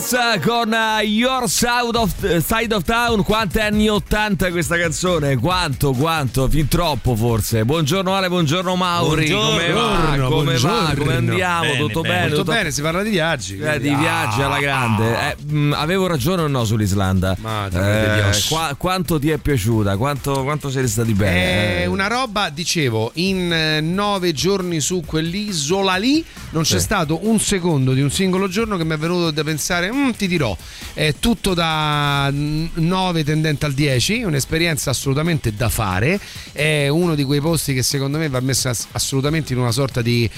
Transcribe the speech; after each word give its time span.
Killers 0.00 0.40
con 0.46 0.74
Your 1.02 1.46
Side 1.46 1.90
of, 1.96 2.14
Side 2.42 2.74
of 2.74 2.84
Town, 2.84 3.22
quanti 3.22 3.58
anni 3.58 3.86
80 3.86 4.50
questa 4.50 4.78
canzone? 4.78 5.36
Quanto, 5.36 5.92
quanto? 5.92 6.48
Fin 6.48 6.68
troppo 6.68 7.14
forse. 7.14 7.66
Buongiorno 7.66 8.14
Ale, 8.14 8.28
buongiorno 8.28 8.76
Mauri, 8.76 9.28
Buongiorno, 9.28 9.58
come 9.58 9.70
va? 9.72 10.28
Come 10.28 10.58
va? 10.58 10.94
Come 10.96 11.14
andiamo? 11.16 11.60
Bene, 11.64 11.78
Tutto 11.78 12.00
bene. 12.00 12.28
Tutto- 12.30 12.44
bene, 12.44 12.70
si 12.70 12.80
parla 12.80 13.02
di 13.02 13.10
viaggi. 13.10 13.58
Eh, 13.58 13.78
di 13.78 13.94
viaggi 13.94 14.40
alla 14.40 14.58
grande. 14.58 15.36
Eh, 15.36 15.36
mh, 15.52 15.74
avevo 15.76 16.06
ragione 16.06 16.42
o 16.42 16.46
no 16.48 16.64
sull'Islanda? 16.64 17.36
Di 17.68 17.78
Dios. 17.78 18.46
qua- 18.48 18.74
quanto 18.78 19.18
ti 19.18 19.28
è 19.28 19.36
piaciuta? 19.36 19.98
Quanto, 19.98 20.42
quanto 20.44 20.70
siete 20.70 20.88
stati 20.88 21.12
bene? 21.12 21.82
È 21.82 21.84
una 21.84 22.06
roba, 22.06 22.48
dicevo, 22.48 23.10
in 23.16 23.52
eh, 23.52 23.80
nove 23.82 24.32
giorni 24.32 24.80
su 24.80 25.02
quell'isola 25.04 25.96
lì 25.96 26.24
non 26.52 26.62
c'è 26.62 26.78
Sì. 26.78 26.84
stato 26.84 27.28
un 27.28 27.38
secondo 27.38 27.92
di 27.92 28.00
un 28.00 28.10
singolo 28.10 28.48
giorno 28.48 28.78
che 28.78 28.84
mi 28.84 28.94
è 28.94 28.98
venuto 28.98 29.30
da 29.30 29.44
pensare, 29.44 29.88
"Mm, 29.92 30.10
ti 30.10 30.26
dirò, 30.26 30.56
è 30.94 31.14
tutto 31.18 31.54
da 31.54 32.28
mm, 32.30 32.66
9 32.74 33.24
tendente 33.24 33.66
al 33.66 33.72
10, 33.72 34.22
un'esperienza 34.22 34.90
assolutamente 34.90 35.54
da 35.54 35.68
fare, 35.68 36.18
è 36.52 36.88
uno 36.88 37.14
di 37.14 37.24
quei 37.24 37.40
posti 37.40 37.74
che 37.74 37.82
secondo 37.82 38.18
me 38.18 38.28
va 38.28 38.40
messo 38.40 38.68
ass- 38.68 38.86
assolutamente 38.92 39.52
in 39.52 39.58
una 39.58 39.72
sorta 39.72 40.02
di, 40.02 40.28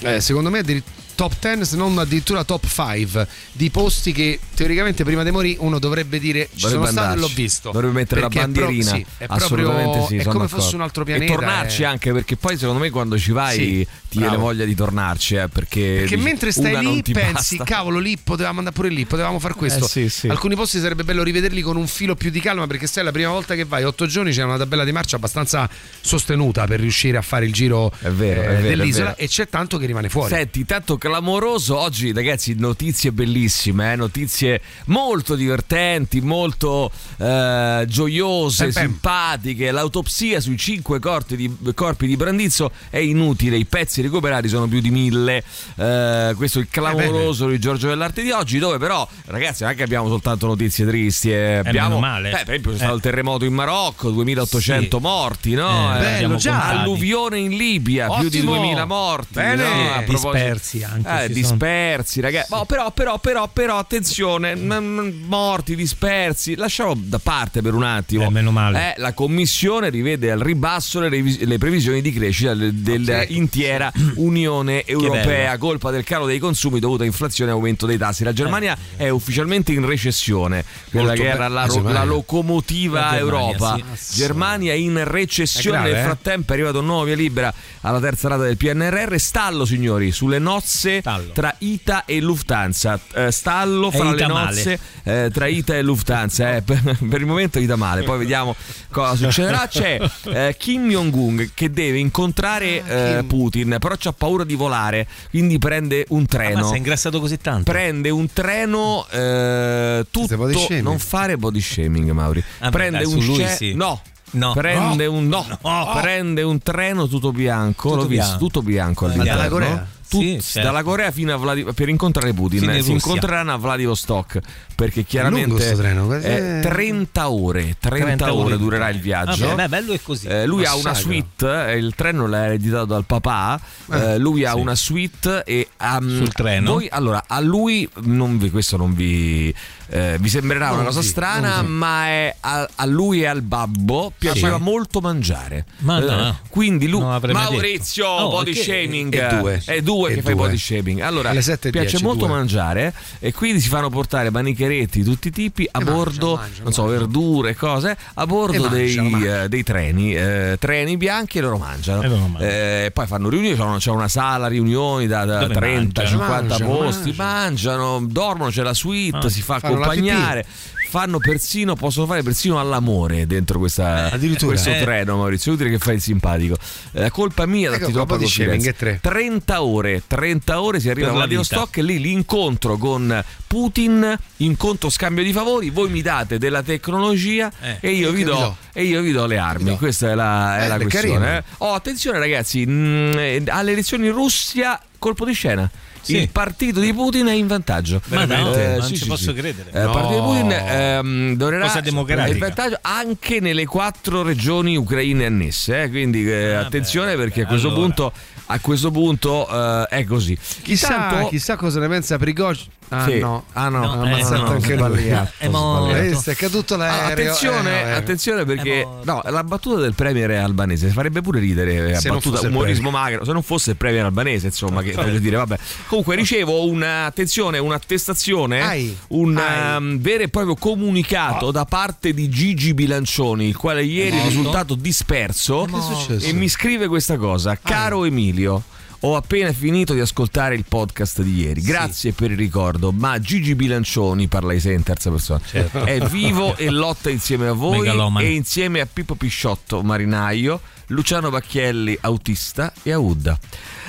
eh, 0.00 0.20
secondo 0.20 0.50
me, 0.50 0.58
addir- 0.60 0.82
top 1.18 1.34
10 1.40 1.64
se 1.64 1.74
non 1.76 1.98
addirittura 1.98 2.44
top 2.44 2.64
5 2.68 3.26
di 3.50 3.70
posti 3.70 4.12
che 4.12 4.38
teoricamente 4.54 5.02
prima 5.02 5.24
di 5.24 5.32
morire 5.32 5.56
uno 5.58 5.80
dovrebbe 5.80 6.20
dire 6.20 6.48
ci 6.54 6.62
Dovrebbe 6.62 6.86
sono 6.86 6.92
stato 6.92 7.06
e 7.06 7.08
l'ho 7.08 7.14
andarci. 7.24 7.34
visto 7.42 7.70
Dovrebbe 7.72 7.92
mettere 7.94 8.20
Perché 8.20 8.38
la 8.38 8.44
è 8.44 8.48
pro- 8.48 8.62
bandierina. 8.66 8.92
sì, 8.94 9.06
è 9.18 9.24
Assolutamente 9.26 9.82
proprio 9.98 10.06
sì. 10.06 10.16
è 10.16 10.22
come 10.22 10.34
d'accordo. 10.44 10.62
fosse 10.62 10.74
un 10.76 10.80
altro 10.82 11.02
pianeta 11.04 11.32
E 11.32 11.34
tornarci 11.36 11.82
eh. 11.82 11.84
anche 11.86 12.12
perché 12.12 12.36
poi 12.36 12.56
secondo 12.56 12.80
me 12.80 12.90
quando 12.90 13.18
ci 13.18 13.32
vai 13.32 13.56
Sì, 13.56 13.86
ti 14.08 14.18
viene 14.18 14.36
voglia 14.36 14.64
di 14.64 14.74
tornarci. 14.76 15.34
eh, 15.34 15.48
perché 15.48 15.80
perché 15.98 16.14
dici, 16.14 16.16
mentre 16.28 16.52
stai 16.52 16.78
lì 16.78 17.02
pensi 17.02 17.56
basta. 17.56 17.74
cavolo 17.74 17.98
lì 17.98 18.16
potevamo 18.16 18.58
andare 18.58 18.76
pure 18.76 18.88
lì 18.88 19.04
potevamo 19.04 19.40
fare 19.40 19.54
questo 19.54 19.86
Eh, 19.86 19.88
sì, 19.88 20.08
sì. 20.08 20.28
alcuni 20.28 20.54
posti 20.54 20.78
sarebbe 20.78 21.02
bello 21.02 21.24
rivederli 21.24 21.62
con 21.62 21.76
un 21.76 21.88
filo 21.88 22.14
più 22.14 22.30
di 22.30 22.38
calma 22.40 22.68
perché 22.68 22.86
sai 22.86 23.02
la 23.02 23.10
prima 23.12 23.30
volta 23.30 23.56
che 23.56 23.64
vai 23.64 23.82
otto 23.82 24.06
giorni 24.06 24.30
c'è 24.30 24.44
una 24.44 24.56
tabella 24.56 24.84
di 24.84 24.92
marcia 24.92 25.16
abbastanza 25.16 25.68
sostenuta 26.00 26.66
per 26.66 26.78
riuscire 26.80 27.16
a 27.16 27.22
fare 27.22 27.44
il 27.44 27.52
giro 27.52 27.90
È 28.00 28.08
vero, 28.08 28.40
eh, 28.42 28.44
è 28.44 28.48
vero, 28.48 28.58
è 28.58 28.76
dell'isola 28.76 29.16
e 29.16 29.26
c'è 29.26 29.48
tanto 29.48 29.78
che 29.78 29.86
rimane 29.86 30.08
fuori 30.08 30.32
Senti, 30.32 30.64
tanto 30.64 30.96
clamoroso 31.08 31.78
oggi, 31.78 32.12
ragazzi, 32.12 32.54
notizie 32.58 33.12
bellissime, 33.12 33.92
eh, 33.92 33.96
notizie 33.96 34.60
molto 34.86 35.34
divertenti, 35.34 36.20
molto 36.20 36.90
eh, 37.16 37.84
gioiose, 37.88 38.64
bem. 38.68 38.72
simpatiche. 38.72 39.70
L'autopsia 39.70 40.38
sui 40.40 40.58
cinque 40.58 40.98
corpi 41.00 41.34
di, 41.36 41.56
corpi 41.74 42.06
di 42.06 42.16
Brandizzo 42.16 42.70
è 42.90 42.98
inutile, 42.98 43.56
i 43.56 43.64
pezzi 43.64 44.02
recuperati 44.02 44.48
sono 44.48 44.66
più 44.68 44.80
di 44.80 44.90
mille. 44.90 45.42
Eh, 45.76 46.34
questo 46.36 46.58
è 46.58 46.62
il 46.62 46.68
clamoroso 46.70 47.48
di 47.48 47.58
Giorgio 47.58 47.88
dell'Arte 47.88 48.22
di 48.22 48.30
oggi, 48.30 48.58
dove 48.58 48.76
però, 48.78 49.06
ragazzi, 49.26 49.62
non 49.62 49.72
è 49.72 49.74
che 49.74 49.82
abbiamo 49.84 50.08
soltanto 50.08 50.46
notizie 50.46 50.86
tristi. 50.86 51.30
eh, 51.32 51.56
abbiamo, 51.64 51.88
meno 51.96 52.00
male. 52.00 52.28
eh, 52.28 52.32
per 52.44 52.48
esempio, 52.50 52.70
c'è 52.72 52.76
stato 52.76 52.92
Eh. 52.92 52.96
il 52.96 53.02
terremoto 53.02 53.44
in 53.46 53.54
Marocco, 53.54 54.10
2800 54.10 54.96
Sì. 54.98 55.02
morti, 55.02 55.54
no? 55.54 55.94
Eh, 55.94 55.96
Eh, 55.98 56.00
bello, 56.20 56.36
già. 56.36 56.68
Alluvione 56.68 57.38
in 57.38 57.56
Libia, 57.56 58.06
più 58.08 58.28
di 58.28 58.38
Ottimo. 58.38 58.54
2000 58.56 58.84
morti. 58.84 59.26
Bene. 59.34 59.56
no? 59.62 59.90
A 59.94 60.02
proposito- 60.02 60.16
Dispersi 60.32 60.82
anche, 60.82 60.97
Eh, 61.04 61.26
ci 61.26 61.32
dispersi, 61.32 62.20
ragazzi. 62.20 62.52
Oh, 62.52 62.64
però, 62.64 62.90
però, 62.92 63.18
però, 63.18 63.48
però, 63.48 63.78
attenzione, 63.78 64.54
morti, 64.54 65.74
dispersi. 65.76 66.54
Lasciamo 66.56 66.94
da 66.96 67.18
parte 67.18 67.62
per 67.62 67.74
un 67.74 67.82
attimo. 67.84 68.24
Eh, 68.24 68.30
meno 68.30 68.50
male. 68.50 68.94
Eh, 68.94 69.00
la 69.00 69.12
commissione 69.12 69.88
rivede 69.90 70.30
al 70.30 70.40
ribasso 70.40 71.00
le, 71.00 71.08
revis- 71.08 71.40
le 71.40 71.58
previsioni 71.58 72.00
di 72.00 72.12
crescita 72.12 72.54
del- 72.54 72.74
dell'intera 72.74 73.92
Unione 74.16 74.84
Europea, 74.84 75.56
colpa 75.58 75.90
del 75.90 76.04
calo 76.04 76.26
dei 76.26 76.38
consumi 76.38 76.78
dovuto 76.80 77.02
a 77.02 77.06
inflazione 77.06 77.50
e 77.50 77.54
aumento 77.54 77.86
dei 77.86 77.98
tassi. 77.98 78.24
La 78.24 78.32
Germania 78.32 78.76
è 78.96 79.08
ufficialmente 79.08 79.72
in 79.72 79.84
recessione, 79.86 80.64
quella 80.90 81.08
Molto 81.08 81.22
che 81.22 81.28
era 81.28 81.48
la, 81.48 81.66
ro- 81.66 81.82
la 81.82 82.04
locomotiva 82.04 83.00
La 83.00 83.16
Germania, 83.16 83.52
Europa. 83.52 83.78
sì. 83.94 84.16
Germania 84.16 84.74
in 84.74 85.02
recessione. 85.04 85.76
Grave, 85.78 85.90
Nel 85.92 86.00
eh? 86.00 86.04
frattempo 86.04 86.52
è 86.52 86.54
arrivato 86.54 86.78
un 86.80 86.86
nuovo 86.86 87.04
via 87.04 87.14
libera 87.16 87.52
alla 87.82 88.00
terza 88.00 88.28
rata 88.28 88.42
del 88.44 88.56
PNRR. 88.56 89.16
Stallo, 89.18 89.64
signori, 89.64 90.12
sulle 90.12 90.38
nozze 90.38 90.87
Stallo. 91.00 91.32
tra 91.32 91.54
ITA 91.58 92.04
e 92.04 92.20
Lufthansa. 92.20 92.98
Eh, 93.14 93.30
stallo 93.30 93.90
fra 93.90 94.12
le 94.12 94.26
nozze 94.26 94.78
eh, 95.04 95.30
tra 95.32 95.46
ITA 95.46 95.76
e 95.76 95.82
Lufthansa. 95.82 96.56
Eh, 96.56 96.62
per, 96.66 96.80
per 97.08 97.20
il 97.20 97.26
momento 97.26 97.58
ITA 97.58 97.76
male, 97.76 98.02
poi 98.02 98.18
vediamo 98.18 98.54
cosa 98.90 99.14
succederà. 99.14 99.66
C'è 99.68 99.98
eh, 100.24 100.56
Kim 100.58 100.88
Jong-un 100.88 101.50
che 101.54 101.70
deve 101.70 101.98
incontrare 101.98 102.82
eh, 102.84 103.16
Kim. 103.18 103.26
Putin, 103.28 103.76
però 103.78 103.94
c'ha 103.98 104.12
paura 104.12 104.44
di 104.44 104.54
volare, 104.54 105.06
quindi 105.30 105.58
prende 105.58 106.04
un 106.08 106.16
Ah, 106.28 106.36
ma 106.36 106.44
treno. 106.44 106.68
sei 106.68 106.76
ingrassato 106.78 107.20
così 107.20 107.38
tanto? 107.38 107.70
Prende 107.70 108.10
un 108.10 108.32
treno 108.32 109.06
eh, 109.10 110.04
tutto. 110.10 110.36
Non 110.82 110.98
fare 110.98 111.36
body 111.36 111.60
shaming, 111.60 112.10
Mauri. 112.10 112.42
Ah, 112.58 112.66
beh, 112.66 112.70
prende 112.70 112.98
dai, 113.04 113.06
un 113.12 113.24
lui 113.24 113.34
sce- 113.44 113.56
sì. 113.56 113.74
No. 113.74 114.00
No. 114.30 114.52
Prende 114.52 115.06
No. 115.06 115.12
un 115.12 115.26
no, 115.28 115.46
No. 115.62 115.98
prende 116.02 116.42
un 116.42 116.58
treno 116.60 117.08
tutto 117.08 117.32
bianco, 117.32 117.88
Tutto 117.88 118.02
l'ho 118.02 118.06
visto, 118.08 118.24
bianco. 118.26 118.38
tutto 118.44 118.62
bianco 118.62 119.06
Ma 119.06 119.12
all'interno. 119.12 119.38
dalla 119.38 119.50
Corea? 119.50 119.86
Tut- 120.08 120.22
Sì, 120.22 120.40
certo. 120.40 120.68
Dalla 120.68 120.82
Corea 120.82 121.10
fino 121.10 121.34
a 121.34 121.36
Vladi- 121.36 121.64
per 121.74 121.88
incontrare 121.88 122.32
Putin. 122.32 122.60
Fino 122.60 122.74
in 122.74 122.82
si 122.82 122.92
Russia. 122.92 123.08
incontreranno 123.10 123.52
a 123.52 123.56
Vladivostok 123.56 124.38
perché 124.74 125.04
chiaramente 125.04 125.74
treno, 125.74 126.14
eh, 126.16 126.60
30 126.62 127.30
ore, 127.30 127.76
30, 127.78 128.32
ore 128.32 128.56
durerà 128.56 128.88
il 128.88 129.00
viaggio. 129.00 129.46
Vabbè, 129.48 129.62
beh, 129.62 129.68
bello 129.68 129.92
è 129.92 130.00
così. 130.00 130.26
Eh, 130.28 130.46
lui 130.46 130.64
ha 130.64 130.74
una 130.74 130.94
suite, 130.94 131.66
eh, 131.72 131.76
il 131.76 131.94
treno 131.94 132.26
l'ha 132.26 132.44
ereditato 132.46 132.84
dal 132.86 133.04
papà, 133.04 133.60
eh, 133.92 134.18
lui 134.18 134.44
ha 134.44 134.52
sì. 134.52 134.58
una 134.58 134.74
suite 134.74 135.42
e 135.44 135.68
ha, 135.78 135.98
Sul 136.00 136.32
treno? 136.32 136.72
Voi, 136.74 136.88
allora, 136.90 137.24
a 137.26 137.40
lui, 137.40 137.88
non 138.02 138.38
vi, 138.38 138.50
questo 138.50 138.76
non 138.76 138.94
vi, 138.94 139.52
eh, 139.88 140.16
vi 140.20 140.28
sembrerà 140.28 140.68
Non 140.68 140.76
una 140.76 140.84
cosa 140.86 141.02
sì, 141.02 141.08
strana, 141.08 141.58
sì. 141.60 141.66
ma 141.66 142.06
è 142.06 142.34
a, 142.40 142.68
a 142.76 142.84
lui 142.86 143.22
e 143.22 143.26
al 143.26 143.42
babbo 143.42 144.12
piaceva 144.16 144.56
Sì. 144.56 144.62
molto 144.62 145.00
mangiare. 145.00 145.66
Ma 145.78 145.98
Eh, 145.98 146.04
no. 146.04 146.38
quindi 146.48 146.86
lui, 146.88 147.00
Maurizio, 147.02 148.04
detto. 148.04 148.22
Oh, 148.24 148.30
body 148.30 148.54
shaming. 148.54 149.14
e 149.14 149.36
due. 149.36 149.62
È 149.64 149.80
due 149.82 149.96
E 150.06 150.14
che 150.14 150.22
fai 150.22 150.34
body 150.34 150.56
shaming. 150.56 151.00
Allora, 151.00 151.30
piace 151.30 151.58
dieci, 151.70 152.02
molto 152.02 152.26
due. 152.26 152.34
mangiare 152.36 152.92
e 153.18 153.32
quindi 153.32 153.60
si 153.60 153.68
fanno 153.68 153.88
portare 153.90 154.30
manicheretti 154.30 154.98
di 155.02 155.04
tutti 155.04 155.28
i 155.28 155.30
tipi 155.30 155.68
a 155.70 155.80
E 155.80 155.84
mangia, 155.84 155.90
bordo, 155.92 156.34
mangia, 156.36 156.62
non 156.62 156.72
so, 156.72 156.82
mangia. 156.84 156.98
verdure, 156.98 157.54
cose, 157.56 157.96
a 158.14 158.26
bordo 158.26 158.68
dei, 158.68 158.94
mangia, 158.94 159.16
mangia. 159.16 159.42
eh, 159.44 159.48
dei 159.48 159.62
treni, 159.62 160.14
eh, 160.14 160.56
treni 160.58 160.96
bianchi 160.96 161.38
e 161.38 161.40
loro 161.40 161.58
mangiano. 161.58 162.02
E 162.02 162.08
loro. 162.08 162.38
Eh, 162.38 162.90
poi 162.92 163.06
fanno 163.06 163.28
riunioni, 163.28 163.78
c'è 163.78 163.90
una, 163.90 164.08
sala 164.08 164.46
riunioni 164.46 165.06
da, 165.06 165.24
da 165.24 165.38
Dove 165.40 165.54
30, 165.54 166.02
mangiano? 166.02 166.08
50 166.08 166.42
Mangiano, 166.48 166.70
posti, 166.76 167.14
mangiano, 167.16 168.00
dormono, 168.08 168.50
c'è 168.50 168.62
la 168.62 168.74
suite, 168.74 169.16
Ah, 169.18 169.28
si 169.28 169.42
fa 169.42 169.56
accompagnare. 169.56 170.44
Fanno 170.90 171.18
persino, 171.18 171.74
possono 171.74 172.06
fare 172.06 172.22
persino 172.22 172.58
all'amore 172.58 173.26
dentro 173.26 173.58
questa, 173.58 174.10
Addirittura. 174.10 174.52
questo 174.52 174.70
Eh. 174.70 174.80
treno, 174.80 175.16
Maurizio. 175.18 175.52
È 175.52 175.54
utile 175.54 175.68
che 175.70 175.78
fai 175.78 175.96
il 175.96 176.00
simpatico. 176.00 176.56
È 176.92 177.08
colpa 177.10 177.44
mia, 177.44 177.70
Ecco, 177.74 177.90
shaming, 177.90 178.06
confidenza. 178.08 178.70
è 178.70 178.74
tre. 178.74 178.98
30 179.02 179.62
ore, 179.62 180.02
30 180.06 180.62
ore 180.62 180.80
si 180.80 180.88
arriva 180.88 181.08
a 181.08 181.10
la 181.10 181.16
Vladivostok 181.18 181.76
e 181.76 181.82
lì 181.82 182.00
l'incontro 182.00 182.78
con 182.78 183.22
Putin, 183.46 184.16
incontro 184.38 184.88
scambio 184.88 185.22
di 185.24 185.32
favori, 185.32 185.68
voi 185.68 185.90
mi 185.90 186.00
date 186.00 186.38
della 186.38 186.62
tecnologia 186.62 187.50
Eh, 187.60 187.76
e, 187.80 187.90
io 187.92 188.10
vi 188.10 188.18
che 188.18 188.24
vi 188.24 188.30
do, 188.30 188.34
do? 188.38 188.56
e 188.72 188.84
io 188.84 189.02
vi 189.02 189.12
do 189.12 189.26
le 189.26 189.36
armi. 189.36 189.64
do? 189.70 189.76
Questa 189.76 190.10
è 190.10 190.14
la, 190.14 190.58
è 190.58 190.64
Eh, 190.64 190.68
la 190.68 190.78
questione. 190.78 191.36
eh. 191.38 191.42
Oh, 191.58 191.74
attenzione 191.74 192.18
ragazzi, 192.18 192.64
mh, 192.64 193.18
eh, 193.18 193.42
alle 193.48 193.72
elezioni 193.72 194.06
in 194.06 194.12
Russia, 194.14 194.80
colpo 194.98 195.26
di 195.26 195.32
scena. 195.34 195.70
Sì. 196.08 196.16
Il 196.22 196.28
partito 196.30 196.80
di 196.80 196.92
Putin 196.94 197.26
è 197.26 197.32
in 197.32 197.46
vantaggio. 197.46 198.00
Ma 198.06 198.24
no, 198.24 198.54
Eh, 198.54 198.76
non 198.78 198.82
sì, 198.82 198.94
ci 198.94 199.02
sì, 199.02 199.06
posso 199.08 199.30
sì. 199.30 199.32
credere. 199.34 199.70
Eh, 199.72 199.82
il 199.82 199.90
partito 199.90 200.14
di 200.14 200.20
Putin 200.26 200.50
ehm, 200.52 201.34
dovrà 201.36 201.58
Cosa 201.60 201.80
democratica. 201.80 202.32
in 202.32 202.38
vantaggio 202.38 202.78
anche 202.80 203.40
nelle 203.40 203.66
quattro 203.66 204.22
regioni 204.22 204.76
ucraine 204.76 205.26
annesse. 205.26 205.82
eh, 205.82 205.90
quindi 205.90 206.26
eh, 206.30 206.54
Ah, 206.54 206.60
attenzione 206.60 207.12
beh, 207.12 207.22
perché 207.22 207.42
a 207.42 207.46
questo 207.46 207.68
allora. 207.68 207.82
punto, 207.82 208.12
a 208.50 208.58
questo 208.60 208.90
punto 208.90 209.48
eh, 209.48 209.86
è 209.88 210.04
così. 210.04 210.36
chissà, 210.62 210.94
Intanto- 210.94 211.28
chissà 211.28 211.56
cosa 211.56 211.80
ne 211.80 211.88
pensa 211.88 212.16
Prigozhin 212.18 212.70
Ah 212.90 213.04
Sì. 213.04 213.18
no, 213.18 213.44
Ah, 213.52 213.68
no. 213.68 213.82
ha 213.82 213.96
No, 213.96 214.02
ammazzato 214.04 214.34
eh, 214.34 214.38
no, 214.38 214.50
anche 214.52 214.74
lui. 214.76 215.06
È 215.36 215.48
morto. 215.48 216.30
È 216.30 216.34
caduto 216.34 216.74
l'aereo. 216.76 217.26
attenzione, 217.32 217.80
eh, 217.80 217.84
no, 217.84 217.88
eh. 217.90 217.92
attenzione 217.92 218.44
perché 218.46 218.86
no, 219.02 219.20
la 219.26 219.44
battuta 219.44 219.78
del 219.80 219.92
premier 219.92 220.30
albanese 220.30 220.88
farebbe 220.88 221.20
pure 221.20 221.38
ridere, 221.38 221.90
eh, 221.90 221.94
Se 221.96 222.08
non 222.08 222.16
battuta 222.16 222.46
umorismo 222.46 222.88
magro, 222.88 223.26
se 223.26 223.32
non 223.32 223.42
fosse 223.42 223.72
il 223.72 223.76
premier 223.76 224.06
albanese, 224.06 224.46
insomma, 224.46 224.80
che 224.80 224.92
voglio 224.92 225.18
dire, 225.18 225.36
vabbè. 225.36 225.58
Comunque 225.86 226.16
ricevo 226.16 226.64
una 226.64 227.04
attenzione, 227.04 227.58
un'attestazione, 227.58 228.62
Ai. 228.62 228.96
un 229.08 229.36
Ai. 229.36 229.76
um, 229.76 229.98
vero 230.00 230.22
e 230.22 230.28
proprio 230.28 230.54
comunicato 230.54 231.50
da 231.50 231.66
parte 231.66 232.14
di 232.14 232.30
Gigi 232.30 232.72
Bilancioni, 232.72 233.48
il 233.48 233.56
quale 233.58 233.84
ieri 233.84 234.16
è 234.18 234.22
risultato 234.22 234.74
disperso 234.74 235.66
Che 235.70 235.76
è 235.76 235.80
successo? 235.82 236.26
e 236.26 236.32
mi 236.32 236.48
scrive 236.48 236.88
questa 236.88 237.18
cosa, 237.18 237.58
caro 237.62 238.06
Emilio 238.06 238.37
Ho 238.46 239.14
appena 239.14 239.52
finito 239.52 239.94
di 239.94 240.00
ascoltare 240.00 240.56
il 240.56 240.64
podcast 240.68 241.22
di 241.22 241.36
ieri. 241.42 241.60
Grazie 241.60 242.12
per 242.12 242.32
il 242.32 242.36
ricordo, 242.36 242.90
ma 242.90 243.20
Gigi 243.20 243.54
Bilancioni, 243.54 244.26
parla 244.26 244.52
di 244.52 244.58
sé 244.60 244.72
in 244.72 244.82
terza 244.82 245.08
persona, 245.10 245.40
Certo. 245.46 245.84
è 245.84 246.00
vivo 246.08 246.56
e 246.56 246.68
lotta 246.70 247.08
insieme 247.08 247.46
a 247.46 247.52
voi 247.52 247.78
Megalomane. 247.78 248.26
e 248.26 248.32
insieme 248.34 248.80
a 248.80 248.88
Pippo 248.92 249.14
Pisciotto, 249.14 249.82
marinaio, 249.82 250.60
Luciano 250.88 251.30
Bacchielli, 251.30 251.96
autista 252.00 252.72
e 252.82 252.90
a 252.90 252.98
Udda. 252.98 253.38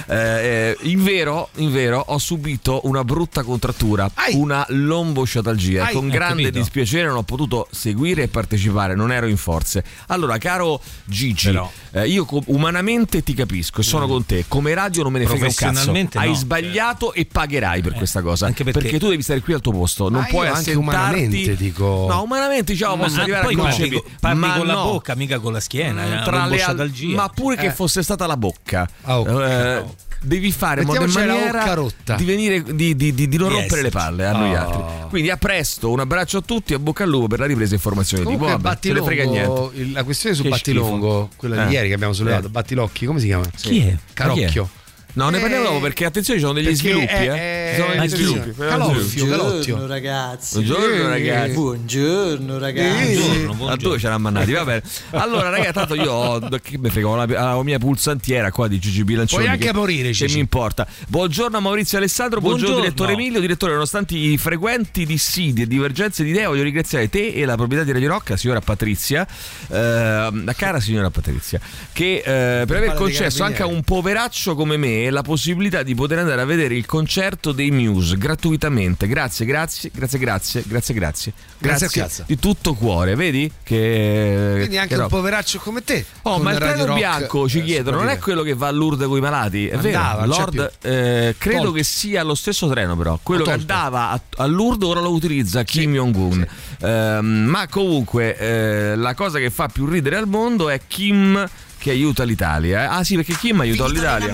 Eh, 0.07 0.15
eh, 0.15 0.77
in, 0.81 1.03
vero, 1.03 1.49
in 1.55 1.71
vero, 1.71 2.03
ho 2.07 2.17
subito 2.17 2.81
una 2.83 3.03
brutta 3.03 3.43
contrattura, 3.43 4.09
Ai. 4.15 4.35
una 4.35 4.65
lombosciatalgia. 4.69 5.85
Ai. 5.85 5.93
Con 5.93 6.07
grande 6.09 6.43
capito. 6.43 6.59
dispiacere 6.59 7.07
non 7.07 7.17
ho 7.17 7.23
potuto 7.23 7.67
seguire 7.71 8.23
e 8.23 8.27
partecipare, 8.27 8.95
non 8.95 9.11
ero 9.11 9.27
in 9.27 9.37
forze. 9.37 9.83
Allora, 10.07 10.37
caro 10.37 10.81
Gigi, 11.05 11.57
eh, 11.91 12.07
io 12.07 12.25
umanamente 12.47 13.23
ti 13.23 13.33
capisco 13.33 13.81
e 13.81 13.83
sono 13.83 14.07
con 14.07 14.25
te. 14.25 14.45
Come 14.47 14.73
radio 14.73 15.03
non 15.03 15.11
me 15.11 15.19
ne 15.19 15.25
frega 15.25 15.45
un 15.45 15.49
cazzo. 15.49 15.63
Professionalmente 15.65 16.17
Hai 16.17 16.29
no. 16.29 16.33
sbagliato 16.35 17.13
e 17.13 17.25
pagherai 17.25 17.81
per 17.81 17.93
Eh, 17.93 17.97
questa 17.97 18.21
cosa. 18.21 18.45
anche 18.45 18.63
perché- 18.63 18.97
tu 18.99 19.09
devi 19.09 19.21
stare 19.21 19.41
qui 19.41 19.53
al 19.53 19.61
tuo 19.61 19.71
posto. 19.71 20.09
Non 20.09 20.21
io 20.23 20.27
puoi 20.29 20.47
anche 20.47 20.73
umanamente 20.73 21.55
dico- 21.55 22.05
No, 22.09 22.23
umanamente 22.23 22.73
diciamo, 22.73 22.95
Ma 22.95 23.03
posso 23.05 23.21
arrivare 23.21 23.43
poi 23.45 23.53
a 23.53 23.57
concepire. 23.57 24.01
co- 24.01 24.09
parli 24.19 24.39
ma 24.39 24.57
con 24.57 24.67
la 24.67 24.73
no. 24.73 24.83
bocca, 24.83 25.15
mica 25.15 25.39
con 25.39 25.53
la 25.53 25.59
schiena. 25.59 26.05
Mm, 26.05 26.11
eh, 26.13 26.21
tra 26.23 26.45
le 26.45 26.63
al- 26.63 26.91
ma 27.15 27.29
pure 27.29 27.55
che 27.55 27.67
Eh. 27.67 27.71
fosse 27.71 28.03
stata 28.03 28.25
la 28.27 28.37
bocca 28.37 28.87
Ah, 29.03 29.19
ok. 29.19 29.85
Devi 30.21 30.51
fare 30.51 30.81
in 30.81 30.87
maniera 30.87 31.73
rotta. 31.73 32.15
di, 32.15 32.25
venire, 32.25 32.61
di, 32.61 32.93
di- 32.95 33.13
di- 33.13 33.27
di 33.29 33.37
non 33.37 33.47
Di 33.49 33.53
rompere 33.55 33.81
le 33.83 33.89
palle 33.89 34.25
a 34.25 34.31
noi 34.33 34.53
Oh. 34.53 34.57
altri 34.59 35.07
quindi 35.09 35.29
a 35.29 35.37
presto 35.37 35.89
un 35.89 35.99
abbraccio 36.01 36.39
a 36.39 36.41
tutti 36.41 36.73
a 36.73 36.79
bocca 36.79 37.03
al 37.05 37.09
lupo 37.09 37.27
per 37.27 37.39
la 37.39 37.45
ripresa 37.45 37.73
informazioni 37.73 38.23
tipo 38.25 38.35
Comunque 38.37 38.61
vabbè, 38.61 38.79
ce 38.81 38.93
ne 38.93 39.01
frega 39.01 39.23
niente 39.23 39.47
Battilongo, 39.49 39.93
la 39.93 40.03
questione 40.03 40.35
su 40.35 40.43
Che 40.43 40.49
Battilongo, 40.49 41.29
quella 41.37 41.63
di 41.65 41.69
Eh. 41.71 41.75
ieri 41.77 41.87
che 41.87 41.93
abbiamo 41.93 42.13
sollevato, 42.13 42.47
Eh. 42.47 42.49
Battilocchi, 42.49 43.05
come 43.05 43.19
si 43.21 43.27
chiama? 43.27 43.45
Chi 43.55 43.79
è? 43.87 43.97
Carocchio. 44.13 44.69
No 45.13 45.29
ne 45.29 45.39
parliamo 45.39 45.63
Eh, 45.63 45.67
dopo 45.67 45.79
perché 45.79 46.05
attenzione 46.05 46.39
ci 46.39 46.45
sono 46.45 46.55
degli 46.59 46.65
perché 46.65 46.79
sviluppi 46.79 47.05
è- 47.07 47.29
eh. 47.29 47.35
è- 47.35 47.73
Ci 47.75 47.81
sono 47.81 47.93
degli 47.99 48.09
sviluppi 48.09 48.53
Caloffio, 48.57 49.25
Calottio. 49.27 49.75
Buongiorno 49.75 49.87
ragazzi. 49.87 50.53
Buongiorno, 50.53 51.07
ragazzi. 51.09 51.53
Buongiorno 51.53 52.57
ragazzi. 52.59 53.13
Buongiorno, 53.17 53.67
a 53.69 53.75
due 53.75 53.99
ce 53.99 54.07
l'hanno 54.07 54.19
mannati, 54.19 54.51
va 54.51 54.63
bene. 54.65 54.83
Allora, 55.11 55.49
ragazzi, 55.49 55.73
tanto 55.73 55.95
io 55.95 56.11
ho, 56.11 56.39
che 56.61 56.77
me 56.77 56.89
frega, 56.89 57.07
ho 57.07 57.15
la, 57.15 57.25
la 57.25 57.63
mia 57.63 57.77
pulsantiera 57.79 58.51
qua 58.51 58.67
di 58.67 58.79
Gigi 58.79 59.03
Bilancioni. 59.03 59.43
Puoi 59.43 59.53
anche 59.55 59.67
che, 59.67 59.73
morire, 59.73 60.07
Che 60.09 60.13
Gigi. 60.13 60.33
mi 60.35 60.39
importa. 60.41 60.87
Buongiorno 61.07 61.57
a 61.57 61.59
Maurizio 61.59 61.97
Alessandro, 61.97 62.39
buongiorno, 62.39 62.75
Buongiorno. 62.75 62.93
direttore 62.93 63.13
Emilio. 63.13 63.39
Direttore, 63.39 63.73
nonostante 63.73 64.15
i 64.15 64.37
frequenti 64.37 65.05
dissidi 65.05 65.61
e 65.63 65.67
divergenze 65.67 66.23
di 66.23 66.29
idee, 66.31 66.45
voglio 66.45 66.63
ringraziare 66.63 67.09
te 67.09 67.27
e 67.33 67.45
la 67.45 67.55
proprietà 67.55 67.83
di 67.83 67.91
Radio 67.91 68.09
Rock, 68.09 68.29
la 68.29 68.37
signora 68.37 68.61
Patrizia, 68.61 69.27
eh, 69.69 69.75
la 69.77 70.53
cara 70.55 70.79
signora 70.79 71.09
Patrizia, 71.09 71.59
che 71.93 72.15
eh, 72.25 72.65
per 72.65 72.77
aver 72.77 72.93
concesso 72.95 73.43
anche 73.43 73.61
a 73.61 73.65
un 73.67 73.81
poveraccio 73.83 74.55
come 74.55 74.77
me 74.77 74.98
la 75.09 75.21
possibilità 75.21 75.83
di 75.83 75.95
poter 75.95 76.19
andare 76.19 76.41
a 76.41 76.45
vedere 76.45 76.75
il 76.75 76.85
concerto 76.85 77.51
dei 77.51 77.71
Muse 77.71 78.17
gratuitamente. 78.17 79.07
Grazie, 79.07 79.45
grazie, 79.45 79.91
grazie, 79.93 80.19
grazie, 80.19 80.63
grazie, 80.65 80.93
grazie. 80.93 81.33
Grazie 81.61 81.89
cazzo. 81.89 82.23
di 82.25 82.39
tutto 82.39 82.73
cuore, 82.73 83.15
vedi? 83.15 83.51
Che 83.61 84.53
Quindi 84.57 84.77
anche 84.77 84.95
che 84.95 85.01
un 85.01 85.07
poveraccio 85.07 85.59
come 85.59 85.83
te. 85.83 86.05
Oh, 86.23 86.39
ma 86.39 86.51
il 86.51 86.57
treno 86.57 86.93
bianco 86.93 87.49
ci 87.49 87.59
eh, 87.59 87.63
chiedono, 87.63 87.97
non 87.97 88.09
è 88.09 88.17
quello 88.17 88.43
che 88.43 88.53
va 88.53 88.67
a 88.67 88.71
Lourdes 88.71 89.07
con 89.07 89.17
i 89.17 89.21
malati, 89.21 89.67
è 89.67 89.75
Andava, 89.75 90.21
vero? 90.21 90.25
Lord, 90.25 90.71
eh, 90.81 91.35
credo 91.37 91.57
Tolto. 91.57 91.71
che 91.73 91.83
sia 91.83 92.23
lo 92.23 92.35
stesso 92.35 92.67
treno, 92.69 92.95
però. 92.95 93.19
Quello 93.21 93.43
che 93.43 93.51
andava 93.51 94.09
a, 94.11 94.21
a 94.37 94.45
Lourdes 94.45 94.87
ora 94.87 95.01
lo 95.01 95.11
utilizza 95.11 95.63
Kim 95.63 95.93
Jong-un. 95.93 96.47
Ehm, 96.81 97.25
ma 97.25 97.67
comunque 97.67 98.37
eh, 98.37 98.95
la 98.95 99.13
cosa 99.13 99.39
che 99.39 99.49
fa 99.49 99.67
più 99.67 99.85
ridere 99.85 100.15
al 100.15 100.27
mondo 100.27 100.69
è 100.69 100.79
Kim 100.87 101.47
che 101.79 101.89
aiuta 101.91 102.23
l'Italia. 102.23 102.83
eh. 102.83 102.85
Ah, 102.85 103.03
sì, 103.03 103.15
perché 103.15 103.35
Kim 103.35 103.59
aiutò 103.61 103.87
l'Italia. 103.87 104.27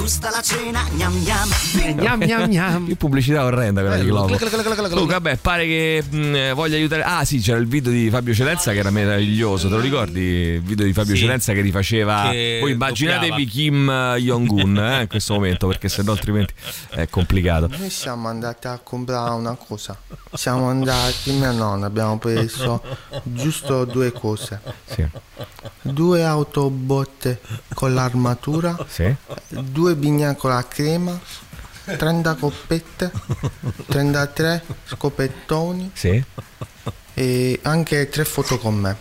Gusta 0.00 0.30
la 0.30 0.40
cena, 0.40 0.82
gnam 0.94 1.12
gnam. 1.22 1.48
Eh, 1.84 1.92
Gnam 1.94 2.24
gnam 2.24 2.48
gnam. 2.48 2.86
Che 2.86 2.96
pubblicità 2.96 3.44
orrenda 3.44 3.80
quella 3.82 3.96
di 3.96 4.04
Bello. 4.06 4.24
Globo. 4.24 4.38
Comunque, 4.88 5.14
vabbè, 5.14 5.36
pare 5.36 5.66
che 5.66 6.02
mh, 6.08 6.54
voglia 6.54 6.76
aiutare. 6.76 7.02
Ah, 7.02 7.24
sì, 7.24 7.38
c'era 7.40 7.58
il 7.58 7.66
video 7.68 7.92
di 7.92 8.08
Fabio 8.10 8.32
Celenza 8.32 8.72
che 8.72 8.78
era 8.78 8.90
meraviglioso. 8.90 9.68
Te 9.68 9.74
lo 9.74 9.80
ricordi? 9.80 10.20
Il 10.20 10.62
video 10.62 10.86
di 10.86 10.92
Fabio 10.94 11.14
Sì. 11.14 11.20
Celenza 11.20 11.52
che 11.52 11.60
rifaceva. 11.60 12.28
Che 12.30 12.58
Voi 12.60 12.72
immaginatevi 12.72 13.44
doppiava. 13.44 13.50
Kim 13.50 14.16
Jong-un 14.24 14.78
eh, 14.78 15.00
in 15.02 15.08
questo 15.08 15.34
momento, 15.34 15.66
perché 15.66 15.88
sennò 15.90 16.12
altrimenti 16.12 16.54
è 16.90 17.06
complicato. 17.08 17.68
Noi 17.76 17.90
siamo 17.90 18.28
andati 18.28 18.66
a 18.68 18.80
comprare 18.82 19.34
una 19.34 19.54
cosa. 19.54 19.96
Siamo 20.32 20.68
andati, 20.70 21.30
mia 21.32 21.50
nonna, 21.50 21.86
abbiamo 21.86 22.18
preso 22.18 22.82
giusto 23.22 23.84
due 23.84 24.12
cose. 24.12 24.60
Sì. 24.86 25.06
Due 25.82 26.24
autobotte 26.24 27.40
con 27.74 27.94
l'armatura, 27.94 28.76
Sì. 28.88 29.12
due 29.48 29.89
bignè 29.96 30.36
con 30.36 30.50
la 30.50 30.66
crema, 30.66 31.18
30 31.84 32.34
coppette, 32.34 33.10
33 33.86 34.62
scopettoni 34.86 35.90
Sì. 35.94 36.22
e 37.14 37.58
anche 37.62 38.08
tre 38.08 38.24
foto 38.24 38.58
con 38.58 38.74
me. 38.76 38.96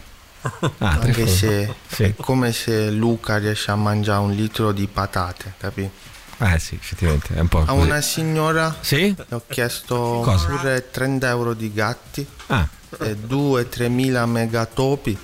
Ah, 0.78 1.00
Anche 1.02 1.28
se 1.28 1.74
Sì. 1.88 2.04
è 2.04 2.16
come 2.16 2.54
se 2.54 2.90
Luca 2.92 3.38
riesce 3.38 3.72
a 3.72 3.76
mangiare 3.76 4.22
un 4.22 4.32
litro 4.32 4.72
di 4.72 4.88
patate, 4.88 5.54
capi? 5.58 5.90
Ah, 6.38 6.58
sì, 6.58 6.76
effettivamente. 6.76 7.34
È 7.36 7.40
un 7.42 7.50
po'. 7.50 7.60
A 7.60 7.66
così. 7.66 7.80
una 7.86 8.00
signora 8.00 8.74
Sì? 8.80 9.14
le 9.18 9.36
ho 9.36 9.44
chiesto 9.48 10.22
Cosa? 10.24 10.46
pure 10.48 10.90
30 10.90 11.28
euro 11.28 11.54
di 11.54 11.74
gatti 11.74 12.26
Ah, 12.48 12.66
e 13.02 13.18
2-3 13.18 13.90
mila 13.90 14.26
megatopi 14.26 15.18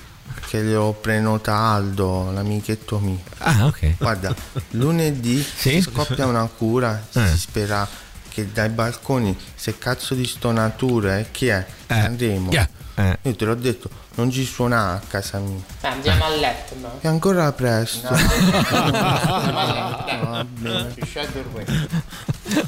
che 0.48 0.62
le 0.62 0.76
ho 0.76 0.92
prenota 0.92 1.54
Aldo, 1.56 2.30
l'amichetto 2.30 2.98
mio. 2.98 3.20
ah 3.38 3.66
ok. 3.66 3.96
Guarda, 3.98 4.34
lunedì 4.70 5.42
Sì? 5.42 5.80
scoppia 5.82 6.26
una 6.26 6.46
cura, 6.46 7.04
Eh. 7.12 7.26
si 7.28 7.38
spera 7.38 7.86
che 8.28 8.50
dai 8.52 8.68
balconi, 8.68 9.36
se 9.54 9.78
cazzo 9.78 10.14
di 10.14 10.24
stonature, 10.26 11.20
eh, 11.20 11.26
chi 11.30 11.46
è? 11.48 11.66
Eh. 11.86 11.98
Andremo. 11.98 12.50
È? 12.50 12.68
Eh. 12.96 13.18
Io 13.22 13.34
te 13.36 13.44
l'ho 13.44 13.54
detto, 13.54 13.90
non 14.16 14.30
ci 14.30 14.44
suona 14.44 14.92
a 14.94 15.00
casa 15.06 15.38
mia. 15.38 15.60
Andiamo 15.82 16.24
a 16.24 16.28
letto, 16.36 16.74
no? 16.80 16.98
È 17.00 17.06
ancora 17.06 17.50
presto. 17.52 18.08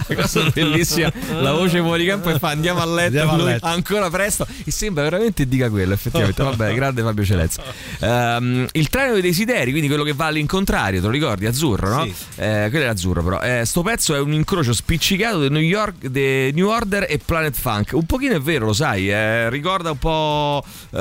La 0.09 0.15
cosa 0.15 0.51
bellissima, 0.53 1.11
la 1.41 1.53
voce 1.53 1.81
fuori 1.81 2.05
campo 2.05 2.31
e 2.31 2.39
fa 2.39 2.49
andiamo 2.49 2.81
a 2.81 2.87
letto, 2.87 3.07
Andiamo 3.07 3.33
a 3.33 3.37
lui 3.37 3.45
letto. 3.47 3.67
ancora 3.67 4.11
presto 4.11 4.47
e 4.65 4.71
sembra 4.73 5.05
veramente 5.05 5.47
dica 5.47 5.71
quello 5.71 5.95
effettivamente, 5.95 6.43
vabbè 6.43 6.75
grande 6.75 7.03
Fabio 7.03 7.25
Celezza 7.25 7.63
Ehm, 8.01 8.67
il 8.73 8.89
treno 8.89 9.13
dei 9.13 9.23
desideri 9.23 9.71
quindi 9.71 9.87
quello 9.89 10.03
che 10.03 10.15
va 10.15 10.27
all'incontrario 10.27 11.01
te 11.01 11.07
lo 11.07 11.13
ricordi 11.13 11.47
azzurro 11.47 11.89
no? 11.95 12.05
Sì. 12.05 12.15
Eh, 12.37 12.67
quello 12.71 12.85
era 12.85 12.91
azzurro 12.93 13.23
però 13.23 13.41
Eh, 13.41 13.65
sto 13.65 13.83
pezzo 13.83 14.15
è 14.15 14.19
un 14.21 14.33
incrocio 14.33 14.73
spiccicato 14.73 15.41
di 15.43 15.49
New 15.49 15.61
York 15.63 16.07
di 16.07 16.51
New 16.53 16.69
Order 16.69 17.07
e 17.09 17.19
Planet 17.25 17.55
Funk 17.57 17.91
un 17.93 18.05
pochino 18.07 18.35
è 18.35 18.41
vero 18.41 18.67
lo 18.67 18.73
sai 18.73 19.11
eh, 19.11 19.49
ricorda 19.51 19.91
un 19.93 19.99
po' 19.99 20.65
eh, 20.91 20.99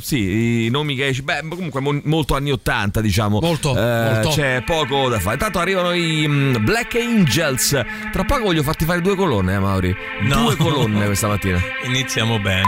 sì 0.00 0.64
i 0.66 0.68
nomi 0.70 0.94
che 0.94 1.12
beh 1.22 1.46
comunque 1.48 1.80
mo- 1.80 2.00
molto 2.04 2.34
anni 2.34 2.50
80 2.50 3.00
diciamo 3.00 3.38
Molto, 3.40 3.76
Eh, 3.76 4.10
molto. 4.12 4.28
c'è 4.30 4.62
poco 4.64 5.08
da 5.08 5.18
fare 5.18 5.34
intanto 5.34 5.58
arrivano 5.58 5.92
i 5.92 6.26
mm, 6.26 6.56
Black 6.64 6.94
Angels 6.96 7.80
tra 8.12 8.24
poco 8.24 8.42
voglio 8.44 8.62
farti 8.62 8.84
fare 8.84 9.00
due 9.00 9.14
colonne 9.16 9.54
eh 9.54 9.58
Mauri 9.58 9.94
No. 10.22 10.42
due 10.42 10.56
colonne 10.56 11.06
questa 11.06 11.28
mattina 11.28 11.58
Iniziamo 11.84 12.38
bene. 12.38 12.66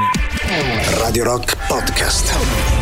Radio 0.98 1.24
Rock 1.24 1.56
Podcast. 1.66 2.79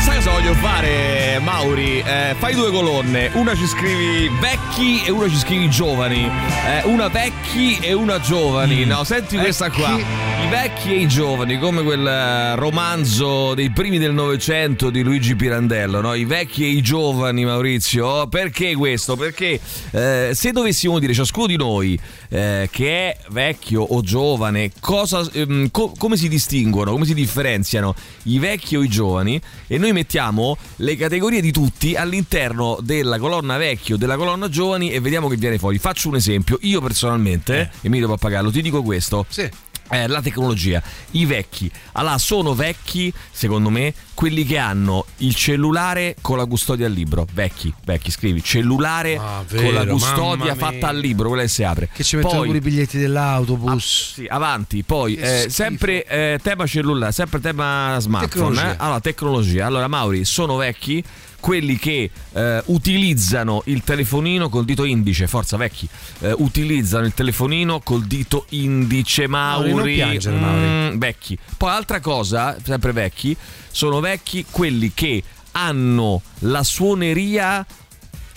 Sai 0.00 0.16
cosa 0.16 0.30
voglio 0.30 0.54
fare, 0.54 1.38
Mauri? 1.42 2.00
Eh, 2.00 2.34
fai 2.38 2.54
due 2.54 2.70
colonne. 2.70 3.30
Una 3.34 3.54
ci 3.54 3.66
scrivi 3.66 4.30
vecchi 4.40 5.04
e 5.04 5.10
una 5.10 5.28
ci 5.28 5.36
scrivi 5.36 5.68
giovani. 5.68 6.24
Eh, 6.24 6.86
una 6.86 7.08
vecchi 7.08 7.76
e 7.80 7.92
una 7.92 8.18
giovani. 8.18 8.86
No, 8.86 9.04
senti 9.04 9.36
questa 9.36 9.70
qua. 9.70 9.98
I 9.98 10.48
vecchi 10.48 10.92
e 10.92 11.00
i 11.00 11.06
giovani, 11.06 11.58
come 11.58 11.82
quel 11.82 12.06
eh, 12.06 12.56
romanzo 12.56 13.52
dei 13.54 13.70
primi 13.70 13.98
del 13.98 14.14
Novecento 14.14 14.88
di 14.88 15.02
Luigi 15.02 15.36
Pirandello, 15.36 16.00
no? 16.00 16.14
I 16.14 16.24
vecchi 16.24 16.64
e 16.64 16.68
i 16.68 16.80
giovani, 16.80 17.44
Maurizio. 17.44 18.26
Perché 18.26 18.74
questo? 18.74 19.16
Perché 19.16 19.60
eh, 19.90 20.30
se 20.32 20.50
dovessimo 20.50 20.98
dire 20.98 21.12
ciascuno 21.12 21.46
di 21.46 21.56
noi 21.56 22.00
eh, 22.30 22.68
che 22.72 23.10
è 23.10 23.16
vecchio 23.28 23.82
o 23.82 24.00
giovane, 24.00 24.72
cosa, 24.80 25.28
ehm, 25.30 25.70
co- 25.70 25.92
come 25.96 26.16
si 26.16 26.28
distinguono, 26.28 26.90
come 26.90 27.04
si 27.04 27.12
differenziano 27.14 27.94
i 28.24 28.38
vecchi 28.38 28.76
o 28.76 28.82
i 28.82 28.88
giovani? 28.88 29.38
E 29.66 29.76
noi 29.76 29.89
mettiamo 29.92 30.56
le 30.76 30.96
categorie 30.96 31.40
di 31.40 31.52
tutti 31.52 31.94
all'interno 31.94 32.78
della 32.80 33.18
colonna 33.18 33.56
vecchio, 33.56 33.96
della 33.96 34.16
colonna 34.16 34.48
giovani 34.48 34.90
e 34.90 35.00
vediamo 35.00 35.28
che 35.28 35.36
viene 35.36 35.58
fuori. 35.58 35.78
Faccio 35.78 36.08
un 36.08 36.16
esempio. 36.16 36.58
Io 36.62 36.80
personalmente, 36.80 37.70
Emilio 37.82 38.08
Pappagallo, 38.08 38.50
ti 38.50 38.62
dico 38.62 38.82
questo. 38.82 39.26
Sì. 39.28 39.48
Eh, 39.92 40.06
la 40.06 40.22
tecnologia, 40.22 40.80
i 41.12 41.26
vecchi. 41.26 41.70
Allora, 41.92 42.16
sono 42.18 42.54
vecchi, 42.54 43.12
secondo 43.30 43.70
me, 43.70 43.92
quelli 44.14 44.44
che 44.44 44.56
hanno 44.56 45.04
il 45.18 45.34
cellulare 45.34 46.14
con 46.20 46.36
la 46.36 46.44
custodia 46.46 46.86
al 46.86 46.92
libro. 46.92 47.26
Vecchi, 47.32 47.74
vecchi, 47.84 48.10
scrivi. 48.12 48.42
Cellulare 48.42 49.16
Ah, 49.16 49.42
con 49.48 49.72
la 49.74 49.80
vero, 49.80 49.92
custodia 49.92 50.54
fatta 50.54 50.88
al 50.88 50.98
libro, 50.98 51.26
quella 51.28 51.42
che 51.42 51.48
si 51.48 51.64
apre. 51.64 51.88
Che 51.92 52.04
ci 52.04 52.16
mettono 52.16 52.34
Poi- 52.38 52.46
pure 52.46 52.58
i 52.58 52.60
biglietti 52.60 52.98
dell'autobus. 52.98 54.12
sì, 54.14 54.26
avanti, 54.28 54.82
poi 54.84 55.16
eh, 55.16 55.46
sempre 55.48 56.04
eh, 56.06 56.38
tema 56.42 56.66
cellulare, 56.66 57.10
sempre 57.12 57.40
tema 57.40 57.96
smartphone. 57.98 58.54
Tecnologia. 58.54 58.72
eh. 58.72 58.76
Allora, 58.78 59.00
tecnologia. 59.00 59.66
Allora, 59.66 59.88
Mauri, 59.88 60.24
sono 60.24 60.56
vecchi 60.56 61.02
quelli 61.40 61.76
che 61.78 62.10
eh, 62.32 62.62
utilizzano 62.66 63.62
il 63.66 63.82
telefonino 63.82 64.48
col 64.48 64.64
dito 64.64 64.84
indice, 64.84 65.26
forza 65.26 65.56
vecchi, 65.56 65.88
eh, 66.20 66.32
utilizzano 66.36 67.06
il 67.06 67.14
telefonino 67.14 67.80
col 67.80 68.04
dito 68.04 68.44
indice, 68.50 69.26
Mauri. 69.26 69.72
Mauri, 69.72 69.94
piangere, 69.94 70.36
Mauri. 70.38 70.94
Mm, 70.94 70.98
vecchi. 70.98 71.38
Poi 71.56 71.70
altra 71.70 72.00
cosa, 72.00 72.56
sempre 72.62 72.92
vecchi, 72.92 73.36
sono 73.70 74.00
vecchi 74.00 74.44
quelli 74.50 74.92
che 74.94 75.22
hanno 75.52 76.22
la 76.40 76.62
suoneria 76.62 77.66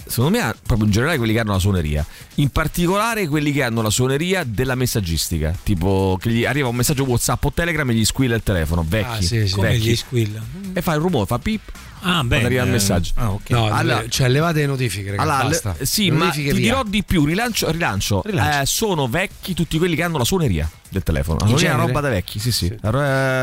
secondo 0.06 0.38
me 0.38 0.54
proprio 0.66 0.86
in 0.88 0.92
generale 0.92 1.18
quelli 1.18 1.32
che 1.32 1.40
hanno 1.40 1.54
la 1.54 1.60
suoneria 1.60 2.06
in 2.36 2.50
particolare 2.50 3.26
quelli 3.30 3.54
che 3.54 3.64
hanno 3.64 3.82
la 3.82 3.90
suoneria 3.90 4.44
della 4.44 4.76
messaggistica 4.76 5.56
tipo 5.64 6.18
che 6.20 6.30
gli 6.30 6.44
arriva 6.44 6.68
un 6.68 6.76
messaggio 6.76 7.04
whatsapp 7.06 7.42
o 7.46 7.54
telegram 7.54 7.90
e 7.90 7.94
gli 7.94 8.04
squilla 8.04 8.36
il 8.36 8.44
telefono 8.44 8.84
vecchi, 8.86 9.08
Ah, 9.08 9.22
sì, 9.22 9.48
sì. 9.48 9.54
Come 9.54 9.70
vecchi. 9.70 9.90
gli 9.92 9.96
squilla? 9.96 10.42
e 10.74 10.82
fa 10.82 10.94
il 10.96 11.00
rumore 11.00 11.26
fa 11.26 11.40
pip 11.40 11.72
Ah, 12.04 12.12
quando 12.12 12.28
bene. 12.28 12.46
arriva 12.46 12.64
il 12.64 12.70
messaggio 12.72 13.12
Ah, 13.16 13.32
ok. 13.32 13.50
No, 13.50 13.66
Allora- 13.72 14.08
cioè 14.08 14.28
levate 14.28 14.60
le 14.60 14.66
notifiche, 14.68 15.12
ragazzi. 15.12 15.30
allora, 15.30 15.48
basta. 15.48 15.76
sì, 15.82 16.06
Le 16.06 16.12
ma 16.12 16.30
ti 16.30 16.42
via. 16.42 16.54
dirò 16.54 16.84
di 16.84 17.04
più, 17.04 17.26
rilancio, 17.26 17.70
rilancio. 17.72 18.22
Rilancio. 18.26 18.62
Eh, 18.62 18.66
sono 18.66 19.08
vecchi 19.08 19.54
tutti 19.54 19.78
quelli 19.78 19.96
che 19.96 20.04
hanno 20.04 20.18
la 20.18 20.24
suoneria 20.26 20.70
del 20.90 21.04
telefono. 21.04 21.40
La 21.40 21.46
suoneria 21.48 21.72
è 21.72 21.74
una 21.76 21.86
roba 21.86 22.00
da 22.02 22.10
vecchi, 22.10 22.40
sì, 22.40 22.52
sì. 22.52 22.66
Eh, 22.66 22.90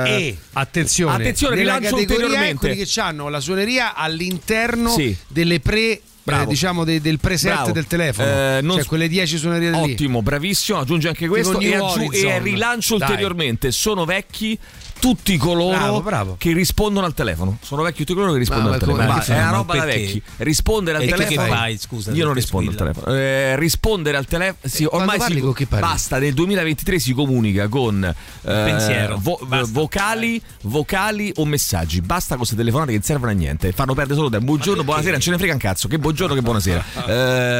E 0.06 0.36
attenzione, 0.52 1.14
Attenzione, 1.14 1.56
rilancio 1.56 1.94
ulteriormente. 1.96 2.56
quelli 2.56 2.84
che 2.84 3.00
hanno 3.00 3.28
la 3.28 3.40
suoneria 3.40 3.94
all'interno 3.94 4.90
Sì. 4.90 5.16
delle 5.26 5.60
pre 5.60 6.00
Bravo. 6.22 6.42
eh, 6.42 6.46
diciamo 6.46 6.84
de- 6.84 7.00
del 7.00 7.18
preset 7.18 7.52
Bravo. 7.54 7.72
del 7.72 7.86
telefono. 7.86 8.28
Eh, 8.28 8.58
non 8.62 8.76
cioè 8.76 8.84
quelle 8.84 9.08
10 9.08 9.38
suonerie 9.38 9.70
lì. 9.70 9.92
Ottimo, 9.92 10.22
bravissimo. 10.22 10.78
Aggiunge 10.78 11.08
anche 11.08 11.26
questo 11.26 11.58
e, 11.58 11.74
aggiu- 11.74 12.14
e 12.14 12.38
rilancio 12.40 12.98
Dai. 12.98 13.08
ulteriormente. 13.08 13.72
Sono 13.72 14.04
vecchi 14.04 14.56
tutti 15.00 15.36
coloro 15.38 15.76
Bravo, 15.76 16.00
bravo. 16.02 16.34
che 16.38 16.52
rispondono 16.52 17.06
al 17.06 17.14
telefono. 17.14 17.58
Sono 17.62 17.82
vecchi 17.82 17.98
tutti 17.98 18.12
coloro 18.14 18.32
che 18.32 18.38
rispondono 18.38 18.68
Ma- 18.68 18.74
al 18.74 18.80
telefono. 18.80 19.06
ma 19.08 19.24
è 19.24 19.32
una 19.32 19.50
roba 19.50 19.74
da 19.76 19.84
vecchi. 19.84 20.22
Rispondere 20.36 20.96
al 20.98 21.02
E 21.02 21.06
tu 21.08 21.14
che 21.16 21.24
telefono. 21.24 21.48
fai, 21.54 21.78
scusa, 21.78 22.12
Io 22.12 22.24
non 22.24 22.34
rispondo 22.34 22.70
al 22.70 22.76
squilla? 22.76 22.92
telefono. 22.92 23.16
Eh, 23.16 23.56
rispondere 23.58 24.16
al 24.16 24.26
telefono. 24.26 24.58
Sì, 24.62 24.82
E 24.84 24.86
quando 24.86 25.12
ormai 25.12 25.32
si, 25.32 25.40
con 25.40 25.54
basta. 25.80 26.18
Nel 26.18 26.34
2023 26.34 26.98
si 26.98 27.12
comunica 27.14 27.68
con 27.68 28.04
eh, 28.04 28.14
pensiero. 28.42 29.18
vo- 29.20 29.40
vocali, 29.70 30.40
vocali 30.62 31.32
o 31.36 31.44
messaggi. 31.44 32.00
Basta 32.00 32.28
con 32.30 32.38
queste 32.38 32.56
telefonate 32.56 32.90
che 32.90 32.96
non 32.98 33.06
servono 33.06 33.30
a 33.30 33.34
niente. 33.34 33.72
Fanno 33.72 33.94
perdere 33.94 34.16
solo 34.16 34.28
tempo. 34.28 34.44
Buongiorno, 34.46 34.84
buonasera. 34.84 35.12
Non 35.12 35.20
ce 35.20 35.30
ne 35.30 35.38
frega 35.38 35.52
un 35.54 35.58
cazzo. 35.58 35.88
Che 35.88 35.98
buongiorno, 35.98 36.34
che 36.34 36.42
buonasera. 36.42 36.84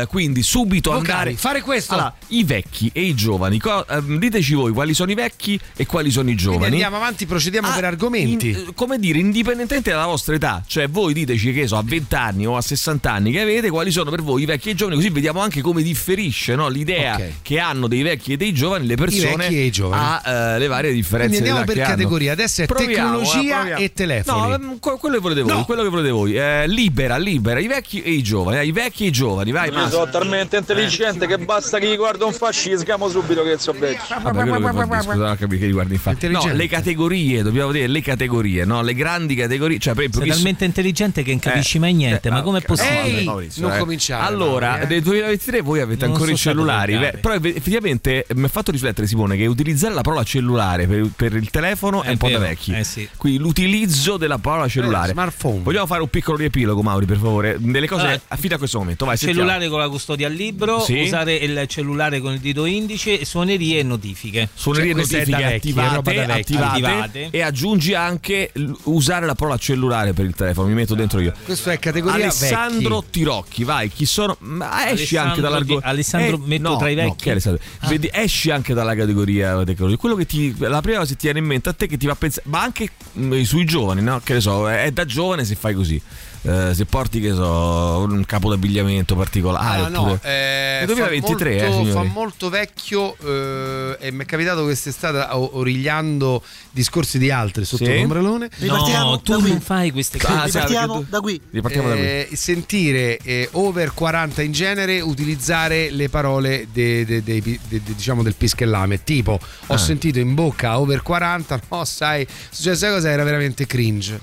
Eh, 0.03 0.07
quindi 0.09 0.43
subito 0.43 0.91
Vocali, 0.91 1.11
andare. 1.11 1.35
fare 1.37 1.63
questo. 1.63 1.95
Allora, 1.95 2.15
i 2.29 2.45
vecchi 2.45 2.91
e 2.93 3.03
i 3.03 3.15
giovani, 3.15 3.59
co- 3.59 3.87
ehm, 3.87 4.19
diteci 4.19 4.55
voi 4.55 4.73
quali 4.73 4.93
sono 4.95 5.11
i 5.11 5.15
vecchi 5.15 5.59
e 5.77 5.87
quali 5.87 6.11
sono 6.11 6.29
i 6.31 6.35
Quindi 6.35 6.43
giovani. 6.53 6.73
andiamo 6.73 6.97
avanti, 6.97 7.27
procediamo 7.31 7.69
Ah, 7.69 7.75
per 7.75 7.85
argomenti. 7.85 8.49
in- 8.51 8.57
eh, 8.57 8.73
come 8.75 8.99
dire, 8.99 9.19
indipendentemente 9.19 9.91
dalla 9.91 10.07
vostra 10.07 10.35
età, 10.35 10.63
cioè 10.67 10.89
voi 10.89 11.15
diteci 11.15 11.53
che 11.53 11.67
so, 11.67 11.77
a 11.77 11.83
20 11.85 12.15
anni 12.15 12.47
o 12.47 12.57
a 12.57 12.61
60 12.61 13.11
anni 13.13 13.31
che 13.33 13.41
avete, 13.41 13.71
quali 13.71 13.91
sono 13.91 14.11
per 14.11 14.21
voi 14.23 14.43
i 14.43 14.45
vecchi 14.45 14.69
e 14.69 14.73
i 14.73 14.75
giovani, 14.75 14.97
così 14.97 15.11
vediamo 15.11 15.41
anche 15.41 15.61
come 15.63 15.83
differisce 15.83 16.55
no, 16.55 16.69
l'idea 16.69 17.15
Ok. 17.15 17.33
che 17.43 17.59
hanno 17.59 17.87
dei 17.87 18.03
vecchi 18.03 18.33
e 18.33 18.37
dei 18.37 18.53
giovani 18.53 18.87
le 18.87 18.97
persone 18.97 19.47
e 19.49 19.65
i 19.65 19.71
giovani. 19.71 20.03
a 20.23 20.55
eh, 20.55 20.59
le 20.59 20.67
varie 20.67 20.93
differenze. 20.93 21.31
Quindi 21.39 21.49
andiamo 21.49 21.73
per 21.73 21.83
hanno. 21.83 21.97
categoria. 21.97 22.33
Adesso 22.33 22.63
è 22.63 22.67
tecnologia 22.67 23.57
proviamo. 23.59 23.81
e 23.81 23.93
telefoni. 23.93 24.41
No, 24.49 24.55
ehm, 24.55 24.79
que- 24.81 24.97
quello 24.99 25.15
che 25.17 25.21
volete 25.23 25.41
voi, 25.43 25.53
No. 25.53 25.65
quello 25.65 25.83
che 25.83 25.89
volete 25.89 26.11
voi. 26.11 26.35
Eh, 26.37 26.67
libera, 26.69 27.17
libera, 27.17 27.61
i 27.61 27.67
vecchi 27.69 28.03
e 28.03 28.11
i 28.11 28.23
giovani, 28.23 28.59
eh, 28.59 28.67
i 28.67 28.73
vecchi 28.73 29.05
e 29.05 29.07
i 29.09 29.13
giovani, 29.13 29.51
vai. 29.53 29.71
Io 29.71 29.89
sono 29.89 30.09
talmente 30.11 30.57
intelligente 30.57 31.27
che 31.27 31.39
basta 31.39 31.79
che 31.79 31.87
gli 31.89 31.97
guardo 31.97 32.27
un 32.27 32.33
fasci 32.33 32.77
sgamo 32.77 33.09
subito 33.09 33.43
che 33.43 33.57
so 33.59 33.73
vecchio. 33.73 34.17
Vabbè, 34.21 34.49
quello 34.49 34.89
che 34.89 35.03
scusa, 35.03 35.37
che 35.37 35.47
riguarda 35.47 35.93
infatti. 35.93 36.27
No, 36.27 36.33
Intelligente. 36.33 36.57
le 36.57 36.69
categorie, 36.69 37.20
dobbiamo 37.43 37.71
vedere 37.71 37.89
le 37.89 38.01
categorie, 38.01 38.65
no? 38.65 38.83
Le 38.83 38.95
grandi 38.95 39.35
categorie, 39.35 39.79
cioè 39.79 39.95
per 39.95 40.05
esempio 40.05 40.21
Sei 40.23 40.31
talmente 40.31 40.65
intelligente 40.65 41.23
che 41.23 41.31
non 41.31 41.39
capisci 41.41 41.77
Eh, 41.77 41.81
mai 41.81 41.93
niente, 41.95 42.29
eh, 42.29 42.31
ma 42.31 42.43
com'è 42.43 42.59
ok. 42.59 42.65
possibile? 42.65 43.19
Ehi, 43.19 43.25
Maurizio, 43.25 43.67
non 43.67 43.77
eh. 43.77 43.79
cominciare, 43.79 44.25
Allora, 44.25 44.81
eh. 44.81 44.87
nel 44.87 45.03
2023 45.03 45.61
voi 45.61 45.81
avete 45.81 46.05
Non 46.07 46.15
ancora 46.15 46.33
i 46.33 46.37
cellulari, 46.37 46.97
beh, 46.97 47.19
però 47.21 47.35
eff- 47.35 47.45
effettivamente 47.45 48.27
mi 48.35 48.45
ha 48.45 48.49
fatto 48.49 48.71
riflettere 48.71 49.07
Simone 49.07 49.37
che 49.37 49.47
utilizzare 49.47 49.95
la 49.95 50.01
parola 50.03 50.23
cellulare 50.23 50.87
per, 50.87 51.09
per 51.15 51.35
il 51.35 51.51
telefono 51.51 52.03
è, 52.03 52.07
È 52.09 52.11
un 52.11 52.17
po' 52.17 52.29
da 52.29 52.39
vecchi. 52.39 52.73
eh 52.73 52.85
sì. 52.85 53.09
Quindi 53.17 53.39
l'utilizzo 53.39 54.17
della 54.17 54.39
parola 54.39 54.69
cellulare. 54.69 55.09
Eh, 55.11 55.13
smartphone. 55.13 55.61
Vogliamo 55.63 55.87
fare 55.87 56.03
un 56.03 56.09
piccolo 56.09 56.37
riepilogo, 56.39 56.83
Mauri, 56.83 57.07
per 57.07 57.17
favore, 57.19 57.57
delle 57.59 57.87
cose 57.87 58.03
Allora, 58.03 58.21
fino 58.37 58.55
a 58.55 58.59
questo 58.59 58.79
momento. 58.79 59.05
Vai, 59.05 59.17
sentiamo. 59.17 59.41
Cellulare 59.47 59.69
con 59.71 59.79
la 59.81 59.89
custodia 59.89 60.27
al 60.27 60.33
libro, 60.33 60.81
Sì. 60.81 61.01
usare 61.01 61.35
il 61.35 61.65
cellulare 61.67 62.21
con 62.21 62.33
il 62.33 62.39
dito 62.41 62.65
indice, 62.65 63.25
suonerie 63.25 63.81
e 63.81 63.83
notifiche. 63.83 64.49
Suonerie 64.55 64.93
Cioè, 64.93 65.01
è 65.01 65.03
notifiche 65.03 65.43
è 65.51 65.57
attivate, 65.57 66.15
da 66.15 66.27
vecchi. 66.35 66.55
attivate, 66.57 67.10
Attivate. 67.11 67.37
e 67.37 67.41
aggiungi 67.43 67.95
anche 67.95 68.51
l- 68.55 68.71
usare 68.85 69.27
la 69.27 69.35
parola 69.35 69.57
cellulare 69.59 70.13
per 70.13 70.25
il 70.25 70.35
telefono. 70.35 70.69
Mi 70.69 70.75
metto 70.75 70.95
dentro 70.95 71.21
io. 71.21 71.33
Questo 71.45 71.71
è 71.71 71.79
categoria 71.79 72.25
Alessandro 72.25 73.01
vecchi. 73.01 73.11
Tirocchi, 73.11 73.65
vai, 73.65 73.89
chi 73.91 74.07
sono? 74.07 74.37
Ma 74.41 74.89
esci 74.91 75.17
Alessandro 75.17 75.29
anche 75.29 75.41
dall'argomento. 75.41 75.87
Alessandro 75.89 76.39
metto 76.39 76.69
no, 76.69 76.77
tra 76.77 76.89
i 76.89 76.95
no, 76.95 77.03
vecchi? 77.03 77.31
Alessandro? 77.31 77.63
Ah. 77.81 77.89
Vedi, 77.89 78.09
esci 78.13 78.51
anche 78.51 78.75
dalla 78.75 78.95
categoria. 78.95 79.65
Quello 79.99 80.15
che 80.15 80.27
ti. 80.27 80.55
La 80.59 80.81
prima 80.81 80.99
cosa 80.99 81.11
che 81.13 81.17
ti 81.19 81.25
viene 81.25 81.39
in 81.41 81.45
mente 81.47 81.69
a 81.69 81.73
te 81.73 81.87
che 81.87 81.97
ti 81.97 82.07
fa 82.07 82.15
pensare. 82.15 82.47
Ma 82.49 82.63
anche 82.63 82.91
mh, 83.13 83.43
sui 83.43 83.65
giovani, 83.65 84.03
no? 84.03 84.21
Che 84.23 84.33
ne 84.35 84.41
so, 84.41 84.71
è 84.71 84.91
da 84.93 85.05
giovane 85.05 85.45
se 85.45 85.55
fai 85.55 85.75
così. 85.75 86.01
Eh, 86.43 86.73
se 86.75 86.87
porti, 86.87 87.21
che 87.21 87.35
so, 87.35 88.07
un 88.09 88.25
capo 88.25 88.49
d'abbigliamento 88.49 89.15
particolare. 89.15 89.83
Ah, 89.83 89.89
no, 89.89 90.01
oppure- 90.13 90.21
eh, 90.23 90.77
Nel 90.79 90.87
2023, 90.87 91.59
fa, 91.59 91.65
eh, 91.65 91.69
molto, 91.69 91.85
signori. 91.85 92.07
fa 92.09 92.13
molto 92.15 92.49
vecchio 92.49 93.17
eh, 93.19 93.97
e 94.01 94.11
mi 94.11 94.23
è 94.23 94.27
capitato 94.27 94.63
quest'estate 94.63 95.27
origliando 95.35 96.43
discorsi 96.71 97.19
di 97.19 97.31
altri 97.31 97.65
sotto 97.67 97.85
Sì? 97.85 97.95
l'ombrellone 97.99 98.49
Ripartiamo 98.57 99.11
no, 99.11 99.21
tu 99.21 99.39
non 99.39 99.61
fai 99.61 99.91
queste 99.91 100.19
cose. 100.19 100.33
Ah, 100.33 100.45
Ripartiamo 100.45 101.01
tu- 101.01 101.07
da 101.11 101.21
qui. 101.21 101.39
Ripartiamo 101.51 101.89
da 101.89 101.95
qui. 101.95 102.05
eh, 102.05 102.29
sentire 102.33 103.19
eh, 103.19 103.49
over 103.53 103.93
40 103.93 104.41
in 104.41 104.53
genere 104.53 105.01
utilizzare 105.03 105.91
le 105.91 106.09
parole 106.09 106.69
de- 106.73 107.05
de- 107.05 107.23
de- 107.23 107.43
diciamo 107.69 108.23
del 108.23 108.35
pischellame 108.35 109.05
tipo 109.05 109.33
ho 109.67 109.75
Ah. 109.75 109.77
sentito 109.79 110.19
in 110.19 110.35
bocca 110.35 110.79
over 110.79 111.03
40 111.03 111.61
no 111.69 111.85
sai 111.85 112.27
cioè 112.51 112.75
sai 112.75 112.93
cosa 112.93 113.11
era 113.11 113.25
veramente 113.25 113.67
cringe 113.67 114.21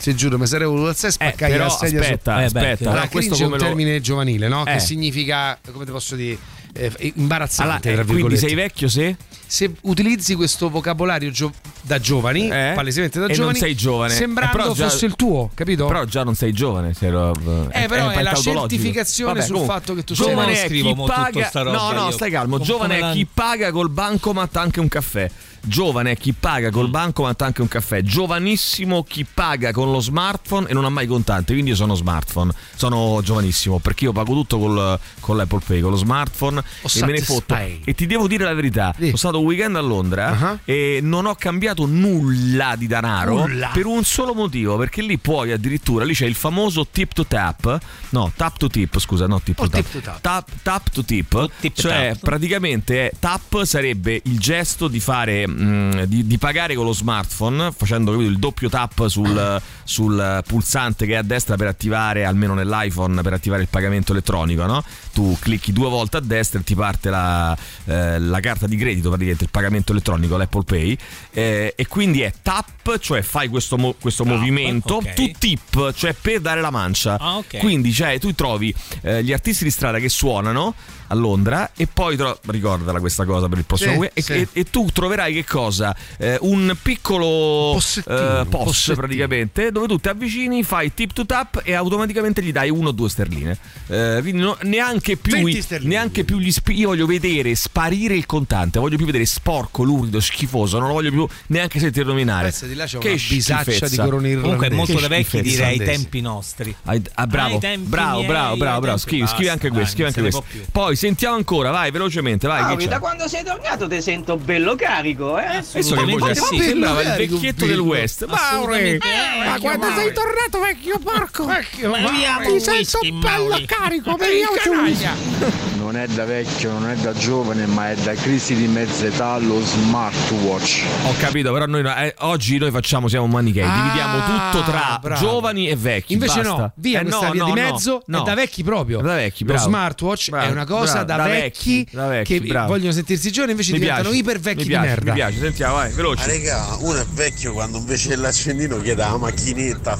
ti 0.00 0.14
giuro 0.14 0.38
mi 0.38 0.46
sarei 0.46 0.66
voluto 0.66 0.88
alzare 0.88 1.06
e 1.06 1.08
Eh, 1.08 1.12
spaccare 1.12 1.52
però 1.52 1.64
la 1.64 1.70
sedia 1.70 1.98
su- 2.02 2.04
aspetta, 2.04 2.44
Eh, 2.44 2.48
beh, 2.50 2.58
allora, 2.60 2.90
Allora, 2.90 3.08
questo 3.08 3.34
è 3.36 3.42
un 3.44 3.50
lo- 3.50 3.56
termine 3.56 4.00
giovanile, 4.00 4.48
no? 4.48 4.64
Eh. 4.66 4.72
Che 4.74 4.78
significa, 4.80 5.58
come 5.72 5.84
ti 5.84 5.90
posso 5.90 6.14
dire, 6.16 6.38
eh, 6.74 6.86
Allora, 6.86 6.98
imbarazzante, 7.14 7.90
eh, 7.90 7.94
tra 7.94 8.04
quindi 8.04 8.36
sei 8.36 8.54
vecchio 8.54 8.88
se? 8.88 9.16
Se 9.46 9.70
utilizzi 9.82 10.34
questo 10.34 10.68
vocabolario 10.68 11.30
gio- 11.30 11.52
da 11.82 12.00
giovani, 12.00 12.48
Eh? 12.48 12.72
palesemente 12.74 13.18
da 13.20 13.26
E 13.26 13.28
non 13.28 13.36
giovani, 13.36 13.58
sei 13.58 13.74
giovane. 13.76 14.12
sembrando 14.14 14.72
Eh, 14.72 14.74
già- 14.74 14.88
fosse 14.88 15.06
il 15.06 15.14
tuo, 15.14 15.50
capito? 15.54 15.86
Però 15.86 16.04
già 16.04 16.24
non 16.24 16.34
sei 16.34 16.52
giovane, 16.52 16.92
sei 16.94 17.10
ro- 17.10 17.32
eh, 17.70 17.86
però 17.86 18.08
è, 18.10 18.22
la 18.22 18.32
tautologico. 18.32 18.58
certificazione 18.68 19.32
Vabbè, 19.34 19.44
sul 19.44 19.52
comunque, 19.52 19.74
fatto 19.78 19.94
che 19.94 20.02
tu 20.04 20.14
sei 20.14 20.26
giovane 20.26 20.46
non 20.52 20.56
è 20.56 20.66
scrivo 20.66 20.94
mo 20.94 21.06
tutto 21.06 21.20
paga 21.20 21.44
sta 21.46 21.62
roba 21.62 21.76
no 21.76 21.92
no 21.92 22.04
io. 22.06 22.10
stai 22.10 22.30
calmo 22.30 22.54
Come 22.56 22.64
giovane 22.68 22.98
la- 22.98 23.10
è 23.10 23.12
chi 23.12 23.26
paga 23.32 23.70
col 23.70 23.90
bancomat 23.90 24.56
anche 24.56 24.80
un 24.80 24.88
caffè 24.88 25.30
giovane 25.66 26.16
chi 26.16 26.32
paga 26.32 26.70
col 26.70 26.88
bancomat 26.90 27.40
anche 27.42 27.60
un 27.62 27.68
caffè 27.68 28.02
giovanissimo 28.02 29.02
chi 29.04 29.24
paga 29.24 29.72
con 29.72 29.90
lo 29.90 30.00
smartphone 30.00 30.68
e 30.68 30.74
non 30.74 30.84
ha 30.84 30.88
mai 30.88 31.06
contante 31.06 31.52
quindi 31.52 31.70
io 31.70 31.76
sono 31.76 31.94
smartphone 31.94 32.52
sono 32.74 33.20
giovanissimo 33.22 33.78
perché 33.78 34.04
io 34.04 34.12
pago 34.12 34.32
tutto 34.34 34.58
col, 34.58 34.98
con 35.20 35.36
l'Apple 35.36 35.60
Pay 35.66 35.80
con 35.80 35.90
lo 35.90 35.96
smartphone 35.96 36.62
e 36.94 37.04
me 37.04 37.12
ne 37.12 37.20
fotto 37.20 37.54
e 37.54 37.94
ti 37.94 38.06
devo 38.06 38.26
dire 38.26 38.44
la 38.44 38.54
verità 38.54 38.92
Sì. 38.96 39.04
sono 39.06 39.16
stato 39.16 39.38
un 39.40 39.46
weekend 39.46 39.76
a 39.76 39.80
Londra 39.80 40.22
Uh-huh. 40.34 40.58
e 40.64 40.98
non 41.02 41.26
ho 41.26 41.34
cambiato 41.34 41.86
nulla 41.86 42.74
di 42.76 42.86
denaro 42.86 43.46
Nulla. 43.46 43.70
per 43.72 43.86
un 43.86 44.02
solo 44.04 44.34
motivo 44.34 44.76
perché 44.76 45.02
lì 45.02 45.18
puoi 45.18 45.52
addirittura 45.52 46.04
lì 46.04 46.14
c'è 46.14 46.26
il 46.26 46.34
famoso 46.34 46.86
tip 46.90 47.12
to 47.12 47.24
tap 47.26 47.78
no 48.10 48.32
tap 48.36 48.56
to 48.58 48.68
tip 48.68 48.98
scusa 48.98 49.26
no 49.26 49.40
tip 49.40 49.58
O 49.60 49.64
to 49.64 49.70
tap 49.70 49.90
to 49.90 50.00
tap. 50.00 50.20
tap, 50.20 50.48
tap 50.62 50.90
to 50.90 51.04
tip, 51.04 51.32
O 51.34 51.50
tip 51.60 51.74
cioè 51.74 52.10
tap. 52.12 52.22
praticamente 52.22 53.12
tap 53.18 53.62
sarebbe 53.64 54.20
il 54.24 54.38
gesto 54.38 54.88
di 54.88 55.00
fare 55.00 55.46
mm, 55.54 56.02
di, 56.02 56.26
di 56.26 56.38
pagare 56.38 56.74
con 56.74 56.84
lo 56.84 56.92
smartphone 56.92 57.72
facendo 57.72 58.12
capito, 58.12 58.30
il 58.30 58.38
doppio 58.38 58.68
tap 58.68 59.06
sul, 59.06 59.62
sul 59.84 60.42
pulsante 60.46 61.06
che 61.06 61.12
è 61.12 61.16
a 61.16 61.22
destra 61.22 61.56
per 61.56 61.68
attivare 61.68 62.24
almeno 62.24 62.54
nell'iPhone 62.54 63.22
per 63.22 63.32
attivare 63.32 63.62
il 63.62 63.68
pagamento 63.68 64.12
elettronico 64.12 64.64
no? 64.66 64.84
tu 65.12 65.36
clicchi 65.40 65.72
due 65.72 65.88
volte 65.88 66.18
a 66.18 66.20
destra 66.20 66.60
e 66.60 66.64
ti 66.64 66.74
parte 66.74 67.10
la, 67.10 67.56
eh, 67.84 68.18
la 68.18 68.40
carta 68.40 68.66
di 68.66 68.76
credito 68.76 69.08
praticamente 69.08 69.44
il 69.44 69.50
pagamento 69.50 69.92
elettronico 69.92 70.36
l'Apple 70.36 70.64
Pay 70.64 70.98
eh, 71.32 71.72
e 71.76 71.86
quindi 71.86 72.20
è 72.22 72.32
tap 72.42 72.98
cioè 72.98 73.22
fai 73.22 73.48
questo, 73.48 73.78
mo- 73.78 73.94
questo 73.98 74.24
movimento 74.24 74.96
ok. 74.96 75.14
tu 75.14 75.30
tip 75.38 75.92
cioè 75.94 76.14
per 76.14 76.40
dare 76.40 76.60
la 76.60 76.70
mancia 76.70 77.16
Ah, 77.18 77.36
ok. 77.36 77.58
quindi 77.58 77.92
cioè, 77.92 78.18
tu 78.18 78.34
trovi 78.34 78.74
eh, 79.02 79.22
gli 79.22 79.32
artisti 79.32 79.64
di 79.64 79.70
strada 79.70 79.98
che 79.98 80.08
suonano 80.08 80.74
a 81.06 81.14
Londra 81.14 81.70
e 81.76 81.86
poi 81.86 82.16
tro- 82.16 82.38
ricordala 82.46 83.00
questa 83.00 83.24
cosa 83.24 83.48
per 83.48 83.58
il 83.58 83.64
prossimo 83.64 83.92
Sì, 83.92 83.98
weekend, 83.98 84.18
e, 84.18 84.22
sì. 84.22 84.32
e- 84.32 84.60
e 84.60 84.64
tu 84.64 84.86
troverai 84.92 85.32
che 85.34 85.44
cosa? 85.44 85.94
Eh, 86.18 86.38
un 86.40 86.74
piccolo 86.80 87.72
Possettino, 87.74 88.40
eh, 88.40 88.44
POS 88.46 88.64
possettino. 88.64 88.96
praticamente 88.96 89.72
dove 89.72 89.86
tu 89.86 89.98
ti 89.98 90.08
avvicini, 90.08 90.62
fai 90.62 90.92
tip 90.94 91.12
to 91.12 91.26
tap 91.26 91.60
e 91.64 91.74
automaticamente 91.74 92.42
gli 92.42 92.52
dai 92.52 92.70
uno 92.70 92.88
o 92.88 92.92
due 92.92 93.08
sterline. 93.08 93.56
Eh, 93.88 94.18
quindi 94.22 94.40
no- 94.42 94.56
neanche 94.62 95.16
più, 95.16 95.32
20 95.32 95.58
i- 95.58 95.62
sterline. 95.62 95.88
neanche 95.94 96.24
più 96.24 96.38
gli 96.38 96.50
spi- 96.50 96.76
io 96.78 96.88
voglio 96.88 97.06
vedere 97.06 97.54
sparire 97.54 98.14
il 98.14 98.26
contante, 98.26 98.78
voglio 98.78 98.96
più 98.96 99.06
vedere 99.06 99.26
sporco, 99.26 99.82
lurido, 99.82 100.20
schifoso, 100.20 100.78
non 100.78 100.88
lo 100.88 100.94
voglio 100.94 101.10
più 101.10 101.26
neanche 101.48 101.78
sentire 101.78 102.04
nominare. 102.06 102.52
Di 102.64 102.74
là 102.74 102.86
c'è 102.86 102.98
che 102.98 103.08
una 103.10 103.18
bisaccia 103.28 103.86
di 103.88 103.96
corone 103.96 104.28
irlandese. 104.28 104.40
Comunque 104.42 104.66
è 104.68 104.70
molto 104.70 105.00
da 105.00 105.08
vecchi 105.08 105.42
direi 105.42 105.78
ai 105.78 105.84
tempi 105.84 106.20
nostri. 106.20 106.74
Ai- 106.84 107.02
ah, 107.14 107.26
bravo, 107.26 107.54
Ai 107.54 107.60
tempi 107.60 107.88
bravo, 107.88 108.16
miei, 108.18 108.26
bravo, 108.26 108.56
bravo, 108.56 108.80
bravo. 108.80 108.96
tempi- 108.96 109.00
Scrivi, 109.00 109.26
scrivi 109.26 109.48
anche 109.48 109.68
questo, 109.70 109.94
scrivi 109.96 110.02
non 110.02 110.08
anche 110.08 110.20
questo. 110.20 110.44
più. 110.48 110.64
Poi 110.94 111.02
sentiamo 111.02 111.34
ancora, 111.34 111.70
vai 111.72 111.90
velocemente, 111.90 112.46
vai. 112.46 112.62
Mauri, 112.62 112.84
c'è? 112.84 112.88
da 112.90 112.98
quando 113.00 113.26
sei 113.26 113.42
tornato 113.42 113.88
ti 113.88 114.00
sento 114.00 114.36
bello 114.36 114.76
carico, 114.76 115.36
eh? 115.40 115.44
Adesso 115.44 115.96
che 115.96 116.04
voce 116.04 116.34
sì. 116.36 116.60
sembrava 116.60 117.00
il 117.00 117.08
Bello, 117.08 117.16
vecchietto 117.34 117.66
bello. 117.66 117.70
del 117.72 117.80
West. 117.80 118.24
Mauri, 118.26 118.40
Assolutamente. 118.40 119.08
Ma 119.44 119.58
quando 119.58 119.86
sei 119.94 120.12
tornato 120.12 120.60
vecchio 120.60 120.98
porco? 121.00 121.46
Vecchio, 121.46 121.92
un 121.92 122.04
whisky, 122.04 123.10
Mauri. 123.10 123.64
carico, 123.66 124.16
whisky. 124.18 125.62
Non 125.84 125.96
è 125.98 126.06
da 126.06 126.24
vecchio, 126.24 126.72
non 126.72 126.88
è 126.88 126.94
da 126.96 127.12
giovane, 127.12 127.66
ma 127.66 127.90
è 127.90 127.94
da 127.96 128.14
crisi 128.14 128.54
di 128.54 128.66
mezza 128.66 129.04
età 129.04 129.36
lo 129.36 129.60
smartwatch. 129.60 130.82
Ho 131.04 131.14
capito, 131.18 131.52
però 131.52 131.66
noi 131.66 131.84
eh, 131.84 132.14
oggi 132.20 132.56
noi 132.56 132.70
facciamo 132.70 133.06
siamo 133.06 133.26
manichei, 133.26 133.64
Ah, 133.64 133.82
dividiamo 133.82 134.18
tutto 134.24 134.64
tra 134.64 134.98
bravo. 134.98 135.20
giovani 135.20 135.68
e 135.68 135.76
vecchi. 135.76 136.14
Invece 136.14 136.40
basta. 136.40 136.56
no, 136.56 136.72
via 136.76 137.00
Eh, 137.00 137.02
questa 137.02 137.26
no, 137.26 137.32
via 137.32 137.42
no, 137.44 137.52
di 137.52 137.60
mezzo 137.60 138.02
no. 138.06 138.20
è 138.20 138.22
da 138.24 138.34
vecchi 138.34 138.64
proprio. 138.64 139.02
Da 139.02 139.14
vecchi, 139.16 139.44
Lo 139.44 139.52
bravo. 139.52 139.68
smartwatch 139.68 140.30
Bravo, 140.30 140.48
è 140.48 140.50
una 140.52 140.64
cosa 140.64 140.83
bravo, 140.92 141.04
da, 141.06 141.16
da 141.16 141.24
vecchi, 141.24 141.78
vecchi, 141.78 141.96
da 141.96 142.06
vecchi, 142.06 142.40
che 142.40 142.46
bravo. 142.46 142.68
vogliono 142.68 142.92
sentirsi 142.92 143.30
giovani 143.30 143.52
invece 143.52 143.72
Mi 143.72 143.78
diventano 143.78 144.08
piace, 144.08 144.20
iper 144.22 144.38
vecchi 144.40 144.56
mi 144.56 144.62
di 144.62 144.68
piace, 144.70 144.86
merda. 144.86 145.10
Mi 145.10 145.16
piace, 145.16 145.38
sentiamo, 145.38 145.74
vai, 145.74 145.92
veloce. 145.92 146.26
Raga, 146.26 146.76
uno 146.80 147.00
è 147.00 147.06
vecchio 147.12 147.52
quando 147.52 147.78
invece 147.78 148.08
dell'accendino 148.08 148.80
chiede 148.80 149.02
la 149.02 149.16
macchinetta. 149.16 149.98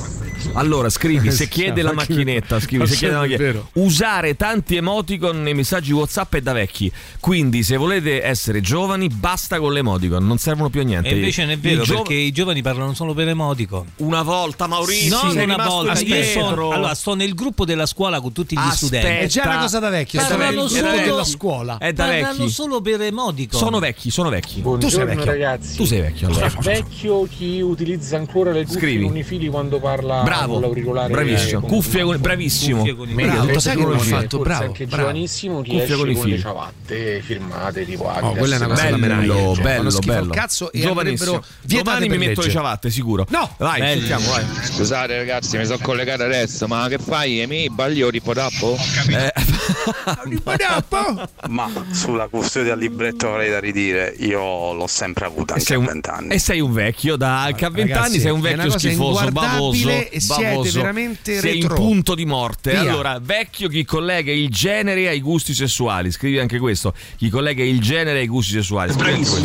Allora, 0.52 0.88
scrivi, 0.88 1.30
se 1.32 1.48
chiede 1.48 1.82
la 1.82 1.92
macchinetta, 1.92 2.60
scrivi, 2.60 2.86
se 2.86 2.96
chiede 2.96 3.14
la 3.14 3.20
macchinetta. 3.20 3.66
Usare 3.74 4.36
tanti 4.36 4.76
emoticon 4.76 5.42
nei 5.42 5.54
messaggi 5.54 5.92
WhatsApp 5.92 6.34
è 6.36 6.40
da 6.40 6.52
vecchi. 6.52 6.90
Quindi, 7.20 7.62
se 7.62 7.76
volete 7.76 8.22
essere 8.22 8.60
giovani, 8.60 9.08
basta 9.08 9.58
con 9.58 9.72
le 9.72 9.80
emoticon, 9.80 10.26
non 10.26 10.38
servono 10.38 10.68
più 10.68 10.80
a 10.80 10.84
niente. 10.84 11.08
E 11.08 11.14
invece 11.16 11.42
non 11.42 11.50
è 11.52 11.58
vero 11.58 11.82
I 11.82 11.84
giov- 11.84 11.98
perché 11.98 12.14
i 12.14 12.32
giovani 12.32 12.62
parlano 12.62 12.94
solo 12.94 13.14
per 13.14 13.28
emoticon. 13.28 13.86
Una 13.96 14.22
volta, 14.22 14.66
Maurizio, 14.66 15.22
non 15.22 15.36
una 15.36 15.56
volta. 15.66 15.98
Io 16.00 16.22
sono, 16.24 16.70
allora, 16.70 16.94
sto 16.94 17.14
nel 17.14 17.34
gruppo 17.34 17.64
della 17.64 17.86
scuola 17.86 18.20
con 18.20 18.32
tutti 18.32 18.54
gli 18.54 18.58
Aspetta. 18.58 18.76
studenti. 18.76 19.24
È 19.24 19.26
già 19.26 19.42
una 19.44 19.58
cosa 19.58 19.78
da 19.78 19.88
vecchio, 19.88 20.20
Parlano 20.20 20.68
solo 20.68 20.90
della 20.90 21.24
scuola. 21.24 21.78
È 21.78 21.92
da 21.92 22.04
Parlano 22.04 22.38
vecchi. 22.38 22.50
solo 22.50 22.80
per 22.80 23.00
emoticon. 23.02 23.58
Sono 23.58 23.78
vecchi, 23.78 24.10
sono 24.10 24.28
vecchi. 24.28 24.62
Tu 24.62 24.88
sei 24.88 25.04
vecchio. 25.04 25.24
ragazzi. 25.24 25.76
Tu 25.76 25.84
sei 25.84 26.00
vecchio, 26.00 26.28
allora. 26.28 26.52
vecchio 26.60 27.26
chi 27.28 27.60
utilizza 27.60 28.16
ancora 28.16 28.52
le 28.52 28.64
cuffie 28.64 28.78
Scrivi. 28.80 29.04
con 29.06 29.16
i 29.16 29.22
fili 29.22 29.48
quando 29.48 29.78
parla 29.80 30.22
Bravo, 30.22 30.33
l'auricolare. 30.60 31.12
bravissimo. 31.12 31.60
con- 31.60 31.68
Cuffie 31.70 32.02
con, 32.02 32.20
bravissimo. 32.20 32.78
Cuffie 32.78 32.96
con 32.96 33.08
i 33.08 33.14
Vedi, 33.14 33.28
Bravo, 33.28 33.46
tutta 33.46 33.58
ho 33.58 33.62
tecnologia. 33.62 34.20
fatto? 34.20 34.38
Bravo, 34.38 34.64
anche 34.64 34.86
bravo. 34.86 35.02
giovanissimo 35.02 35.56
Cuffie 35.62 35.96
con 35.96 36.10
i 36.10 36.14
con 36.14 36.28
le 36.28 36.38
ciabatte 36.38 37.22
firmate 37.24 37.84
tipo 37.84 38.02
Oh, 38.04 38.32
quella 38.32 38.54
è 38.54 38.58
una 38.58 38.68
cosa 38.68 38.82
da 38.82 38.88
Bello, 38.90 38.98
menare. 38.98 39.26
bello, 39.26 39.54
Fanno 39.54 39.90
schifo 39.90 40.12
al 40.12 40.18
bello. 40.20 40.32
cazzo 40.32 40.72
e 40.72 40.78
vietate 40.78 41.40
Domani 41.66 42.08
mi 42.08 42.18
metto 42.18 42.42
le 42.42 42.50
ciabatte, 42.50 42.90
sicuro. 42.90 43.26
No! 43.30 43.54
Vai, 43.58 43.80
Bello. 43.80 43.98
sentiamo, 44.00 44.30
vai. 44.30 44.44
Scusate 44.62 45.16
ragazzi, 45.16 45.56
mi 45.56 45.64
sono 45.64 45.78
collegato 45.82 46.22
adesso, 46.24 46.66
ma 46.66 46.86
che 46.88 46.98
fai? 46.98 47.40
E 47.42 47.46
mi 47.46 47.68
baglio 47.70 48.10
di 48.10 48.20
podappo? 48.20 48.76
Eh, 49.08 49.32
Ma 51.48 51.70
sulla 51.92 52.28
custodia 52.28 52.74
del 52.74 52.82
libretto 52.84 53.28
avrei 53.28 53.50
da 53.50 53.60
ridire, 53.60 54.14
io 54.18 54.72
l'ho 54.72 54.86
sempre 54.86 55.26
avuta 55.26 55.54
e 55.54 55.58
anche 55.58 55.66
sei 55.66 55.76
a 55.76 55.78
un, 55.78 55.84
20 55.86 56.08
anni. 56.10 56.34
e 56.34 56.38
sei 56.38 56.60
un 56.60 56.72
vecchio, 56.72 57.16
da 57.16 57.42
anche 57.42 57.64
a 57.64 57.70
20 57.70 57.92
Ragazzi, 57.92 58.10
anni 58.12 58.20
sei 58.20 58.30
un 58.30 58.40
vecchio 58.40 58.78
schifoso, 58.78 59.30
bavoso, 59.30 59.76
inguardabile 59.76 60.10
e 60.32 60.34
siete 60.34 60.50
bavoso. 60.50 60.78
veramente 60.78 61.38
sei 61.40 61.60
in 61.60 61.66
punto 61.68 62.14
di 62.14 62.24
morte. 62.24 62.70
Via. 62.70 62.80
Allora, 62.80 63.18
vecchio 63.20 63.68
chi 63.68 63.84
collega 63.84 64.32
il 64.32 64.48
genere 64.48 65.08
ai 65.08 65.20
gusti 65.20 65.54
sessuali. 65.54 66.10
Scrivi 66.10 66.38
anche 66.38 66.58
questo. 66.58 66.94
Chi 67.16 67.28
collega 67.28 67.62
il 67.62 67.80
genere 67.80 68.20
ai 68.20 68.26
gusti 68.26 68.52
sessuali. 68.52 68.92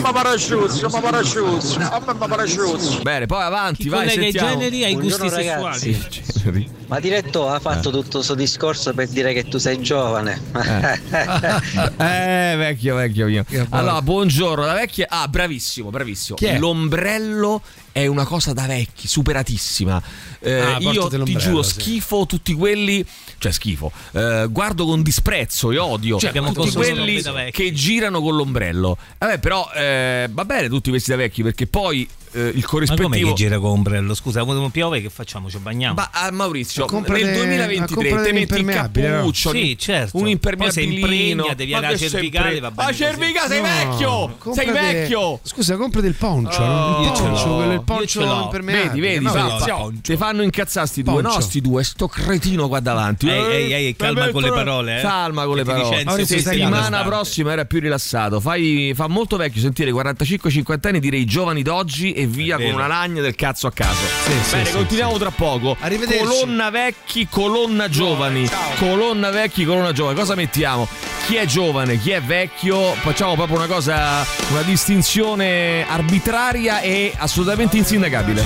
Ma 0.02 0.12
parasciuzzo, 0.12 0.90
ma 0.90 1.00
parasciuzzo, 1.02 1.80
ma 1.80 2.28
parasciuzzo. 2.28 3.02
Bene, 3.02 3.26
poi 3.26 3.44
avanti, 3.44 3.84
Chi 3.84 3.90
vai, 3.90 4.08
collega 4.08 4.22
i 4.22 4.32
sentiamo. 4.32 4.50
generi 4.58 4.84
ai 4.84 4.94
gusti 4.96 5.18
Buongiorno, 5.28 5.44
sessuali. 5.44 5.92
ragazzi. 5.92 6.24
Generi. 6.40 6.70
Ma 6.88 7.00
diretto 7.00 7.48
ha 7.48 7.60
fatto 7.60 7.92
tutto 7.92 8.18
questo 8.18 8.34
discorso 8.36 8.94
per 8.94 9.08
dire 9.10 9.34
che 9.34 9.44
tu 9.48 9.58
sei 9.60 9.80
giovane. 9.82 10.42
Eh, 10.54 11.96
vecchio, 12.58 12.96
vecchio 12.96 13.28
mio. 13.28 13.46
Allora, 13.70 14.02
buongiorno, 14.02 14.66
la 14.66 14.74
vecchia. 14.74 15.08
Ah, 15.10 15.28
bravissimo, 15.28 15.90
bravissimo. 15.90 16.38
Chi 16.38 16.46
è? 16.46 16.58
L'ombrello 16.58 17.62
è 18.00 18.08
una 18.08 18.26
cosa 18.26 18.54
da 18.54 18.66
vecchi, 18.66 19.08
superatissima. 19.08 20.02
Eh, 20.40 20.60
Ah, 20.60 20.78
io 20.80 21.08
ti 21.08 21.36
giuro, 21.38 21.62
sì. 21.64 21.80
schifo 21.80 22.26
tutti 22.26 22.54
quelli. 22.54 23.06
Cioè, 23.38 23.52
schifo. 23.52 23.92
Eh, 24.12 24.48
guardo 24.50 24.86
con 24.86 25.02
disprezzo 25.02 25.72
e 25.72 25.78
odio 25.78 26.20
Cioè, 26.20 26.32
tutti 26.32 26.72
quelli 26.72 27.22
che 27.52 27.72
girano 27.72 28.22
con 28.22 28.36
l'ombrello. 28.36 28.98
Vabbè, 29.18 29.40
però 29.40 29.70
eh, 29.74 30.28
va 30.32 30.46
bene 30.46 30.68
tutti 30.70 30.90
questi 30.90 31.12
da 31.12 31.18
vecchi 31.18 31.44
perché 31.44 31.68
poi 31.68 32.08
eh, 32.32 32.40
il 32.40 32.46
Ma 32.46 32.52
come 32.54 32.86
corrispettivo. 32.86 33.28
che 33.30 33.34
gira 33.36 33.60
con 33.60 33.72
ombrello? 33.72 34.14
Scusa, 34.14 34.44
quando 34.44 34.68
piove 34.70 35.02
che 35.02 35.10
facciamo? 35.10 35.50
Ci 35.50 35.58
bagniamo? 35.58 35.96
Ma 35.96 36.10
ah, 36.12 36.32
Maurizio, 36.32 36.86
Comprate- 36.86 37.24
nel 37.24 37.36
2023 37.36 37.96
comprate 37.96 38.24
te 38.28 38.34
metti 38.34 38.60
il 38.60 38.66
no? 38.66 38.72
cappuccio, 38.74 39.50
Sì, 39.52 39.78
certo. 39.78 40.18
un 40.18 40.24
Poi 40.24 40.32
impermeabilino, 40.32 40.96
impregna, 40.96 41.54
devi 41.54 41.72
Ma 41.72 41.78
andare 41.78 41.94
a 41.96 41.98
cervicale, 41.98 42.60
va 42.60 42.72
bene 42.72 42.82
Ma 42.82 42.86
così. 42.86 42.98
cervica 42.98 43.48
sei 43.48 43.62
No, 43.62 43.68
vecchio! 43.68 44.38
Sei 44.54 44.66
comprate- 44.66 44.92
vecchio! 44.94 45.40
Scusa, 45.44 45.76
compra 45.78 46.02
del 46.02 46.14
poncio. 46.16 46.62
Oh, 46.62 46.66
no? 46.66 47.04
il 47.04 47.12
poncio, 47.22 47.62
il 47.64 47.72
Io 47.74 47.82
poncio 47.82 48.22
impermeabile. 48.22 48.88
Vedi, 48.90 49.00
vedi, 49.00 49.24
Maurizio, 49.26 49.76
fa- 49.76 49.92
ti 50.02 50.18
fanno 50.18 50.42
incazzare 50.44 50.88
sti 50.88 51.04
due, 51.04 51.22
no 51.22 51.40
sti 51.40 51.62
due, 51.62 51.84
sto 51.84 52.08
cretino 52.08 52.68
qua 52.68 52.80
davanti. 52.80 53.28
Ehi, 53.30 53.52
ehi, 53.72 53.74
ehi, 53.74 53.96
calma 53.96 54.30
con 54.30 54.42
le 54.42 54.50
parole, 54.50 55.00
eh. 55.00 55.02
Calma 55.02 55.46
con 55.46 55.56
le 55.56 55.64
parole. 55.64 56.02
stai 56.02 56.26
settimana 56.26 57.04
prossima 57.04 57.52
era 57.52 57.66
più 57.66 57.80
rilassato. 57.80 58.40
Fai, 58.40 58.92
fa 58.96 59.08
molto 59.08 59.38
vecchio 59.38 59.62
sentire 59.62 59.92
45-50 59.92 60.88
anni 60.88 61.00
dire 61.00 61.18
i 61.18 61.26
giovani 61.26 61.62
d'oggi 61.62 62.14
e 62.20 62.28
via 62.28 62.58
con 62.58 62.66
una 62.66 62.88
lagna 62.88 63.22
del 63.22 63.36
cazzo 63.36 63.68
a 63.68 63.72
caso. 63.72 63.98
sì, 64.24 64.52
Bene, 64.52 64.66
sì, 64.66 64.72
continuiamo 64.74 65.18
tra 65.18 65.32
poco. 65.32 65.78
Arrivederci. 65.80 66.26
Colonna 66.26 66.70
vecchi, 66.70 67.28
colonna 67.30 67.88
giovani. 67.88 68.50
Colonna 68.78 69.30
vecchi, 69.30 69.64
colonna 69.64 69.94
giovani. 69.94 70.18
Cosa 70.18 70.36
mettiamo? 70.36 70.86
Chi 71.26 71.36
è 71.36 71.46
giovane, 71.46 71.98
chi 71.98 72.12
è 72.12 72.22
vecchio? 72.22 72.94
Facciamo 72.94 73.36
proprio 73.36 73.58
una 73.58 73.68
cosa, 73.68 74.26
una 74.50 74.62
distinzione 74.64 75.86
arbitraria 75.88 76.82
e 76.82 77.14
assolutamente 77.16 77.78
insindacabile. 77.78 78.46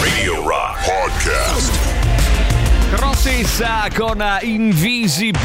Radio 0.00 0.42
Rock 0.46 0.84
Podcast. 0.84 1.99
Rossissa 2.92 3.88
con 3.94 4.20
Invisible 4.42 5.40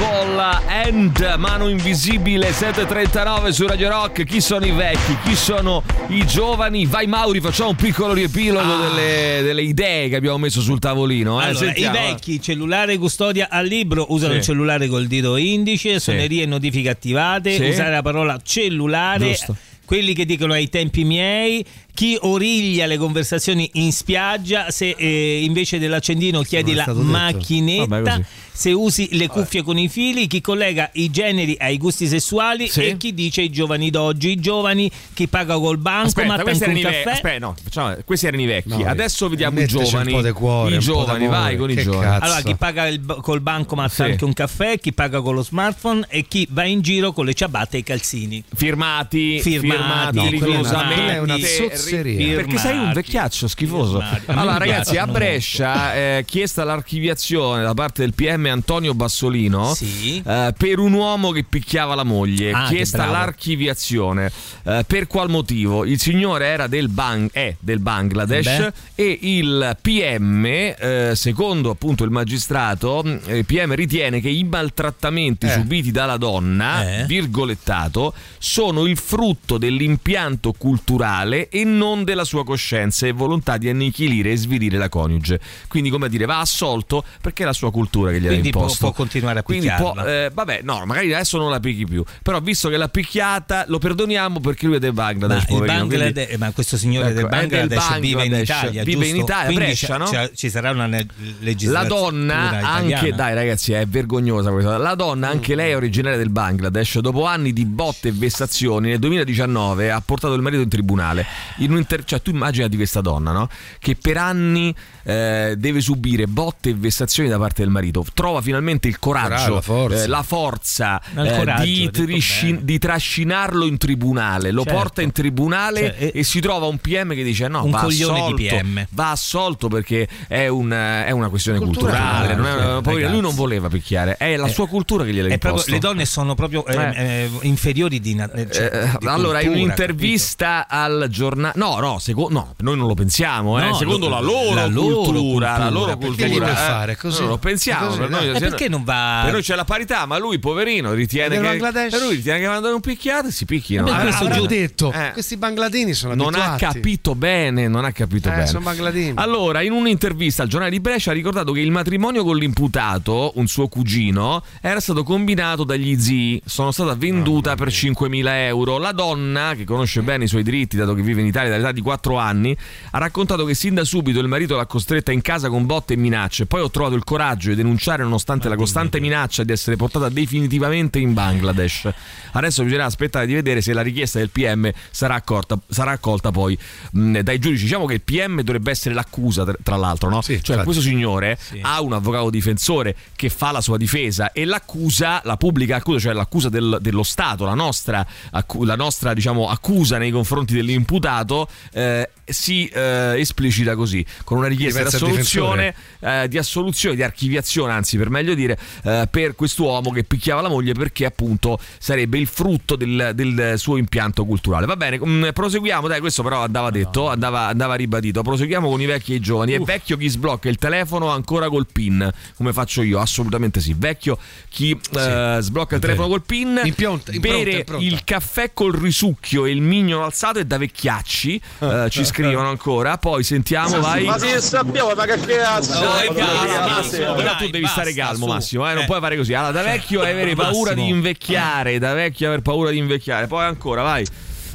and 0.67 1.35
Mano 1.37 1.67
Invisibile 1.69 2.51
739 2.51 3.51
su 3.53 3.67
Radio 3.67 3.87
Rock. 3.89 4.23
Chi 4.23 4.41
sono 4.41 4.65
i 4.65 4.71
vecchi? 4.71 5.15
Chi 5.23 5.35
sono 5.35 5.83
i 6.07 6.25
giovani? 6.25 6.87
Vai 6.87 7.05
Mauri, 7.05 7.39
facciamo 7.39 7.69
un 7.69 7.75
piccolo 7.75 8.13
riepilogo 8.13 8.75
delle, 8.87 9.43
delle 9.43 9.61
idee 9.61 10.09
che 10.09 10.15
abbiamo 10.15 10.39
messo 10.39 10.59
sul 10.59 10.79
tavolino. 10.79 11.39
eh. 11.39 11.45
Allora, 11.45 11.71
i 11.75 11.87
vecchi, 11.89 12.41
cellulare 12.41 12.97
custodia 12.97 13.47
al 13.51 13.67
libro, 13.67 14.07
usano 14.09 14.31
Sì. 14.33 14.37
il 14.39 14.43
cellulare 14.43 14.87
col 14.87 15.05
dito 15.05 15.35
indice, 15.35 15.99
suonerie 15.99 16.43
e 16.43 16.45
notifiche 16.47 16.89
attivate, 16.89 17.55
Sì. 17.57 17.63
usare 17.65 17.91
la 17.91 18.01
parola 18.01 18.39
cellulare. 18.43 19.27
Giusto. 19.27 19.55
Quelli 19.85 20.13
che 20.13 20.25
dicono 20.25 20.53
ai 20.53 20.69
tempi 20.69 21.03
miei, 21.03 21.63
chi 21.93 22.17
origlia 22.21 22.85
le 22.85 22.97
conversazioni 22.97 23.69
in 23.73 23.91
spiaggia, 23.91 24.71
se 24.71 24.95
eh, 24.97 25.43
invece 25.43 25.79
dell'accendino 25.79 26.41
chiedi 26.41 26.73
la 26.73 26.91
macchinetta, 26.91 27.85
Vabbè. 27.99 28.25
Se 28.55 28.71
usi 28.71 29.09
le 29.11 29.27
cuffie 29.27 29.61
con 29.63 29.77
i 29.77 29.89
fili, 29.89 30.27
chi 30.27 30.39
collega 30.39 30.89
i 30.93 31.11
generi 31.11 31.57
ai 31.59 31.77
gusti 31.77 32.07
sessuali 32.07 32.69
Sì. 32.69 32.85
e 32.87 32.97
chi 32.97 33.13
dice 33.13 33.41
i 33.41 33.49
giovani 33.49 33.89
d'oggi, 33.89 34.29
i 34.31 34.39
giovani, 34.39 34.89
chi 35.13 35.27
paga 35.27 35.57
col 35.57 35.77
banco, 35.77 36.07
Aspetta, 36.07 36.27
ma 36.27 36.33
erano, 36.35 36.51
un 36.71 36.77
i 36.77 36.81
ve- 36.81 36.89
caffè. 37.03 37.11
aspetta, 37.11 37.37
no, 37.39 37.55
facciamo- 37.61 37.97
questi 38.05 38.27
erano 38.27 38.41
i 38.43 38.45
vecchi. 38.45 38.69
No, 38.69 38.85
Adesso 38.85 39.27
vediamo 39.27 39.57
i 39.57 39.61
metteci 39.61 39.75
un 39.77 39.83
giovani. 39.83 40.11
po' 40.31 40.33
cuore, 40.33 40.69
I 40.69 40.73
un 40.77 40.79
po' 40.79 40.85
giovani, 40.85 41.27
vai 41.27 41.57
con 41.57 41.69
i 41.69 41.75
Che 41.75 41.83
giovani. 41.83 42.03
cazzo. 42.03 42.23
Allora, 42.23 42.41
chi 42.41 42.55
paga 42.55 42.87
il- 42.87 43.19
col 43.21 43.41
bancomat 43.41 43.91
Sì. 43.91 44.01
anche 44.03 44.23
un 44.23 44.33
caffè, 44.33 44.79
chi 44.79 44.93
paga 44.93 45.21
con 45.21 45.35
lo 45.35 45.43
smartphone 45.43 46.05
e 46.09 46.25
chi 46.27 46.47
va 46.49 46.63
in 46.63 46.79
giro 46.81 47.11
con 47.11 47.25
le 47.25 47.33
ciabatte 47.33 47.75
e 47.75 47.79
i 47.81 47.83
calzini. 47.83 48.41
Firmati, 48.55 49.39
Firmati. 49.41 49.69
firmati, 49.69 50.15
No, 50.15 50.21
quella 50.21 50.23
è 50.23 50.27
una- 50.27 50.29
rigorosamente. 50.29 51.13
è 51.13 51.19
una 51.19 51.35
ri- 51.35 51.43
zozzeria. 51.43 52.35
Perché 52.35 52.57
sei 52.57 52.77
un 52.77 52.93
vecchiaccio 52.93 53.47
schifoso. 53.47 53.99
Firmati. 53.99 54.23
Allora, 54.27 54.57
ragazzi, 54.57 54.97
a 54.97 55.05
Brescia 55.07 55.93
è 55.93 56.23
chiesta 56.25 56.63
l'archiviazione 56.63 57.63
da 57.63 57.73
parte 57.73 58.01
del 58.01 58.13
PM 58.13 58.44
PM 58.45 58.51
Antonio 58.51 58.93
Bassolino 58.93 59.73
Sì. 59.73 60.21
eh, 60.25 60.53
per 60.55 60.79
un 60.79 60.93
uomo 60.93 61.31
che 61.31 61.43
picchiava 61.43 61.95
la 61.95 62.03
moglie, 62.03 62.51
Ah, 62.51 62.67
chiesta 62.67 63.05
l'archiviazione. 63.07 64.31
Eh, 64.63 64.83
per 64.85 65.07
qual 65.07 65.29
motivo? 65.29 65.83
Il 65.85 65.99
signore 65.99 66.45
era 66.47 66.67
del, 66.67 66.89
Bang- 66.89 67.29
è 67.31 67.55
del 67.59 67.79
Bangladesh 67.79 68.45
Beh. 68.57 68.73
e 68.95 69.19
il 69.21 69.77
PM, 69.81 70.45
eh, 70.45 71.11
secondo 71.15 71.69
appunto 71.71 72.03
il 72.03 72.11
magistrato, 72.11 73.01
mh, 73.03 73.19
il 73.35 73.45
PM 73.45 73.73
ritiene 73.73 74.21
che 74.21 74.29
i 74.29 74.43
maltrattamenti 74.43 75.45
Eh. 75.47 75.51
subiti 75.51 75.91
dalla 75.91 76.17
donna, 76.17 76.99
Eh. 77.01 77.05
virgolettato, 77.05 78.13
sono 78.37 78.85
il 78.85 78.97
frutto 78.97 79.57
dell'impianto 79.57 80.53
culturale 80.57 81.49
e 81.49 81.63
non 81.63 82.03
della 82.03 82.23
sua 82.23 82.43
coscienza 82.43 83.07
e 83.07 83.11
volontà 83.11 83.57
di 83.57 83.69
annichilire 83.69 84.31
e 84.31 84.35
svilire 84.37 84.77
la 84.77 84.89
coniuge. 84.89 85.39
Quindi, 85.67 85.89
come 85.89 86.09
dire, 86.09 86.25
va 86.25 86.39
assolto 86.39 87.03
perché 87.21 87.43
è 87.43 87.45
la 87.45 87.53
sua 87.53 87.71
cultura 87.71 88.11
che 88.11 88.19
gliel'ha 88.21 88.34
Quindi 88.35 88.49
può, 88.51 88.73
può 88.77 88.91
continuare 88.91 89.39
a 89.39 89.43
Quindi 89.43 89.67
può, 89.77 89.91
picchiarla. 89.93 90.25
eh, 90.25 90.31
vabbè, 90.33 90.59
no, 90.63 90.85
magari 90.85 91.13
adesso 91.13 91.37
non 91.37 91.49
la 91.49 91.59
picchi 91.59 91.85
più. 91.85 92.03
Però 92.21 92.39
visto 92.39 92.69
che 92.69 92.77
l'ha 92.77 92.87
picchiata, 92.89 93.65
lo 93.67 93.79
perdoniamo 93.79 94.39
perché 94.39 94.65
lui 94.67 94.75
è 94.75 94.79
del 94.79 94.93
ma, 94.93 95.03
Bangladesh, 95.03 95.41
il 95.41 95.47
poverino. 95.47 95.77
quindi- 95.85 95.95
Bangladesh- 95.97 96.31
eh, 96.33 96.37
ma 96.37 96.51
questo 96.51 96.77
signore 96.77 97.07
Ecco, 97.09 97.15
del 97.15 97.25
è 97.25 97.29
del 97.29 97.49
Bangladesh, 97.49 97.99
vive 97.99 98.07
in 98.07 98.15
Bangladesh, 98.29 98.49
Italia, 98.49 98.83
vive 98.83 99.05
in 99.05 99.15
giusto? 99.15 99.31
Italia, 99.31 99.45
Quindi 99.45 99.65
Brescia, 99.65 99.97
no? 99.97 100.29
ci 100.35 100.49
sarà 100.49 100.71
una 100.71 100.85
ne- 100.87 101.05
La 101.15 101.33
legislazione 101.39 101.87
donna 101.87 102.59
anche, 102.67 103.11
dai 103.13 103.33
ragazzi, 103.33 103.73
è 103.73 103.85
vergognosa 103.85 104.51
questa. 104.51 104.77
La 104.77 104.95
donna, 104.95 105.29
anche 105.29 105.55
lei 105.55 105.71
è 105.71 105.75
originaria 105.75 106.17
del 106.17 106.29
Bangladesh, 106.29 106.99
dopo 106.99 107.25
anni 107.25 107.53
di 107.53 107.65
botte 107.65 108.09
e 108.09 108.11
vessazioni, 108.11 108.89
nel 108.89 108.99
2019 108.99 109.91
ha 109.91 110.01
portato 110.05 110.33
il 110.33 110.41
marito 110.41 110.61
in 110.61 110.69
tribunale. 110.69 111.25
In 111.57 111.71
un 111.71 111.77
inter- 111.77 112.03
cioè, 112.03 112.21
tu 112.21 112.29
immaginati 112.31 112.75
questa 112.75 113.01
donna, 113.01 113.31
no? 113.31 113.49
Che 113.79 113.95
per 113.99 114.17
anni 114.17 114.73
eh, 115.03 115.53
deve 115.57 115.81
subire 115.81 116.25
botte 116.27 116.69
e 116.69 116.73
vessazioni 116.73 117.29
da 117.29 117.37
parte 117.37 117.61
del 117.61 117.69
marito. 117.71 118.03
Trova 118.25 118.41
finalmente 118.41 118.87
il 118.87 118.97
coraggio, 118.97 119.53
la 119.53 119.61
forza. 119.61 120.03
eh, 120.03 120.07
la 120.07 120.23
forza, 120.23 120.99
eh, 121.15 121.35
coraggio, 121.37 121.63
di, 121.63 121.91
trisci- 121.91 122.57
di 122.63 122.79
trascinarlo 122.79 123.65
in 123.67 123.77
tribunale. 123.77 124.49
Lo 124.49 124.63
Certo. 124.63 124.77
porta 124.79 125.01
in 125.03 125.11
tribunale 125.11 125.79
Cioè, 125.79 125.95
e- 126.11 126.11
e 126.15 126.23
si 126.23 126.39
trova 126.39 126.65
un 126.65 126.79
PM 126.79 127.13
che 127.13 127.21
dice: 127.23 127.47
No, 127.47 127.63
Un 127.65 127.69
va 127.69 127.81
coglione 127.81 128.17
assolto, 128.17 128.35
di 128.35 128.47
PM. 128.47 128.87
va 128.89 129.11
assolto 129.11 129.67
perché 129.67 130.07
è, 130.27 130.47
un- 130.47 130.71
è 130.71 131.11
una 131.11 131.29
questione 131.29 131.59
culturale. 131.59 132.33
Culturale, 132.33 132.35
non 132.35 132.45
è 132.47 132.53
una- 132.71 132.81
poverino, 132.81 133.11
lui 133.11 133.21
non 133.21 133.35
voleva 133.35 133.67
picchiare, 133.69 134.17
è 134.17 134.35
la 134.37 134.47
Eh, 134.47 134.51
sua 134.51 134.67
cultura 134.67 135.03
che 135.03 135.13
gliel'ha 135.13 135.31
imposto. 135.31 135.69
le 135.69 135.77
donne 135.77 136.05
sono 136.07 136.33
proprio 136.33 136.65
eh, 136.65 136.75
Eh. 136.75 136.95
eh, 136.95 137.29
inferiori 137.43 137.99
di, 137.99 138.15
cioè, 138.17 138.31
Eh, 138.33 138.97
di 138.97 139.05
allora, 139.05 139.39
in 139.41 139.51
cultura, 139.51 139.51
un'intervista 139.51 140.65
al 140.67 141.05
giornale, 141.11 141.53
no, 141.57 141.77
no, 141.79 141.99
seco- 141.99 142.29
no, 142.31 142.55
noi 142.57 142.75
non 142.75 142.87
lo 142.87 142.95
pensiamo, 142.95 143.59
eh, 143.59 143.65
No, 143.67 143.75
secondo 143.75 144.07
lo- 144.09 144.15
la 144.15 144.21
loro, 144.21 144.53
la 144.55 144.65
loro 144.65 144.95
cultura, 145.03 145.57
la 145.59 145.69
loro 145.69 145.95
cultura, 145.97 146.27
cultura. 146.27 146.51
eh. 146.51 146.55
fare 146.55 146.97
così? 146.97 147.19
Non 147.19 147.29
lo 147.29 147.37
pensiamo, 147.37 147.87
Così. 147.87 147.99
Noi, 148.15 148.35
E 148.35 148.39
perché 148.39 148.67
non 148.69 148.83
va- 148.83 149.21
Per 149.23 149.33
noi 149.33 149.41
c'è 149.41 149.55
la 149.55 149.65
parità, 149.65 150.05
ma 150.05 150.17
lui, 150.17 150.39
poverino, 150.39 150.93
ritiene 150.93 151.35
che. 151.35 151.41
Bangladesh? 151.41 151.91
Per 151.91 152.01
lui 152.01 152.15
ritiene 152.15 152.39
che 152.39 152.47
mandano 152.47 152.75
un 152.75 152.81
picchiato 152.81 153.27
e 153.27 153.31
si 153.31 153.45
picchino. 153.45 153.83
Beh, 153.83 153.91
Ah, 153.91 154.01
questo 154.01 154.23
Avrà 154.25 154.35
giù- 154.37 154.45
detto, 154.47 154.91
Eh. 154.91 155.11
questi 155.13 155.37
bangladini 155.37 155.93
sono 155.93 156.13
non 156.15 156.33
ha 156.35 156.51
abituati. 156.51 156.75
capito 156.75 157.15
bene, 157.15 157.67
non 157.67 157.85
ha 157.85 157.91
capito 157.91 158.29
Eh, 158.29 158.31
bene. 158.31 158.47
sono 158.47 158.61
bangladini. 158.63 159.13
Allora, 159.15 159.61
in 159.61 159.71
un'intervista 159.71 160.43
al 160.43 160.47
giornale 160.49 160.71
di 160.71 160.79
Brescia 160.79 161.11
ha 161.11 161.13
ricordato 161.13 161.51
che 161.51 161.59
il 161.61 161.71
matrimonio 161.71 162.23
con 162.23 162.37
l'imputato, 162.37 163.31
un 163.35 163.47
suo 163.47 163.67
cugino, 163.67 164.43
era 164.61 164.79
stato 164.79 165.03
combinato 165.03 165.63
dagli 165.63 165.99
zii. 165.99 166.41
Sono 166.45 166.71
stata 166.71 166.95
venduta 166.95 167.55
per 167.55 167.71
5.000 167.71 168.45
euro. 168.45 168.77
La 168.77 168.91
donna, 168.91 169.53
che 169.55 169.63
conosce 169.65 170.01
bene 170.01 170.25
i 170.25 170.27
suoi 170.27 170.43
diritti, 170.43 170.75
dato 170.77 170.93
che 170.93 171.01
vive 171.01 171.21
in 171.21 171.27
Italia 171.27 171.49
dall'età 171.49 171.71
di 171.71 171.81
4 171.81 172.17
anni, 172.17 172.55
ha 172.91 172.97
raccontato 172.97 173.45
che 173.45 173.53
sin 173.53 173.73
da 173.75 173.83
subito 173.83 174.19
il 174.19 174.27
marito 174.27 174.55
l'ha 174.55 174.65
costretta 174.65 175.11
in 175.11 175.21
casa 175.21 175.49
con 175.49 175.65
botte 175.65 175.93
e 175.93 175.97
minacce. 175.97 176.45
Poi 176.45 176.61
ho 176.61 176.69
trovato 176.69 176.95
il 176.95 177.03
coraggio 177.03 177.49
di 177.49 177.55
denunciare 177.55 178.03
nonostante 178.05 178.47
la 178.49 178.55
costante 178.55 178.99
minaccia 178.99 179.43
di 179.43 179.51
essere 179.51 179.75
portata 179.75 180.09
definitivamente 180.09 180.99
in 180.99 181.13
Bangladesh. 181.13 181.89
Adesso 182.31 182.63
bisognerà 182.63 182.85
aspettare 182.85 183.25
di 183.25 183.33
vedere 183.33 183.61
se 183.61 183.73
la 183.73 183.81
richiesta 183.81 184.19
del 184.19 184.29
PM 184.29 184.71
sarà 184.91 185.15
accolta, 185.15 185.59
sarà 185.67 185.91
accolta 185.91 186.31
poi 186.31 186.57
mh, 186.91 187.19
dai 187.19 187.39
giudici. 187.39 187.63
Diciamo 187.63 187.85
che 187.85 187.95
il 187.95 188.01
PM 188.01 188.41
dovrebbe 188.41 188.71
essere 188.71 188.95
l'accusa, 188.95 189.45
tra, 189.63 189.75
l'altro, 189.75 190.09
no? 190.09 190.21
Sì, 190.21 190.41
cioè, 190.43 190.63
questo 190.63 190.81
signore 190.81 191.37
Sì. 191.39 191.59
ha 191.61 191.81
un 191.81 191.93
avvocato 191.93 192.29
difensore 192.29 192.95
che 193.15 193.29
fa 193.29 193.51
la 193.51 193.61
sua 193.61 193.77
difesa 193.77 194.31
e 194.31 194.45
l'accusa, 194.45 195.21
la 195.25 195.37
pubblica 195.37 195.77
accusa, 195.77 195.99
cioè 195.99 196.13
l'accusa 196.13 196.49
del- 196.49 196.77
dello 196.81 197.03
Stato, 197.03 197.45
la 197.45 197.53
nostra, 197.53 198.05
accu- 198.31 198.63
la 198.65 198.75
nostra 198.75 199.13
diciamo, 199.13 199.49
accusa 199.49 199.97
nei 199.97 200.11
confronti 200.11 200.53
dell'imputato. 200.53 201.47
eh, 201.73 202.09
si 202.27 202.65
eh, 202.69 203.13
esplicita 203.19 203.75
così 203.75 204.03
con 204.23 204.39
una 204.39 204.47
richiesta 204.47 204.79
di 204.81 204.87
assoluzione, 204.87 205.75
eh, 205.99 206.27
di 206.27 206.39
assoluzione, 206.39 206.95
di 206.95 207.03
archiviazione, 207.03 207.71
anzi 207.71 207.94
per 207.97 208.09
meglio 208.09 208.33
dire, 208.33 208.57
eh, 208.83 209.07
per 209.09 209.35
quest'uomo 209.35 209.91
che 209.91 210.03
picchiava 210.03 210.41
la 210.41 210.49
moglie 210.49 210.73
perché 210.73 211.05
appunto 211.05 211.59
sarebbe 211.79 212.17
il 212.17 212.27
frutto 212.27 212.75
del, 212.75 213.11
del 213.13 213.53
suo 213.57 213.77
impianto 213.77 214.25
culturale. 214.25 214.65
Va 214.65 214.75
bene, 214.75 214.99
mm, 215.03 215.29
proseguiamo, 215.33 215.87
dai, 215.87 215.99
questo 215.99 216.23
però 216.23 216.41
andava 216.43 216.69
detto, 216.69 217.09
andava, 217.09 217.47
andava 217.47 217.75
ribadito. 217.75 218.21
Proseguiamo 218.21 218.69
con 218.69 218.81
i 218.81 218.85
vecchi 218.85 219.13
e 219.13 219.15
i 219.15 219.19
giovani. 219.19 219.53
È 219.53 219.59
vecchio 219.59 219.97
chi 219.97 220.07
sblocca 220.07 220.49
il 220.49 220.57
telefono 220.57 221.09
ancora 221.09 221.49
col 221.49 221.67
PIN, 221.71 222.09
come 222.35 222.53
faccio 222.53 222.81
io? 222.81 222.99
Assolutamente 222.99 223.59
sì. 223.59 223.73
Vecchio 223.77 224.17
chi 224.49 224.71
eh, 224.71 225.37
sblocca 225.41 225.75
il 225.75 225.81
telefono 225.81 226.07
col 226.07 226.23
PIN, 226.23 226.61
Impronta- 226.63 227.11
impronta, 227.11 227.37
bere 227.43 227.57
impronta. 227.59 227.85
il 227.85 228.03
caffè 228.03 228.51
col 228.53 228.73
risucchio 228.73 229.45
e 229.45 229.51
il 229.51 229.61
mignolo 229.61 230.03
alzato 230.05 230.39
è 230.39 230.45
da 230.45 230.57
vecchiacci. 230.57 231.41
eh, 231.59 231.87
ci 231.89 232.05
scrivono 232.05 232.49
ancora. 232.49 232.97
Poi 232.97 233.23
sentiamo, 233.23 233.79
vai. 233.79 234.05
Ma 234.05 234.17
se 234.17 234.39
sappiamo, 234.41 234.93
ma 234.95 235.05
che 235.05 235.19
cazzo? 235.19 235.73
No, 235.83 235.91
che 236.13 236.21
Massimo, 236.21 236.65
cazzo? 236.65 236.97
però 236.97 237.15
Dai, 237.15 237.37
tu 237.37 237.49
devi 237.49 237.67
stare 237.81 237.93
calmo, 237.93 238.25
su. 238.25 238.31
Massimo, 238.31 238.69
eh, 238.69 238.73
non 238.73 238.83
Eh. 238.83 238.85
puoi 238.85 238.99
fare 238.99 239.15
così. 239.17 239.33
Allora, 239.33 239.51
da 239.51 239.61
vecchio 239.69 240.01
avere 240.01 240.35
paura 240.35 240.73
di 240.73 240.87
invecchiare, 240.87 241.77
da 241.79 241.93
vecchio 241.93 242.27
aver 242.27 242.41
paura 242.41 242.69
di 242.71 242.77
invecchiare. 242.77 243.27
Poi 243.27 243.43
ancora, 243.45 243.81
vai. 243.83 244.05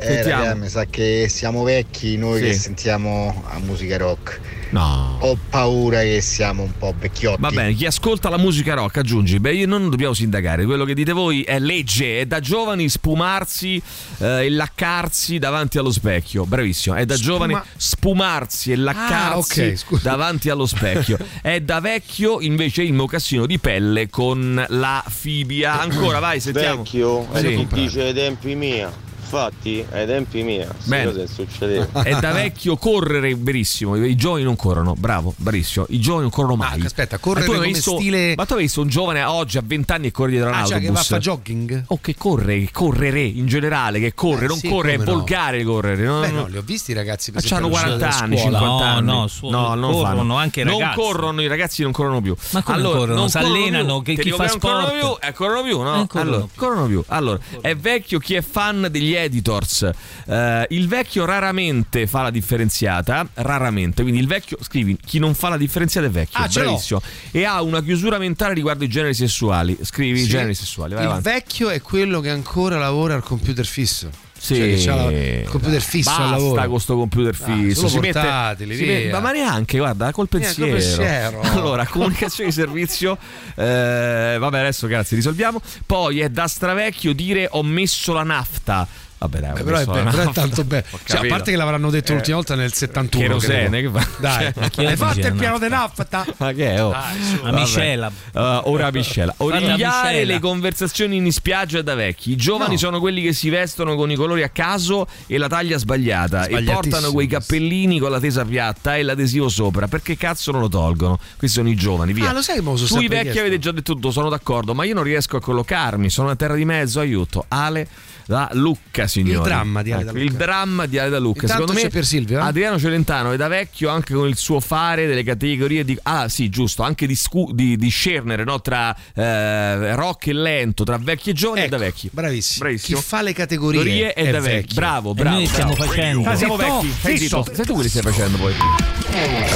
Eh, 0.01 0.23
raga, 0.23 0.55
mi 0.55 0.69
sa 0.69 0.85
che 0.87 1.27
siamo 1.29 1.63
vecchi 1.63 2.17
noi 2.17 2.39
Sì. 2.41 2.45
che 2.47 2.53
sentiamo 2.55 3.45
la 3.53 3.59
musica 3.59 3.97
rock. 3.99 4.41
No. 4.71 5.19
Ho 5.21 5.37
paura 5.51 6.01
che 6.03 6.21
siamo 6.21 6.63
un 6.63 6.71
po' 6.79 6.95
vecchiotti. 6.97 7.41
Va 7.41 7.51
bene, 7.51 7.75
chi 7.75 7.87
ascolta 7.87 8.29
la 8.29 8.39
musica 8.39 8.75
rock 8.75 8.99
aggiungi, 8.99 9.41
beh 9.41 9.53
io 9.53 9.67
non 9.67 9.91
dobbiamo 9.91 10.15
sindacare, 10.15 10.65
quello 10.65 10.85
che 10.85 10.95
dite 10.95 11.13
voi 11.13 11.43
è 11.43 11.59
legge, 11.59 12.21
è 12.21 12.25
da 12.27 12.39
giovani 12.39 12.89
spumarsi 12.89 13.83
eh, 14.19 14.45
e 14.47 14.51
laccarsi 14.51 15.39
davanti 15.39 15.77
allo 15.79 15.91
specchio, 15.91 16.45
bravissimo, 16.47 16.95
è 16.95 17.05
da 17.05 17.17
Spuma- 17.17 17.27
giovani 17.33 17.61
spumarsi 17.77 18.71
e 18.73 18.77
laccarsi 18.77 19.61
Ah, 19.61 19.67
ok, 19.71 19.77
scusa. 19.77 20.09
davanti 20.09 20.49
allo 20.49 20.67
specchio, 20.67 21.19
è 21.43 21.61
da 21.61 21.81
vecchio 21.81 22.41
invece 22.41 22.83
il 22.85 22.93
mocassino 22.93 23.47
di 23.47 23.59
pelle 23.59 24.09
con 24.09 24.65
la 24.69 25.05
fibia, 25.09 25.81
ancora 25.81 26.21
vai 26.21 26.39
sentiamo. 26.39 26.85
Vecchio, 26.85 27.27
Sì. 27.35 27.67
dice 27.73 28.03
ai 28.03 28.15
tempi 28.15 28.55
mia. 28.55 29.09
Infatti, 29.35 29.85
ai 29.93 30.07
tempi 30.07 30.43
queste 30.43 31.05
cose 31.05 31.27
succedevano. 31.29 32.03
È 32.03 32.19
da 32.19 32.33
vecchio 32.33 32.77
correre, 32.77 33.37
verissimo. 33.37 33.95
I 33.97 34.17
giovani 34.17 34.43
non 34.43 34.57
corrono, 34.57 34.95
bravo, 34.99 35.33
bravissimo. 35.37 35.87
I 35.91 36.01
giovani 36.01 36.23
non 36.23 36.31
corrono 36.33 36.57
mai. 36.57 36.81
Ah, 36.81 36.87
aspetta, 36.87 37.19
correre 37.19 37.47
Ma 37.47 37.47
tu 37.47 37.53
hai 37.53 37.59
come 37.59 37.73
visto, 37.73 37.97
stile- 37.97 38.35
Ma 38.37 38.45
tu 38.45 38.55
hai 38.55 38.61
visto 38.63 38.81
un 38.81 38.89
giovane 38.89 39.23
oggi 39.23 39.57
a 39.59 39.63
20 39.65 39.93
anni 39.93 40.03
che 40.07 40.11
corre 40.11 40.31
dietro 40.33 40.49
a 40.49 40.53
un 40.53 40.59
Ah, 40.59 40.65
cioè 40.65 40.81
che 40.81 40.91
va 40.91 40.99
a 40.99 41.03
fare 41.05 41.21
jogging? 41.21 41.85
O 41.87 41.99
che 42.01 42.15
corre, 42.17 42.69
correre 42.73 43.21
in 43.23 43.47
generale, 43.47 44.01
che 44.01 44.15
corre, 44.15 44.47
Eh, 44.47 44.49
non 44.49 44.57
sì, 44.59 44.69
corre, 44.69 44.95
è 44.95 44.97
no. 44.97 45.05
volgare 45.05 45.63
correre. 45.63 46.05
No, 46.05 46.21
Beh, 46.21 46.31
no. 46.31 46.41
no, 46.41 46.47
li 46.49 46.57
ho 46.57 46.63
visti 46.63 46.91
i 46.91 46.95
ragazzi 46.95 47.31
per 47.31 47.45
esempio, 47.45 47.69
40 47.69 48.07
alla 48.09 48.19
anni, 48.19 48.37
scuola. 48.37 48.59
50 48.59 48.85
No, 48.85 48.97
anni. 48.97 49.07
no, 49.07 49.27
su- 49.29 49.47
non 49.49 49.81
corrono 49.81 50.03
fanno. 50.03 50.37
anche 50.37 50.61
i 50.63 50.65
Non 50.65 50.79
ragazzi. 50.81 50.97
corrono, 50.99 51.41
i 51.43 51.47
ragazzi 51.47 51.83
non 51.83 51.93
corrono 51.93 52.21
più. 52.21 52.35
Ma 52.51 52.63
come 52.65 52.83
corrono? 52.83 53.15
non 53.15 53.29
Si 53.31 53.39
allenano, 53.39 54.03
che 54.03 54.17
chi 54.17 54.31
fa 54.33 54.47
non 54.47 54.59
corrono 54.59 54.87
sport. 54.89 54.99
più, 55.21 55.29
eh, 55.29 55.33
corrono 55.33 55.63
più, 55.63 55.81
no? 55.81 56.03
Eh, 56.03 56.07
corrono 56.09 56.29
allora, 56.31 56.47
più. 56.47 56.61
corrono 56.61 56.87
più. 56.87 57.05
Allora, 57.07 57.39
è 57.61 57.77
vecchio 57.77 58.19
chi 58.19 58.35
è 58.35 58.43
fan 58.43 58.89
degli 58.91 59.15
editors. 59.25 59.89
Eh, 60.27 60.67
il 60.71 60.89
vecchio 60.89 61.25
raramente 61.25 62.07
fa 62.07 62.23
la 62.23 62.31
differenziata, 62.31 63.27
raramente. 63.35 64.03
Quindi 64.03 64.21
il 64.21 64.27
vecchio, 64.27 64.59
scrivi, 64.61 64.97
chi 65.05 65.19
non 65.19 65.35
fa 65.35 65.49
la 65.49 65.57
differenziata 65.57 66.07
è 66.07 66.11
vecchio. 66.11 66.39
Ah, 66.43 66.49
bravissimo. 66.49 67.01
E 67.31 67.45
ha 67.45 67.63
una 67.63 67.83
chiusura 67.83 68.19
mentale 68.19 68.55
riguardo 68.55 68.85
i 68.85 68.89
generi 68.89 69.15
sessuali. 69.15 69.77
Scrivi 69.83 70.19
i 70.21 70.23
Sì. 70.25 70.29
generi 70.29 70.55
sessuali, 70.55 70.95
vai 70.95 71.03
il 71.05 71.09
avanti. 71.09 71.29
vecchio 71.29 71.69
è 71.71 71.81
quello 71.81 72.21
che 72.21 72.31
ancora 72.31 72.79
lavora 72.79 73.15
al 73.15 73.23
computer 73.23 73.65
fisso. 73.67 74.11
Sì. 74.41 74.55
Cioè, 74.55 74.75
che 74.75 74.83
c'ha 74.83 75.11
il 75.43 75.49
computer 75.51 75.83
fisso 75.83 76.09
Basta 76.09 76.25
al 76.25 76.31
lavoro. 76.31 76.69
con 76.71 76.81
sto 76.81 76.97
computer 76.97 77.37
Ah, 77.43 77.45
fisso. 77.45 77.75
solo 77.77 77.89
si 77.91 77.99
mette, 77.99 78.13
portatili, 78.21 78.75
si 78.75 78.85
via. 78.85 78.95
mette- 78.95 79.21
ma 79.21 79.33
neanche, 79.33 79.77
guarda, 79.77 80.11
col 80.13 80.29
pensiero. 80.29 80.73
pensiero. 80.73 81.41
Allora, 81.61 81.85
comunicazione 81.87 82.49
di 82.49 82.55
servizio. 82.57 83.19
eh, 83.55 84.37
vabbè, 84.41 84.59
adesso 84.61 84.87
grazie, 84.87 85.17
risolviamo. 85.17 85.61
Poi 85.85 86.21
è 86.21 86.31
da 86.31 86.47
stravecchio 86.49 87.13
dire 87.13 87.49
ho 87.51 87.63
messo 87.63 88.15
la 88.15 88.23
nafta. 88.23 88.89
Vabbè, 89.23 89.39
dai, 89.39 89.53
Beh, 89.53 89.63
però, 89.65 89.77
è, 89.77 89.85
be- 89.85 90.03
però 90.11 90.31
è 90.31 90.33
tanto 90.33 90.65
bello. 90.65 90.85
Cioè, 91.05 91.27
a 91.27 91.29
parte 91.29 91.51
che 91.51 91.57
l'avranno 91.59 91.91
detto 91.91 92.13
Eh, 92.13 92.15
l'ultima 92.15 92.37
volta 92.37 92.55
nel 92.55 92.73
71. 92.73 93.27
Cherosene, 93.37 93.69
credo. 93.69 93.93
che 93.93 94.01
fa- 94.01 94.09
Dai, 94.19 94.53
cioè, 94.71 94.87
hai 94.87 94.97
fatto 94.97 95.27
il 95.27 95.35
piano 95.35 95.59
di 95.59 95.69
nafta? 95.69 96.27
Ma 96.39 96.53
che 96.53 96.75
è? 96.75 96.83
Oh? 96.83 96.91
A 96.91 97.13
Vabbè. 97.43 97.59
miscela. 97.61 98.07
Uh, 98.33 98.41
ora 98.65 98.87
a 98.87 98.91
miscela. 98.91 99.35
Origliare 99.37 100.25
le 100.25 100.39
conversazioni 100.41 101.17
in 101.17 101.31
spiaggia 101.33 101.83
da 101.83 101.95
vecchi. 101.95 102.31
I 102.31 102.37
giovani 102.37 102.73
No. 102.73 102.79
sono 102.79 102.99
quelli 102.99 103.21
che 103.21 103.35
si 103.35 103.51
vestono 103.51 103.95
con 103.95 104.11
i 104.11 104.15
colori 104.15 104.43
a 104.43 104.49
caso 104.49 105.07
e 105.27 105.37
la 105.37 105.49
taglia 105.49 105.77
sbagliata 105.77 106.47
e 106.47 106.63
portano 106.63 107.13
quei 107.13 107.27
cappellini 107.27 107.99
con 107.99 108.11
la 108.11 108.21
tesa 108.21 108.45
piatta 108.47 108.97
e 108.97 109.03
l'adesivo 109.03 109.51
sopra. 109.51 109.87
Perché 109.87 110.17
cazzo 110.17 110.51
non 110.51 110.63
lo 110.63 110.69
tolgono? 110.69 111.19
Questi 111.37 111.59
sono 111.59 111.69
i 111.69 111.75
giovani, 111.75 112.15
via. 112.15 112.31
Ah, 112.31 112.33
lo 112.33 112.41
sai 112.43 112.57
sono 112.63 112.77
Sui 112.77 113.07
vecchi 113.09 113.23
chiesto. 113.25 113.41
avete 113.41 113.59
già 113.59 113.71
detto 113.73 113.93
tutto, 113.93 114.11
sono 114.11 114.31
d'accordo, 114.31 114.73
ma 114.75 114.85
io 114.85 114.95
non 114.95 115.03
riesco 115.03 115.37
a 115.37 115.41
collocarmi, 115.41 116.09
sono 116.09 116.31
a 116.31 116.37
terra 116.37 116.55
di 116.55 116.65
mezzo, 116.65 117.01
aiuto. 117.01 117.45
Ale 117.49 117.87
da 118.31 118.49
Lucca, 118.53 119.09
signori. 119.09 119.39
Il 119.39 119.43
dramma 119.43 119.83
di 119.83 119.91
Ale 119.91 120.05
da 120.05 120.11
Ecco, 120.11 120.19
Lucca. 120.21 120.31
Il 120.33 120.39
dramma 120.39 120.87
di 120.87 120.99
Ale 120.99 121.11
da 121.11 121.19
Lucca. 121.19 121.41
Intanto 121.43 121.63
Secondo 121.63 121.81
me 121.81 121.87
c'è 121.87 121.93
Pier 121.93 122.05
Silvio, 122.07 122.39
eh? 122.39 122.43
Adriano 122.43 122.79
Celentano 122.79 123.33
è 123.33 123.37
da 123.37 123.49
vecchio 123.49 123.89
anche 123.89 124.15
con 124.15 124.29
il 124.29 124.37
suo 124.37 124.61
fare 124.61 125.09
delle 125.09 125.25
categorie 125.25 125.85
di 125.85 125.99
ah 126.05 126.29
sì 126.29 126.49
giusto 126.49 126.85
anche 126.85 127.09
di, 127.09 127.17
scu- 127.17 127.53
di, 127.53 127.77
di 127.77 127.89
scernere 127.89 128.45
no? 128.45 128.61
tra 128.61 128.95
eh, 129.17 129.97
rock 129.97 130.29
e 130.29 130.33
lento 130.33 130.85
tra 130.85 130.97
vecchi 130.97 131.31
e 131.31 131.33
giovani 131.33 131.63
è 131.63 131.69
da 131.69 131.77
vecchi 131.79 132.09
Bravissimo. 132.13 132.65
Bravissimo. 132.65 132.99
Chi 133.01 133.05
fa 133.05 133.23
le 133.23 133.33
categorie 133.33 134.13
è, 134.13 134.31
da 134.31 134.39
vecchi 134.39 134.55
vecchio. 134.59 134.75
bravo 134.77 135.11
E 135.11 135.15
bravo 135.15 135.37
noi 135.37 135.47
stiamo 135.47 135.73
bravo. 135.73 135.91
facendo. 135.91 136.29
Ah, 136.29 136.37
siamo 136.37 136.57
vecchi 136.57 136.93
zitto 137.03 137.47
sei 137.53 137.65
tu 137.67 137.77
che 137.77 137.83
li 137.83 137.89
stai 137.89 138.03
facendo 138.03 138.37
poi 138.39 138.55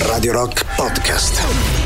Radio 0.08 0.32
Rock 0.32 0.64
Podcast. 0.74 1.83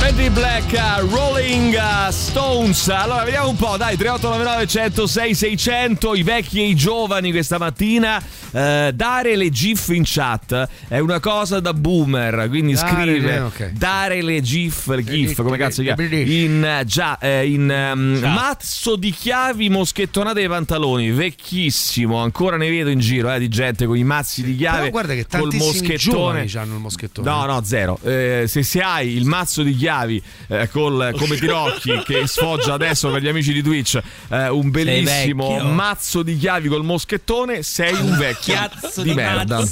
Mandy 0.00 0.28
Black 0.30 0.72
uh, 0.72 1.06
Rolling 1.14 1.74
uh, 1.74 2.10
Stones 2.10 2.88
allora 2.88 3.24
vediamo 3.24 3.48
un 3.48 3.56
po' 3.56 3.76
dai 3.76 3.96
3899 3.96 4.66
106 4.66 5.34
600 5.34 6.14
i 6.14 6.22
vecchi 6.22 6.60
e 6.60 6.68
i 6.68 6.74
giovani 6.74 7.30
questa 7.30 7.58
mattina 7.58 8.22
Eh, 8.52 8.92
dare 8.94 9.36
le 9.36 9.50
gif 9.50 9.88
in 9.88 10.02
chat 10.06 10.68
è 10.88 10.98
una 11.00 11.20
cosa 11.20 11.60
da 11.60 11.74
boomer 11.74 12.46
quindi 12.48 12.72
Dare 12.74 12.88
scrive 12.88 13.20
le- 13.26 13.38
ok. 13.40 13.72
dare 13.72 14.22
le 14.22 14.40
gif 14.40 14.86
le 14.86 15.04
gif 15.04 15.42
come 15.42 15.58
cazzo 15.58 15.82
si 15.82 15.82
chiama 15.82 16.02
in 16.04 16.64
eh, 16.64 16.84
già 16.86 17.18
eh, 17.18 17.50
in 17.50 17.68
ehm, 17.70 18.20
mazzo 18.32 18.96
di 18.96 19.10
chiavi 19.10 19.68
moschettonate 19.68 20.40
ai 20.40 20.48
pantaloni 20.48 21.10
vecchissimo 21.10 22.16
ancora 22.18 22.56
ne 22.56 22.70
vedo 22.70 22.88
in 22.88 23.00
giro 23.00 23.30
eh, 23.30 23.38
di 23.40 23.48
gente 23.48 23.84
con 23.84 23.96
i 23.96 24.04
mazzi 24.04 24.42
di 24.42 24.56
chiave 24.56 24.78
Però 24.78 24.90
guarda 24.90 25.12
che 25.14 25.26
col 25.28 25.50
tantissimi 25.50 25.66
moschettone 25.88 25.98
giovani 26.46 26.52
hanno 26.54 26.74
il 26.76 26.80
moschettone. 26.80 27.28
No, 27.28 27.44
no, 27.44 27.62
zero. 27.64 27.98
Eh, 28.04 28.44
se, 28.46 28.62
se 28.62 28.80
hai 28.80 29.16
il 29.16 29.26
mazzo 29.26 29.62
di 29.62 29.74
chiavi 29.74 29.94
eh, 30.04 30.68
col, 30.70 31.14
come 31.18 31.36
Tirocchi 31.38 32.02
che 32.04 32.26
sfoggia 32.26 32.74
adesso 32.74 33.10
per 33.10 33.22
gli 33.22 33.28
amici 33.28 33.52
di 33.52 33.62
Twitch, 33.62 34.00
eh, 34.28 34.48
un 34.48 34.70
bellissimo 34.70 35.58
mazzo 35.60 36.22
di 36.22 36.36
chiavi 36.36 36.68
col 36.68 36.84
moschettone, 36.84 37.62
sei 37.62 37.94
un 37.94 38.16
vecchio 38.16 38.54
di 38.96 39.02
di 39.06 39.14
merda. 39.14 39.62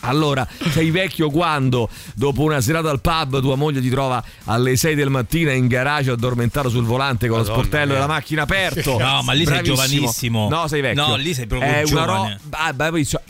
Allora, 0.00 0.46
sei 0.70 0.90
vecchio 0.90 1.30
quando 1.30 1.88
dopo 2.14 2.42
una 2.42 2.60
serata 2.60 2.90
al 2.90 3.00
pub 3.00 3.40
tua 3.40 3.56
moglie 3.56 3.80
ti 3.80 3.90
trova 3.90 4.22
alle 4.44 4.76
6 4.76 4.94
del 4.94 5.10
mattino 5.10 5.50
in 5.50 5.66
garage 5.66 6.10
addormentato 6.10 6.68
sul 6.68 6.84
volante 6.84 7.26
con 7.28 7.38
Madonna 7.38 7.54
lo 7.56 7.60
sportello 7.62 7.84
mia. 7.92 7.94
della 7.94 8.06
macchina 8.06 8.42
aperto. 8.42 8.98
No, 8.98 9.22
ma 9.22 9.32
lì 9.32 9.44
sei 9.44 9.60
Bravissimo. 9.62 9.74
giovanissimo. 9.76 10.48
No, 10.48 10.66
sei 10.68 10.80
vecchio. 10.80 11.06
No, 11.06 11.14
lì 11.16 11.34
sei 11.34 11.46
proprio 11.46 11.70
è 11.70 11.76
una 11.78 11.84
giovane. 11.84 12.38
ro- 12.50 12.56
ah, 12.56 12.74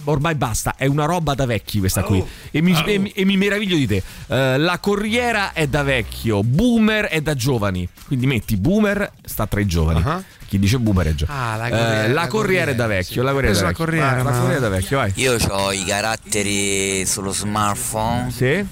ormai 0.04 0.34
basta, 0.34 0.74
è 0.76 0.86
una 0.86 1.04
roba 1.04 1.34
da 1.34 1.46
vecchi 1.46 1.78
questa 1.78 2.02
qui. 2.02 2.22
E 2.50 2.60
mi, 2.60 2.72
e 2.86 2.98
mi- 2.98 3.10
e 3.10 3.24
mi 3.24 3.36
meraviglio 3.36 3.76
di 3.76 3.86
te. 3.86 4.02
Eh, 4.28 4.58
la 4.58 4.78
corriera 4.78 5.52
è 5.52 5.66
da 5.66 5.82
vecchio, 5.82 6.03
boomer 6.42 7.06
è 7.06 7.20
da 7.20 7.34
giovani. 7.34 7.88
Quindi 8.06 8.26
metti 8.26 8.56
boomer 8.56 9.10
sta 9.24 9.46
tra 9.46 9.60
i 9.60 9.66
giovani. 9.66 10.02
Ah. 10.04 10.22
Chi 10.46 10.58
dice 10.58 10.78
boomer 10.78 11.06
è 11.08 11.14
già. 11.14 11.26
Ah, 11.28 11.56
la 11.56 11.66
Eh, 11.66 11.70
corriera- 11.70 12.06
la 12.08 12.12
la 12.12 12.26
corriera 12.28 12.70
è 12.70 12.74
da 12.74 12.86
vecchio. 12.86 13.20
sì. 13.20 13.26
La 13.26 13.32
corriera 13.32 13.40
è 13.40 13.50
Preso 13.50 13.60
da 13.60 13.64
la 13.64 13.68
vecchio. 13.70 13.84
corriera, 13.84 14.06
Vai, 14.06 14.16
la 14.16 14.22
ma- 14.30 14.36
corriera 14.38 14.56
è 14.56 14.60
da 14.60 14.68
vecchio, 14.68 14.96
vai. 14.98 15.12
Io 15.16 15.36
ho 15.48 15.72
i 15.72 15.84
caratteri 15.84 17.06
sullo 17.06 17.32
smartphone. 17.32 18.30
Sì? 18.30 18.66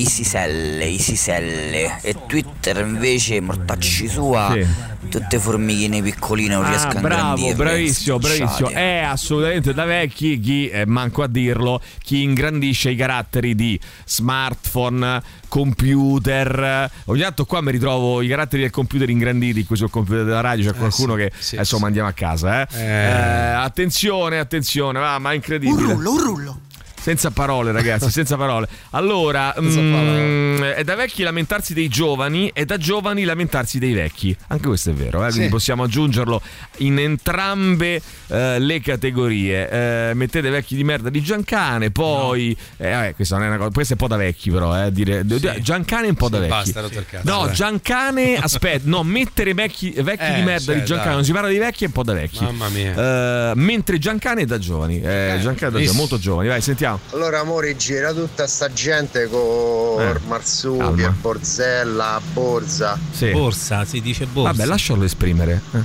Isiselle, 0.00 0.84
Isiselle. 0.86 1.98
E 2.02 2.14
Twitter 2.26 2.78
invece, 2.78 3.40
mortacci 3.40 4.08
sua, 4.08 4.50
Sì. 4.52 4.66
tutte 5.08 5.38
formichine 5.38 6.02
piccoline, 6.02 6.54
non 6.54 6.66
riesco 6.66 6.88
Ah, 6.88 6.90
a 6.90 7.00
bravo, 7.00 7.36
ingrandirle, 7.38 7.54
bravissimo, 7.54 8.18
bravissimo. 8.18 8.68
È 8.70 8.98
assolutamente 9.04 9.72
da 9.72 9.84
vecchi 9.84 10.38
chi, 10.40 10.68
eh, 10.68 10.86
manco 10.86 11.22
a 11.22 11.28
dirlo, 11.28 11.80
chi 12.02 12.22
ingrandisce 12.22 12.90
i 12.90 12.96
caratteri 12.96 13.54
di 13.54 13.78
smartphone, 14.04 15.22
computer. 15.48 16.90
Ogni 17.06 17.20
tanto 17.20 17.44
qua 17.44 17.60
mi 17.60 17.70
ritrovo 17.70 18.20
i 18.20 18.28
caratteri 18.28 18.62
del 18.62 18.70
computer 18.70 19.08
ingranditi 19.08 19.64
qui 19.64 19.76
sul 19.76 19.90
computer 19.90 20.24
della 20.24 20.40
radio, 20.40 20.70
c'è 20.70 20.76
qualcuno 20.76 21.14
sì, 21.14 21.18
che 21.20 21.32
sì, 21.38 21.54
adesso 21.56 21.76
sì. 21.76 21.82
mandiamo 21.82 22.08
a 22.08 22.12
casa. 22.12 22.62
Eh. 22.62 22.66
Eh. 22.76 22.84
Eh, 22.84 23.52
attenzione, 23.52 24.38
attenzione, 24.38 24.98
va, 24.98 25.18
ma 25.18 25.32
è 25.32 25.34
incredibile. 25.34 25.92
Un 25.92 25.92
rullo, 25.92 26.12
un 26.12 26.18
rullo. 26.18 26.60
Senza 27.06 27.30
parole, 27.30 27.70
ragazzi, 27.70 28.10
senza 28.10 28.34
parole. 28.36 28.66
Allora, 28.90 29.54
mm, 29.60 30.60
è 30.62 30.82
da 30.82 30.96
vecchi 30.96 31.22
lamentarsi 31.22 31.72
dei 31.72 31.86
giovani 31.86 32.50
e 32.52 32.64
da 32.64 32.78
giovani 32.78 33.22
lamentarsi 33.22 33.78
dei 33.78 33.92
vecchi. 33.92 34.36
Anche 34.48 34.66
questo 34.66 34.90
è 34.90 34.92
vero, 34.92 35.18
eh? 35.24 35.28
quindi 35.28 35.44
Sì. 35.44 35.48
possiamo 35.50 35.84
aggiungerlo 35.84 36.42
in 36.78 36.98
entrambe 36.98 38.02
eh, 38.26 38.58
le 38.58 38.80
categorie. 38.80 39.70
Eh, 40.10 40.14
mettete 40.14 40.50
vecchi 40.50 40.74
di 40.74 40.82
merda 40.82 41.08
di 41.08 41.22
Giancane, 41.22 41.92
poi. 41.92 42.56
eh, 42.76 42.90
vabbè, 42.90 43.14
questa 43.14 43.36
non 43.36 43.44
è 43.44 43.48
una 43.50 43.56
cosa. 43.58 43.70
Questo 43.70 43.92
è 43.92 43.96
un 44.00 44.08
po' 44.08 44.12
da 44.12 44.20
vecchi, 44.20 44.50
però. 44.50 44.84
Eh, 44.86 44.90
dire, 44.90 45.24
Giancane 45.60 46.06
è 46.06 46.10
un 46.10 46.16
po' 46.16 46.28
da 46.28 46.38
vecchi. 46.40 46.50
basta, 46.50 46.82
cazzo, 47.08 47.30
no, 47.30 47.44
dai. 47.46 47.54
Giancane, 47.54 48.34
aspetta, 48.42 48.82
no, 48.88 49.04
mettere 49.04 49.54
vecchi, 49.54 49.90
vecchi 49.96 50.24
Eh, 50.24 50.34
di 50.34 50.42
merda 50.42 50.64
cioè, 50.72 50.74
di 50.74 50.84
Giancane. 50.84 51.04
dai. 51.04 51.14
Non 51.14 51.24
si 51.24 51.30
parla 51.30 51.48
di 51.50 51.58
vecchi, 51.58 51.84
è 51.84 51.86
un 51.86 51.92
po' 51.92 52.02
da 52.02 52.14
vecchi. 52.14 52.42
Mamma 52.42 52.68
mia. 52.70 53.50
Eh, 53.50 53.52
mentre 53.54 53.98
Giancane 53.98 54.42
è 54.42 54.44
da 54.44 54.58
giovani. 54.58 54.96
Eh, 55.00 55.38
Giancane 55.40 55.68
è 55.68 55.70
da 55.70 55.78
giovani, 55.78 55.96
molto 55.96 56.18
giovani. 56.18 56.48
Vai, 56.48 56.60
sentiamo. 56.60 56.95
Allora, 57.12 57.40
amore, 57.40 57.76
gira 57.76 58.12
tutta 58.12 58.46
sta 58.46 58.72
gente 58.72 59.28
con 59.28 60.00
Eh, 60.00 60.20
Marsupia, 60.26 60.84
calma. 60.86 61.14
Borzella, 61.20 62.20
Borza. 62.32 62.98
Sì. 63.12 63.30
Borsa, 63.30 63.84
si 63.84 64.00
dice 64.00 64.26
borsa. 64.26 64.52
Vabbè, 64.52 64.64
lascialo 64.68 65.04
esprimere. 65.04 65.60
Eh, 65.72 65.78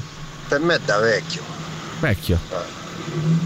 Per 0.48 0.60
me 0.60 0.76
è 0.76 0.80
da 0.84 1.00
vecchio. 1.00 1.42
Vecchio. 2.00 2.40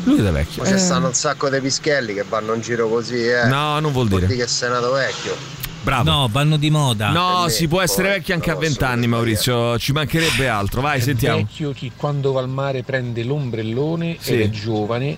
Lui 0.03 0.19
è 0.19 0.21
da 0.21 0.31
vecchio. 0.31 0.61
Ma 0.63 0.67
ci 0.67 0.75
Eh, 0.75 0.77
stanno 0.77 1.07
un 1.07 1.13
sacco 1.13 1.49
di 1.49 1.59
pischelli 1.59 2.13
che 2.13 2.23
vanno 2.27 2.53
in 2.53 2.61
giro 2.61 2.87
così, 2.87 3.25
eh. 3.27 3.45
No, 3.45 3.79
non 3.79 3.91
vuol 3.91 4.07
Vuol 4.07 4.21
dire. 4.21 4.25
dire 4.33 4.45
che 4.45 4.47
sei 4.51 4.69
nato 4.69 4.91
vecchio. 4.91 5.35
Bravo. 5.81 6.09
No, 6.09 6.29
vanno 6.31 6.57
di 6.57 6.71
moda. 6.71 7.11
No, 7.11 7.43
me, 7.43 7.49
si 7.51 7.67
può 7.67 7.79
essere 7.81 8.07
poi, 8.07 8.17
vecchi 8.17 8.31
anche 8.33 8.49
a 8.49 8.53
non 8.53 8.61
posso 8.61 8.69
20 8.79 8.83
anni, 8.91 8.99
dire. 9.01 9.11
Maurizio. 9.11 9.77
Ci 9.77 9.91
mancherebbe 9.91 10.47
altro. 10.47 10.81
Vai, 10.81 10.99
sentiamo. 10.99 11.37
vecchio 11.37 11.71
chi 11.73 11.91
quando 11.95 12.31
va 12.31 12.41
al 12.41 12.49
mare 12.49 12.81
prende 12.81 13.23
l'ombrellone 13.23 14.17
Sì. 14.19 14.33
ed 14.33 14.41
è 14.41 14.49
giovane, 14.49 15.15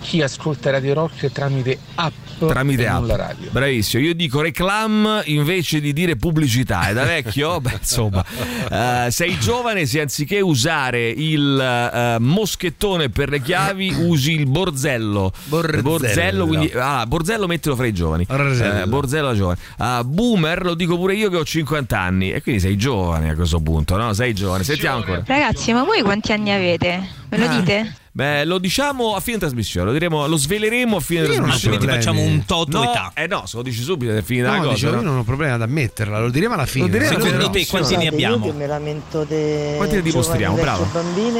chi 0.00 0.22
ascolta 0.22 0.70
Radio 0.70 0.94
Rock 0.94 1.30
tramite 1.32 1.78
app 1.96 2.12
Tramite 2.38 2.84
e 2.84 2.88
non 2.88 3.02
app. 3.02 3.08
la 3.08 3.16
radio. 3.16 3.50
Bravissimo. 3.50 4.02
Io 4.04 4.14
dico 4.14 4.40
reclam 4.40 5.22
invece 5.24 5.80
di 5.80 5.92
dire 5.92 6.14
pubblicità. 6.14 6.86
È 6.88 6.92
da 6.92 7.02
vecchio? 7.04 7.58
Beh, 7.60 7.78
insomma. 7.80 8.24
Eh, 8.70 9.10
sei 9.10 9.36
giovane 9.40 9.86
se 9.86 10.00
anziché 10.00 10.40
usare 10.40 11.08
il 11.08 11.58
eh, 11.60 12.16
moschettone 12.20 13.08
per 13.08 13.28
le 13.28 13.42
chiavi 13.42 13.92
usi 13.98 14.32
il 14.34 14.46
borzello. 14.46 15.32
Borzello. 15.46 16.46
quindi 16.46 16.70
ah, 16.76 17.04
borzello 17.06 17.48
mettilo 17.48 17.74
fra 17.74 17.86
i 17.86 17.92
giovani. 17.92 18.24
Borzello. 18.24 18.82
Eh, 18.82 18.86
borzello 18.86 19.26
da 19.28 19.34
giovane. 19.34 19.58
Ah, 19.78 20.04
boomer 20.04 20.62
lo 20.64 20.74
dico 20.74 20.96
pure 20.96 21.14
io 21.14 21.30
che 21.30 21.36
ho 21.38 21.44
50 21.44 21.98
anni 21.98 22.30
e 22.30 22.40
quindi 22.40 22.60
sei 22.60 22.76
giovane 22.76 23.30
a 23.30 23.34
questo 23.34 23.58
punto, 23.60 23.96
no? 23.96 24.12
Sei 24.12 24.32
giovane. 24.32 24.62
Sentiamo 24.62 24.98
ancora. 24.98 25.22
Ragazzi, 25.26 25.72
ma 25.72 25.82
voi 25.82 26.02
quanti 26.02 26.30
anni 26.32 26.52
avete? 26.52 27.04
Me 27.30 27.36
lo 27.36 27.44
Ah. 27.46 27.58
dite? 27.58 27.94
Beh, 28.18 28.44
lo 28.46 28.58
diciamo 28.58 29.14
a 29.14 29.20
fine 29.20 29.38
trasmissione, 29.38 29.86
lo, 29.86 29.92
diremo, 29.92 30.26
lo 30.26 30.34
sveleremo 30.36 30.96
a 30.96 31.00
fine 31.00 31.20
Io 31.20 31.26
trasmissione. 31.34 31.76
Altrimenti 31.76 31.86
facciamo 32.04 32.20
un 32.20 32.44
toto 32.44 32.78
No, 32.82 32.90
età. 32.90 33.12
eh 33.14 33.28
no, 33.28 33.46
se 33.46 33.56
lo 33.58 33.62
dici 33.62 33.80
subito 33.80 34.12
è 34.12 34.22
finita 34.22 34.48
la 34.50 34.56
No, 34.56 34.62
cosa. 34.62 34.72
dicevo, 34.74 34.94
no? 34.96 35.00
io 35.02 35.06
non 35.08 35.18
ho 35.18 35.22
problema 35.22 35.54
ad 35.54 35.62
ammetterla, 35.62 36.18
lo 36.18 36.28
diremo 36.28 36.54
alla 36.54 36.66
fine. 36.66 36.86
Lo 36.86 36.90
diremo 36.90 37.12
Secondo 37.12 37.38
fine. 37.38 37.50
te 37.50 37.66
quanti 37.68 37.96
ne 37.96 38.02
Io 38.02 38.10
abbiamo? 38.10 38.44
che 38.46 38.52
mi 38.54 38.66
lamento 38.66 39.22
dei 39.22 39.76
Quanti 39.76 39.94
ne 39.94 40.02
dimostriamo? 40.02 40.56
Bravo. 40.56 40.88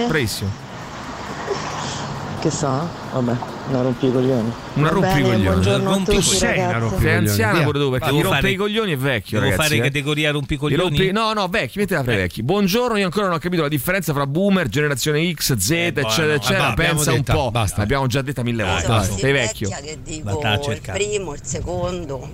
Bravissimo. 0.07 0.51
Che 2.43 2.51
sa? 2.51 2.87
Vabbè, 3.13 3.37
una 3.69 3.83
rompicoglioni. 3.83 4.53
Una 4.75 4.89
rompicoglioni. 4.89 5.45
Rompicoglioni. 5.45 5.85
una. 5.85 6.23
Sei 6.23 6.73
rompicoglioni, 6.73 7.17
anziana 7.17 7.63
pure 7.63 7.79
tu 7.79 7.91
perché 7.91 8.11
rompe 8.11 8.29
fare- 8.29 8.51
i 8.51 8.57
coglioni 8.57 8.93
è 8.93 8.97
vecchio, 8.97 9.39
Devo 9.39 9.51
ragazzi. 9.51 9.69
fare 9.69 9.81
eh. 9.81 9.85
categoria 9.85 10.31
rompicoglioni? 10.31 10.83
rompi- 10.83 11.11
No, 11.13 11.33
no, 11.33 11.49
vecchi, 11.49 11.79
mettila 11.79 12.03
fra 12.03 12.13
i 12.13 12.17
vecchi. 12.17 12.43
Buongiorno, 12.43 12.97
io 12.97 13.05
ancora 13.05 13.27
non 13.27 13.35
ho 13.35 13.39
capito 13.39 13.63
la 13.63 13.69
differenza 13.69 14.13
fra 14.13 14.27
boomer, 14.27 14.69
generazione 14.69 15.33
X, 15.33 15.57
Z, 15.57 15.71
eccetera, 15.71 16.07
buono. 16.09 16.33
eccetera. 16.35 16.67
Abbiamo 16.69 16.95
Pensa 16.95 17.11
un 17.13 17.17
detta, 17.19 17.33
po'. 17.35 17.51
basta. 17.51 17.77
L'abbiamo 17.79 18.07
già 18.07 18.23
detta 18.23 18.43
mille 18.43 18.63
volte. 18.65 18.87
Dai, 18.87 18.89
vai, 18.89 18.99
basta. 18.99 19.19
sei 19.19 19.33
vecchio. 19.33 19.69
che 19.69 19.99
dico 20.03 20.41
il 20.71 20.81
primo, 20.93 21.35
il 21.35 21.41
secondo, 21.43 22.31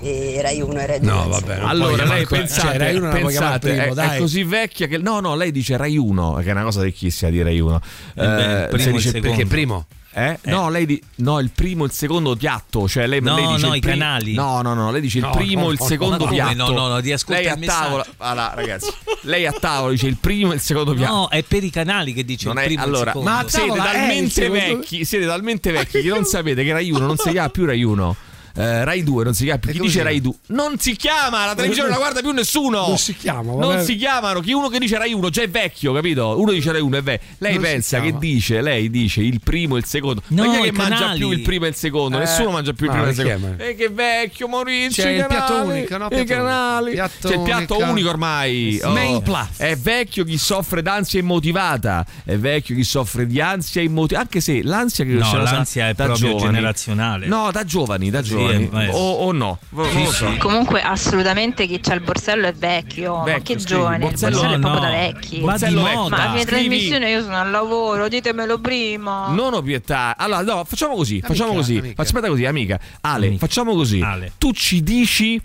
e 0.00 0.40
Rai 0.42 0.60
1 0.60 0.80
e 0.80 0.86
Rai 0.86 1.00
2. 1.00 1.10
No, 1.10 1.28
vabbè. 1.28 1.58
Allora, 1.62 2.04
lei 2.04 2.26
pensate, 2.26 2.66
cioè, 2.68 2.76
Rai 2.78 2.96
uno 2.96 3.10
pensate 3.10 3.70
primo, 3.70 3.82
è, 3.92 3.94
dai. 3.94 4.16
è 4.16 4.18
così 4.20 4.42
vecchia 4.42 4.86
che. 4.88 4.98
No, 4.98 5.20
no, 5.20 5.36
lei 5.36 5.52
dice 5.52 5.76
Rai 5.76 5.96
1, 5.96 6.40
che 6.42 6.48
è 6.48 6.52
una 6.52 6.64
cosa 6.64 6.80
vecchissima 6.82 7.30
di 7.30 7.40
Rai 7.42 7.60
1. 7.60 7.80
Eh 8.14 8.24
il 8.24 8.68
primo 8.70 8.96
dice. 8.96 9.20
Perché 9.20 9.46
primo? 9.46 9.86
Eh? 10.14 10.38
No, 10.42 10.68
lei 10.68 10.84
di... 10.84 11.02
no, 11.16 11.38
il 11.40 11.50
primo 11.54 11.84
e 11.84 11.86
il 11.86 11.92
secondo 11.92 12.36
piatto, 12.36 12.86
cioè 12.86 13.06
lei, 13.06 13.20
No, 13.22 13.34
lei 13.34 13.46
dice 13.46 13.66
no, 13.66 13.72
il 13.72 13.76
i 13.76 13.80
pri- 13.80 13.90
canali. 13.92 14.34
No, 14.34 14.60
no, 14.60 14.74
no, 14.74 14.90
lei 14.90 15.00
dice 15.00 15.20
No, 15.20 15.28
il 15.30 15.36
primo 15.36 15.62
no, 15.62 15.70
e 15.70 15.72
il 15.72 15.80
secondo 15.80 16.26
piatto. 16.26 16.54
No, 16.54 16.68
no, 16.70 16.88
no, 16.88 16.98
riascolta 16.98 17.40
lei 17.40 17.48
a 17.50 17.54
il 17.56 17.64
tavola. 17.64 18.06
Allora, 18.18 18.52
ragazzi, 18.54 18.90
lei 19.22 19.46
a 19.46 19.52
tavola 19.52 19.92
dice 19.92 20.06
il 20.08 20.16
primo 20.18 20.52
e 20.52 20.56
il 20.56 20.60
secondo 20.60 20.92
piatto. 20.94 21.12
No, 21.14 21.28
è 21.30 21.42
per 21.42 21.64
i 21.64 21.70
canali 21.70 22.12
che 22.12 22.24
dice 22.24 22.46
Non 22.48 22.58
il 22.58 22.64
primo 22.64 22.82
il 22.82 22.88
allora, 22.88 23.06
secondo. 23.12 23.30
ma 23.30 23.38
a 23.38 23.48
siete 23.48 23.66
il 23.66 23.72
talmente 23.82 24.30
secondo- 24.30 24.54
vecchi, 24.78 25.04
siete 25.06 25.26
talmente 25.26 25.70
vecchi 25.72 26.02
che 26.02 26.08
non 26.08 26.24
sapete 26.26 26.62
che 26.62 26.72
Rai 26.72 26.90
1 26.90 27.06
non 27.06 27.16
si 27.16 27.30
chiama 27.30 27.48
più 27.48 27.64
Rai 27.64 27.82
1. 27.82 28.16
Eh, 28.54 28.84
Rai 28.84 29.02
2 29.02 29.24
non 29.24 29.34
si 29.34 29.44
chiama 29.44 29.58
più. 29.58 29.72
Chi 29.72 29.80
dice 29.80 30.02
Rai 30.02 30.20
2? 30.20 30.32
Non 30.48 30.78
si 30.78 30.94
chiama, 30.96 31.46
la 31.46 31.54
televisione 31.54 31.88
non 31.88 31.98
la 31.98 32.04
guarda 32.04 32.20
più 32.20 32.30
nessuno. 32.32 32.86
Non 32.86 32.98
si 32.98 33.14
chiama, 33.16 33.52
Non 33.52 33.60
vabbè. 33.60 33.84
si 33.84 33.96
chiamano. 33.96 34.40
Chi 34.40 34.52
uno 34.52 34.68
che 34.68 34.78
dice 34.78 34.98
Rai 34.98 35.12
1 35.12 35.30
già 35.30 35.42
è 35.42 35.48
vecchio, 35.48 35.92
capito? 35.92 36.38
Uno 36.38 36.52
dice 36.52 36.72
Rai 36.72 36.80
1 36.80 36.96
è 36.96 37.02
vecchio. 37.02 37.26
Lei 37.38 37.54
Non 37.54 37.62
pensa 37.62 38.00
che 38.00 38.16
dice, 38.18 38.60
lei 38.60 38.90
dice 38.90 39.20
il 39.22 39.40
primo 39.42 39.76
e 39.76 39.78
il 39.78 39.84
secondo. 39.86 40.22
No, 40.28 40.44
ma 40.46 40.52
chi 40.52 40.58
è 40.58 40.62
che 40.64 40.72
mangia 40.72 40.96
canali. 40.96 41.18
più 41.18 41.30
il 41.30 41.40
primo 41.40 41.64
e 41.64 41.68
il 41.68 41.74
secondo? 41.74 42.16
Eh, 42.16 42.20
Nessuno 42.20 42.50
mangia 42.50 42.72
più 42.72 42.86
il 42.86 42.90
primo 42.92 43.06
e 43.06 43.10
il 43.10 43.14
secondo. 43.16 43.62
E 43.62 43.74
che 43.74 43.88
vecchio 43.88 44.48
Maurizio. 44.48 45.02
C'è 45.02 45.10
i 45.10 45.16
il 45.18 45.26
piatto 45.26 45.54
unico, 45.62 45.96
no? 45.96 46.08
I 46.10 46.24
canali. 46.24 46.92
Piatto 46.92 47.28
C'è 47.28 47.34
il 47.36 47.42
piatto 47.42 47.74
unico. 47.76 47.90
unico 47.90 48.08
ormai. 48.10 48.80
Oh. 48.82 48.90
Main 48.92 49.22
plus. 49.22 49.56
È 49.58 49.76
vecchio 49.76 50.24
chi 50.24 50.36
soffre 50.38 50.82
d'ansia 50.82 51.20
immotivata. 51.20 52.04
È 52.24 52.36
vecchio 52.36 52.74
chi 52.74 52.84
soffre 52.84 53.26
di 53.26 53.40
ansia 53.40 53.80
immotivata. 53.82 54.24
Anche 54.26 54.40
se 54.40 54.62
l'ansia 54.62 55.04
che 55.04 55.12
No, 55.12 55.24
ce 55.24 55.36
la 55.36 55.46
sa 55.46 55.52
l'ansia 55.52 55.88
è 55.88 55.94
proprio 55.94 56.16
giovani. 56.16 56.40
generazionale. 56.44 57.26
No, 57.26 57.50
da 57.52 57.64
giovani, 57.64 58.10
da 58.10 58.22
Sì, 58.22 58.34
eh, 58.50 58.88
o, 58.92 59.12
o 59.26 59.32
no? 59.32 59.58
Non 59.70 59.92
lo 60.04 60.10
so. 60.10 60.34
Comunque 60.38 60.80
assolutamente 60.82 61.66
chi 61.66 61.80
c'ha 61.80 61.94
il 61.94 62.00
borsello 62.00 62.46
è 62.46 62.52
vecchio, 62.52 63.16
ma 63.18 63.22
Vecchio, 63.24 63.54
che 63.54 63.60
scrivi, 63.60 63.80
giovane, 63.80 63.96
il 63.96 64.10
borsello- 64.10 64.32
borsello 64.40 64.54
è 64.54 64.58
No, 64.58 64.70
proprio 64.70 64.82
no. 64.84 64.90
da 64.90 65.00
vecchi. 65.00 65.34
Ma 65.34 65.38
di 65.38 65.40
Borsello 65.46 65.82
vecchio. 65.82 65.98
moda. 66.00 66.16
Ma 66.16 66.22
a 66.22 66.28
fine 66.30 66.42
Scrivi- 66.42 66.68
trasmissione 66.68 67.10
io 67.10 67.22
sono 67.22 67.36
al 67.40 67.50
lavoro, 67.50 68.08
ditemelo 68.08 68.58
prima. 68.58 69.28
Non 69.28 69.54
ho 69.54 69.62
pietà. 69.62 70.16
Allora, 70.16 70.42
no, 70.42 70.64
facciamo 70.64 70.94
così. 70.94 71.12
Amica, 71.12 71.26
facciamo 71.28 71.52
così. 71.54 71.76
amica. 71.78 72.02
Aspetta 72.02 72.28
così, 72.28 72.44
amica. 72.44 72.80
Ale, 73.00 73.26
Amica. 73.26 73.46
facciamo 73.46 73.74
così. 73.74 74.00
Ale. 74.00 74.32
Tu 74.38 74.52
ci 74.52 74.82
dici. 74.82 75.40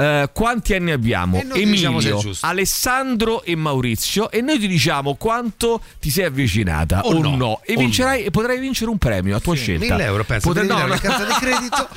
Eh, 0.00 0.30
quanti 0.32 0.74
anni 0.74 0.90
abbiamo? 0.92 1.38
E 1.38 1.64
diciamo 1.66 2.00
Emilio. 2.00 2.32
Alessandro 2.40 3.42
e 3.42 3.54
Maurizio 3.56 4.30
e 4.30 4.40
noi 4.40 4.58
ti 4.58 4.66
diciamo 4.68 5.14
quanto 5.16 5.80
ti 6.00 6.10
sei 6.10 6.24
avvicinata 6.24 7.00
o, 7.02 7.14
O 7.16 7.36
no. 7.36 7.60
e 7.64 7.74
O 7.74 7.78
vincerai 7.78 8.24
e 8.24 8.30
potrai 8.30 8.58
vincere 8.58 8.90
un 8.90 8.98
premio 8.98 9.36
a 9.36 9.40
tua 9.40 9.54
Sì, 9.56 9.62
scelta 9.62 9.94
1000 9.96 10.04
euro, 10.04 10.24
penso, 10.24 10.48
Potre- 10.48 10.62
devi 10.66 10.72
no, 10.74 10.80
no. 10.80 10.92
una 10.92 10.98
carta 11.00 11.24
di 11.24 11.32
credito. 11.32 11.88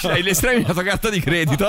C'hai 0.00 0.22
l'estremo 0.22 0.60
della 0.60 0.72
tua 0.72 0.82
carta 0.82 1.10
di 1.10 1.20
credito 1.20 1.66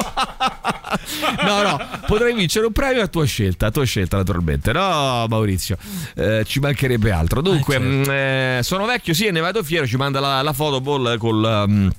no 1.45 1.61
no 1.61 1.79
potrai 2.07 2.33
vincere 2.33 2.65
un 2.65 2.71
premio 2.71 3.01
a 3.01 3.07
tua 3.07 3.25
scelta 3.25 3.67
a 3.67 3.71
tua 3.71 3.85
scelta 3.85 4.17
naturalmente 4.17 4.71
no 4.71 5.25
Maurizio 5.27 5.77
Eh, 6.15 6.43
ci 6.45 6.59
mancherebbe 6.59 7.11
altro 7.11 7.41
dunque 7.41 7.75
Eh, 7.75 7.79
certo. 7.79 8.11
mh, 8.11 8.13
eh, 8.13 8.59
sono 8.63 8.85
vecchio 8.85 9.13
sì 9.13 9.25
e 9.25 9.31
ne 9.31 9.39
vado 9.39 9.63
fiero 9.63 9.85
ci 9.87 9.97
manda 9.97 10.19
la, 10.19 10.41
la 10.41 10.53
photoball 10.53 11.17
col 11.17 11.65
um, 11.67 11.91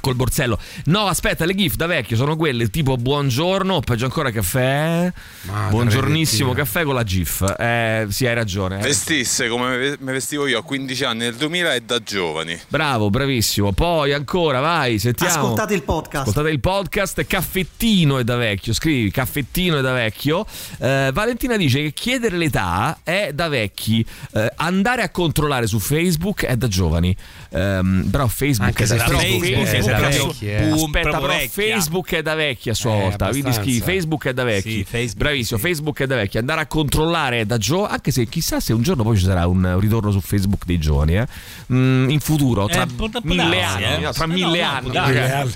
Col 0.00 0.14
borsello. 0.14 0.58
No, 0.86 1.06
aspetta, 1.06 1.44
le 1.44 1.54
gif 1.54 1.74
da 1.76 1.86
vecchio 1.86 2.16
sono 2.16 2.36
quelle 2.36 2.68
tipo 2.70 2.96
buongiorno, 2.96 3.74
o 3.74 3.80
peggio 3.80 4.04
ancora 4.04 4.30
caffè. 4.30 5.12
Ma 5.42 5.68
Buongiornissimo 5.68 6.52
dai, 6.52 6.64
caffè 6.64 6.84
con 6.84 6.94
la 6.94 7.04
gif. 7.04 7.42
Eh, 7.58 8.06
sì, 8.10 8.26
hai 8.26 8.34
ragione. 8.34 8.78
eh. 8.78 8.82
Vestisse 8.82 9.48
come 9.48 9.76
me- 9.76 9.96
mi 10.00 10.12
vestivo 10.12 10.46
io 10.46 10.58
a 10.58 10.62
15 10.62 11.04
anni 11.04 11.18
nel 11.20 11.34
2000 11.36 11.74
e 11.74 11.80
da 11.80 12.02
giovani. 12.02 12.58
Bravo, 12.68 13.10
bravissimo. 13.10 13.72
Poi 13.72 14.12
ancora, 14.12 14.60
vai, 14.60 14.98
sentiamo. 14.98 15.32
Ascoltate 15.32 15.74
il 15.74 15.82
podcast. 15.82 16.28
Ascoltate 16.28 16.50
il 16.50 16.60
podcast. 16.60 17.24
Caffettino 17.26 18.18
è 18.18 18.24
da 18.24 18.36
vecchio. 18.36 18.72
Scrivi 18.72 19.10
caffettino 19.10 19.78
è 19.78 19.80
da 19.80 19.92
vecchio. 19.92 20.44
Eh, 20.78 21.10
Valentina 21.12 21.56
dice 21.56 21.80
che 21.82 21.92
chiedere 21.92 22.36
l'età 22.36 22.98
è 23.02 23.30
da 23.32 23.48
vecchi. 23.48 24.04
Eh, 24.32 24.52
andare 24.56 25.02
a 25.02 25.10
controllare 25.10 25.66
su 25.66 25.78
Facebook 25.78 26.44
è 26.44 26.56
da 26.56 26.68
giovani. 26.68 27.14
Ehm, 27.50 28.08
però 28.10 28.26
Facebook 28.26 28.68
Anche 28.68 28.84
è 28.84 28.86
se 28.86 28.96
da 28.96 29.04
Facebook 29.06 29.42
Facebook 29.44 29.66
è 29.68 29.82
Facebook 29.84 30.00
da 30.00 30.08
è- 30.08 30.26
vecchi, 30.26 30.50
eh. 30.50 30.60
Boom, 30.68 30.72
Aspetta, 30.84 31.00
proprio 31.08 31.20
però 31.20 31.32
vecchia. 31.40 31.62
Facebook 31.74 32.12
è 32.14 32.22
da 32.22 32.34
vecchi 32.34 32.70
a 32.70 32.74
sua 32.74 32.94
Eh, 32.94 33.00
volta. 33.00 33.28
Quindi 33.28 33.52
scrivi 33.52 33.80
Facebook 33.80 34.26
è 34.26 34.32
da 34.34 34.44
vecchi. 34.44 34.70
Sì, 34.70 34.84
Facebook, 34.84 35.16
Bravissimo, 35.16 35.58
sì. 35.58 35.66
Facebook 35.66 36.00
è 36.00 36.06
da 36.06 36.14
vecchi. 36.16 36.38
Andare 36.38 36.60
a 36.60 36.66
controllare 36.66 37.40
è 37.40 37.44
da 37.44 37.58
giovani. 37.58 37.92
Anche 37.94 38.10
se 38.10 38.26
chissà 38.26 38.60
se 38.60 38.72
un 38.72 38.82
giorno 38.82 39.02
poi 39.02 39.16
ci 39.18 39.24
sarà 39.24 39.46
un 39.46 39.78
ritorno 39.80 40.10
su 40.10 40.20
Facebook 40.20 40.64
dei 40.64 40.78
giovani. 40.78 41.16
eh. 41.16 41.26
Mm, 41.72 42.10
in 42.10 42.20
futuro, 42.20 42.66
tra 42.66 42.82
Eh, 42.82 42.86
mille 43.22 43.62
anni. 43.62 44.12
tra 44.12 44.26
mille 44.26 44.62
anni. 44.62 44.90
Tra 44.90 45.02
anni. 45.04 45.54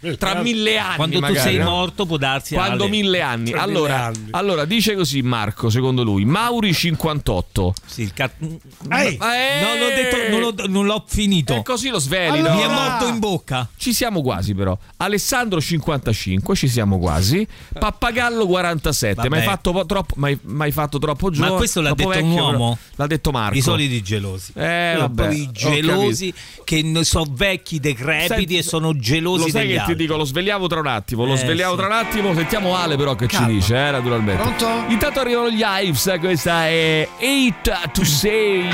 mille- 0.00 0.16
Tra 0.16 0.34
mille 0.42 0.78
anni. 0.78 0.96
Quando 0.96 1.20
tu 1.20 1.34
sei 1.34 1.56
no? 1.58 1.70
morto 1.70 2.06
può 2.06 2.16
darsi 2.16 2.54
Quando 2.54 2.88
mille 2.88 3.20
Allora, 3.54 4.06
anni. 4.06 4.28
allora, 4.32 4.64
dice 4.64 4.94
così 4.94 5.22
Marco, 5.22 5.70
secondo 5.70 6.02
lui. 6.02 6.24
Mauri 6.24 6.72
58. 6.74 7.74
Sì, 7.86 8.02
il 8.02 8.12
cat- 8.12 8.34
Ehi! 8.40 9.14
Eh, 9.14 9.18
No, 9.62 9.74
l'ho 9.78 9.88
detto, 9.94 10.16
non, 10.30 10.40
l'ho, 10.40 10.54
non 10.68 10.86
l'ho 10.86 11.04
finito. 11.06 11.54
E 11.54 11.62
così 11.62 11.88
lo 11.88 11.98
sveli. 11.98 12.38
Allora- 12.38 12.52
no? 12.54 12.58
Mi 12.58 12.62
è 12.62 12.68
morto 12.68 13.06
in 13.06 13.18
bocca. 13.18 13.31
Ci 13.76 13.92
siamo 13.94 14.20
quasi 14.22 14.54
però. 14.54 14.76
Alessandro 14.98 15.60
55, 15.60 16.54
ci 16.54 16.68
siamo 16.68 16.98
quasi. 16.98 17.46
Pappagallo 17.78 18.46
47. 18.46 19.14
Vabbè. 19.14 19.28
Ma 19.28 19.36
hai 19.36 19.42
fatto 19.42 19.72
po- 19.72 19.86
troppo 19.86 20.14
ma 20.18 20.26
hai- 20.28 20.38
ma 20.42 20.64
hai 20.64 20.72
fatto 20.72 20.98
troppo 20.98 21.30
giovane. 21.30 21.52
Ma 21.52 21.56
questo 21.58 21.80
l'ha 21.80 21.94
detto 21.94 22.08
un 22.08 22.14
vecchio, 22.14 22.28
uomo? 22.28 22.50
però. 22.52 22.76
L'ha 22.96 23.06
detto 23.06 23.30
Marco. 23.30 23.56
I 23.56 23.60
soliti 23.60 24.02
gelosi. 24.02 24.52
Eh, 24.54 24.92
Sono 24.94 25.08
vabbè, 25.08 25.32
i 25.32 25.50
gelosi 25.52 26.32
che 26.64 26.82
ne 26.82 27.04
so 27.04 27.26
vecchi, 27.30 27.80
decrepiti 27.80 28.34
Senti, 28.34 28.56
e 28.58 28.62
sono 28.62 28.96
gelosi 28.96 29.44
Lo 29.44 29.48
sai 29.50 29.60
degli 29.62 29.72
che 29.72 29.78
altri. 29.78 29.96
ti 29.96 30.02
dico, 30.02 30.16
lo 30.16 30.24
svegliamo 30.24 30.66
tra 30.66 30.80
un 30.80 30.86
attimo, 30.86 31.24
lo 31.24 31.34
Eh, 31.34 31.38
svegliamo 31.38 31.72
sì. 31.72 31.76
tra 31.78 31.86
un 31.86 31.92
attimo, 31.92 32.34
sentiamo 32.34 32.76
Ale 32.76 32.96
però 32.96 33.14
che 33.14 33.26
ci 33.28 33.44
dice, 33.46 33.74
eh, 33.88 33.90
naturalmente. 33.90 34.42
Pronto? 34.42 34.68
Intanto 34.88 35.20
arrivano 35.20 35.50
gli 35.50 35.62
Ives, 35.64 36.14
questa 36.20 36.66
è 36.66 37.08
8 37.20 37.72
to 37.92 38.04
say 38.04 38.68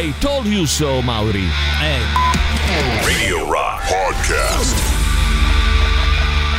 I 0.00 0.12
told 0.18 0.46
you 0.46 0.64
so, 0.66 1.00
Mauri. 1.00 1.48
Eh, 1.82 2.59
Radio 2.70 3.50
Rock 3.50 3.80
Podcast. 3.82 4.89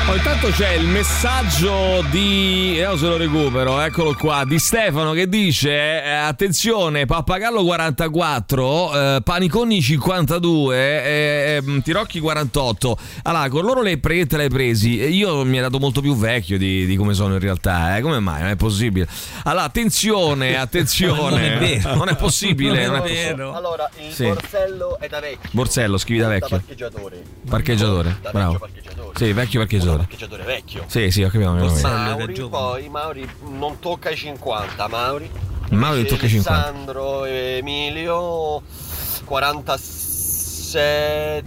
Oh, 0.10 0.16
intanto 0.16 0.50
c'è 0.50 0.74
il 0.74 0.88
messaggio 0.88 2.04
di. 2.10 2.72
Vediamo 2.72 2.98
se 2.98 3.08
lo 3.08 3.16
recupero, 3.18 3.80
eccolo 3.80 4.14
qua. 4.14 4.44
Di 4.46 4.60
Stefano 4.60 5.14
che 5.14 5.30
dice: 5.30 5.70
eh, 6.04 6.10
Attenzione, 6.10 7.06
Pappagallo 7.06 7.64
44, 7.64 8.94
eh, 9.18 9.22
Paniconi 9.24 9.82
52, 9.82 10.76
eh, 10.78 11.62
eh, 11.66 11.82
Tirocchi 11.82 12.20
48. 12.20 12.98
Allora, 13.24 13.48
con 13.48 13.64
loro 13.64 13.82
le 13.82 14.00
prete 14.00 14.36
le 14.36 14.44
hai 14.44 14.50
presi. 14.50 14.90
Io 15.02 15.46
mi 15.46 15.58
è 15.58 15.62
dato 15.62 15.80
molto 15.80 16.02
più 16.02 16.14
vecchio 16.18 16.58
di, 16.58 16.86
di 16.86 16.96
come 16.98 17.14
sono 17.14 17.36
in 17.36 17.40
realtà. 17.40 17.96
Eh? 17.96 18.02
Come 18.02 18.20
mai? 18.20 18.42
Non 18.42 18.50
è 18.50 18.56
possibile. 18.58 19.08
Allora, 19.44 19.64
attenzione, 19.64 20.58
attenzione. 20.60 21.30
Non 21.30 21.40
è 21.40 21.58
vero. 21.58 21.96
Non 21.96 22.10
è 22.10 22.16
possibile. 22.18 22.86
Non 22.86 22.96
non 22.96 22.96
è 22.96 22.98
è 22.98 23.02
possibile. 23.02 23.36
vero. 23.36 23.54
Allora, 23.54 23.90
il 24.06 24.12
Sì. 24.14 24.26
borsello 24.26 24.98
è 25.00 25.08
da 25.08 25.20
vecchio. 25.22 25.50
Borsello, 25.54 25.98
scrivi 25.98 26.20
da 26.20 26.28
vecchio. 26.28 26.58
parcheggiatore. 26.58 27.22
Parcheggiatore, 27.48 28.18
Da 28.22 28.32
bravo. 28.32 28.52
vecchio 28.54 28.81
parcheggiatore. 29.12 29.18
Sì, 29.18 29.34
vecchio 29.34 29.60
parcheggiatore. 29.60 29.98
Parcheggiatore 29.98 30.44
vecchio. 30.44 30.84
Sì, 30.88 31.12
sì, 31.12 31.24
ho 31.24 31.30
capito. 31.30 31.52
Mauri, 31.52 32.50
poi 32.50 32.90
Mauri 32.90 33.30
non 33.50 33.80
tocca 33.80 34.10
i 34.10 34.16
50, 34.16 34.88
Mauri. 34.88 35.30
Mauri 35.70 36.06
tocca 36.06 36.26
i 36.26 36.30
50. 36.30 36.52
Alessandro 36.52 37.26
Emilio 37.26 38.64
47 39.26 41.44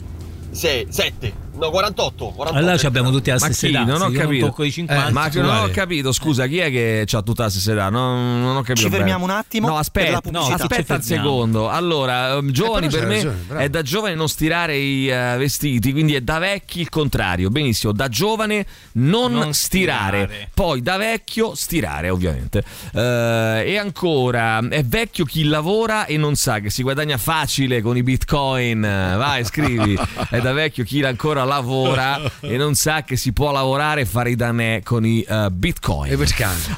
7. 0.55 1.43
No, 1.57 1.71
48, 1.71 2.33
48. 2.35 2.59
allora 2.59 2.77
ci 2.77 2.87
abbiamo 2.87 3.11
tutti 3.13 3.31
la 3.31 3.39
stessa 3.39 3.69
età. 3.69 3.85
Non 3.85 4.03
ho 4.03 4.11
capito. 4.11 4.47
tocco 4.47 4.65
i 4.65 4.73
50. 4.73 5.07
Eh, 5.09 5.13
ma 5.13 5.29
non 5.35 5.57
ho 5.65 5.69
capito, 5.69 6.11
scusa, 6.11 6.47
chi 6.47 6.59
è 6.59 6.69
che 6.69 7.07
ha 7.09 7.23
tutta 7.23 7.45
la 7.45 7.51
stessa 7.51 7.73
età? 7.73 7.91
Non, 7.91 8.41
non 8.43 8.57
ho 8.57 8.63
capito. 8.63 8.89
Ci 8.89 8.91
fermiamo 8.91 9.25
bene. 9.25 9.33
un 9.33 9.39
attimo 9.39 9.67
No, 9.69 9.73
per 9.75 9.81
aspetta, 9.81 10.21
la 10.25 10.31
no, 10.31 10.47
aspetta 10.47 10.95
un 10.95 11.03
secondo. 11.03 11.69
Allora, 11.69 12.35
ehm, 12.35 12.51
giovani 12.51 12.89
però 12.89 12.99
per 12.99 13.09
me 13.09 13.23
ragione, 13.23 13.65
è 13.65 13.69
da 13.69 13.83
giovane 13.83 14.15
non 14.17 14.29
stirare 14.29 14.77
i 14.77 15.09
eh, 15.09 15.37
vestiti, 15.37 15.93
quindi 15.93 16.15
è 16.17 16.21
da 16.23 16.39
vecchi 16.39 16.81
il 16.81 16.89
contrario. 16.89 17.51
Benissimo, 17.51 17.93
da 17.93 18.09
giovane 18.09 18.67
non, 18.93 19.33
Non 19.33 19.55
stirare. 19.55 20.25
stirare. 20.25 20.51
Poi 20.53 20.83
da 20.83 20.97
vecchio 20.97 21.55
stirare, 21.55 22.11
ovviamente. 22.11 22.65
Eh, 22.93 23.63
e 23.67 23.79
ancora, 23.79 24.59
è 24.69 24.83
vecchio 24.83 25.25
chi 25.25 25.45
lavora 25.45 26.07
e 26.07 26.17
non 26.17 26.35
sa 26.35 26.59
che 26.59 26.71
si 26.71 26.83
guadagna 26.83 27.17
facile 27.17 27.81
con 27.81 27.97
i 27.97 28.03
bitcoin. 28.03 28.81
Vai, 28.81 29.45
scrivi. 29.45 29.97
È 30.29 30.41
da 30.45 30.53
vecchio 30.53 30.85
chi 30.85 31.03
ancora 31.03 31.43
lavora 31.45 32.21
e 32.41 32.59
non 32.59 32.75
sa 32.75 33.03
che 33.03 33.17
si 33.17 33.33
può 33.33 33.51
lavorare 33.51 34.03
e 34.03 34.05
fare 34.05 34.29
i 34.31 34.37
danè 34.37 34.83
con 34.85 35.07
i 35.07 35.25
eh, 35.27 35.49
bitcoin. 35.51 36.13
E? 36.13 36.19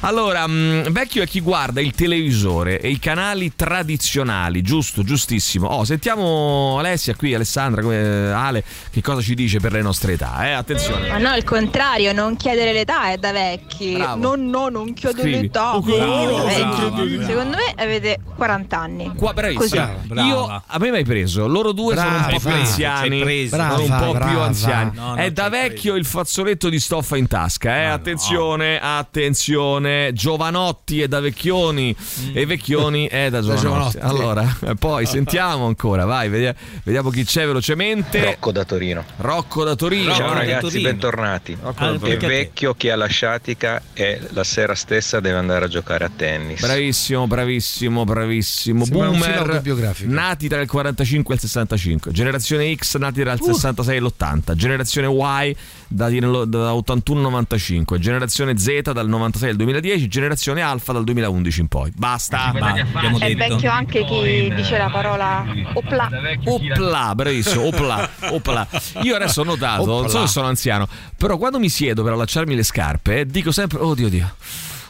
Allora, 0.01 0.47
mh, 0.47 0.89
vecchio 0.91 1.21
è 1.21 1.27
chi 1.27 1.41
guarda 1.41 1.81
il 1.81 1.91
televisore 1.91 2.79
e 2.79 2.89
i 2.89 2.97
canali 2.97 3.53
tradizionali, 3.55 4.61
giusto, 4.61 5.03
giustissimo. 5.03 5.67
Oh, 5.67 5.83
sentiamo 5.83 6.77
Alessia 6.79 7.13
qui, 7.15 7.33
Alessandra, 7.33 7.81
come- 7.81 8.31
Ale, 8.31 8.63
che 8.89 9.01
cosa 9.01 9.21
ci 9.21 9.35
dice 9.35 9.59
per 9.59 9.73
le 9.73 9.81
nostre 9.81 10.13
età, 10.13 10.47
eh? 10.47 10.51
Attenzione. 10.51 11.09
Ma 11.09 11.17
no, 11.17 11.35
il 11.35 11.43
contrario, 11.43 12.13
non 12.13 12.37
chiedere 12.37 12.71
l'età 12.71 13.11
è 13.11 13.17
da 13.17 13.33
vecchi. 13.33 13.95
Bravo. 13.95 14.35
No, 14.35 14.35
no, 14.49 14.69
non 14.69 14.93
chiedo 14.93 15.19
Scrivi. 15.19 15.41
l'età. 15.41 15.77
Bravo, 15.77 15.97
Bravo, 15.97 16.45
vecchi. 16.45 17.07
bravo. 17.07 17.25
Secondo 17.25 17.57
me 17.57 17.73
avete 17.75 18.19
40 18.33 18.79
anni. 18.79 19.11
Qua, 19.15 19.33
Così. 19.33 19.33
bravissima. 19.33 19.95
Brava. 20.03 20.27
Io, 20.27 20.63
a 20.65 20.77
me 20.79 20.89
mi 20.89 20.97
hai 20.97 21.03
preso, 21.03 21.47
loro 21.47 21.73
due 21.73 21.95
sono 21.95 22.15
un 22.15 22.27
po' 22.29 22.39
più 22.39 22.49
anziani. 22.49 23.21
Brava, 23.57 23.75
sono 23.77 23.93
un 23.93 23.99
po' 23.99 24.11
più 24.11 24.19
brava. 24.19 24.43
anziani. 24.45 24.91
No, 24.93 25.15
è 25.15 25.31
da 25.31 25.49
vecchio 25.49 25.95
il 25.95 26.05
fazzoletto 26.05 26.69
di 26.69 26.79
stoffa 26.79 27.17
in 27.17 27.27
tasca. 27.27 27.75
Eh? 27.77 27.85
attenzione, 27.85 28.79
attenzione. 28.81 30.11
Giovanotti 30.13 31.01
è 31.01 31.07
da 31.07 31.19
vecchioni 31.19 31.95
e 32.33 32.45
vecchioni 32.45 33.07
è 33.07 33.29
da 33.29 33.41
giovanotti. 33.41 33.65
Giovanotti. 33.65 33.97
Allora, 34.01 34.57
poi 34.79 35.05
sentiamo 35.05 35.65
ancora, 35.65 36.05
vai, 36.05 36.29
vediamo, 36.29 36.57
vediamo 36.83 37.09
chi 37.09 37.23
c'è 37.23 37.45
velocemente. 37.45 38.23
Rocco 38.23 38.51
da 38.51 38.63
Torino. 38.63 39.03
Rocco 39.17 39.63
da 39.63 39.75
Torino. 39.75 40.13
Ciao 40.13 40.33
ragazzi, 40.33 40.61
Torino. 40.67 40.89
bentornati. 40.89 41.57
Rocco 41.61 41.79
da 41.79 41.85
Ah, 41.87 41.93
È 41.93 41.97
Torino. 41.97 42.07
perché 42.07 42.25
a 42.25 42.29
te? 42.29 42.35
vecchio 42.35 42.73
che 42.75 42.91
ha 42.91 42.95
la 42.95 43.07
sciatica 43.07 43.81
e 43.93 44.19
la 44.29 44.43
sera 44.43 44.75
stessa 44.75 45.19
deve 45.19 45.37
andare 45.37 45.65
a 45.65 45.67
giocare 45.67 46.05
a 46.05 46.11
tennis. 46.15 46.59
Bravissimo, 46.61 47.27
bravissimo, 47.27 48.03
bravissimo. 48.03 48.85
Sembra 48.85 49.07
Boomer 49.09 50.01
nati 50.05 50.47
tra 50.47 50.61
il 50.61 50.67
45 50.67 51.33
e 51.33 51.37
il 51.37 51.41
65. 51.41 52.11
Generazione 52.11 52.73
X 52.75 52.97
nati 52.97 53.21
tra 53.21 53.31
il 53.33 53.39
66 53.53 53.95
e 53.95 53.99
l'80. 53.99 54.53
Generazione 54.55 55.07
Y 55.07 55.55
da, 55.87 56.09
da 56.45 56.73
81 56.73 57.19
al 57.19 57.25
95. 57.25 57.99
Generazione 57.99 58.57
Z 58.57 58.91
dal 58.91 59.07
96 59.07 59.49
al 59.49 59.55
2010. 59.55 60.07
Generazione 60.07 60.61
Alfa 60.61 60.93
dal 60.93 61.03
2011 61.03 61.59
in 61.59 61.67
poi. 61.67 61.91
Basta. 61.95 62.53
Ma 62.57 62.75
È 63.19 63.35
vecchio 63.35 63.71
anche 63.71 64.05
chi 64.05 64.51
dice 64.53 64.77
la 64.77 64.89
parola 64.89 65.45
opla. 65.73 66.09
Opla, 66.45 67.15
bravissimo, 67.15 67.65
opla, 67.65 68.09
opla. 68.31 68.67
Io 69.03 69.15
adesso 69.15 69.41
ho 69.41 69.43
notato, 69.43 69.85
non 69.85 70.09
so 70.09 70.21
se 70.21 70.27
sono 70.27 70.47
anziano, 70.47 70.87
però 71.17 71.37
quando 71.37 71.59
mi 71.59 71.69
siedo 71.69 72.03
per 72.03 72.13
allacciarmi 72.13 72.55
le 72.55 72.63
scarpe, 72.63 73.25
dico 73.25 73.51
sempre, 73.51 73.79
oh 73.79 73.93
Dio 73.93 74.09
Dio. 74.09 74.35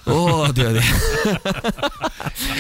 Oh 0.08 0.52
Dio 0.52 0.72
Dio. 0.72 0.82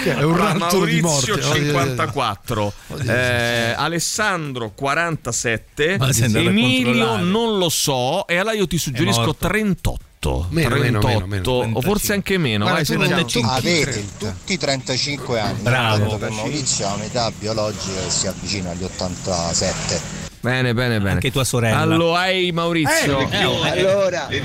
È 0.03 0.23
un 0.23 0.33
Allora, 0.33 0.53
Maurizio 0.55 1.01
morte. 1.07 1.31
Oh, 1.31 1.35
Dio, 1.35 1.53
Dio, 1.53 1.61
Dio. 1.61 1.79
54, 1.79 2.73
eh, 3.05 3.73
Alessandro 3.75 4.71
47, 4.73 5.97
Ma 5.97 6.11
sei 6.13 6.25
andato 6.25 6.45
a 6.45 6.49
Emilio 6.49 7.17
non 7.17 7.57
lo 7.57 7.69
so 7.69 8.27
e 8.27 8.37
allora 8.37 8.55
io 8.55 8.67
ti 8.67 8.77
suggerisco 8.77 9.19
morto. 9.21 9.47
38. 9.47 10.47
Meno, 10.49 10.75
meno, 10.77 10.99
38 10.99 11.25
meno, 11.27 11.59
meno, 11.61 11.77
o 11.77 11.81
forse 11.81 12.13
anche 12.13 12.37
meno. 12.37 12.65
Guarda, 12.65 12.95
vai, 12.95 13.07
tu 13.07 13.39
non- 13.39 13.49
Avete 13.49 14.05
tutti 14.17 14.57
35 14.57 15.39
anni. 15.39 15.61
Bravo. 15.61 16.17
Per 16.17 16.31
Maurizio 16.31 16.87
ha 16.87 16.93
un'età 16.93 17.31
biologica 17.31 18.01
che 18.03 18.09
si 18.09 18.27
avvicina 18.27 18.71
agli 18.71 18.83
87. 18.83 20.26
Bene, 20.39 20.73
bene, 20.73 20.99
bene. 20.99 21.11
Anche 21.13 21.31
tua 21.31 21.43
sorella. 21.43 21.79
Allora, 21.79 22.19
hai 22.19 22.51
Maurizio. 22.51 23.19
Eh, 23.19 23.37
eh, 23.37 23.69
Allora, 23.79 24.27
eh, 24.29 24.37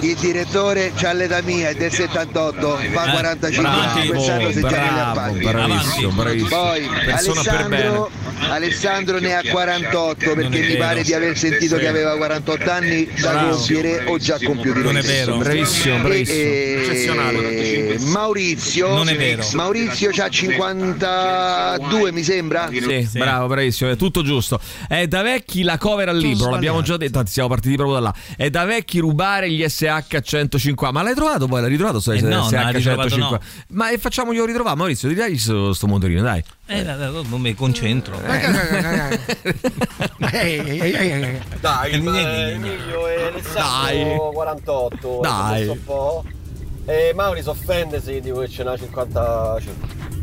il 0.00 0.16
direttore 0.18 0.92
c'ha 0.96 1.12
l'età 1.12 1.40
mia, 1.42 1.70
è 1.70 1.74
del 1.74 1.92
78, 1.92 2.76
fa 2.92 3.06
Eh, 3.06 3.10
45 3.10 3.62
bravo, 3.62 3.80
anni, 3.80 4.06
quest'anno 4.06 4.52
si 4.52 4.60
bravo, 4.60 5.00
appalti. 5.10 5.38
bravissimo, 5.40 6.10
bravissimo. 6.12 6.48
Poi. 6.48 6.88
Alessandro, 7.10 8.10
Alessandro 8.48 9.18
ne 9.18 9.34
ha 9.34 9.42
48 9.50 10.24
Non 10.24 10.34
perché 10.34 10.60
mi 10.60 10.76
pare 10.76 11.02
di 11.02 11.12
aver 11.14 11.36
sentito 11.36 11.76
che 11.76 11.88
aveva 11.88 12.16
48 12.16 12.70
anni 12.70 13.08
da 13.20 13.30
Bravo. 13.30 13.56
compiere 13.56 14.04
o 14.06 14.18
già 14.18 14.38
compiuti 14.42 14.80
Non 14.82 14.96
è 14.96 15.02
vero. 15.02 15.36
Bravissimo, 15.36 15.98
bravissimo. 15.98 16.38
E- 16.38 16.80
Eccezionale. 16.82 17.98
Maurizio 17.98 18.88
Non 18.88 19.08
è 19.08 19.16
vero. 19.16 19.44
Maurizio 19.54 20.10
c'ha 20.12 20.28
52 20.28 22.12
mi 22.12 22.22
sembra 22.22 22.68
Sì, 22.70 23.08
bravo, 23.12 23.46
bravissimo, 23.48 23.90
è 23.90 23.96
tutto 23.96 24.22
giusto. 24.22 24.60
È 24.92 25.06
da 25.08 25.22
vecchi 25.22 25.62
la 25.62 25.78
cover 25.78 26.10
al 26.10 26.18
libro, 26.18 26.50
l'abbiamo 26.50 26.82
già 26.82 26.98
detto, 26.98 27.18
anzi 27.18 27.32
siamo 27.32 27.48
partiti 27.48 27.76
proprio 27.76 27.94
da 27.94 28.02
là. 28.02 28.14
È 28.36 28.50
da 28.50 28.66
vecchi 28.66 28.98
rubare 28.98 29.50
gli 29.50 29.66
SH 29.66 30.20
150. 30.20 30.92
Ma 30.92 31.02
l'hai 31.02 31.14
trovato 31.14 31.46
poi? 31.46 31.62
L'hai 31.62 31.70
ritrovato 31.70 31.98
sto 31.98 32.12
Eh 32.12 32.20
no, 32.20 32.28
non 32.28 32.50
l'ha 32.50 32.68
SH 32.68 32.74
ritrovato, 32.74 33.08
150? 33.08 33.40
Ma 33.68 33.88
e 33.88 33.96
facciamoglielo 33.96 34.44
ritrovare, 34.44 34.76
Maurizio, 34.76 35.08
ti 35.08 35.14
dai 35.14 35.38
sto, 35.38 35.72
sto 35.72 35.86
motorino, 35.86 36.20
dai. 36.20 36.44
Eh, 36.66 36.82
non 36.82 37.40
mi 37.40 37.54
concentro. 37.54 38.20
Dai, 38.20 38.52
ma- 42.02 42.20
Emilio 42.50 43.08
e 43.08 43.16
Dai. 43.16 44.02
Alessandro 44.02 44.30
48. 44.34 45.18
Dai. 45.22 45.54
adesso 45.54 45.72
un 45.72 45.84
po'. 45.84 46.24
E 46.84 47.12
Mauri 47.14 47.40
si 47.40 47.48
offende 47.48 47.98
se 48.02 48.20
dico 48.20 48.40
che 48.40 48.48
ce 48.48 48.62
n'ha 48.62 48.76
55. 48.76 50.21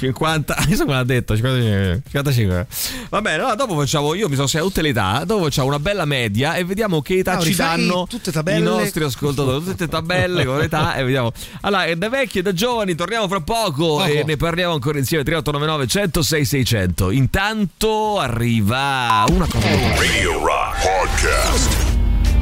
50, 0.00 0.64
io 0.68 0.76
so 0.76 0.84
come 0.84 0.96
l'ha 0.96 1.04
detto, 1.04 1.34
55. 1.34 2.02
55. 2.10 2.66
Va 3.10 3.20
bene, 3.20 3.36
allora 3.36 3.54
dopo 3.54 3.76
facciamo, 3.76 4.14
io 4.14 4.28
mi 4.28 4.34
sono 4.34 4.48
tutte 4.64 4.80
le 4.80 4.88
età, 4.88 5.24
dopo 5.26 5.44
facciamo 5.44 5.68
una 5.68 5.78
bella 5.78 6.06
media 6.06 6.54
e 6.54 6.64
vediamo 6.64 7.02
che 7.02 7.18
età 7.18 7.34
Mauri, 7.34 7.46
ci 7.46 7.54
fai 7.54 7.66
danno 7.66 8.06
tutte 8.08 8.32
tabelle. 8.32 8.58
i 8.58 8.62
nostri 8.62 9.04
ascoltatori, 9.04 9.64
tutte 9.64 9.88
tabelle 9.88 10.44
con 10.44 10.58
l'età 10.58 10.94
e 10.94 11.04
vediamo. 11.04 11.32
Allora, 11.60 11.94
da 11.94 12.08
vecchi 12.08 12.38
e 12.38 12.42
da 12.42 12.52
giovani, 12.52 12.94
torniamo 12.94 13.28
fra 13.28 13.40
poco, 13.40 14.02
e 14.04 14.24
ne 14.24 14.36
parliamo 14.36 14.72
ancora 14.72 14.98
insieme 14.98 15.22
3899 15.22 15.86
106 15.86 16.44
600. 16.44 17.10
Intanto 17.10 18.18
arriva 18.18 19.24
una 19.28 19.46
cosa. 19.46 19.68
Radio 19.96 20.38
Rock 20.44 20.80
Podcast. 20.82 21.76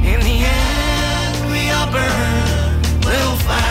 In 0.01 0.19
the 0.19 0.45
end, 0.45 1.51
we 1.51 1.69
all 1.69 1.89
burn. 1.91 2.58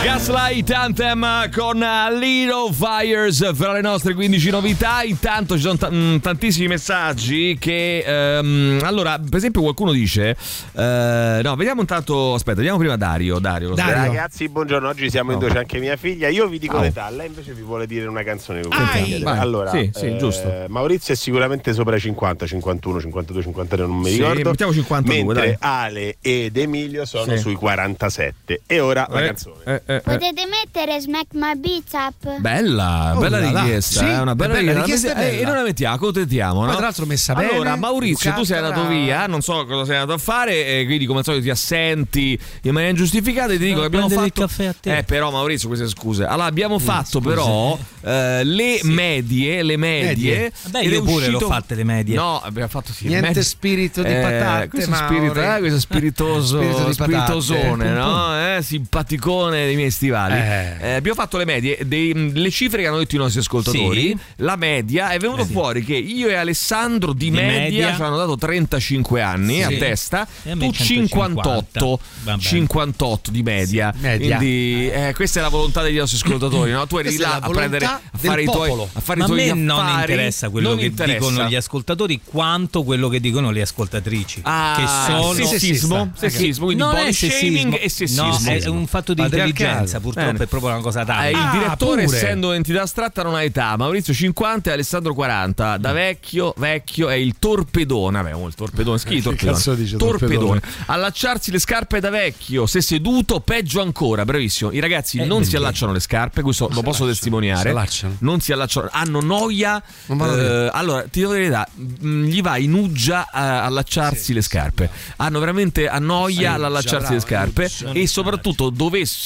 Gaslight 0.03 0.69
Anthem 0.71 1.49
con 1.51 1.77
Little 2.19 2.71
Fires 2.73 3.53
fra 3.53 3.73
le 3.73 3.81
nostre 3.81 4.13
15 4.13 4.49
novità. 4.49 5.03
Intanto 5.03 5.55
ci 5.55 5.61
sono 5.61 5.77
ta- 5.77 5.89
mh, 5.89 6.19
tantissimi 6.21 6.67
messaggi 6.67 7.57
che 7.59 8.03
ehm, 8.05 8.79
allora, 8.83 9.17
per 9.19 9.35
esempio 9.37 9.61
qualcuno 9.61 9.91
dice 9.91 10.35
eh, 10.73 11.39
no, 11.43 11.55
vediamo 11.55 11.81
intanto, 11.81 12.33
aspetta, 12.33 12.57
vediamo 12.57 12.77
prima 12.77 12.95
Dario, 12.95 13.39
Dario. 13.39 13.75
Ragazzi, 13.75 14.47
buongiorno. 14.49 14.87
Oggi 14.87 15.09
siamo 15.09 15.31
in 15.31 15.37
Oh. 15.37 15.47
due, 15.47 15.57
anche 15.57 15.79
mia 15.79 15.95
figlia. 15.95 16.27
Io 16.29 16.47
vi 16.47 16.59
dico 16.59 16.77
Oh. 16.77 16.81
l'età, 16.81 17.09
lei 17.09 17.27
invece 17.27 17.53
vi 17.53 17.61
vuole 17.61 17.85
dire 17.85 18.07
una 18.07 18.23
canzone. 18.23 18.61
Cui 18.61 18.69
chiedere. 18.93 19.23
Vai. 19.23 19.37
Allora, 19.39 19.69
Sì, 19.71 19.89
sì, 19.93 20.05
eh, 20.07 20.17
giusto. 20.17 20.65
Maurizio 20.67 21.13
è 21.13 21.17
sicuramente 21.17 21.73
sopra 21.73 21.95
i 21.95 21.99
50, 21.99 22.45
51, 22.47 22.99
52, 23.01 23.41
53, 23.43 23.85
non 23.85 23.97
mi 23.97 24.09
Sì, 24.11 24.17
ricordo. 24.17 24.49
mettiamo 24.49 24.73
52, 24.73 25.33
Mentre 25.33 25.57
dai. 25.59 25.69
Ale 25.69 26.15
ed 26.21 26.55
Emilio 26.57 27.05
sono 27.05 27.33
Sì. 27.35 27.37
sui 27.39 27.55
47. 27.55 28.61
E 28.65 28.79
ora 28.79 29.05
la 29.09 29.21
Eh, 29.21 29.25
canzone. 29.25 29.68
Eh, 29.73 29.81
eh, 29.85 29.95
eh. 29.95 30.01
Potete 30.01 30.43
mettere 30.47 30.99
Smack 30.99 31.27
My 31.33 31.55
Beats 31.57 31.93
Up? 31.93 32.39
Bella, 32.39 33.13
Oh, 33.15 33.19
bella 33.19 33.39
là, 33.39 33.61
richiesta, 33.63 33.99
Sì, 33.99 34.05
è 34.05 34.19
una 34.19 34.35
bella 34.35 34.53
è 34.53 34.57
bella, 34.57 34.73
la 34.73 34.79
richiesta. 34.79 35.07
richiesta 35.09 35.11
Eh, 35.11 35.29
bella. 35.31 35.41
E 35.41 35.45
noi 35.45 35.55
la 35.55 35.63
mettiamo, 35.63 35.95
accontentiamo. 35.95 36.53
Poi, 36.59 36.65
no? 36.65 36.71
tra 36.71 36.81
l'altro 36.81 37.05
messa 37.05 37.33
allora, 37.33 37.69
bene, 37.69 37.75
Maurizio, 37.77 38.33
tu 38.33 38.43
sei 38.43 38.57
andato 38.57 38.87
via, 38.87 39.25
non 39.27 39.41
so 39.41 39.65
cosa 39.65 39.85
sei 39.85 39.95
andato 39.97 40.13
a 40.13 40.17
fare, 40.17 40.65
e 40.65 40.85
quindi 40.85 41.05
come 41.05 41.19
al 41.19 41.25
solito 41.25 41.43
ti 41.43 41.49
assenti 41.49 42.39
in 42.63 42.71
maniera 42.73 42.89
ingiustificata. 42.89 43.53
E 43.53 43.57
ti 43.57 43.65
dico 43.65 43.79
che 43.81 43.85
abbiamo 43.85 44.09
fatto. 44.09 44.25
il 44.25 44.31
caffè 44.33 44.65
a 44.65 44.75
te. 44.79 44.97
Eh, 44.97 45.03
però, 45.03 45.31
Maurizio, 45.31 45.67
queste 45.67 45.87
scuse. 45.87 46.23
Allora, 46.25 46.45
abbiamo 46.47 46.75
Mm, 46.75 46.83
fatto 46.83 47.19
però 47.19 47.77
eh, 48.01 48.43
le 48.43 48.79
medie, 48.83 49.61
le 49.63 49.77
medie. 49.77 50.07
Medie. 50.07 50.51
Vabbè, 50.63 50.85
ed 50.85 50.91
io 50.91 50.99
è 50.99 51.03
pure 51.03 51.13
uscito- 51.27 51.39
l'ho 51.39 51.47
fatte 51.47 51.75
le 51.75 51.83
medie. 51.83 52.15
No, 52.15 52.39
abbiamo 52.41 52.69
fatto 52.69 52.91
sì. 52.93 53.07
Niente 53.07 53.27
medie. 53.27 53.43
spirito 53.43 54.01
di 54.01 54.11
Eh, 54.13 54.19
patate, 54.21 54.67
questo 54.69 54.93
spirito, 54.95 55.41
eh, 55.41 55.59
questo 55.59 55.79
spiritoso, 55.79 56.57
Spirito 56.61 56.89
di 56.89 56.95
patate. 56.95 57.41
spiritosone, 57.41 57.89
no? 57.91 58.55
Eh, 58.55 58.61
simpaticone 58.61 59.58
dei 59.65 59.75
miei 59.75 59.91
stivali. 59.91 60.33
Eh. 60.35 60.75
Eh, 60.89 60.93
abbiamo 60.95 61.19
fatto 61.19 61.37
le 61.37 61.45
medie, 61.45 61.77
dei- 61.85 62.31
le 62.33 62.49
cifre 62.51 62.81
che 62.81 62.87
hanno 62.87 62.97
detto 62.97 63.15
i 63.15 63.17
nostri 63.17 63.39
ascoltatori. 63.39 64.01
Sì. 64.09 64.17
La 64.37 64.55
media 64.55 65.09
è 65.11 65.19
venuto 65.19 65.45
fuori 65.45 65.83
che 65.83 65.95
io 65.95 66.27
e 66.27 66.35
Alessandro 66.35 67.13
di, 67.13 67.25
Di 67.29 67.31
media, 67.31 67.59
media. 67.59 67.95
ci 67.95 68.01
hanno 68.01 68.17
dato 68.17 68.35
35 68.35 69.21
anni 69.21 69.55
Sì. 69.57 69.61
a 69.63 69.69
testa, 69.77 70.27
E 70.43 70.51
a 70.51 70.53
tu 70.53 70.71
150. 70.71 71.41
58, 71.43 71.99
Vabbè. 72.23 72.41
58 72.41 73.31
di 73.31 73.43
media. 73.43 73.93
Sì, 73.95 74.01
media. 74.01 74.37
Quindi 74.37 74.89
eh, 74.89 75.13
questa 75.15 75.39
è 75.39 75.41
la 75.41 75.49
volontà 75.49 75.81
degli 75.81 75.97
nostri 75.97 76.17
ascoltatori, 76.17 76.71
no? 76.71 76.85
Tu 76.87 76.97
eri 76.97 77.07
Questa 77.09 77.27
là 77.27 77.35
a 77.45 77.49
prendere 77.49 77.85
a 77.85 78.01
fare 78.17 78.41
i 78.43 78.45
tuoi 78.45 78.71
a 78.93 78.99
fare 78.99 79.19
Ma 79.19 79.25
i 79.25 79.29
a 79.29 79.33
tuoi 79.33 79.45
me 79.47 79.53
non 79.53 79.99
interessa 79.99 80.49
quello 80.49 80.69
Non 80.69 80.77
che 80.77 80.85
interessa. 80.85 81.17
dicono 81.29 81.47
gli 81.47 81.55
ascoltatori 81.55 82.21
quanto 82.23 82.83
quello 82.83 83.09
che 83.09 83.19
dicono 83.19 83.51
le 83.51 83.61
ascoltatrici. 83.61 84.41
Ah, 84.43 84.73
che 84.77 85.11
sono 85.11 85.33
sessismo, 85.33 86.11
sessismo, 86.15 86.65
quindi 86.65 86.83
non 86.83 86.93
body 86.93 87.07
è 87.09 87.11
shaming 87.11 87.77
e 87.81 87.89
sessismo. 87.89 88.39
No, 88.43 88.49
è 88.51 88.65
un 88.67 88.87
fatto 88.87 89.13
di 89.13 89.21
Patriarcato. 89.21 89.48
Intelligenza, 89.49 89.99
purtroppo 89.99 90.31
Bene. 90.31 90.43
è 90.43 90.47
proprio 90.47 90.71
una 90.71 90.81
cosa 90.81 91.05
tale. 91.05 91.27
Eh, 91.27 91.31
il 91.31 91.37
Ah, 91.37 91.49
direttore, 91.51 92.03
pure. 92.05 92.15
essendo 92.17 92.47
un'entità 92.49 92.81
astratta, 92.81 93.23
non 93.23 93.35
ha 93.35 93.43
età. 93.43 93.75
Maurizio 93.77 94.13
50 94.13 94.69
e 94.69 94.73
Alessandro 94.73 95.13
40. 95.13 95.77
Da 95.77 95.91
vecchio, 95.91 96.53
vecchio 96.57 97.09
è 97.09 97.15
il 97.15 97.35
torpedone. 97.39 98.21
Vabbè, 98.21 98.35
oh, 98.35 98.47
il 98.47 98.55
torpedone, 98.55 98.97
schifo. 98.97 99.29
Che 99.31 99.35
torpedone. 99.35 99.51
cazzo 99.57 99.73
dice 99.75 99.97
torpedone. 99.97 100.61
Allacciarsi 100.87 101.51
le 101.51 101.59
scarpe 101.59 101.99
da 101.99 102.09
vecchio. 102.09 102.65
Se 102.65 102.81
seduto, 102.81 103.39
peggio 103.39 103.81
ancora. 103.81 104.25
Bravissimo. 104.25 104.71
I 104.71 104.79
ragazzi 104.79 105.17
Eh, 105.19 105.25
non 105.25 105.43
si 105.43 105.55
allacciano 105.55 105.91
le 105.91 105.99
scarpe. 105.99 106.41
Questo 106.41 106.65
lo 106.65 106.81
posso 106.81 107.03
allacciano, 107.03 107.09
testimoniare. 107.09 107.69
si. 107.69 108.15
Non 108.19 108.39
si 108.39 108.51
allacciano. 108.51 108.87
Hanno 108.91 109.21
noia. 109.21 109.81
Non 110.07 110.21
eh, 110.21 110.69
allora, 110.71 111.03
ti 111.03 111.19
devo 111.21 111.33
dire 111.33 111.49
la 111.49 111.67
verità, 111.75 112.05
mh, 112.05 112.23
Gli 112.25 112.41
va 112.41 112.57
in 112.57 112.73
uggia 112.73 113.27
a 113.31 113.63
allacciarsi 113.65 114.33
le 114.33 114.41
scarpe. 114.41 114.89
Hanno 115.17 115.39
veramente 115.39 115.87
a 115.87 115.99
noia 115.99 116.37
Sì, 116.37 116.45
all'allacciarsi 116.45 117.13
le 117.13 117.19
scarpe. 117.19 117.69
E 117.93 118.07
soprattutto 118.07 118.69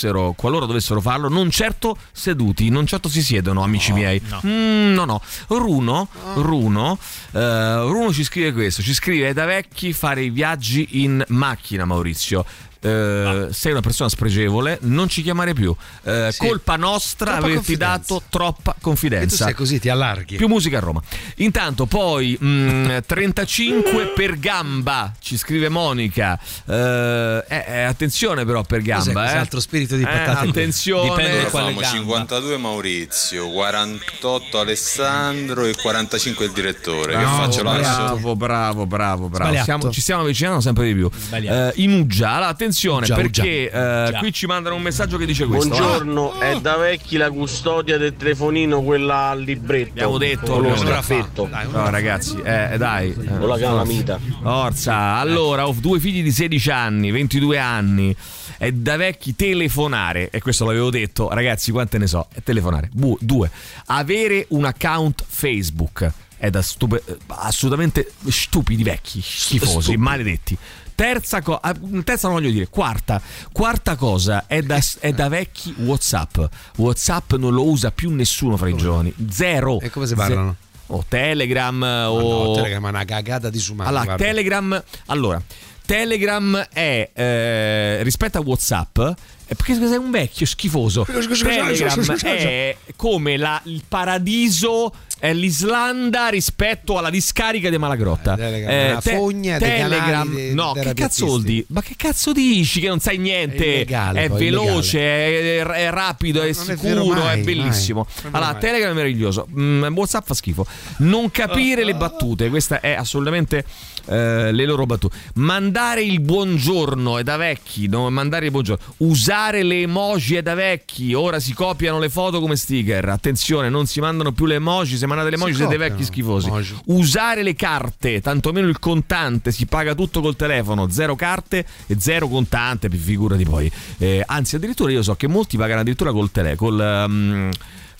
dovessero, 0.03 0.33
qualora 0.33 0.65
dovessero 0.65 0.99
farlo, 0.99 1.29
non 1.29 1.49
certo 1.49 1.97
seduti, 2.11 2.69
non 2.69 2.85
certo 2.85 3.07
si 3.07 3.21
siedono, 3.21 3.63
amici 3.63 3.93
miei. 3.93 4.21
no. 4.27 4.41
Mm, 4.45 4.93
no, 4.93 5.05
no. 5.05 5.21
Runo, 5.47 6.07
Runo, 6.35 6.97
eh, 7.31 7.75
Runo 7.81 8.11
ci 8.11 8.23
scrive 8.23 8.51
questo: 8.51 8.81
ci 8.81 8.93
scrive: 8.93 9.33
da 9.33 9.45
vecchi 9.45 9.93
fare 9.93 10.23
i 10.23 10.29
viaggi 10.29 11.03
in 11.03 11.23
macchina, 11.29 11.85
Maurizio. 11.85 12.45
Eh, 12.83 13.47
sei 13.51 13.71
una 13.71 13.81
persona 13.81 14.09
spregevole, 14.09 14.77
non 14.81 15.07
ci 15.09 15.21
chiamare 15.23 15.53
più. 15.53 15.75
Eh, 16.03 16.29
Sì. 16.31 16.39
Colpa 16.45 16.75
nostra 16.75 17.31
Troppa 17.31 17.39
averti 17.45 17.55
confidenza. 17.77 17.97
dato 17.97 18.23
troppa 18.29 18.71
E 18.71 18.73
tu 18.75 18.81
confidenza. 18.81 19.45
sei 19.45 19.53
così, 19.53 19.79
ti 19.79 19.89
allarghi. 19.89 20.35
Più 20.35 20.47
musica 20.47 20.77
a 20.77 20.81
Roma. 20.81 21.01
Intanto 21.37 21.85
poi 21.85 22.37
mh, 22.39 22.99
35 23.05 24.07
per 24.15 24.37
gamba, 24.39 25.13
ci 25.19 25.37
scrive 25.37 25.69
Monica. 25.69 26.37
Eh, 26.65 27.45
eh, 27.47 27.63
eh, 27.67 27.81
attenzione 27.83 28.45
però 28.45 28.61
per 28.63 28.79
Cos'è 28.79 28.87
gamba. 28.89 29.19
questo 29.21 29.35
Eh. 29.35 29.39
altro 29.39 29.59
spirito 29.59 29.95
di 29.95 30.03
Eh, 30.03 30.05
patate? 30.05 30.47
attenzione. 30.49 31.09
Dipende 31.09 31.31
da 31.31 31.41
Ora 31.41 31.49
quale 31.49 31.65
famo 31.67 31.79
gamba. 31.79 31.97
52 31.97 32.57
Maurizio, 32.57 33.49
48 33.49 34.59
Alessandro 34.59 35.65
e 35.65 35.73
45 35.75 36.45
il 36.45 36.51
direttore. 36.51 37.13
che 37.13 37.19
Bravo, 37.19 37.43
faccio 37.43 37.63
l'asso? 37.63 37.81
bravo, 38.03 38.35
bravo, 38.35 38.85
bravo, 38.85 39.29
bravo. 39.29 39.63
Siamo- 39.63 39.89
ci 39.91 40.01
stiamo 40.01 40.21
avvicinando 40.21 40.59
sempre 40.61 40.85
di 40.87 40.93
più. 40.93 41.09
Eh, 41.31 41.71
in 41.75 41.93
Uggia, 41.93 42.31
allora, 42.31 42.53
attenzione 42.73 43.05
Uggia, 43.05 43.15
perché 43.15 43.69
eh, 43.69 43.69
Già. 44.11 44.17
qui 44.17 44.33
ci 44.33 44.45
mandano 44.47 44.75
un 44.75 44.81
messaggio 44.81 45.17
che 45.17 45.25
dice 45.25 45.45
questo. 45.45 45.67
Buongiorno, 45.69 46.39
è 46.39 46.59
da 46.59 46.75
vecchi 46.77 47.17
la 47.17 47.29
custodia 47.29 47.97
del 47.97 48.15
telefonino, 48.17 48.81
quella 48.81 49.29
al 49.29 49.41
libretto. 49.41 49.91
Abbiamo 49.91 50.17
detto, 50.17 50.59
lo. 50.59 50.73
Ah, 50.73 51.63
no, 51.63 51.89
ragazzi, 51.89 52.37
eh, 52.43 52.75
dai. 52.77 53.09
eh, 53.11 53.37
Con 53.37 53.47
la 53.47 53.57
calamita. 53.57 54.19
Forza, 54.41 54.95
allora 55.15 55.67
ho 55.67 55.75
due 55.77 55.99
figli 55.99 56.23
di 56.23 56.31
16 56.31 56.71
anni, 56.71 57.11
22 57.11 57.57
anni. 57.59 58.15
È 58.57 58.71
da 58.71 58.95
vecchi 58.97 59.35
telefonare, 59.35 60.29
e 60.29 60.39
questo 60.41 60.65
l'avevo 60.65 60.89
detto, 60.89 61.29
ragazzi, 61.29 61.71
quante 61.71 61.97
ne 61.97 62.07
so? 62.07 62.27
È 62.33 62.41
telefonare. 62.43 62.89
Bu- 62.93 63.17
due, 63.19 63.49
avere 63.87 64.45
un 64.49 64.65
account 64.65 65.23
Facebook. 65.27 66.11
È 66.37 66.49
da 66.49 66.61
stupe- 66.61 67.01
assolutamente 67.27 68.11
stupidi 68.27 68.83
vecchi, 68.83 69.21
schifosi, 69.23 69.71
Stupidi. 69.79 69.97
maledetti. 69.97 70.57
Terza 70.95 71.41
cosa, 71.41 71.73
terza 72.03 72.27
non 72.27 72.37
voglio 72.37 72.51
dire, 72.51 72.67
quarta, 72.67 73.21
quarta 73.51 73.95
cosa 73.95 74.45
è 74.47 74.61
da, 74.61 74.79
è 74.99 75.11
da 75.11 75.27
vecchi 75.27 75.73
WhatsApp. 75.79 76.37
WhatsApp 76.77 77.33
non 77.33 77.53
lo 77.53 77.67
usa 77.67 77.91
più 77.91 78.11
nessuno 78.13 78.57
fra 78.57 78.69
i 78.69 78.75
giovani. 78.75 79.13
Zero. 79.29 79.79
E 79.79 79.89
come 79.89 80.05
si 80.07 80.15
parlano? 80.15 80.55
o 80.87 81.03
Telegram 81.07 81.75
Ma 81.77 82.11
o 82.11 82.47
no, 82.47 82.53
Telegram 82.55 82.85
è 82.85 82.89
una 82.89 83.05
cagata 83.05 83.49
disumana. 83.49 83.89
allora, 83.89 84.03
guarda. 84.03 84.23
Telegram 84.23 84.83
allora 85.07 85.41
Telegram 85.85 86.67
è 86.71 87.09
eh, 87.13 88.03
rispetto 88.03 88.37
a 88.37 88.41
Whatsapp 88.41 88.99
è 89.45 89.55
perché 89.55 89.75
sei 89.75 89.97
un 89.97 90.11
vecchio 90.11 90.45
schifoso 90.45 91.05
Telegram 91.05 92.17
è 92.23 92.77
come 92.95 93.37
la- 93.37 93.61
il 93.65 93.83
paradiso 93.87 94.93
è 95.23 95.33
l'Islanda 95.33 96.27
rispetto 96.27 96.97
alla 96.97 97.09
discarica 97.09 97.69
di 97.69 97.77
Malagrotta. 97.77 98.33
Eh, 98.33 98.35
Telegram 98.35 98.69
è 98.69 98.91
una 98.91 98.99
fogna 98.99 99.57
dei 99.57 99.69
Telegram 99.69 100.09
canali 100.11 100.35
dei- 100.35 100.53
no 100.53 100.73
che 100.73 100.93
cazzo 100.93 101.25
vuol 101.27 101.43
dire 101.43 101.65
ma 101.69 101.81
che 101.81 101.93
cazzo 101.95 102.33
dici 102.33 102.81
che 102.81 102.89
non 102.89 102.99
sai 102.99 103.15
È 103.15 103.19
niente 103.19 103.65
illegale, 103.65 104.23
è 104.25 104.27
poi, 104.27 104.39
veloce 104.39 104.99
è, 104.99 105.61
è 105.61 105.89
rapido 105.91 106.41
è 106.41 106.49
è 106.49 106.51
sicuro 106.51 107.05
mai, 107.05 107.39
è 107.39 107.41
bellissimo. 107.41 108.05
mai. 108.05 108.15
È 108.17 108.21
vero 108.23 108.37
allora. 108.37 108.59
Telegram 108.59 108.91
è 108.91 108.95
meraviglioso. 108.95 109.47
Mm, 109.57 109.95
Whatsapp 109.95 110.25
fa 110.25 110.33
schifo. 110.33 110.65
Non 110.97 111.31
capire 111.31 111.85
le 111.85 111.95
battute 111.95 112.49
questa 112.49 112.81
è 112.81 112.91
assolutamente 112.91 113.63
eh, 114.07 114.51
le 114.51 114.65
loro 114.65 114.85
battute. 114.85 115.15
Mandare 115.35 116.03
il 116.03 116.19
buongiorno 116.19 117.17
è 117.17 117.23
da 117.23 117.37
vecchi 117.37 117.87
no? 117.87 118.09
mandare 118.09 118.45
il 118.47 118.51
buongiorno. 118.51 118.95
Usare 118.97 119.63
le 119.63 119.83
emoji 119.83 120.35
è 120.35 120.41
da 120.41 120.53
vecchi 120.53 121.13
ora 121.13 121.39
si 121.39 121.53
copiano 121.53 121.97
le 121.97 122.09
foto 122.09 122.41
come 122.41 122.57
sticker. 122.57 123.07
Attenzione 123.07 123.69
non 123.69 123.85
si 123.85 124.01
mandano 124.01 124.33
più 124.33 124.45
le 124.45 124.55
emoji 124.55 124.97
se 124.97 125.05
mandate 125.15 125.35
le 125.35 125.41
emoji 125.41 125.55
siete 125.55 125.77
vecchi 125.77 126.03
schifosi. 126.03 126.47
Emoji. 126.47 126.79
usare 126.85 127.43
le 127.43 127.55
carte 127.55 128.21
tantomeno 128.21 128.67
il 128.67 128.79
contante 128.79 129.51
si 129.51 129.65
paga 129.65 129.93
tutto 129.95 130.21
col 130.21 130.35
telefono. 130.35 130.89
Zero 130.89 131.15
carte 131.15 131.65
e 131.87 131.95
zero 131.99 132.27
contante 132.27 132.89
figurati 132.89 133.43
poi. 133.43 133.71
Eh, 133.97 134.23
anzi 134.25 134.55
addirittura 134.55 134.91
io 134.91 135.03
so 135.03 135.15
che 135.15 135.27
molti 135.27 135.57
pagano 135.57 135.81
addirittura 135.81 136.11
col 136.11 136.31
telefono 136.31 136.61
col 136.63 137.05
um, 137.07 137.49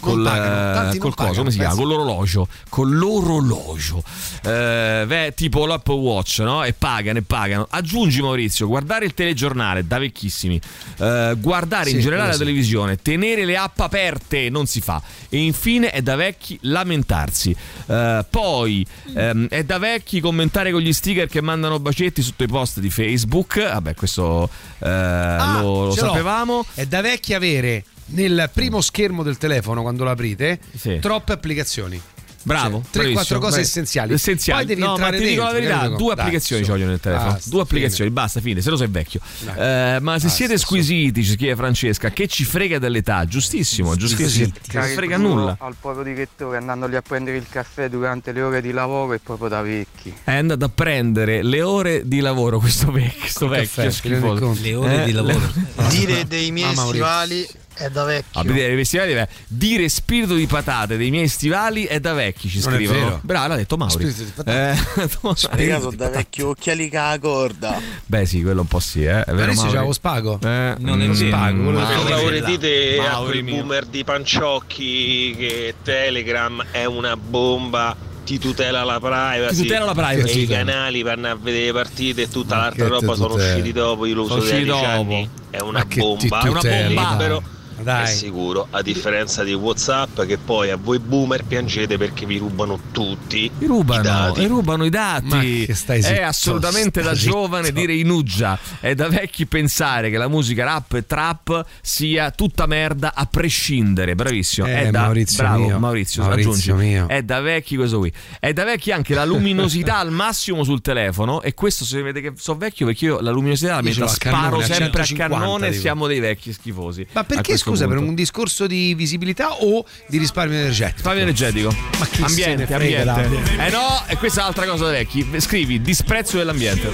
col, 0.04 0.24
pagano, 0.24 0.92
eh, 0.92 0.98
col 0.98 1.16
coso, 1.16 1.34
come 1.40 1.52
si 1.52 1.58
chiama? 1.58 1.76
Con 1.76 1.88
l'orologio. 1.88 2.48
Con 2.70 2.92
l'orologio. 2.92 4.04
Eh, 4.44 5.04
beh, 5.08 5.34
tipo 5.36 5.66
l'Apple 5.66 5.96
Watch, 5.96 6.40
no? 6.40 6.64
E 6.64 6.74
pagano 6.74 7.20
e 7.20 7.22
pagano. 7.22 7.68
Aggiungi 7.70 8.22
Maurizio, 8.22 8.68
guardare 8.68 9.06
il 9.06 9.14
telegiornale, 9.14 9.88
da 9.88 9.98
vecchissimi. 10.00 10.60
Eh, 11.00 11.36
guardare 11.40 11.90
Sì, 11.90 11.96
in 11.96 12.02
generale 12.02 12.28
la 12.28 12.34
sì. 12.34 12.40
televisione, 12.40 12.98
tenere 13.02 13.46
le 13.46 13.58
app 13.58 13.80
aperte, 13.80 14.50
non 14.50 14.66
si 14.66 14.82
fa. 14.82 15.02
E 15.30 15.38
infine 15.38 15.92
è 15.92 16.02
da 16.02 16.16
vecchi 16.16 16.58
lamentarsi. 16.64 17.56
Eh, 17.88 18.26
poi 18.30 18.86
ehm, 19.16 19.48
è 19.48 19.64
da 19.64 19.78
vecchi 19.78 20.20
commentare 20.20 20.72
con 20.72 20.82
gli 20.82 20.94
sticker 20.94 21.28
che 21.28 21.42
mandano 21.42 21.80
bacetti 21.80 22.22
sotto 22.22 22.44
i 22.44 22.48
post 22.48 22.80
di 22.80 22.90
Facebook. 22.90 23.62
Vabbè, 23.64 23.96
questo 23.96 24.50
eh, 24.80 24.90
Ah, 24.90 25.62
lo, 25.62 25.86
lo 25.86 25.92
sapevamo. 25.92 26.66
È 26.74 26.86
da 26.86 27.02
vecchi 27.02 27.34
avere 27.34 27.84
nel 28.08 28.50
primo 28.54 28.82
schermo 28.82 29.24
del 29.24 29.38
telefono 29.38 29.82
quando 29.82 30.04
lo 30.04 30.10
aprite 30.12 30.60
Sì. 30.76 31.00
troppe 31.00 31.34
applicazioni. 31.34 32.02
Bravo, 32.46 32.82
Cioè, 32.82 32.82
tre, 32.82 32.90
bravissimo, 32.92 33.14
quattro 33.14 33.38
cose 33.40 33.50
bravi- 33.52 33.64
essenziali. 33.66 34.14
essenziali. 34.16 34.66
Poi 34.66 34.76
devi 34.76 34.86
no, 34.86 34.90
entrare 34.92 35.12
ma 35.18 35.24
ti 35.24 35.30
dico 35.30 35.44
la 35.44 35.52
dentro, 35.54 35.78
verità: 35.80 35.96
due 35.96 36.12
applicazioni 36.14 36.64
ci 36.66 36.70
vogliono 36.72 36.90
nel 36.90 37.00
telefono. 37.00 37.32
Basta, 37.32 37.50
due 37.50 37.62
applicazioni, 37.62 38.10
fine. 38.10 38.22
basta, 38.22 38.42
fine. 38.42 38.62
Se 38.62 38.70
no 38.70 38.76
sei 38.76 38.88
vecchio. 38.90 39.22
Eh, 39.56 39.98
ma 40.02 40.20
se 40.20 40.28
siete 40.28 40.58
squisiti, 40.58 41.24
ci 41.24 41.32
scrive 41.36 41.56
Francesca, 41.56 42.10
che 42.10 42.28
ci 42.28 42.44
frega 42.44 42.80
dell'età? 42.80 43.24
Giustissimo, 43.24 43.96
giustissimo. 43.96 44.52
Non 44.74 44.84
ci 44.90 44.94
frega 44.94 45.16
nulla. 45.16 45.56
Al 45.58 45.76
povero 45.80 46.04
direttore 46.04 46.58
andandogli 46.58 46.96
a 46.96 47.02
prendere 47.02 47.38
il 47.38 47.46
caffè 47.50 47.88
durante 47.88 48.34
le 48.34 48.42
ore 48.42 48.60
di 48.62 48.72
lavoro 48.72 49.14
è 49.14 49.20
proprio 49.24 49.48
da 49.48 49.62
vecchi. 49.62 50.14
È 50.26 50.36
andato 50.36 50.66
a 50.66 50.70
prendere 50.70 51.44
le 51.44 51.62
ore 51.62 52.02
di 52.06 52.20
lavoro. 52.20 52.60
Questo 52.60 52.92
vecchio, 52.92 53.20
questo 53.22 53.48
vecchio 53.48 53.84
caffè, 53.84 53.90
schifoso. 53.90 54.58
Le 54.62 54.76
ore 54.76 55.02
Eh, 55.04 55.06
di 55.06 55.12
lavoro. 55.14 55.40
le- 55.76 55.88
Dire 55.88 56.26
dei 56.28 56.52
miei 56.52 56.76
stivali 56.76 57.48
è 57.76 57.90
da 57.90 58.04
vecchio. 58.04 58.40
A 58.40 58.44
vedere 58.44 58.74
i 58.74 58.78
festivali, 58.78 59.14
beh, 59.14 59.28
dire 59.48 59.90
spirito 59.90 60.36
di 60.36 60.46
patate 60.48 60.98
dei 60.98 61.10
miei 61.10 61.28
stivali 61.28 61.84
è 61.86 62.00
da 62.00 62.14
vecchi, 62.14 62.48
ci 62.50 62.60
Non 62.62 62.74
scrivono. 62.74 63.00
vero. 63.00 63.20
Bravo, 63.24 63.48
l'ha 63.48 63.56
detto 63.56 63.78
Mauri. 63.78 63.94
Spirito 63.94 64.24
di 64.24 64.32
patate. 64.36 64.80
Eh, 65.02 65.10
Spiegato 65.36 65.92
da 65.92 66.10
vecchio 66.10 66.50
occhiali 66.50 66.90
che 66.90 66.98
la 66.98 67.18
corda. 67.20 67.80
Beh, 68.06 68.26
sì, 68.26 68.42
quello 68.42 68.62
un 68.62 68.68
po' 68.68 68.80
sì, 68.80 69.04
eh. 69.04 69.24
È 69.24 69.32
vero, 69.34 69.52
Adesso 69.52 69.68
c'è 69.68 69.80
lo 69.80 69.94
spago. 69.94 70.40
Eh, 70.44 70.76
Non 70.80 71.02
è 71.02 71.08
mm, 71.08 71.12
vero. 71.12 71.28
spago, 71.28 71.64
quello 71.64 71.80
Mauri. 71.80 72.10
Lavoretite 72.10 73.00
a 73.00 73.18
quel 73.24 73.44
boomer 73.44 73.86
di 73.86 74.04
panciocchi 74.04 75.36
che 75.38 75.76
Telegram 75.84 76.64
è 76.72 76.86
una 76.86 77.16
bomba, 77.18 77.96
ti 78.24 78.40
tutela 78.40 78.84
la 78.84 79.00
privacy. 79.00 79.56
Ti 79.56 79.62
tutela 79.64 79.86
la 79.86 79.94
privacy. 79.94 80.40
E 80.40 80.42
i 80.44 80.48
canali 80.48 81.02
vanno 81.02 81.30
a 81.30 81.36
vedere 81.36 81.66
le 81.66 81.74
partite 81.74 82.22
e 82.24 82.30
tutta 82.30 82.56
Ma 82.56 82.62
l'altra 82.64 82.88
roba 82.88 83.16
sono 83.16 83.34
usciti 83.36 83.72
dopo, 83.72 84.06
io 84.06 84.16
lo 84.16 84.26
Sono 84.28 84.40
uso 84.42 84.50
da 84.50 84.56
usciti 84.56 84.72
10 84.72 84.82
dopo. 84.86 85.00
anni. 85.02 85.30
È 85.50 85.60
una 85.60 85.80
Ma 85.80 85.86
bomba. 85.96 86.40
È 86.42 86.48
una 86.48 86.62
bomba. 86.62 87.12
libero. 87.12 87.44
Dai. 87.84 88.04
È 88.04 88.08
sicuro, 88.08 88.68
a 88.72 88.82
differenza 88.82 89.44
di 89.44 89.54
Whatsapp 89.54 90.22
che 90.24 90.38
poi 90.38 90.70
a 90.72 90.78
voi 90.78 91.00
boomer 91.00 91.44
piangete 91.44 91.98
perché 91.98 92.26
vi 92.26 92.38
rubano 92.38 92.80
tutti 92.92 93.52
Mi 93.58 93.66
i 93.66 93.68
rubano, 93.68 94.02
dati. 94.02 94.44
e 94.44 94.48
rubano 94.48 94.86
i 94.86 94.90
dati. 94.90 95.26
Ma 95.28 95.40
che 95.40 95.74
stai 95.76 96.00
è 96.00 96.02
zitto, 96.02 96.22
assolutamente 96.24 97.02
da 97.02 97.14
giovane 97.14 97.66
zitto. 97.68 97.80
dire 97.80 97.94
inuggia. 97.94 98.58
È 98.80 98.94
da 98.96 99.08
vecchi 99.10 99.46
pensare 99.46 100.10
che 100.10 100.18
la 100.18 100.28
musica 100.28 100.64
rap 100.64 100.94
e 100.94 101.06
trap 101.06 101.66
sia 101.82 102.32
tutta 102.32 102.66
merda 102.66 103.14
a 103.14 103.26
prescindere. 103.26 104.16
Bravissimo. 104.16 104.68
Eh, 104.68 104.84
è 104.84 104.90
da 104.90 105.02
Maurizio 105.02 105.44
bravo, 105.44 105.66
mio. 105.66 105.80
Maurizio, 105.80 106.24
Maurizio 106.24 106.76
mio. 106.76 107.08
È 107.08 107.22
da 107.24 107.40
vecchi 107.42 107.76
questo 107.76 108.00
qui. 108.00 108.12
È 108.40 108.54
da 108.54 108.64
vecchi 108.64 108.92
anche 108.92 109.14
la 109.14 109.26
luminosità 109.26 109.98
al 109.98 110.12
massimo 110.12 110.64
sul 110.64 110.82
telefono. 110.82 111.42
E 111.42 111.54
questo 111.54 111.86
se 111.86 112.02
vede 112.02 112.22
che 112.22 112.34
so 112.36 112.56
vecchio 112.56 112.86
perché 112.86 113.06
io 113.06 113.20
la 113.20 113.32
luminosità 113.32 113.76
la 113.76 113.82
metto 113.82 114.08
sparo 114.08 114.58
cannone, 114.58 114.64
a 114.64 114.68
sempre 114.68 115.02
a 115.02 115.06
150 115.06 115.28
cannone. 115.38 115.70
tipo. 115.70 115.82
Siamo 115.82 116.08
dei 116.08 116.20
vecchi 116.20 116.54
schifosi. 116.54 117.08
Ma 117.12 117.24
perché 117.24 117.44
questo 117.50 117.73
scusa, 117.74 117.88
per 117.88 117.96
punto. 117.96 118.10
un 118.10 118.16
discorso 118.16 118.68
di 118.68 118.94
visibilità 118.96 119.54
o 119.54 119.86
di 120.08 120.18
risparmio 120.18 120.58
energetico? 120.58 120.96
Risparmio 120.96 121.22
energetico. 121.24 121.76
Ma 121.98 122.06
chi 122.06 122.18
se 122.18 122.24
ambiente, 122.24 122.66
frega 122.66 123.02
ambiente. 123.02 123.30
dell'ambiente? 123.30 123.66
Eh 123.66 123.70
no, 123.70 124.04
e 124.08 124.18
questa 124.18 124.40
è 124.40 124.44
un'altra 124.44 124.66
cosa 124.66 124.86
da 124.86 124.92
vecchi. 124.92 125.28
Scrivi 125.38 125.82
disprezzo 125.82 126.38
dell'ambiente. 126.38 126.92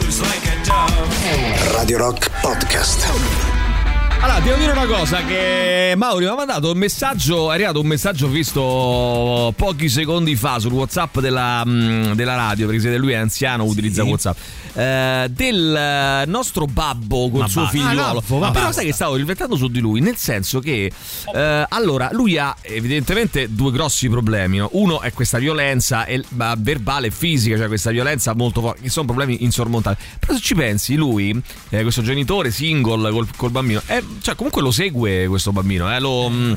Radio 1.73 1.97
Rock 1.97 2.30
Podcast. 2.41 3.59
Allora, 4.22 4.39
devo 4.41 4.57
dire 4.57 4.72
una 4.74 4.86
cosa 4.86 5.24
che 5.24 5.93
Mauri 5.95 6.26
mi 6.26 6.32
ha 6.32 6.36
mandato 6.36 6.72
un 6.72 6.78
messaggio, 6.78 7.51
è 7.51 7.53
arrivato 7.55 7.80
un 7.80 7.88
messaggio 7.88 8.28
visto 8.28 9.53
pochi 9.55 9.88
secondi 9.88 10.36
fa 10.36 10.59
sul 10.59 10.74
WhatsApp 10.74 11.20
della, 11.20 11.63
mm, 11.65 12.11
della 12.11 12.36
radio, 12.36 12.65
perché 12.65 12.82
se 12.82 12.97
lui 12.97 13.13
è 13.13 13.15
anziano 13.15 13.63
utilizza 13.63 14.03
WhatsApp. 14.03 14.38
eh, 14.74 15.28
del 15.32 16.24
nostro 16.28 16.65
babbo 16.65 17.30
col 17.30 17.39
Ma 17.41 17.47
suo 17.47 17.61
basta. 17.63 17.78
figliuolo. 17.78 18.20
Ah, 18.20 18.24
ma 18.28 18.38
Ma 18.39 18.51
però 18.51 18.65
basta. 18.65 18.72
sai 18.82 18.86
che 18.86 18.93
stavo 18.93 19.15
riflettendo 19.15 19.55
su 19.55 19.67
di 19.70 19.80
lui, 19.80 19.99
nel 20.01 20.15
senso 20.17 20.59
che 20.59 20.91
eh, 21.34 21.65
allora 21.70 22.09
lui 22.11 22.38
ha 22.38 22.55
evidentemente 22.61 23.47
due 23.53 23.72
grossi 23.72 24.09
problemi. 24.09 24.57
no? 24.57 24.67
Uno 24.74 24.99
è 25.01 25.11
questa 25.13 25.38
violenza 25.39 26.05
e- 26.05 26.24
verbale 26.57 27.07
e 27.07 27.11
fisica, 27.11 27.55
cioè 27.57 27.67
questa 27.67 27.89
violenza 27.91 28.34
molto 28.36 28.59
forte, 28.61 28.82
che 28.82 28.89
sono 28.89 29.05
problemi 29.07 29.43
insormontabili. 29.43 30.03
Però 30.20 30.34
se 30.34 30.41
ci 30.41 30.55
pensi, 30.55 30.95
lui, 30.95 31.41
eh, 31.70 31.82
questo 31.84 32.01
genitore 32.01 32.51
single 32.51 33.11
col, 33.11 33.28
col 33.36 33.51
bambino, 33.51 33.82
è 33.86 34.01
cioè, 34.22 34.36
comunque 34.36 34.62
lo 34.62 34.72
segue 34.72 35.28
questo 35.28 35.51
bambino, 35.51 35.93
eh, 35.93 35.99
lo, 35.99 36.30
mm, 36.30 36.53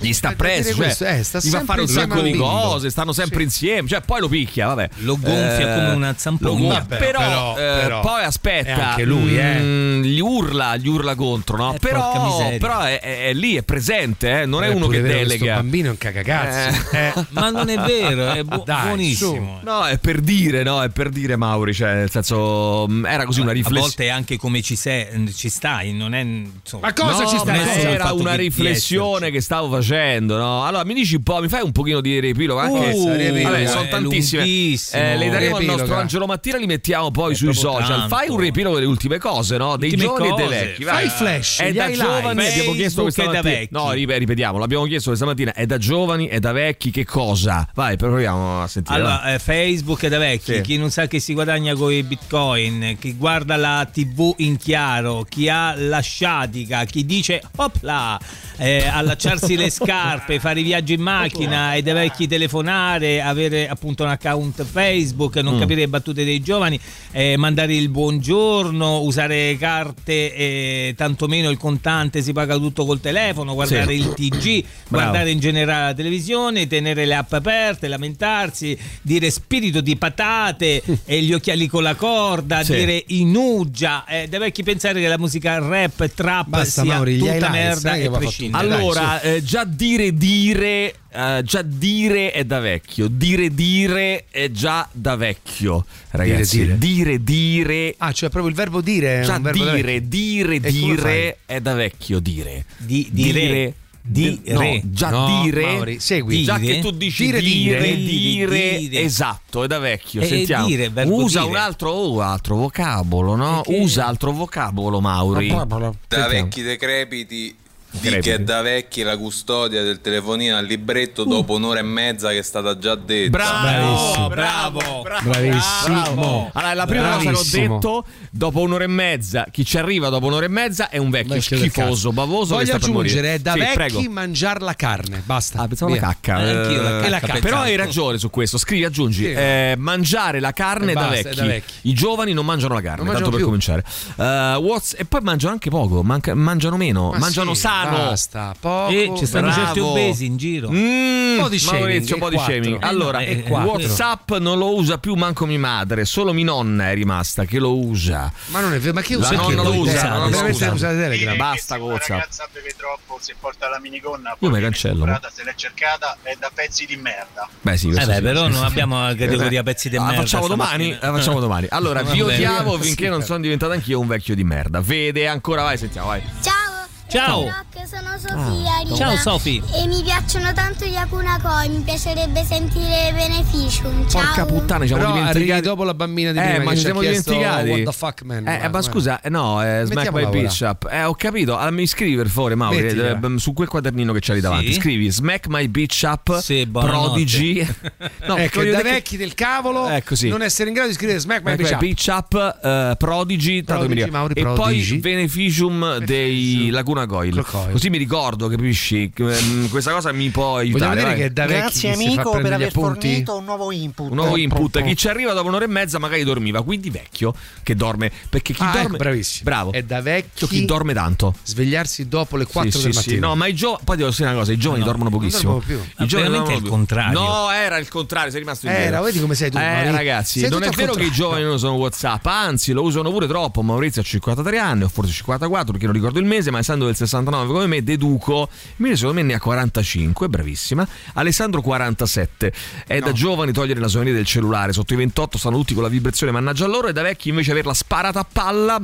gli 0.00 0.12
sta 0.12 0.32
presso, 0.36 0.68
cioè, 0.68 0.76
questo, 0.76 1.04
eh, 1.04 1.22
sta 1.22 1.38
gli 1.42 1.48
fa 1.48 1.64
fare 1.64 1.80
un 1.82 1.88
sacco 1.88 2.20
di 2.20 2.34
cose, 2.34 2.90
stanno 2.90 3.12
sempre 3.12 3.42
insieme, 3.42 3.88
cioè 3.88 4.00
poi 4.00 4.20
lo 4.20 4.28
picchia, 4.28 4.68
vabbè. 4.68 4.88
Lo 4.98 5.16
gonfia 5.18 5.74
come 5.74 5.90
una 5.90 6.16
gonfia, 6.40 6.68
Vabbè, 6.68 6.96
però, 6.96 7.18
però- 7.18 7.52
eh, 7.58 7.80
però 7.82 8.00
poi 8.00 8.24
aspetta, 8.24 8.68
è 8.68 8.80
anche 8.80 9.04
lui, 9.04 9.38
eh. 9.38 9.58
mm, 9.60 10.02
gli 10.02 10.20
urla, 10.20 10.76
gli 10.76 10.88
urla 10.88 11.14
contro, 11.14 11.56
no? 11.56 11.74
Eh, 11.74 11.78
però 11.78 12.48
però 12.58 12.80
è, 12.80 13.00
è- 13.00 13.26
è 13.28 13.32
lì, 13.34 13.56
è 13.56 13.62
presente, 13.62 14.42
eh, 14.42 14.46
non 14.46 14.62
è 14.64 14.68
Eh, 14.68 14.74
uno 14.74 14.86
che 14.86 15.00
vero, 15.00 15.14
questo 15.18 15.32
delega. 15.38 15.54
bambino 15.56 15.86
è 15.88 15.90
un 15.90 15.98
cagacazzo. 15.98 16.96
Eh. 16.96 17.12
Ma 17.30 17.50
non 17.50 17.68
è 17.68 17.78
vero, 17.78 18.32
è 18.32 18.42
bu- 18.44 18.62
Dai, 18.64 18.86
buonissimo. 18.86 19.60
No, 19.64 19.84
è 19.86 19.98
per 19.98 20.20
dire, 20.20 20.62
no, 20.62 20.82
è 20.82 20.88
per 20.88 21.08
dire 21.10 21.36
Mauri, 21.36 21.74
cioè 21.74 21.94
nel 21.94 22.10
senso 22.10 22.86
era 23.06 23.24
così 23.24 23.40
una 23.40 23.50
A 23.50 23.54
riflessione. 23.54 23.80
volte 23.80 24.08
anche 24.10 24.36
come 24.36 24.62
ci, 24.62 24.76
sei, 24.76 25.32
ci 25.34 25.48
stai, 25.48 25.92
non 25.92 26.14
è. 26.14 26.20
Insomma, 26.20 26.91
Ma 26.96 27.08
cosa 27.10 27.22
no, 27.24 27.28
ci 27.28 27.38
stai? 27.38 27.58
Cosa? 27.58 27.88
Era 27.88 28.12
una 28.12 28.34
riflessione 28.34 29.30
che 29.30 29.40
stavo 29.40 29.68
facendo, 29.70 30.36
no? 30.36 30.64
Allora 30.64 30.84
mi 30.84 30.94
dici 30.94 31.16
un 31.16 31.22
po', 31.22 31.40
mi 31.40 31.48
fai 31.48 31.62
un 31.62 31.72
pochino 31.72 32.00
di 32.00 32.18
riepilogo 32.20 32.60
anche 32.60 32.90
Uh, 32.92 33.12
riepilogo, 33.14 33.50
Vabbè, 33.50 33.66
sono 33.66 33.88
tantissime. 33.88 34.42
lunghissimo. 34.42 35.02
Eh, 35.02 35.16
le 35.16 35.28
daremo 35.30 35.56
al 35.56 35.64
nostro 35.64 35.94
Angelo 35.96 36.26
Mattina, 36.26 36.58
li 36.58 36.66
mettiamo 36.66 37.10
poi 37.10 37.32
È 37.32 37.36
sui 37.36 37.54
social. 37.54 37.88
tanto. 38.00 38.08
Fai 38.14 38.28
un 38.28 38.38
riepilogo 38.38 38.74
delle 38.76 38.86
ultime 38.86 39.18
cose, 39.18 39.56
no? 39.56 39.76
Dei 39.76 39.90
Ultime 39.90 40.04
giovani 40.04 40.28
e 40.28 40.34
dei 40.34 40.44
cose. 40.46 40.58
vecchi. 40.64 40.84
Fai 40.84 40.92
vai. 40.94 41.04
il 41.04 41.10
flash, 41.10 41.60
È 41.60 41.72
da 41.72 41.90
giovani, 41.90 42.46
abbiamo 42.46 42.72
chiesto 42.72 43.02
questa 43.02 43.22
e 43.22 43.26
da 43.26 43.32
mattina. 43.32 43.50
vecchi. 43.54 43.68
No, 43.72 43.90
ri- 43.92 44.18
ripetiamo, 44.18 44.58
l'abbiamo 44.58 44.84
chiesto 44.84 45.08
questa 45.08 45.26
mattina. 45.26 45.52
È 45.52 45.66
da 45.66 45.78
giovani, 45.78 46.26
è 46.28 46.38
da 46.38 46.52
vecchi, 46.52 46.90
che 46.90 47.04
cosa? 47.04 47.68
Vai, 47.74 47.96
proviamo 47.96 48.62
a 48.62 48.66
sentire. 48.66 48.96
Allora, 48.96 49.34
eh, 49.34 49.38
Facebook 49.38 50.02
è 50.04 50.08
da 50.08 50.18
vecchi, 50.18 50.54
Sì. 50.54 50.60
chi 50.60 50.76
non 50.78 50.90
sa 50.90 51.06
che 51.06 51.18
si 51.20 51.32
guadagna 51.34 51.74
con 51.74 51.92
i 51.92 52.02
bitcoin, 52.02 52.96
chi 53.00 53.14
guarda 53.14 53.56
la 53.56 53.88
tv 53.90 54.34
in 54.38 54.56
chiaro, 54.56 55.24
chi 55.28 55.48
ha 55.48 55.74
la 55.76 56.00
sciatica, 56.00 56.81
chi 56.84 57.04
dice 57.06 57.42
opla, 57.56 58.18
eh, 58.56 58.86
allacciarsi 58.86 59.56
le 59.56 59.70
scarpe, 59.70 60.38
fare 60.40 60.60
i 60.60 60.62
viaggi 60.62 60.94
in 60.94 61.00
macchina 61.02 61.74
e 61.76 61.82
da 61.82 61.92
vecchi 61.94 62.26
telefonare, 62.26 63.20
avere 63.22 63.68
appunto 63.68 64.02
un 64.04 64.10
account 64.10 64.64
Facebook, 64.64 65.36
non 65.36 65.54
Mm. 65.54 65.58
capire 65.60 65.80
le 65.80 65.88
battute 65.88 66.24
dei 66.24 66.40
giovani, 66.40 66.78
eh, 67.12 67.36
mandare 67.36 67.74
il 67.74 67.88
buongiorno, 67.88 69.00
usare 69.00 69.56
carte, 69.58 70.34
eh, 70.34 70.94
tantomeno 70.96 71.50
il 71.50 71.56
contante, 71.58 72.22
si 72.22 72.32
paga 72.32 72.56
tutto 72.56 72.84
col 72.86 73.00
telefono, 73.00 73.54
guardare 73.54 73.92
Sì. 73.94 73.98
il 74.00 74.12
TG, 74.14 74.64
guardare 74.88 75.30
in 75.30 75.38
generale 75.40 75.86
la 75.88 75.94
televisione, 75.94 76.66
tenere 76.66 77.04
le 77.04 77.14
app 77.14 77.32
aperte, 77.32 77.88
lamentarsi, 77.88 78.76
dire 79.02 79.30
spirito 79.30 79.80
di 79.80 79.96
patate 79.96 80.82
e 81.04 81.20
gli 81.22 81.32
occhiali 81.32 81.66
con 81.66 81.82
la 81.82 81.94
corda, 81.94 82.62
Sì. 82.62 82.74
dire 82.74 83.04
inugia, 83.08 84.04
eh, 84.06 84.26
deve 84.28 84.50
chi 84.52 84.62
pensare 84.62 85.00
che 85.00 85.08
la 85.08 85.18
musica 85.18 85.58
rap 85.58 86.00
e 86.00 86.14
trap 86.14 86.48
sia 86.80 86.94
Mauri, 86.94 87.18
tutta 87.18 87.32
highlights, 87.32 87.52
merda 87.52 87.92
che 87.94 88.02
e 88.02 88.10
prescindere. 88.10 88.68
Dai, 88.68 88.76
Allora, 88.76 89.20
eh, 89.20 89.42
già 89.42 89.64
dire 89.64 90.14
dire, 90.14 90.94
eh, 91.12 91.42
già 91.44 91.62
dire 91.62 92.30
è 92.32 92.44
da 92.44 92.60
vecchio. 92.60 93.08
Dire 93.08 93.48
dire 93.50 94.24
è 94.30 94.50
già 94.50 94.88
da 94.92 95.16
vecchio, 95.16 95.84
ragazzi. 96.10 96.58
Dire, 96.58 96.78
Dire 96.78 97.22
dire. 97.22 97.94
Ah, 97.98 98.12
cioè 98.12 98.30
proprio 98.30 98.50
il 98.50 98.56
verbo 98.56 98.80
dire 98.80 99.22
già 99.24 99.36
un 99.36 99.42
verbo 99.42 99.64
da 99.64 99.74
dire, 99.74 100.08
dire, 100.08 100.60
dire 100.60 101.38
è 101.46 101.60
da 101.60 101.74
vecchio. 101.74 102.18
Dire. 102.20 102.64
Di- 102.78 103.08
dire. 103.10 103.74
Di- 104.04 104.40
no, 104.46 104.58
re. 104.60 104.80
già 104.84 105.10
No, 105.10 105.42
dire. 105.42 105.64
Mauri, 105.64 106.00
segui. 106.00 106.42
Già 106.42 106.58
Dire. 106.58 106.74
che 106.74 106.80
tu 106.80 106.90
dici 106.90 107.24
Dire, 107.26 107.40
dire, 107.40 107.80
dire, 107.94 107.96
dire, 107.96 108.78
dire. 108.78 109.00
esatto, 109.02 109.62
è 109.62 109.68
da 109.68 109.78
vecchio. 109.78 110.20
E 110.22 110.26
Sentiamo. 110.26 110.66
dire, 110.66 110.90
Usa 111.06 111.40
dire. 111.40 111.50
un 111.52 111.56
altro, 111.56 111.90
oh, 111.90 112.20
altro 112.20 112.56
vocabolo, 112.56 113.36
no? 113.36 113.60
Perché- 113.64 113.80
Usa 113.80 114.06
altro 114.06 114.32
vocabolo, 114.32 115.00
Mauri. 115.00 115.46
Da 115.48 115.66
Sentiamo. 116.08 116.28
vecchi 116.28 116.62
decrepiti 116.62 117.54
di 117.92 118.18
che 118.20 118.42
da 118.42 118.62
vecchi 118.62 119.02
la 119.02 119.16
custodia 119.16 119.82
del 119.82 120.00
telefonino 120.00 120.56
al 120.56 120.64
libretto 120.64 121.24
dopo 121.24 121.54
un'ora 121.54 121.80
e 121.80 121.82
mezza 121.82 122.30
che 122.30 122.38
è 122.38 122.42
stata 122.42 122.78
già 122.78 122.94
detta. 122.94 123.30
Bravo, 123.30 124.28
bravo, 124.28 125.02
Bravissimo. 125.22 126.50
Allora, 126.52 126.74
la 126.74 126.86
prima 126.86 127.16
cosa 127.16 127.30
che 127.30 127.36
ho 127.36 127.42
detto, 127.50 128.04
dopo 128.30 128.60
un'ora 128.60 128.84
e 128.84 128.88
mezza, 128.88 129.46
chi 129.50 129.64
ci 129.64 129.78
arriva 129.78 130.08
dopo 130.08 130.26
un'ora 130.26 130.46
e 130.46 130.48
mezza 130.48 130.88
è 130.88 130.98
un 130.98 131.10
vecchio, 131.10 131.40
schifoso, 131.40 132.12
bavoso 132.12 132.56
che 132.56 132.64
Voglio 132.64 132.76
aggiungere, 132.76 133.34
è 133.34 133.38
da 133.38 133.52
Sì, 133.52 133.58
vecchi 133.58 134.08
mangiare 134.08 134.60
la 134.60 134.74
carne. 134.74 135.22
Basta. 135.24 135.60
Ah, 135.60 135.68
pensavo 135.68 135.94
la 135.94 136.00
cacca. 136.00 136.40
Eh, 136.44 136.50
anch'io 136.50 136.82
la 136.82 136.88
Eh, 136.88 136.92
cacca 137.00 137.08
la 137.10 137.20
cacca. 137.20 137.38
Però 137.40 137.58
hai 137.60 137.76
ragione 137.76 138.18
su 138.18 138.30
questo. 138.30 138.58
Scrivi, 138.58 138.84
aggiungi. 138.84 139.24
Sì. 139.24 139.32
eh, 139.32 139.74
mangiare 139.78 140.40
la 140.40 140.52
carne 140.52 140.92
è 140.92 140.94
da, 140.94 141.08
vecchi. 141.08 141.34
da 141.36 141.44
vecchi. 141.44 141.72
I 141.82 141.94
giovani 141.94 142.32
non 142.32 142.44
mangiano 142.44 142.74
la 142.74 142.80
carne, 142.80 143.04
Non 143.04 143.14
tanto 143.14 143.30
per 143.30 143.42
cominciare. 143.42 143.84
E 144.16 145.04
poi 145.04 145.20
mangiano 145.22 145.52
anche 145.52 145.70
poco, 145.70 146.02
manca- 146.02 146.34
mangiano 146.34 146.76
meno, 146.76 147.10
Ma 147.10 147.18
mangiano 147.18 147.54
sì, 147.54 147.60
sano. 147.82 147.96
Basta, 148.08 148.54
poco. 148.58 148.90
E 148.92 149.12
ci 149.16 149.26
stanno 149.26 149.46
bravo. 149.48 149.62
certi 149.64 149.80
obesi 149.80 150.24
in 150.26 150.36
giro. 150.36 150.70
Mm, 150.70 151.38
po' 151.40 151.48
di 151.48 151.58
shaming, 151.58 151.82
Maurizio, 151.84 152.14
un 152.14 152.20
po' 152.20 152.28
di 152.30 152.38
shaming. 152.38 152.82
Eh, 152.82 152.86
Allora, 152.86 153.18
no, 153.18 153.24
e 153.24 153.42
quattro. 153.42 153.70
WhatsApp 153.72 154.32
non 154.38 154.58
lo 154.58 154.74
usa 154.76 154.98
più 154.98 155.14
manco 155.14 155.46
mia 155.46 155.58
madre, 155.58 156.04
solo 156.04 156.32
mia 156.32 156.44
nonna 156.44 156.90
è 156.90 156.94
rimasta 156.94 157.44
che 157.44 157.58
lo 157.58 157.76
usa. 157.76 158.32
Ma 158.46 158.60
non 158.60 158.74
è 158.74 158.78
vero, 158.78 158.94
ma 158.94 159.00
che 159.02 159.14
La 159.14 159.20
usa? 159.20 159.34
nonna 159.36 159.48
Che 159.48 159.54
lo 159.54 159.74
usa, 159.74 159.90
usate? 159.92 160.02
la 160.06 160.08
nonna 160.12 160.24
lo 160.24 160.30
Veramente 160.30 160.64
usa. 160.64 160.72
usate 160.72 160.96
Telegram. 160.96 161.36
Basta 161.36 161.78
con 161.78 161.90
WhatsApp. 161.90 162.10
ragazza 162.10 162.48
beve 162.52 162.74
troppo, 162.76 163.18
si 163.20 163.34
porta 163.38 163.68
la 163.68 163.78
minigonna, 163.80 164.30
Io 164.30 164.36
poi 164.38 164.48
viene 164.50 164.64
cancello. 164.64 165.20
se 165.32 165.44
l'è 165.44 165.52
cercata 165.56 166.16
è 166.22 166.34
da 166.38 166.50
pezzi 166.54 166.86
di 166.86 166.96
merda. 166.96 167.48
Beh, 167.60 167.76
sì, 167.76 167.88
Eh 167.88 168.04
beh, 168.06 168.14
sì, 168.14 168.20
però 168.22 168.44
sì, 168.46 168.50
non 168.52 168.60
sì. 168.60 168.64
abbiamo 168.66 169.00
la 169.06 169.14
categoria 169.14 169.62
pezzi 169.62 169.88
di 169.88 169.96
Ah, 169.96 170.02
merda. 170.02 170.20
facciamo 170.20 170.46
domani, 170.46 170.90
eh, 170.92 170.98
facciamo 171.00 171.40
domani. 171.40 171.66
Allora, 171.70 172.02
vi 172.04 172.20
odiavo 172.20 172.78
finché 172.78 173.08
non 173.08 173.22
sono 173.22 173.40
diventato 173.40 173.72
anch'io 173.72 173.98
un 174.00 174.06
vecchio 174.06 174.34
di 174.34 174.44
merda. 174.44 174.80
Vede 174.80 175.26
ancora, 175.26 175.62
vai, 175.62 175.78
sentiamo, 175.78 176.08
vai. 176.08 176.22
Ciao! 176.42 176.71
Ciao. 177.12 177.42
Rock, 177.42 177.86
sono 177.86 178.16
Sofia. 178.16 178.78
Rina. 178.82 178.96
Ciao 178.96 179.16
Sofi. 179.16 179.62
E 179.74 179.86
mi 179.86 180.02
piacciono 180.02 180.54
tanto 180.54 180.86
gli 180.86 180.94
Akuna 180.94 181.38
Koi, 181.42 181.68
mi 181.68 181.82
piacerebbe 181.82 182.42
sentire 182.42 183.12
Beneficium. 183.12 184.08
Ciao! 184.08 184.22
Porca 184.22 184.46
puttana, 184.46 184.86
ci 184.86 184.94
siamo 184.94 185.12
dimenticati. 185.12 185.60
dopo 185.60 185.84
la 185.84 185.92
bambina 185.92 186.32
di 186.32 186.38
Eh, 186.38 186.42
prima 186.42 186.64
ma 186.64 186.74
ci 186.74 186.80
siamo 186.80 187.00
dimenticati. 187.02 187.68
What 187.68 187.82
the 187.82 187.92
fuck, 187.92 188.22
man? 188.22 188.48
Eh, 188.48 188.66
ma 188.66 188.80
scusa, 188.80 189.20
eh, 189.20 189.28
no, 189.28 189.62
eh, 189.62 189.84
Smack 189.84 190.10
My. 190.10 190.26
Bitch 190.26 190.60
Up. 190.62 190.88
Eh, 190.90 191.04
ho 191.04 191.14
capito, 191.14 191.54
ah, 191.58 191.70
mi 191.70 191.86
scrivi 191.86 192.16
per 192.16 192.28
favore, 192.28 192.54
Mauri, 192.54 192.78
eh, 192.78 193.18
su 193.36 193.52
quel 193.52 193.68
quadernino 193.68 194.14
che 194.14 194.20
c'hai 194.20 194.36
lì 194.36 194.40
davanti. 194.40 194.72
Sì. 194.72 194.80
Scrivi 194.80 195.10
Smack 195.10 195.48
My 195.48 195.68
Bitch 195.68 196.02
Up 196.06 196.38
Sì. 196.38 196.66
Prodigy. 196.66 197.58
no, 198.26 198.36
ecco, 198.38 198.64
da 198.64 198.80
vecchi 198.80 199.18
del 199.18 199.34
cavolo 199.34 199.86
Ecco, 199.86 200.14
sì. 200.14 200.28
non 200.28 200.40
essere 200.40 200.68
in 200.68 200.74
grado 200.74 200.88
di 200.88 200.94
scrivere 200.94 201.18
Smack 201.18 201.44
My 201.44 201.56
Bitch 201.56 201.72
Up. 201.72 201.78
Bitch 201.78 202.06
Up, 202.08 202.58
eh, 202.64 202.94
Prodigy, 202.96 203.62
tanto 203.62 203.84
Prodigy. 203.84 204.08
Mauri, 204.08 204.32
e 204.34 204.44
poi 204.44 204.98
Beneficium 204.98 205.98
dei 205.98 206.70
Laguna 206.70 207.01
Coil. 207.06 207.44
Coil. 207.44 207.72
Così 207.72 207.90
mi 207.90 207.98
ricordo, 207.98 208.48
capisci? 208.48 209.10
Ehm, 209.16 209.68
Questa 209.68 209.92
cosa 209.92 210.12
mi 210.12 210.28
può 210.30 210.56
aiutare. 210.56 211.30
Grazie 211.32 211.92
amico 211.92 212.30
per 212.32 212.52
aver 212.52 212.68
appunti? 212.68 213.08
fornito 213.08 213.36
un 213.36 213.44
nuovo 213.44 213.70
input. 213.72 214.10
Un 214.10 214.16
nuovo 214.16 214.36
input. 214.36 214.82
Chi 214.82 214.96
ci 214.96 215.08
arriva 215.08 215.32
dopo 215.32 215.48
un'ora 215.48 215.64
e 215.64 215.68
mezza 215.68 215.98
magari 215.98 216.22
dormiva, 216.24 216.62
quindi 216.62 216.90
vecchio 216.90 217.34
che 217.62 217.74
dorme. 217.74 218.10
Perché 218.28 218.52
chi 218.52 218.62
Ah, 218.62 218.72
dorme. 218.72 218.82
ecco, 218.88 218.96
bravissimo. 218.96 219.44
Bravo. 219.44 219.72
È 219.72 219.82
da 219.82 220.00
vecchi 220.00 220.46
chi 220.46 220.64
dorme 220.64 220.92
tanto. 220.94 221.34
svegliarsi 221.42 222.08
dopo 222.08 222.36
le 222.36 222.46
4 222.46 222.70
Sì, 222.70 222.82
del 222.84 222.94
sì, 222.94 223.00
sì. 223.00 223.08
mattino. 223.10 223.28
No, 223.28 223.34
ma 223.36 223.46
i 223.46 223.54
giovani. 223.54 223.82
Poi 223.84 223.96
devo 223.96 224.10
dire 224.10 224.24
una 224.28 224.34
cosa: 224.38 224.52
i 224.52 224.56
giovani 224.56 224.80
No, 224.80 224.86
dormono 224.86 225.10
non 225.10 225.18
pochissimo. 225.18 225.52
dormono 225.60 225.66
più. 225.66 226.04
I 226.04 226.06
giovani 226.08 226.28
dormono 226.30 226.50
è 226.52 226.54
il 226.56 226.60
più. 226.62 226.70
contrario. 226.70 227.20
No, 227.20 227.50
era 227.50 227.78
il 227.78 227.88
contrario, 227.88 228.30
sei 228.30 228.40
rimasto 228.40 228.66
indietro. 228.66 228.88
Era, 228.88 229.00
vedi 229.02 229.20
come 229.20 229.34
sei 229.34 229.50
tu, 229.50 229.58
Eh, 229.58 229.90
ragazzi, 229.90 230.40
Sei 230.40 230.50
non 230.50 230.62
è 230.62 230.70
vero 230.70 230.94
che 230.94 231.04
i 231.04 231.10
giovani 231.10 231.42
non 231.42 231.54
usano 231.54 231.74
WhatsApp, 231.74 232.26
anzi 232.26 232.72
lo 232.72 232.82
usano 232.82 233.10
pure 233.10 233.26
troppo. 233.26 233.62
Maurizio 233.62 234.00
ha 234.00 234.04
53 234.04 234.58
anni, 234.58 234.82
o 234.84 234.88
forse 234.88 235.12
54, 235.12 235.70
perché 235.72 235.86
non 235.86 235.94
ricordo 235.94 236.18
il 236.18 236.24
mese, 236.26 236.50
ma 236.50 236.58
essendo 236.58 236.88
del 236.92 237.08
69 237.08 237.52
come 237.52 237.66
me, 237.66 237.82
deduco. 237.82 238.48
Invece 238.76 238.96
secondo 238.96 239.20
me 239.20 239.26
ne 239.26 239.34
ha 239.34 239.40
45, 239.40 240.28
bravissima. 240.28 240.86
Alessandro 241.14 241.60
47. 241.60 242.52
È 242.86 242.98
da 243.00 243.12
giovani 243.12 243.52
togliere 243.52 243.80
la 243.80 243.88
suoneria 243.88 244.14
del 244.14 244.26
cellulare, 244.26 244.72
sotto 244.72 244.92
i 244.92 244.96
28 244.96 245.38
stanno 245.38 245.56
tutti 245.56 245.74
con 245.74 245.82
la 245.82 245.88
vibrazione, 245.88 246.32
mannaggia 246.32 246.66
loro, 246.66 246.88
e 246.88 246.92
da 246.92 247.02
vecchi 247.02 247.30
invece 247.30 247.50
averla 247.52 247.74
sparata 247.74 248.20
a 248.20 248.26
palla. 248.30 248.82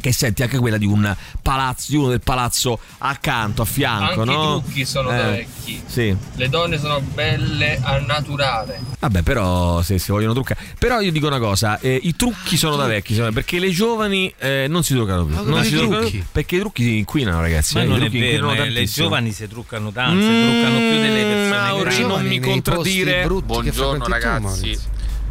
Che 0.00 0.12
senti 0.12 0.42
anche 0.42 0.58
quella 0.58 0.78
di 0.78 0.86
un 0.86 1.14
palazzo, 1.42 1.86
di 1.90 1.96
uno 1.96 2.08
del 2.08 2.20
palazzo 2.20 2.78
accanto, 2.98 3.62
a 3.62 3.64
fianco, 3.66 4.20
Anche 4.22 4.32
no? 4.32 4.56
i 4.56 4.60
trucchi 4.62 4.84
sono 4.86 5.10
Eh, 5.12 5.16
da 5.16 5.22
vecchi. 5.30 5.82
Sì. 5.86 6.16
Le 6.36 6.48
donne 6.48 6.78
sono 6.78 7.00
belle 7.00 7.78
al 7.82 8.04
naturale. 8.06 8.80
Vabbè, 8.98 9.22
però 9.22 9.82
se 9.82 9.98
si 9.98 10.10
vogliono 10.10 10.32
truccare. 10.32 10.60
Però 10.78 11.00
io 11.00 11.12
dico 11.12 11.26
una 11.26 11.38
cosa: 11.38 11.78
eh, 11.80 11.98
i 12.02 12.16
trucchi 12.16 12.56
sono 12.56 12.76
da 12.76 12.86
vecchi, 12.86 13.12
secondo 13.14 13.34
me, 13.34 13.40
perché 13.42 13.58
le 13.58 13.70
giovani 13.70 14.32
eh, 14.38 14.66
non 14.68 14.82
si 14.82 14.94
truccano 14.94 15.24
più. 15.24 15.34
Ma 15.34 15.42
Non 15.42 15.64
si 15.64 15.70
truccano 15.76 15.98
trucchi? 16.00 16.16
più, 16.18 16.24
perché 16.32 16.56
i 16.56 16.58
trucchi 16.60 16.82
si 16.82 16.98
inquinano, 16.98 17.40
ragazzi. 17.40 17.74
Ma 17.74 17.80
eh, 17.82 17.84
i 17.84 17.88
non 17.88 18.02
è 18.02 18.08
vero, 18.10 18.52
le 18.52 18.84
giovani 18.84 19.32
si 19.32 19.46
truccano 19.48 19.90
tanto, 19.92 20.20
si 20.22 20.28
Mm, 20.30 20.42
truccano 20.50 20.78
più 20.78 21.00
delle 21.00 21.22
persone 21.22 21.48
Mauri, 21.48 22.00
non 22.06 22.26
mi 22.26 22.40
contraddire. 22.40 23.22
brutti 23.24 23.46
che 23.46 23.52
Buongiorno 23.72 24.04
tu, 24.04 24.10
ragazzi. 24.10 24.42
Maurizio. 24.42 24.88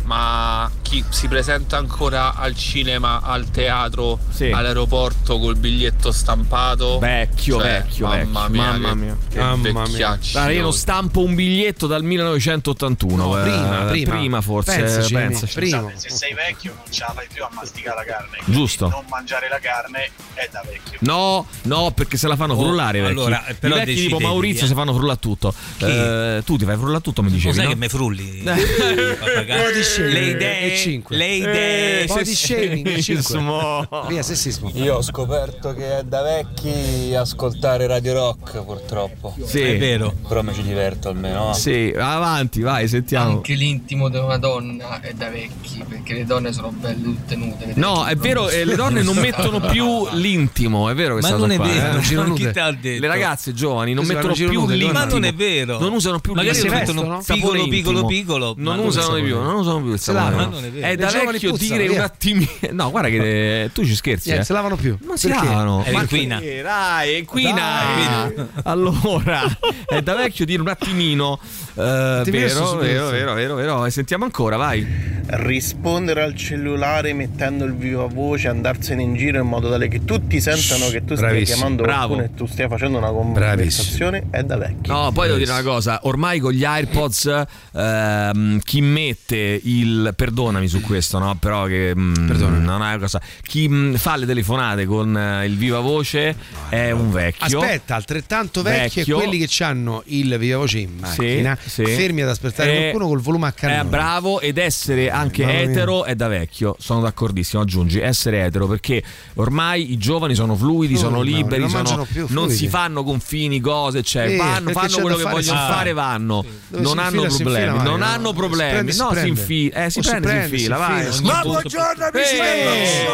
Ma 0.09 0.71
chi 0.81 1.03
si 1.09 1.27
presenta 1.27 1.77
ancora 1.77 2.33
al 2.33 2.55
cinema, 2.55 3.21
al 3.21 3.51
teatro, 3.51 4.17
Sì. 4.31 4.49
all'aeroporto 4.49 5.37
col 5.37 5.55
biglietto 5.55 6.11
stampato? 6.11 6.97
Vecchio, 6.97 7.59
Cioè, 7.59 7.83
vecchio, 7.83 8.07
mamma 8.07 8.47
vecchio. 8.47 8.49
mia, 8.49 8.71
mamma 8.71 8.89
che- 8.89 8.95
mia. 8.95 9.17
che 9.29 9.37
Mamma 9.39 9.87
mia. 9.87 10.19
Guarda, 10.31 10.51
io 10.51 10.61
non 10.63 10.73
stampo 10.73 11.21
un 11.21 11.35
biglietto 11.35 11.85
dal 11.85 12.01
1981. 12.03 13.23
No, 13.27 13.37
eh, 13.39 13.43
prima, 13.91 14.11
prima. 14.17 14.41
forse. 14.41 14.75
Pensaci, 14.77 15.13
pensaci. 15.13 15.53
prima. 15.53 15.91
Se 15.93 16.09
sei 16.09 16.33
vecchio 16.33 16.73
non 16.75 16.83
ce 16.91 17.05
la 17.07 17.13
fai 17.13 17.27
più 17.31 17.43
a 17.43 17.49
masticare 17.53 18.03
la 18.03 18.11
carne. 18.11 18.37
Giusto. 18.45 18.87
Non 18.89 19.03
mangiare 19.09 19.47
la 19.47 19.59
carne 19.59 20.09
è 20.33 20.49
da 20.51 20.63
vecchio. 20.65 20.97
No, 21.01 21.45
no, 21.63 21.91
perché 21.91 22.17
se 22.17 22.27
la 22.27 22.35
fanno 22.35 22.53
Oh, 22.53 22.61
frullare 22.63 22.97
i 22.97 23.01
vecchi. 23.01 23.11
allora, 23.13 23.43
I 23.47 23.53
però 23.53 23.75
vecchi 23.75 23.93
tipo 23.95 24.19
Maurizio 24.19 24.65
eh. 24.65 24.67
si 24.69 24.73
fanno 24.73 24.91
frullare 24.95 25.19
tutto. 25.19 25.53
Eh, 25.77 26.41
tu 26.43 26.57
ti 26.57 26.65
fai 26.65 26.77
frullare 26.77 27.01
tutto, 27.01 27.21
mi 27.21 27.29
Lo 27.29 27.35
dicevi. 27.35 27.53
sai 27.53 27.63
no? 27.65 27.69
che 27.69 27.75
me 27.75 27.89
frulli? 27.89 28.41
Body 28.43 29.83
le 30.07 30.19
e 30.19 30.29
idee, 30.29 30.75
cinque. 30.75 31.15
le 31.15 31.27
idee. 31.35 32.01
Eh, 32.03 32.05
body 32.07 32.33
shaming 32.33 32.87
e. 32.97 33.87
Via 34.07 34.23
sessismo. 34.23 34.71
Io 34.75 34.95
ho 34.97 35.01
scoperto 35.01 35.73
che 35.73 35.99
è 35.99 36.03
da 36.03 36.21
vecchi 36.21 37.13
ascoltare 37.15 37.87
Radio 37.87 38.13
Rock, 38.13 38.63
purtroppo. 38.63 39.35
Sì. 39.43 39.61
È 39.61 39.77
vero. 39.77 40.13
Però 40.27 40.41
mi 40.41 40.53
ci 40.53 40.63
diverto 40.63 41.09
almeno. 41.09 41.53
Sì, 41.53 41.93
avanti, 41.97 42.61
vai, 42.61 42.87
sentiamo. 42.87 43.31
Anche 43.31 43.53
l'intimo 43.53 44.09
di 44.09 44.17
una 44.17 44.37
donna 44.37 44.99
è 45.01 45.13
da 45.13 45.29
vecchi, 45.29 45.83
perché 45.87 46.13
le 46.13 46.25
donne 46.25 46.51
sono 46.53 46.71
belle 46.71 47.01
tutte 47.01 47.35
nude. 47.35 47.73
No, 47.75 48.05
è 48.05 48.15
vero, 48.15 48.49
eh, 48.49 48.65
le 48.65 48.75
donne 48.75 49.01
non 49.01 49.17
mettono 49.17 49.59
più 49.59 50.07
l'intimo, 50.11 50.89
è 50.89 50.93
vero 50.93 51.13
questa 51.13 51.33
Ma 51.33 51.37
non 51.37 51.51
è 51.51 51.55
qua, 51.55 51.65
vero, 51.65 51.99
eh. 51.99 52.13
non. 52.15 52.33
Chi 52.33 52.51
te 52.51 52.59
l'ha 52.59 52.71
detto? 52.71 53.01
Le 53.01 53.07
ragazze 53.07 53.53
giovani 53.53 53.93
non 53.93 54.05
mettono 54.05 54.33
più 54.33 54.67
l'intimo. 54.67 54.91
Ma 54.91 55.05
non 55.05 55.23
è 55.23 55.33
vero. 55.33 55.79
Non 55.79 55.93
usano 55.93 56.19
più 56.19 56.33
Magari 56.33 56.59
l'intimo. 56.59 56.73
lo 56.73 56.79
mettono 56.79 57.23
piccolo, 57.25 57.67
piccolo, 57.67 58.05
piccolo, 58.05 58.53
Non 58.57 58.79
usano 58.79 59.13
più, 59.21 59.39
non 59.39 59.55
usano 59.55 59.81
più 59.81 59.88
il 59.93 59.99
Se 59.99 60.11
sapone. 60.11 60.29
lavano. 60.35 60.49
no. 60.49 60.59
non 60.59 60.65
è. 60.81 60.89
È 60.91 60.95
da 60.95 61.07
vecchio 61.09 61.49
puzzano, 61.51 61.71
dire 61.71 61.87
un 61.87 61.93
via. 61.95 62.03
attimino. 62.03 62.47
No, 62.71 62.91
guarda 62.91 63.09
che 63.09 63.69
tu 63.73 63.83
ci 63.85 63.95
scherzi, 63.95 64.27
Niente, 64.27 64.43
eh. 64.43 64.45
se 64.47 64.53
lavano 64.53 64.75
più. 64.75 64.97
Ma 65.03 65.17
si 65.17 65.27
Perché? 65.27 65.45
lavano. 65.45 65.83
È 65.83 65.89
inquina. 65.91 66.39
Dai, 66.39 67.13
è 67.13 67.17
inquina. 67.17 68.31
Allora, 68.63 69.41
è 69.85 70.01
da 70.01 70.15
vecchio 70.15 70.45
dire 70.45 70.61
un 70.61 70.67
attimino. 70.67 71.39
Eh, 71.79 72.23
vero, 72.29 72.75
vero, 72.75 73.09
vero, 73.09 73.33
vero, 73.33 73.55
vero. 73.55 73.85
E 73.85 73.91
sentiamo 73.91 74.25
ancora, 74.25 74.57
vai. 74.57 75.17
Rispondere 75.31 76.23
al 76.23 76.35
cellulare 76.35 77.13
mettendo 77.13 77.63
il 77.63 77.73
viva 77.75 78.05
voce, 78.05 78.47
andarsene 78.47 79.03
in 79.03 79.15
giro 79.15 79.39
in 79.39 79.47
modo 79.47 79.69
tale 79.69 79.87
che 79.87 80.03
tutti 80.03 80.41
sentano 80.41 80.89
che 80.89 81.05
tu 81.05 81.15
stai 81.15 81.43
chiamando 81.43 81.83
Bravo. 81.83 82.15
qualcuno 82.15 82.23
e 82.23 82.35
tu 82.35 82.45
stia 82.47 82.67
facendo 82.67 82.97
una 82.97 83.11
conversazione 83.11 84.27
è 84.31 84.43
da 84.43 84.57
vecchi. 84.57 84.89
No, 84.89 85.11
poi 85.11 85.27
devo 85.27 85.37
dire 85.37 85.51
una 85.51 85.61
cosa, 85.61 85.99
ormai 86.03 86.39
con 86.39 86.51
gli 86.51 86.63
AirPods 86.63 87.43
ehm, 87.73 88.59
chi 88.61 88.81
mette 88.81 89.59
il 89.63 90.13
perdonami 90.15 90.67
su 90.67 90.81
questo, 90.81 91.19
no? 91.19 91.35
Però 91.35 91.65
che 91.65 91.93
mm, 91.95 92.13
non 92.15 92.71
è 92.71 92.75
una 92.75 92.97
cosa. 92.97 93.21
Chi 93.43 93.69
mm, 93.69 93.95
fa 93.95 94.15
le 94.15 94.25
telefonate 94.25 94.85
con 94.85 95.15
eh, 95.15 95.45
il 95.45 95.57
viva 95.57 95.79
voce 95.79 96.35
è 96.69 96.89
un 96.89 97.11
vecchio. 97.11 97.59
Aspetta, 97.59 97.95
altrettanto 97.95 98.63
vecchi 98.63 98.99
Vecchio. 98.99 99.19
e 99.19 99.21
quelli 99.23 99.45
che 99.45 99.63
hanno 99.63 100.01
il 100.07 100.37
viva 100.37 100.57
voce 100.57 100.79
in 100.79 100.97
macchina, 100.99 101.57
sì. 101.69 101.85
fermi 101.85 102.21
ad 102.21 102.29
aspettare 102.29 102.71
Eh, 102.71 102.79
qualcuno 102.91 103.07
col 103.07 103.21
volume 103.21 103.47
a 103.47 103.49
È 103.49 103.53
cannone. 103.53 103.83
bravo 103.89 104.39
ed 104.41 104.57
essere 104.57 105.09
anche 105.09 105.45
mia. 105.45 105.59
etero 105.61 106.03
è 106.03 106.15
da 106.15 106.27
vecchio, 106.27 106.75
sono 106.79 107.01
d'accordissimo. 107.01 107.61
Aggiungi 107.61 107.99
essere 107.99 108.43
etero 108.43 108.67
perché 108.67 109.01
ormai 109.35 109.91
i 109.91 109.97
giovani 109.97 110.35
sono 110.35 110.55
fluidi, 110.55 110.67
Fluidi, 110.69 110.97
sono 110.97 111.21
liberi, 111.21 111.61
non 111.61 111.69
sono- 111.69 111.83
mangiano 111.83 112.05
più, 112.05 112.25
non 112.29 112.49
si 112.49 112.67
fanno 112.67 113.03
confini, 113.03 113.59
cose, 113.59 114.01
cioè 114.03 114.29
Sì, 114.29 114.35
vanno, 114.37 114.71
fanno 114.71 114.99
quello 114.99 115.15
che 115.15 115.23
fare, 115.23 115.33
vogliono 115.35 115.59
fare, 115.59 115.93
vanno, 115.93 116.45
Dove 116.67 116.83
non 116.83 116.97
hanno 116.99 117.23
infila, 117.23 117.35
problemi, 117.43 117.65
infila, 117.75 117.83
non 117.83 118.01
hanno 118.01 118.33
problemi. 118.33 118.71
prende, 118.71 118.91
si 118.91 118.99
no, 118.99 119.07
si 119.07 119.13
prende. 119.13 119.29
infila, 119.29 119.85
eh, 119.85 119.89
si 119.89 119.99
prende, 120.01 120.27
si 120.27 120.33
prende, 120.33 120.47
si 120.47 120.53
infila, 120.55 120.77
vai. 120.77 121.05
Ma 121.21 121.41
buongiorno 121.41 122.05
amici 122.05 122.35
Eh, 122.35 123.05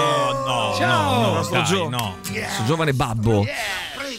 No, 0.45 0.73
Ciao, 0.77 1.21
no, 1.21 1.89
no. 1.89 2.15
questo 2.27 2.63
giovane 2.65 2.93
babbo. 2.93 3.45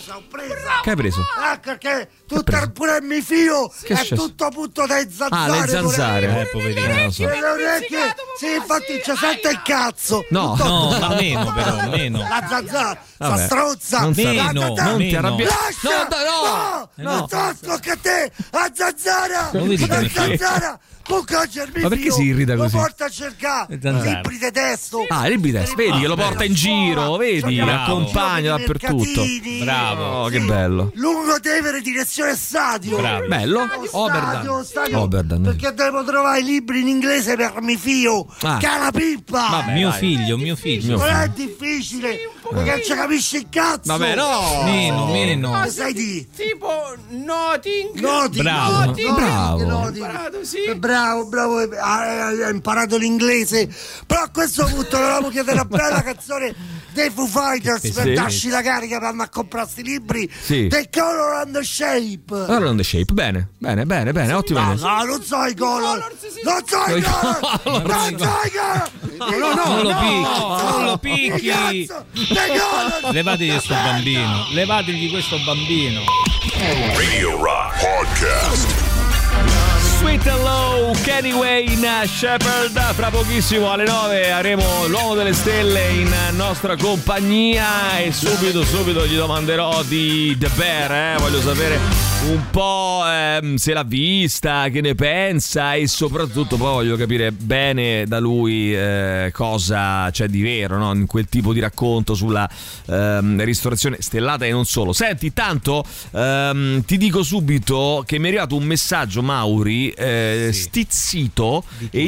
Presa, 0.07 0.17
ho 0.19 0.23
presa. 0.31 0.81
Che 0.83 0.91
hai 0.91 0.97
preso? 0.97 1.21
Ah, 1.43 1.59
perché 1.59 2.09
tutto 2.29 2.57
il 2.57 2.71
pure 2.73 2.99
il 2.99 3.03
mio 3.05 3.21
figlio 3.23 3.69
Che 3.83 3.93
è 3.93 3.97
è 3.97 3.97
successo? 4.05 4.15
tutto 4.15 4.49
punto 4.51 4.87
dai 4.87 5.09
zanzare. 5.11 5.53
Ah, 5.59 5.61
le 5.61 5.69
zanzare. 5.69 6.41
Eh, 6.43 6.47
poverino, 6.47 7.05
lo 7.05 7.11
so. 7.11 7.25
Le 7.27 7.43
orecchie, 7.45 8.15
sì, 8.39 8.55
infatti 8.55 9.01
c'è 9.03 9.17
sente 9.17 9.49
il 9.49 9.63
cazzo. 9.65 10.25
No. 10.31 10.53
Tutto- 10.57 10.65
No, 10.69 10.99
ma 10.99 11.09
meno 11.15 11.53
però, 11.53 11.89
meno. 11.89 12.19
La 12.19 12.47
zanzara, 12.49 12.99
Vabbè. 13.17 13.35
sta 13.37 13.45
strozza. 13.47 14.01
Non 14.01 14.11
La 14.11 14.15
zanzara. 14.15 14.53
non 14.85 14.97
ti 14.99 15.05
meno. 15.05 15.19
arrabbiare. 15.19 15.51
Lascia! 15.51 16.03
No, 16.03 16.09
dai, 16.09 16.25
no! 16.25 16.91
No! 16.95 17.11
No. 17.11 17.29
Non 17.61 17.73
anche 17.73 17.91
a 17.91 17.97
te! 18.01 18.33
A 18.51 18.71
zanzara! 18.73 19.51
Ma 19.53 19.61
vedi 19.61 19.83
A 19.83 19.89
come- 19.89 20.09
zanzara! 20.09 20.81
Cogliermi 21.07 21.83
Ma 21.83 21.89
perché 21.89 22.11
si 22.11 22.23
irrita 22.25 22.55
Lo 22.55 22.63
così? 22.65 22.77
porta 22.77 23.05
a 23.05 23.09
cercare 23.09 23.67
libri 23.79 24.39
di 24.39 24.51
testo. 24.51 25.05
Ah, 25.09 25.29
il 25.29 25.39
bides, 25.39 25.73
vedi 25.77 26.01
che 26.01 26.07
lo 26.09 26.17
porta 26.17 26.43
in 26.43 26.53
giro, 26.53 27.15
vedi, 27.17 27.61
accompagna 27.61 28.57
dappertutto. 28.57 29.23
Bravo. 29.63 29.96
Oh, 29.99 30.29
che 30.29 30.41
bello. 30.41 30.91
Lungo 30.95 31.39
Tevere, 31.41 31.81
direzione 31.81 32.35
stadio. 32.37 32.97
Bravo. 32.97 33.27
Bello? 33.27 33.67
Stadio, 33.67 33.89
Oberdan. 33.99 34.65
stadio, 34.65 35.01
Oberdan. 35.01 35.43
Perché 35.43 35.73
devo 35.75 36.05
trovare 36.05 36.41
i 36.41 36.45
libri 36.45 36.81
in 36.81 36.89
inglese 36.89 37.37
per 37.37 37.61
mio 37.61 37.79
figlio. 37.79 38.27
Ah. 38.43 38.59
Cara 38.59 38.91
pippa. 38.91 39.49
Vabbè, 39.51 39.73
Mio 39.75 39.91
dai. 39.91 39.99
figlio, 39.99 40.37
mio 40.37 40.57
figlio. 40.57 40.97
non 40.99 41.07
è 41.09 41.29
difficile. 41.29 42.19
Perché 42.49 42.71
non 42.71 42.81
ci 42.85 42.95
capisci 42.95 43.37
il 43.37 43.47
cazzo. 43.51 43.97
Vabbè, 43.97 44.15
no. 44.15 44.63
Meno, 44.65 45.07
meno. 45.11 45.61
Che 45.63 45.71
sai 45.71 45.93
di? 45.93 46.27
Tipo 46.35 46.95
Notting. 47.09 47.99
Noti, 47.99 48.39
Bravo. 48.41 48.85
noti, 48.85 49.03
Bravo. 49.15 49.65
noti. 49.65 49.99
Imparato, 49.99 50.45
sì. 50.45 50.63
Eh, 50.65 50.77
Bravo, 50.77 51.27
bravo, 51.27 51.61
eh, 51.61 51.77
ha, 51.79 52.27
ha 52.27 52.51
imparato 52.51 52.97
l'inglese. 52.97 53.69
Però 54.07 54.23
a 54.23 54.29
questo 54.31 54.65
punto 54.67 54.97
dovevamo 54.97 55.29
chiedere 55.29 55.53
una 55.55 55.65
bella 55.65 56.03
canzone 56.03 56.55
dei 56.97 57.11
Foo 57.11 57.27
Fighters 57.27 57.91
per 57.93 58.05
Sì. 58.05 58.13
darci 58.15 58.49
la 58.49 58.63
carica 58.63 58.99
per 58.99 59.09
andare 59.09 59.29
a 59.29 59.33
comprare 59.33 59.69
sti 59.69 59.83
libri. 59.83 60.31
Sì. 60.41 60.67
The 60.69 60.89
Color 60.91 61.33
and 61.43 61.55
the 61.55 61.63
Shape. 61.63 62.35
Allora 62.53 62.71
on 62.71 62.77
the 62.77 62.83
shape, 62.83 63.13
bene, 63.13 63.49
bene, 63.59 63.85
bene, 63.85 64.13
bene, 64.13 64.33
ottimo. 64.33 64.61
No, 64.61 64.75
no, 64.75 65.05
non 65.05 65.23
so 65.23 65.45
i 65.45 65.55
color. 65.55 65.99
Non 66.43 66.63
so 66.67 66.77
i 66.95 66.99
I 66.99 67.03
color. 67.03 67.61
color. 67.63 67.83
Non 67.87 68.19
so 68.19 68.27
i 68.45 68.51
color. 68.51 68.91
No, 69.19 69.55
no, 69.55 69.83
Non 69.83 69.83
lo 69.83 69.95
picchi, 69.99 70.61
non 70.73 70.85
lo 70.85 70.99
picchi. 70.99 71.87
color. 72.35 73.13
Levategli 73.13 73.51
questo 73.51 73.75
bambino, 73.75 74.47
levategli 74.53 75.11
questo 75.11 75.37
bambino. 75.45 76.01
Radio 76.97 77.37
Rock 77.43 77.79
Podcast. 77.81 78.96
Sweet 80.07 80.27
Hello, 80.27 80.93
Kenny 81.03 81.33
Wayne, 81.33 82.07
Shepard. 82.07 82.79
Fra 82.95 83.11
pochissimo 83.11 83.73
alle 83.73 83.83
9 83.83 84.31
avremo 84.31 84.87
l'uomo 84.87 85.15
delle 85.15 85.33
stelle 85.33 85.89
in 85.95 86.15
nostra 86.37 86.77
compagnia 86.77 87.99
e 87.99 88.13
subito, 88.13 88.63
subito 88.63 89.05
gli 89.05 89.17
domanderò 89.17 89.83
di 89.83 90.37
The 90.39 90.49
Bear. 90.55 90.93
Eh? 90.93 91.19
Voglio 91.19 91.41
sapere 91.41 91.81
un 92.29 92.41
po' 92.51 93.03
ehm, 93.07 93.57
se 93.57 93.73
l'ha 93.73 93.83
vista, 93.83 94.69
che 94.69 94.81
ne 94.81 94.95
pensa 94.95 95.75
e 95.75 95.87
soprattutto 95.87 96.57
poi 96.57 96.73
voglio 96.73 96.97
capire 96.97 97.31
bene 97.31 98.05
da 98.07 98.19
lui 98.19 98.75
eh, 98.75 99.31
cosa 99.33 100.09
c'è 100.11 100.27
di 100.27 100.41
vero 100.41 100.79
no? 100.79 100.93
in 100.95 101.07
quel 101.07 101.29
tipo 101.29 101.53
di 101.53 101.61
racconto 101.61 102.15
sulla 102.15 102.49
ehm, 102.87 103.43
ristorazione 103.45 103.99
stellata 104.01 104.45
e 104.45 104.51
non 104.51 104.65
solo. 104.65 104.93
Senti, 104.93 105.33
tanto 105.33 105.85
ehm, 106.13 106.85
ti 106.85 106.97
dico 106.97 107.23
subito 107.23 108.03
che 108.07 108.19
mi 108.19 108.27
è 108.27 108.29
arrivato 108.29 108.57
un 108.57 108.65
messaggio, 108.65 109.23
Mauri, 109.23 109.95
eh, 109.97 110.51
stizzito 110.53 111.65
e 111.91 112.01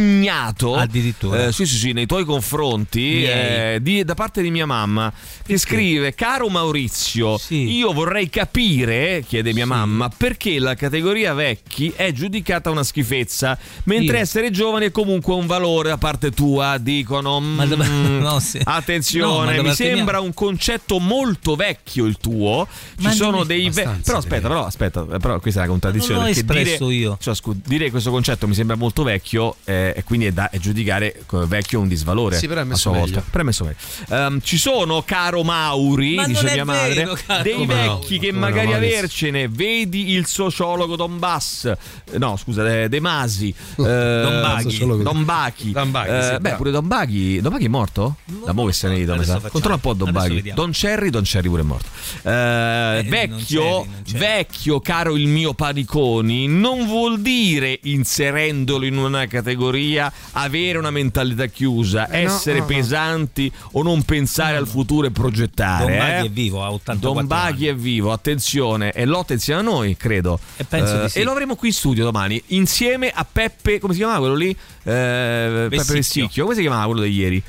indignato 0.00 0.74
Addirittura. 0.74 1.46
eh, 1.46 1.52
sì, 1.52 1.66
sì, 1.66 1.76
sì, 1.76 1.92
nei 1.92 2.06
tuoi 2.06 2.24
confronti 2.24 3.24
eh, 3.24 3.78
di- 3.80 4.04
da 4.04 4.14
parte 4.14 4.42
di 4.42 4.50
mia 4.50 4.66
mamma 4.66 5.12
che 5.44 5.58
scrive 5.58 6.14
caro 6.14 6.48
Maurizio 6.48 7.38
io 7.48 7.92
vorrei 7.92 8.28
capire 8.28 9.22
chiede 9.26 9.52
mia 9.52 9.66
mamma 9.66 10.08
perché 10.14 10.58
la 10.58 10.74
categoria 10.74 11.34
vecchi 11.34 11.92
è 11.94 12.12
giudicata 12.12 12.70
una 12.70 12.82
schifezza 12.84 13.58
mentre 13.84 14.16
Io. 14.16 14.22
essere 14.22 14.50
giovani 14.50 14.86
è 14.86 14.90
comunque 14.90 15.34
un 15.34 15.46
valore 15.46 15.88
da 15.90 15.98
parte 15.98 16.30
tua 16.30 16.78
dicono. 16.78 17.40
Ma 17.40 17.64
mm, 17.64 18.18
no, 18.20 18.38
sì. 18.40 18.60
attenzione 18.62 19.26
No, 19.26 19.44
ma 19.44 19.52
da 19.56 19.62
mi 19.62 19.74
sembra 19.74 20.18
mia- 20.18 20.26
un 20.26 20.34
concetto 20.34 20.98
molto 20.98 21.54
vecchio 21.56 22.04
il 22.06 22.16
tuo. 22.18 22.66
Ma 22.98 23.10
ci 23.12 23.18
non 23.18 23.30
sono 23.30 23.44
dei 23.44 23.68
ve- 23.70 23.88
però 24.04 24.18
aspetta 24.18 24.48
però 24.48 24.64
aspetta 24.64 25.02
però 25.04 25.38
questa 25.40 25.60
è 25.60 25.64
la 25.64 25.70
contraddizione 25.70 26.14
Non 26.20 26.28
l'ho 26.28 26.34
perché 26.34 26.52
dire- 26.52 26.60
espresso 26.72 26.90
io. 27.16 27.22
cioè, 27.22 27.34
scu- 27.34 27.56
dire 27.66 27.90
questo 27.90 28.10
concetto 28.10 28.46
mi 28.46 28.54
sembra 28.54 28.76
molto 28.76 29.02
vecchio 29.02 29.56
eh, 29.64 29.92
e 29.96 30.04
quindi 30.04 30.26
è 30.26 30.32
da 30.32 30.50
è 30.50 30.58
giudicare 30.58 31.22
vecchio 31.46 31.80
un 31.80 31.88
disvalore. 31.88 32.36
Sì, 32.36 32.46
però 32.46 32.60
è 32.60 32.62
a 32.62 32.66
messo 32.66 32.80
sua 32.80 32.92
volta. 32.92 33.06
meglio. 33.16 33.24
Però 33.30 33.42
è 33.42 33.46
messo 33.46 33.64
meglio. 33.64 33.76
Ehm, 34.08 34.40
ci 34.42 34.58
sono, 34.58 35.02
caro 35.02 35.42
Mauri, 35.42 36.14
Ma 36.14 36.26
dice 36.26 36.42
non 36.42 36.50
è 36.50 36.54
mia 36.54 36.64
madre, 36.64 36.94
vero, 36.94 37.18
dei 37.42 37.54
Come 37.54 37.74
no? 37.84 37.98
vecchi 37.98 38.18
che 38.18 38.26
Come 38.28 38.32
no, 38.40 38.46
magari 38.46 38.66
Maurizio? 38.68 38.96
avercene 38.98 39.48
vedi 39.48 40.10
il 40.12 40.26
sociologo 40.26 40.96
Don 40.96 41.18
Bass, 41.18 41.64
eh, 41.64 42.18
no 42.18 42.36
scusa, 42.36 42.62
De, 42.62 42.88
De 42.88 43.00
Masi, 43.00 43.48
eh, 43.54 43.54
Don 43.76 44.40
Baghi. 44.42 44.78
Don 45.02 45.24
Bachi. 45.24 45.72
Don 45.72 45.90
Baghi, 45.90 46.10
Eh, 46.10 46.22
sì, 46.34 46.40
beh, 46.40 46.54
pure 46.54 46.70
Don 46.70 46.86
Baghi. 46.86 47.40
Don 47.40 47.52
Baghi 47.52 47.64
è 47.64 47.68
morto? 47.68 48.16
Da 48.44 48.52
mo' 48.52 48.64
che 48.66 48.72
se 48.72 48.88
ne 48.88 48.98
ido, 48.98 49.14
sa. 49.22 49.34
facciamo. 49.34 49.48
Controlla 49.50 49.74
un 49.76 49.80
po' 49.80 49.92
Don 49.94 50.10
Baghi. 50.12 50.52
Don 50.54 50.70
Cherry, 50.72 51.10
Don 51.10 51.22
Cherry 51.22 51.48
pure 51.48 51.62
è 51.62 51.64
morto. 51.64 51.88
Eh, 52.22 53.04
vecchio, 53.08 53.62
non 53.62 54.02
c'eri. 54.04 54.18
vecchio, 54.18 54.80
caro 54.80 55.16
il 55.16 55.26
mio 55.28 55.54
Paniconi, 55.54 56.46
non 56.46 56.86
vuol 57.06 57.20
dire 57.20 57.78
inserendolo 57.84 58.84
in 58.84 58.96
una 58.96 59.26
categoria 59.26 60.12
avere 60.32 60.78
una 60.78 60.90
mentalità 60.90 61.46
chiusa, 61.46 62.08
Eh 62.08 62.22
essere 62.22 62.58
no, 62.58 62.60
no. 62.60 62.66
pesanti 62.66 63.52
o 63.72 63.82
non 63.82 64.02
pensare 64.02 64.56
al 64.56 64.66
futuro 64.66 65.06
e 65.06 65.10
progettare. 65.12 65.84
Don 65.84 65.92
eh. 65.92 65.98
Baghi 65.98 66.26
è 66.26 66.30
vivo, 66.30 66.64
ha 66.64 66.72
84 66.72 67.12
Don 67.20 67.26
Baghi 67.26 67.66
è 67.68 67.74
vivo, 67.74 68.12
attenzione, 68.12 68.92
e 68.92 69.04
lo 69.04 69.20
attenzione 69.20 69.60
a 69.60 69.62
noi, 69.62 69.96
credo. 69.96 70.38
E 70.56 70.64
penso 70.64 70.98
Eh, 70.98 71.02
di 71.02 71.08
sì. 71.10 71.18
E 71.20 71.22
lo 71.22 71.30
avremo 71.30 71.54
qui 71.54 71.68
in 71.68 71.74
studio 71.74 72.04
domani, 72.04 72.42
insieme 72.48 73.10
a 73.10 73.24
Peppe, 73.30 73.78
come 73.78 73.92
si 73.92 74.00
chiamava 74.00 74.18
quello 74.18 74.34
lì? 74.34 74.50
Eh, 74.50 75.66
Peppe. 75.70 75.84
Vessicchio, 75.84 76.42
come 76.42 76.56
si 76.56 76.62
chiamava 76.62 76.86
quello 76.86 77.02
di 77.02 77.10
ieri? 77.12 77.42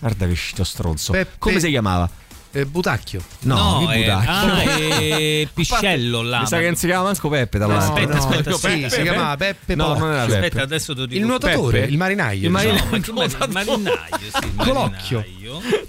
Guarda 0.00 0.26
che 0.26 0.34
scito 0.34 0.64
stronzo. 0.64 1.12
Peppe- 1.12 1.36
Come 1.38 1.60
si 1.60 1.68
chiamava? 1.68 2.10
Eh, 2.54 2.66
Butacchio. 2.66 3.22
No, 3.40 3.80
No, 3.80 3.86
che 3.86 3.94
eh, 3.94 3.98
Budacchio. 4.00 4.30
ah, 4.30 4.62
è 5.00 5.48
Piscello 5.54 6.22
là. 6.22 6.40
Mi 6.40 6.46
sa 6.46 6.58
che 6.58 6.66
non 6.66 6.76
si 6.76 6.86
chiama 6.86 7.04
manco 7.04 7.28
Peppe 7.30 7.58
da 7.58 7.66
No, 7.66 7.76
aspetta, 7.78 8.14
no, 8.14 8.18
aspetta, 8.18 8.50
sì, 8.52 8.66
aspetta. 8.66 8.88
si 8.90 9.02
chiamava 9.02 9.36
Peppe 9.36 9.74
No, 9.74 9.96
non 9.96 10.12
era 10.12 10.24
Peppe. 10.26 10.34
Aspetta, 10.36 10.62
adesso 10.62 10.94
ti 10.94 11.06
dico. 11.06 11.14
Il 11.20 11.24
nuotatore, 11.26 11.80
Peppe. 11.80 11.92
il 11.92 11.96
marinaio. 11.98 12.44
Il 12.44 12.50
marinaio. 12.50 12.84
No, 12.90 13.12
mar- 13.14 13.48
marinaio, 13.50 13.98
sì, 14.20 14.44
il 14.44 14.54
Colocchio. 14.56 15.24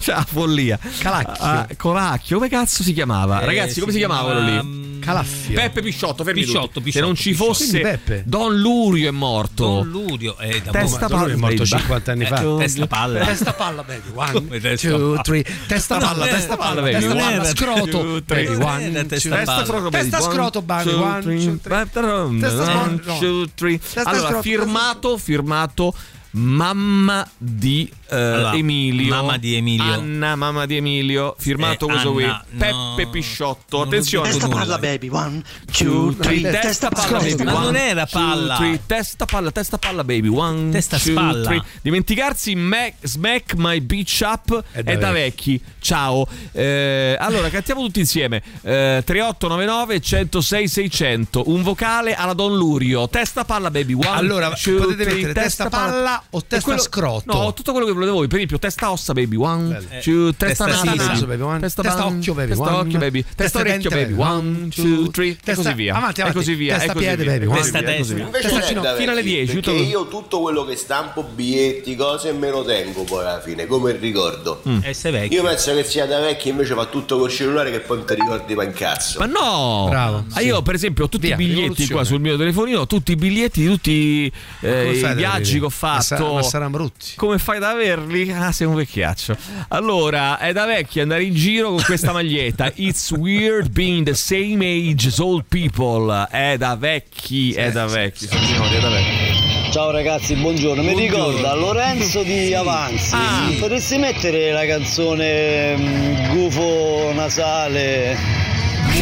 la 0.05 0.25
follia. 0.27 0.79
Calacchio. 0.99 1.43
Ah, 1.43 1.67
Colacchio, 1.77 2.37
come 2.37 2.49
cazzo 2.49 2.81
si 2.83 2.93
chiamava? 2.93 3.41
Eh, 3.41 3.45
Ragazzi, 3.45 3.79
come 3.81 3.91
si, 3.91 3.97
chiamava 3.97 4.31
quello 4.31 4.39
lì? 4.47 4.91
Calaffio. 5.03 5.53
Peppe 5.55 5.81
Pisciotto, 5.81 6.23
fermi 6.23 6.41
Pisciotto, 6.41 6.79
tutti. 6.79 6.91
Se 6.91 6.99
Pisciotto, 7.01 7.05
non 7.05 7.15
ci 7.15 7.29
Pisciotto. 7.31 7.53
fosse. 7.53 8.23
Don 8.25 8.57
Lurio 8.59 9.07
è 9.09 9.11
morto. 9.11 9.65
Don 9.65 9.89
Lurio 9.89 10.37
è 10.37 10.61
da 10.61 10.71
Testa 10.71 11.07
Ma 11.09 11.23
lui 11.23 11.31
è 11.31 11.35
morto 11.35 11.55
baby. 11.63 11.65
50 11.65 12.11
anni 12.11 12.25
fa. 12.25 12.41
Eh, 12.41 12.57
testa 12.57 12.87
palla. 12.87 13.25
Testa 13.25 13.53
palla, 13.53 13.83
baby. 13.83 14.09
One, 14.13 14.59
testa 14.59 14.87
two, 14.89 14.97
palla? 14.97 15.21
three. 15.21 15.45
Testa 15.67 15.97
palla, 15.97 16.25
testa 16.27 16.57
palla, 16.57 16.81
baby. 16.81 17.07
palla, 17.07 17.31
era 17.31 17.43
scroto. 17.45 18.21
Baby, 18.25 18.55
one, 18.55 19.05
testa 19.05 19.35
testa 19.35 19.43
palla. 19.43 19.65
scroto, 19.65 19.89
Testa 19.89 20.21
scroto, 20.21 20.61
baby. 20.61 20.93
One, 20.93 21.21
three. 21.21 21.43
two, 21.45 21.57
three. 21.59 22.39
Testa 22.39 22.61
One, 22.61 22.99
scroto, 23.03 24.09
Allora, 24.09 24.27
scroto, 24.27 24.41
firmato, 24.41 25.17
firmato 25.17 25.93
mamma 26.33 27.27
di 27.37 27.91
eh, 28.09 28.15
Allora, 28.15 28.53
Emilio. 28.55 29.09
mamma 29.15 29.37
di 29.37 29.55
Emilio. 29.55 29.91
Anna, 29.93 30.35
mamma 30.35 30.65
di 30.65 30.77
Emilio. 30.77 31.35
Firmato 31.37 31.87
Eh, 31.87 31.91
questo 31.91 32.11
qui. 32.13 32.23
Anna, 32.23 32.43
no. 32.49 32.57
Peppe 32.95 33.07
Pisciotto. 33.09 33.81
Attenzione. 33.81 34.29
Testa 34.29 34.45
nulla. 34.47 34.59
palla, 34.59 34.77
baby. 34.77 35.09
One, 35.09 35.41
Two, 35.71 36.15
three, 36.15 36.39
three. 36.41 36.51
testa 36.59 36.89
palla 36.89 37.19
baby 37.19 37.43
Ma 37.43 37.53
one, 37.55 37.63
non 37.65 37.75
era 37.75 38.05
two, 38.05 38.19
palla. 38.19 38.55
three, 38.57 38.79
testa 38.85 39.25
palla 39.25 39.51
testa 39.51 39.77
palla 39.77 40.03
baby 40.03 40.27
one 40.27 40.71
Testa 40.71 40.97
two, 40.97 41.11
spalla. 41.13 41.43
three. 41.45 41.61
dimenticarsi 41.81 42.55
me- 42.55 42.93
smack 43.01 43.53
my 43.55 43.79
bitch 43.81 44.21
up 44.23 44.63
È 44.71 44.79
è 44.79 44.83
da 44.83 44.95
da, 45.07 45.11
vecchi 45.11 45.61
ciao 45.79 46.27
Eh, 46.51 47.15
allora 47.19 47.49
cantiamo 47.49 47.81
tutti 47.83 47.99
insieme 47.99 48.37
eh, 48.61 49.01
3899 49.05 49.99
106 49.99 50.67
600 50.67 51.43
un 51.49 51.61
vocale 51.63 52.13
alla 52.15 52.33
Don 52.33 52.55
Lurio 52.55 53.07
testa 53.09 53.43
palla 53.45 53.69
baby 53.71 53.93
one 53.93 54.07
Allora, 54.07 54.49
two, 54.51 54.77
potete 54.77 55.03
three, 55.03 55.15
mettere 55.15 55.33
testa 55.33 55.69
palla 55.69 56.22
o 56.31 56.39
E 56.39 56.41
testa 56.47 56.63
quello- 56.65 56.81
scroto? 56.81 57.23
no 57.33 57.53
tutto 57.53 57.71
quello 57.71 57.85
che 57.85 57.93
volete 57.93 58.11
voi 58.11 58.27
per 58.27 58.35
esempio 58.37 58.59
testa 58.59 58.91
ossa 58.91 59.13
baby 59.13 59.35
one 59.35 59.85
two, 60.01 60.33
testa, 60.35 60.65
testa 60.65 60.83
naso, 60.83 61.01
siso, 61.13 61.25
baby. 61.25 61.25
baby, 61.25 61.41
one. 61.41 61.59
testa, 61.59 61.81
Testa 61.81 62.05
occhio, 62.07 62.33
baby, 62.33 62.47
testa 62.49 62.63
one. 62.63 62.77
occhio 62.77 62.99
baby 62.99 63.25
Testa 63.35 63.59
orecchio 63.59 63.89
baby 63.89 64.13
one 64.13 64.67
two 64.69 65.09
three 65.11 65.29
e 65.31 65.37
testa- 65.43 65.61
così 65.63 65.73
via 65.73 65.95
avanti, 65.95 66.19
e 66.19 66.23
avanti. 66.23 66.39
così 66.39 66.55
via 66.55 66.77
Testa 66.77 66.91
e 66.91 66.95
piede, 66.95 67.23
baby, 67.23 67.43
E 67.43 67.47
one. 67.47 67.59
Testa 67.61 67.77
e 67.79 67.83
destra. 67.83 68.17
Invece 68.19 68.49
fino- 68.61 68.81
alle 68.81 68.95
vecchi, 69.21 69.23
10 69.23 69.53
perché 69.59 69.71
io 69.71 70.07
tutto 70.07 70.39
quello 70.41 70.65
che 70.65 70.75
stampo 70.75 71.23
biglietti 71.23 71.95
cose 71.95 72.31
me 72.31 72.49
lo 72.49 72.63
tengo 72.63 73.03
poi 73.03 73.19
alla 73.19 73.41
fine 73.41 73.65
come 73.67 73.91
ricordo 73.93 74.61
Mm. 74.67 74.79
E 74.83 74.93
sei 74.93 75.11
vecchio. 75.11 75.41
io 75.41 75.47
penso 75.47 75.73
che 75.75 75.83
sia 75.83 76.05
da 76.05 76.19
vecchi 76.19 76.49
invece 76.49 76.73
fa 76.73 76.85
tutto 76.85 77.17
col 77.17 77.29
cellulare 77.29 77.69
che 77.71 77.79
poi 77.81 77.97
non 77.97 78.05
ti 78.05 78.13
ricordi 78.15 78.55
ma 78.55 78.63
in 78.63 78.73
cazzo 78.73 79.19
Ma 79.19 79.25
no! 79.25 79.87
Bravo, 79.89 80.23
Ah, 80.33 80.41
io, 80.41 80.61
per 80.61 80.75
esempio, 80.75 81.05
ho 81.05 81.09
tutti 81.09 81.27
i 81.27 81.35
biglietti 81.35 81.87
qua 81.89 82.03
sul 82.03 82.19
mio 82.19 82.37
telefonino, 82.37 82.79
ho 82.81 82.87
tutti 82.87 83.11
i 83.11 83.15
biglietti 83.15 83.61
di 83.61 83.67
tutti 83.67 84.31
eh, 84.61 84.91
i 84.91 85.13
viaggi 85.15 85.59
che 85.59 85.65
ho 85.65 85.69
Ma 85.69 85.73
sa- 86.17 86.23
fatto. 86.23 86.33
Ma 86.35 86.41
saranno 86.43 86.69
brutti. 86.71 87.13
Come 87.15 87.37
fai 87.37 87.57
ad 87.57 87.63
averli? 87.63 88.31
Ah, 88.31 88.51
sei 88.51 88.67
un 88.67 88.75
vecchiaccio. 88.75 89.35
Allora, 89.69 90.37
è 90.39 90.51
da 90.53 90.65
vecchi 90.65 90.99
andare 90.99 91.23
in 91.23 91.33
giro 91.33 91.69
con 91.69 91.81
questa 91.83 92.11
maglietta. 92.13 92.71
It's 92.75 93.11
weird 93.11 93.69
being 93.71 94.05
the 94.05 94.13
same 94.15 94.63
age 94.65 95.07
as 95.07 95.19
old 95.19 95.45
people. 95.47 96.27
È 96.29 96.55
da 96.57 96.75
vecchi, 96.75 97.53
è 97.53 97.71
da 97.71 97.85
vecchi, 97.85 98.27
signori, 98.27 98.75
è 98.75 98.79
da 98.79 98.89
vecchi. 98.89 99.71
Ciao 99.71 99.89
ragazzi, 99.89 100.35
buongiorno. 100.35 100.83
Mi 100.83 100.93
ricorda 100.93 101.55
Lorenzo 101.55 102.21
di 102.21 102.53
Avanzi. 102.53 103.15
Ah. 103.15 103.49
Potresti 103.59 103.97
mettere 103.97 104.51
la 104.51 104.65
canzone 104.67 105.75
mm, 105.75 106.29
Gufo 106.35 107.11
Nasale 107.13 108.15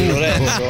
Lorenzo? 0.06 0.62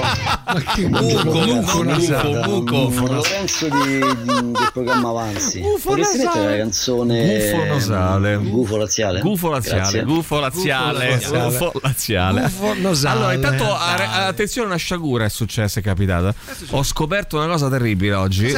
Ma 0.45 0.63
che 0.75 0.87
Buco. 0.89 1.33
Buco, 1.33 3.07
Lorenzo 3.07 3.69
di, 3.69 3.99
di- 3.99 4.53
del 4.53 4.71
programma 4.73 5.09
Avanzi. 5.11 5.61
Gufo 5.61 5.91
Potresti 5.91 6.19
la 6.23 6.57
canzone 6.57 7.51
Gufo 7.51 7.65
nasale. 7.65 8.37
Gufo 8.37 8.77
laziale? 8.77 9.21
Gufo 9.21 9.51
laziale, 9.51 10.03
gufo 10.05 10.41
laziale, 10.41 11.21
gufo 11.29 11.73
laziale. 11.83 12.51
Allora, 13.05 13.33
intanto 13.33 13.75
attenzione, 13.75 14.67
una 14.69 14.77
sciagura 14.77 15.25
è 15.25 15.29
successa, 15.29 15.81
è 15.81 15.83
capitata. 15.83 16.35
Ho 16.71 16.83
scoperto 16.83 17.37
una 17.37 17.47
cosa 17.47 17.69
terribile 17.69 18.15
oggi. 18.15 18.53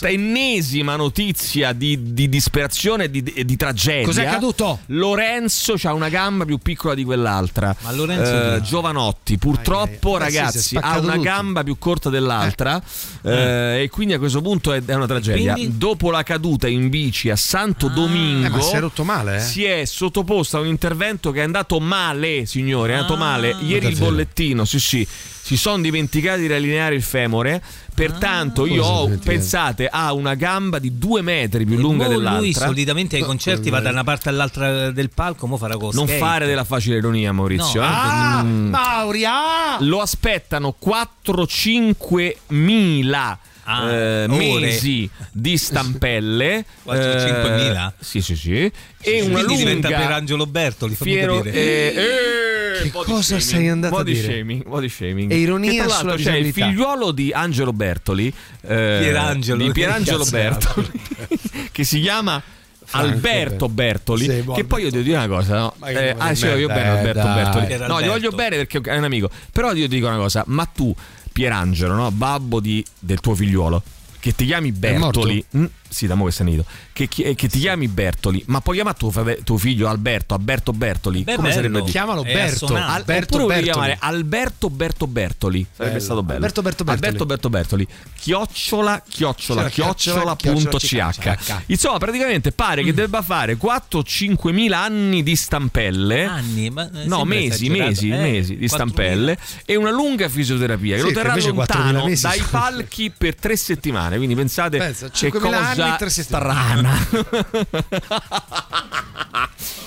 Ennesima 0.00 0.96
notizia 0.96 1.72
di, 1.72 2.12
di 2.12 2.28
disperazione 2.28 3.04
e 3.04 3.10
di, 3.10 3.22
di- 3.22 3.44
di 3.44 3.56
tragedia. 3.56 4.04
Cos'è 4.06 4.26
accaduto? 4.26 4.80
Lorenzo 4.86 5.74
ha 5.82 5.92
una 5.94 6.08
gamba 6.08 6.44
più 6.44 6.58
piccola 6.58 6.94
di 6.94 7.04
quell'altra. 7.04 7.74
Ma 7.80 7.92
Lorenzo 7.92 8.54
Eh? 8.54 8.60
Giovanotti, 8.62 9.38
purtroppo, 9.38 10.09
Eh 10.16 10.20
è 10.20 10.24
ragazzi, 10.24 10.76
ha 10.80 10.98
una 10.98 11.12
tutto. 11.12 11.22
gamba 11.24 11.62
più 11.62 11.76
corta 11.78 12.10
dell'altra. 12.10 12.80
eh, 13.22 13.82
e 13.82 13.88
quindi 13.90 14.14
a 14.14 14.18
questo 14.18 14.40
punto 14.40 14.72
è, 14.72 14.82
una 14.94 15.06
tragedia. 15.06 15.52
quindi? 15.54 15.76
Dopo 15.78 16.10
la 16.10 16.22
caduta 16.22 16.66
in 16.68 16.88
bici 16.88 17.30
a 17.30 17.36
Santo 17.36 17.88
Domingo, 17.88 18.58
Eh, 18.58 18.62
si 18.62 18.74
è 18.74 18.80
rotto 18.80 19.04
male, 19.04 19.36
eh? 19.36 19.40
si 19.40 19.64
è 19.64 19.84
sottoposto 19.84 20.56
a 20.56 20.60
un 20.60 20.66
intervento 20.66 21.30
che 21.30 21.40
è 21.40 21.44
andato 21.44 21.78
male, 21.80 22.46
signore, 22.46 22.92
è 22.92 22.96
andato 22.96 23.14
Ah. 23.14 23.18
male. 23.18 23.56
Ieri 23.60 23.88
il 23.88 23.96
bollettino, 23.98 24.64
sì 24.64 24.78
sì, 24.80 25.06
si 25.42 25.56
sono 25.56 25.80
dimenticati 25.82 26.40
di 26.42 26.46
riallineare 26.46 26.94
il 26.94 27.02
femore, 27.02 27.62
pertanto 28.08 28.66
io 28.66 28.82
Cosa 28.82 28.92
ho, 28.92 29.18
pensate, 29.22 29.86
ha 29.90 30.12
una 30.12 30.34
gamba 30.34 30.78
di 30.78 30.96
due 30.96 31.20
metri 31.22 31.64
più 31.64 31.74
E 31.76 31.78
lunga 31.80 32.08
dell'altra. 32.08 32.38
Lui 32.40 32.52
solitamente 32.54 33.16
ai 33.16 33.22
concerti 33.22 33.68
va 33.70 33.80
da 33.80 33.90
una 33.90 34.04
parte 34.04 34.28
all'altra 34.28 34.90
del 34.90 35.10
palco, 35.10 35.46
mo 35.46 35.56
farà 35.56 35.76
con 35.76 35.90
non 35.92 36.06
skate. 36.06 36.18
fare 36.18 36.46
della 36.46 36.64
facile 36.64 36.96
ironia, 36.96 37.32
Maurizio. 37.32 37.80
No. 37.80 37.86
eh. 37.86 37.90
Ah, 37.90 38.42
Mm. 38.42 38.68
Mauri, 38.70 39.24
ah! 39.26 39.76
Lo 39.80 40.00
aspettano 40.00 40.74
4-5 40.82 42.36
mila 42.48 43.38
Ah, 43.72 43.92
eh, 43.92 44.26
mesi 44.26 45.08
di 45.30 45.56
stampelle 45.56 46.64
4-5 46.84 47.54
mila? 47.54 47.88
Eh, 47.96 48.04
sì 48.04 48.20
sì 48.20 48.34
sì 48.34 48.72
e 49.02 49.20
una 49.22 49.44
Quindi 49.44 49.56
diventa 49.56 49.88
lunga 49.88 50.02
Pierangelo 50.02 50.46
Bertoli, 50.46 50.94
fammi 50.96 51.12
fiero 51.12 51.36
capire. 51.36 51.54
eh, 51.54 51.94
eh, 51.96 52.82
Che 52.82 52.90
cosa 52.90 53.38
shaming, 53.38 53.40
sei 53.40 53.68
andato 53.68 53.96
a 53.98 54.02
dire? 54.02 54.22
Shaming, 54.22 54.66
body 54.66 54.88
shaming. 54.88 55.30
E 55.30 55.36
ironia 55.36 55.84
Che 55.84 55.90
sulla 55.90 56.16
c'è 56.16 56.34
il 56.34 56.52
figliuolo 56.52 57.12
di 57.12 57.30
Angelo 57.32 57.72
Bertoli 57.72 58.26
eh, 58.62 58.98
Pierangelo, 59.00 59.62
di 59.62 59.70
Pierangelo 59.72 60.24
Bertoli 60.24 60.90
che 61.70 61.84
si 61.84 62.00
chiama 62.00 62.42
Franco 62.84 63.06
Alberto 63.12 63.68
Bertoli 63.68 64.24
Sì, 64.24 64.44
che 64.52 64.64
poi 64.64 64.82
io 64.82 64.90
devo 64.90 65.04
dire 65.04 65.16
una 65.16 65.28
cosa 65.28 65.58
no? 65.58 65.74
Eh, 65.86 66.12
ah 66.18 66.34
sì 66.34 66.46
io 66.46 66.50
voglio 66.52 66.66
bene 66.66 66.82
eh, 66.82 66.88
Alberto 66.88 67.22
dai. 67.22 67.34
Bertoli 67.66 67.86
no 67.88 68.02
gli 68.02 68.06
voglio 68.06 68.30
bene 68.32 68.56
perché 68.56 68.80
è 68.82 68.96
un 68.96 69.04
amico 69.04 69.30
però 69.52 69.68
io 69.72 69.86
ti 69.86 69.94
dico 69.94 70.08
una 70.08 70.16
cosa 70.16 70.42
ma 70.48 70.64
tu 70.64 70.92
Pierangelo 71.40 71.94
no? 71.94 72.10
babbo 72.10 72.60
di- 72.60 72.84
del 72.98 73.18
tuo 73.20 73.34
figliuolo 73.34 73.82
che 74.18 74.34
ti 74.34 74.44
chiami 74.44 74.72
Bertoli. 74.72 75.42
Mm, 75.56 75.64
sì 75.90 76.06
da 76.06 76.14
mo 76.14 76.24
che 76.26 76.30
sei 76.30 76.46
nido 76.46 76.64
che, 76.92 77.08
chi- 77.08 77.22
eh, 77.22 77.34
che 77.34 77.48
ti 77.48 77.58
chiami 77.58 77.88
Bertoli 77.88 78.42
ma 78.46 78.60
puoi 78.60 78.76
chiamare 78.76 78.96
tuo, 78.96 79.10
frate- 79.10 79.42
tuo 79.42 79.58
figlio 79.58 79.88
Alberto 79.88 80.34
Alberto 80.34 80.72
Bertoli 80.72 81.24
Beh, 81.24 81.34
come 81.34 81.48
bello. 81.48 81.60
sarebbe? 81.60 81.84
Chiamalo 81.90 82.22
Berto. 82.22 82.66
Al- 82.74 82.82
Alberto 82.82 83.36
oppure 83.36 83.54
Bertoli. 83.54 83.62
chiamare 83.72 83.96
Alberto 84.00 84.70
Berto 84.70 85.06
Bertoli 85.08 85.66
sarebbe 85.70 85.92
Bello. 85.94 86.04
stato 86.04 86.22
bello 86.22 86.34
Alberto 86.36 86.62
Berto 86.62 86.84
Bertoli. 86.84 87.04
Alberto 87.06 87.26
Berto 87.26 87.50
Bertoli 87.50 87.86
chiocciola 88.18 89.02
chiocciola 89.08 89.68
Chiocciola, 89.68 89.68
chiocciola 89.68 90.36
chiocciola, 90.36 90.36
punto 90.36 90.78
chiocciola, 90.78 91.10
ch 91.12 91.18
chiocciola. 91.18 91.62
insomma 91.66 91.98
praticamente 91.98 92.52
pare 92.52 92.82
che 92.84 92.94
debba 92.94 93.22
fare 93.22 93.56
4-5 93.56 94.52
mila 94.52 94.78
anni 94.78 95.22
di 95.22 95.34
stampelle 95.36 96.24
Anni, 96.24 96.70
ma 96.70 96.88
eh, 96.92 97.06
No, 97.06 97.24
mesi, 97.24 97.68
mesi, 97.70 98.10
Eh, 98.10 98.16
mesi 98.16 98.56
di 98.56 98.66
4.000. 98.66 98.68
stampelle 98.68 99.38
e 99.64 99.74
una 99.76 99.90
lunga 99.90 100.28
fisioterapia 100.28 100.94
che 100.96 101.00
Sì, 101.02 101.06
lo 101.08 101.12
terrà 101.14 101.28
invece 101.30 101.50
4.000 101.50 101.92
lontano 101.92 102.14
dai 102.20 102.42
palchi 102.50 103.12
per 103.16 103.34
tre 103.34 103.56
settimane. 103.56 104.16
Quindi 104.16 104.34
pensate 104.34 104.78
Pensa, 104.78 105.08
che 105.10 105.28
5.000 105.30 105.40
cosa 105.40 105.79
cosa 105.80 105.90
mettersi 105.92 106.22
strana. 106.22 106.98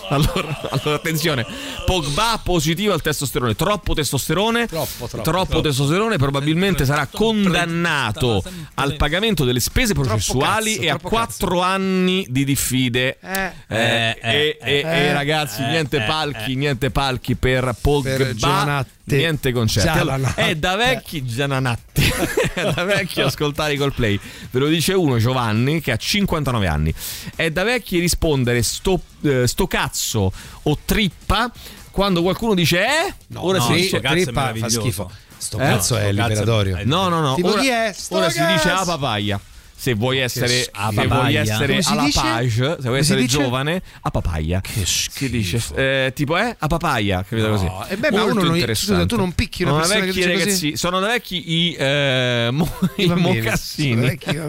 Allora, 0.10 0.60
allora, 0.70 0.96
attenzione, 0.96 1.46
Pogba 1.86 2.40
positivo 2.44 2.94
al 2.94 3.02
testosterone, 3.02 3.56
troppo 3.56 3.94
testosterone, 3.94 4.68
Troppo, 4.68 5.08
troppo, 5.08 5.22
troppo 5.24 5.46
troppo. 5.48 5.62
testosterone, 5.62 6.18
probabilmente 6.18 6.86
sarà 6.86 7.08
condannato 7.08 8.44
al 8.76 8.96
pagamento 8.96 9.44
delle 9.44 9.60
spese 9.62 9.94
processuali 9.94 10.72
cazzo, 10.74 10.82
e 10.84 10.90
a 10.90 10.98
troppo 10.98 11.10
quattro 11.10 11.62
anni 11.62 12.26
di 12.30 12.44
diffide. 12.44 13.18
Eh. 13.22 13.52
Eh, 13.68 13.78
Eh, 13.78 14.18
e, 14.22 14.22
e- 14.22 14.58
eh, 14.62 14.74
e 14.82 14.82
eh, 14.82 15.14
ragazzi, 15.14 15.64
eh, 15.64 15.68
niente 15.68 15.98
eh, 15.98 16.06
palchi, 16.06 16.56
niente 16.56 16.92
palchi 16.92 17.36
per 17.36 17.74
Pogba, 17.82 18.34
Giannatte. 18.34 18.92
Niente 19.06 19.52
concerti. 19.52 19.98
Allora, 19.98 20.34
è 20.36 20.56
da 20.56 20.76
vecchi 20.76 21.26
Giananatti, 21.26 22.04
è 22.54 22.72
da 22.74 22.84
vecchi 22.84 23.22
ascoltare 23.22 23.74
i 23.74 23.78
Coldplay. 23.78 24.20
Ve 24.52 24.60
lo 24.60 24.68
dice 24.68 24.94
uno, 24.94 25.18
Giovanni, 25.18 25.82
che 25.82 25.92
ha 25.92 25.98
59 25.98 26.68
anni. 26.68 26.94
È 27.36 27.50
da 27.52 27.64
vecchi 27.64 28.00
rispondere 28.00 28.62
sto, 28.64 29.02
eh, 29.24 29.48
sto 29.48 29.68
cazzo 29.68 30.32
o 30.64 30.78
trippa 30.86 31.52
quando 31.92 32.22
qualcuno 32.22 32.54
dice 32.56 32.80
eh? 32.84 33.14
Ora 33.36 33.58
no, 33.60 33.64
si 33.66 33.70
sto 33.72 33.76
dice 33.82 34.00
cazzo 34.00 34.14
è 34.16 34.22
trippa 34.24 34.32
fa 34.32 34.40
meraviglioso. 34.48 34.80
schifo. 34.82 35.12
Sto 35.38 35.58
Eh? 35.58 35.62
cazzo 35.66 35.98
è 35.98 36.08
Sto 36.12 36.16
cazzo 36.16 36.30
liberatorio. 36.30 36.76
è- 36.78 36.84
No, 36.86 37.10
no, 37.10 37.20
no. 37.20 37.36
Tipo 37.36 37.50
ora, 37.50 37.62
chi 37.62 37.68
è? 37.68 37.92
Sto 37.94 38.16
ora 38.16 38.30
si 38.30 38.40
dice 38.46 38.70
gas. 38.70 38.82
a 38.82 38.86
papaya. 38.86 39.40
Se 39.84 39.96
vuoi 39.96 40.20
essere, 40.20 40.48
se 40.48 41.08
vuoi 41.08 41.36
essere 41.36 41.80
alla 41.84 42.08
page, 42.14 42.78
se 42.80 42.88
vuoi 42.88 43.00
essere 43.00 43.26
giovane, 43.26 43.82
a 44.00 44.10
papaya. 44.12 44.62
Che 44.62 44.86
Si 44.86 45.30
dice 45.30 45.62
eh, 45.76 46.14
tipo 46.16 46.38
eh, 46.38 46.56
a 46.58 46.68
papaya, 46.68 47.22
capito 47.28 47.50
No, 47.50 47.56
così. 47.58 47.92
e 47.94 47.98
beh, 47.98 48.12
ma 48.12 48.24
uno 48.24 48.44
non- 48.44 48.60
scusa, 48.76 49.06
tu 49.06 49.18
non 49.18 49.34
picchi 49.34 49.64
una 49.64 49.84
Sono 49.84 50.00
vecchi 50.00 50.12
dice 50.14 50.32
così? 50.32 50.40
ragazzi, 50.40 50.78
sono 50.78 51.02
da 51.02 51.08
vecchi 51.08 51.52
i, 51.52 51.76
eh, 51.78 52.48
mo- 52.54 52.78
i 52.96 53.08
bambini. 53.08 53.42
mocassini. 53.42 53.96
Vecchi. 54.08 54.40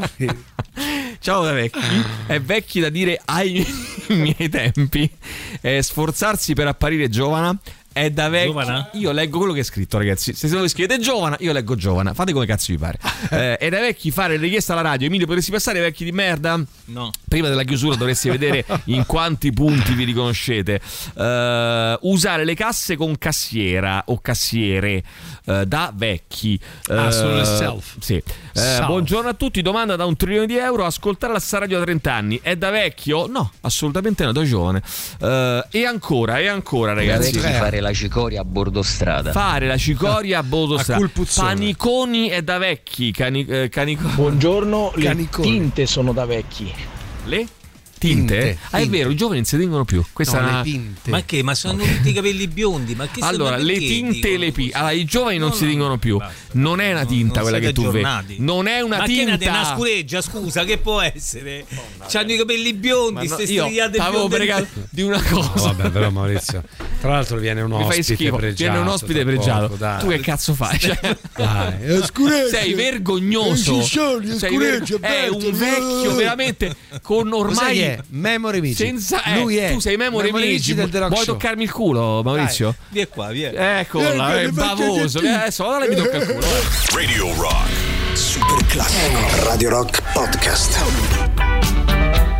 Ciao 1.18 1.42
da 1.42 1.50
vecchi, 1.52 1.80
è 2.26 2.40
vecchi 2.40 2.78
da 2.78 2.88
dire 2.88 3.20
ai 3.24 3.66
miei 4.10 4.48
tempi, 4.48 5.10
eh, 5.62 5.82
sforzarsi 5.82 6.52
per 6.54 6.68
apparire 6.68 7.08
giovana. 7.08 7.58
È 7.94 8.10
da 8.10 8.28
vecchi. 8.28 8.46
Giovana? 8.48 8.90
Io 8.94 9.12
leggo 9.12 9.38
quello 9.38 9.52
che 9.52 9.60
è 9.60 9.62
scritto, 9.62 9.98
ragazzi. 9.98 10.34
Se 10.34 10.48
voi 10.48 10.68
scrivete 10.68 11.00
giovana, 11.00 11.36
io 11.38 11.52
leggo 11.52 11.76
giovana. 11.76 12.12
Fate 12.12 12.32
come 12.32 12.44
cazzo 12.44 12.72
vi 12.72 12.76
pare. 12.78 12.98
Eh, 13.30 13.56
è 13.56 13.68
da 13.68 13.78
vecchi 13.78 14.10
fare 14.10 14.36
richiesta 14.36 14.72
alla 14.72 14.82
radio. 14.82 15.06
Emilio, 15.06 15.26
potresti 15.26 15.52
passare 15.52 15.78
ai 15.78 15.84
vecchi 15.84 16.02
di 16.04 16.10
merda? 16.10 16.60
No. 16.86 17.10
Prima 17.28 17.46
della 17.48 17.62
chiusura 17.62 17.94
dovresti 17.94 18.28
vedere 18.30 18.64
in 18.86 19.06
quanti 19.06 19.52
punti 19.52 19.94
vi 19.94 20.02
riconoscete. 20.02 20.80
Eh, 21.16 21.98
usare 22.00 22.44
le 22.44 22.54
casse 22.54 22.96
con 22.96 23.16
cassiera 23.16 24.02
o 24.06 24.18
cassiere 24.20 25.04
eh, 25.46 25.64
da 25.64 25.92
vecchi. 25.94 26.58
Ah, 26.88 27.06
Eh, 27.06 27.12
solo 27.12 27.38
il 27.38 27.46
self. 27.46 27.96
Sì. 28.00 28.14
Eh, 28.16 28.22
Self. 28.54 28.86
buongiorno 28.86 29.28
a 29.28 29.34
tutti. 29.34 29.62
Domanda 29.62 29.94
da 29.94 30.04
un 30.04 30.16
trilione 30.16 30.46
di 30.46 30.56
euro. 30.56 30.84
Ascoltare 30.84 31.32
la 31.32 31.38
stessa 31.38 31.58
radio 31.58 31.78
da 31.78 31.84
30 31.84 32.12
anni 32.12 32.40
è 32.42 32.56
da 32.56 32.70
vecchio? 32.70 33.28
No, 33.28 33.52
assolutamente 33.60 34.24
no, 34.24 34.32
da 34.32 34.42
giovane. 34.42 34.82
Eh, 35.20 35.64
e 35.70 35.84
ancora, 35.86 36.40
e 36.40 36.48
ancora, 36.48 36.92
ragazzi. 36.92 37.38
Fare 37.38 37.82
la 37.84 37.92
cicoria 37.92 38.40
a 38.40 38.44
bordo 38.44 38.82
strada. 38.82 39.30
Fare 39.32 39.66
la 39.66 39.76
cicoria 39.76 40.38
a 40.38 40.42
bordo 40.42 40.78
strada. 40.82 41.06
Paniconi 41.36 42.28
è 42.28 42.42
da 42.42 42.56
vecchi. 42.58 43.10
Cani, 43.12 43.44
eh, 43.44 43.68
canico- 43.68 44.08
Buongiorno, 44.08 44.92
le 44.96 45.04
Canicone. 45.04 45.46
tinte 45.48 45.86
sono 45.86 46.12
da 46.12 46.24
vecchi. 46.24 46.72
Le 47.26 47.46
tinte? 48.08 48.34
Tinte, 48.36 48.58
Ah, 48.70 48.78
è 48.78 48.80
tinte. 48.82 48.96
vero, 48.98 49.10
i 49.10 49.16
giovani 49.16 49.38
non 49.38 49.46
si 49.46 49.56
tengono 49.56 49.84
più. 49.84 50.04
Questa 50.12 50.40
No, 50.40 50.46
è 50.46 50.48
una... 50.50 50.56
le 50.58 50.62
pinte. 50.64 51.10
Ma 51.10 51.22
che? 51.24 51.42
Ma 51.42 51.54
sono 51.54 51.82
tutti 51.82 52.08
i 52.08 52.12
capelli 52.12 52.46
biondi? 52.48 52.94
Ma 52.94 53.04
che 53.06 53.20
sono- 53.20 53.26
Allora, 53.26 53.56
ma 53.56 53.62
le 53.62 53.78
tinte 53.78 54.32
e 54.32 54.36
le? 54.38 54.52
P. 54.52 54.70
Allora, 54.72 54.90
i 54.92 55.04
giovani 55.04 55.38
non 55.38 55.48
No, 55.50 55.54
si 55.54 55.64
no, 55.64 55.70
tingono 55.70 55.98
più. 55.98 56.18
basta. 56.18 56.34
Non 56.52 56.80
è 56.80 56.90
una 56.92 57.04
tinta 57.04 57.40
non 57.40 57.42
quella 57.50 57.58
che 57.58 57.72
tu 57.72 57.90
vedi. 57.90 58.36
Non 58.38 58.66
è 58.66 58.80
una 58.80 58.98
ma 58.98 59.04
tinta. 59.04 59.36
che 59.36 59.44
è 59.44 59.48
una 59.48 59.64
scureggia, 59.74 60.20
scusa, 60.22 60.64
che 60.64 60.78
può 60.78 61.00
essere? 61.00 61.64
C'hanno 62.08 62.32
i 62.32 62.36
capelli 62.36 62.72
biondi, 62.74 63.26
Ma 63.28 63.34
no, 63.36 63.40
strigliate 63.42 63.98
bionde. 63.98 64.36
pregato 64.36 64.66
di 64.90 65.02
una 65.02 65.22
cosa. 65.22 65.72
Vabbè, 65.72 65.90
però 65.90 66.10
Maurizio. 66.10 66.62
Tra 67.00 67.10
l'altro 67.12 67.38
viene 67.38 67.60
un 67.62 67.72
ospite 67.72 68.30
pregiato. 68.32 68.54
Viene 68.72 68.78
un 68.78 68.88
ospite 68.88 69.24
pregiato. 69.24 69.68
poco, 69.76 69.96
tu 70.00 70.08
che 70.08 70.20
cazzo 70.20 70.54
fai? 70.54 70.78
Dai, 71.36 72.02
sei 72.50 72.74
vergognoso. 72.74 73.82
Sei 73.82 74.56
ver- 74.56 75.00
è 75.00 75.28
un 75.28 75.50
vecchio 75.52 76.14
veramente 76.14 76.74
con 77.02 77.32
ormai 77.32 77.93
è? 77.94 78.00
Memory 78.08 78.60
Migi. 78.60 78.74
senza 78.74 79.22
eh, 79.24 79.40
Lui 79.40 79.56
è 79.56 79.72
tu 79.72 79.80
sei 79.80 79.96
memory 79.96 80.30
Memory 80.30 80.74
del 80.74 80.90
The 80.90 80.98
Rock 80.98 81.12
Vuoi 81.12 81.24
toccarmi 81.24 81.62
il 81.62 81.70
culo, 81.70 82.22
Maurizio? 82.22 82.74
Via 82.90 83.06
qua, 83.06 83.30
via. 83.30 83.78
Eccolo 83.80 84.14
là, 84.14 84.40
è 84.40 84.48
bavoso. 84.48 85.20
Eh, 85.20 85.28
Adesso 85.28 85.66
ora 85.66 85.86
mi 85.86 85.94
tocca 85.94 86.16
il 86.16 86.26
culo. 86.26 86.40
vai. 86.40 87.06
Radio 87.06 87.34
Rock. 87.34 87.92
Super 88.12 88.66
classico. 88.66 89.44
Radio 89.44 89.70
Rock 89.70 90.02
Podcast. 90.12 91.33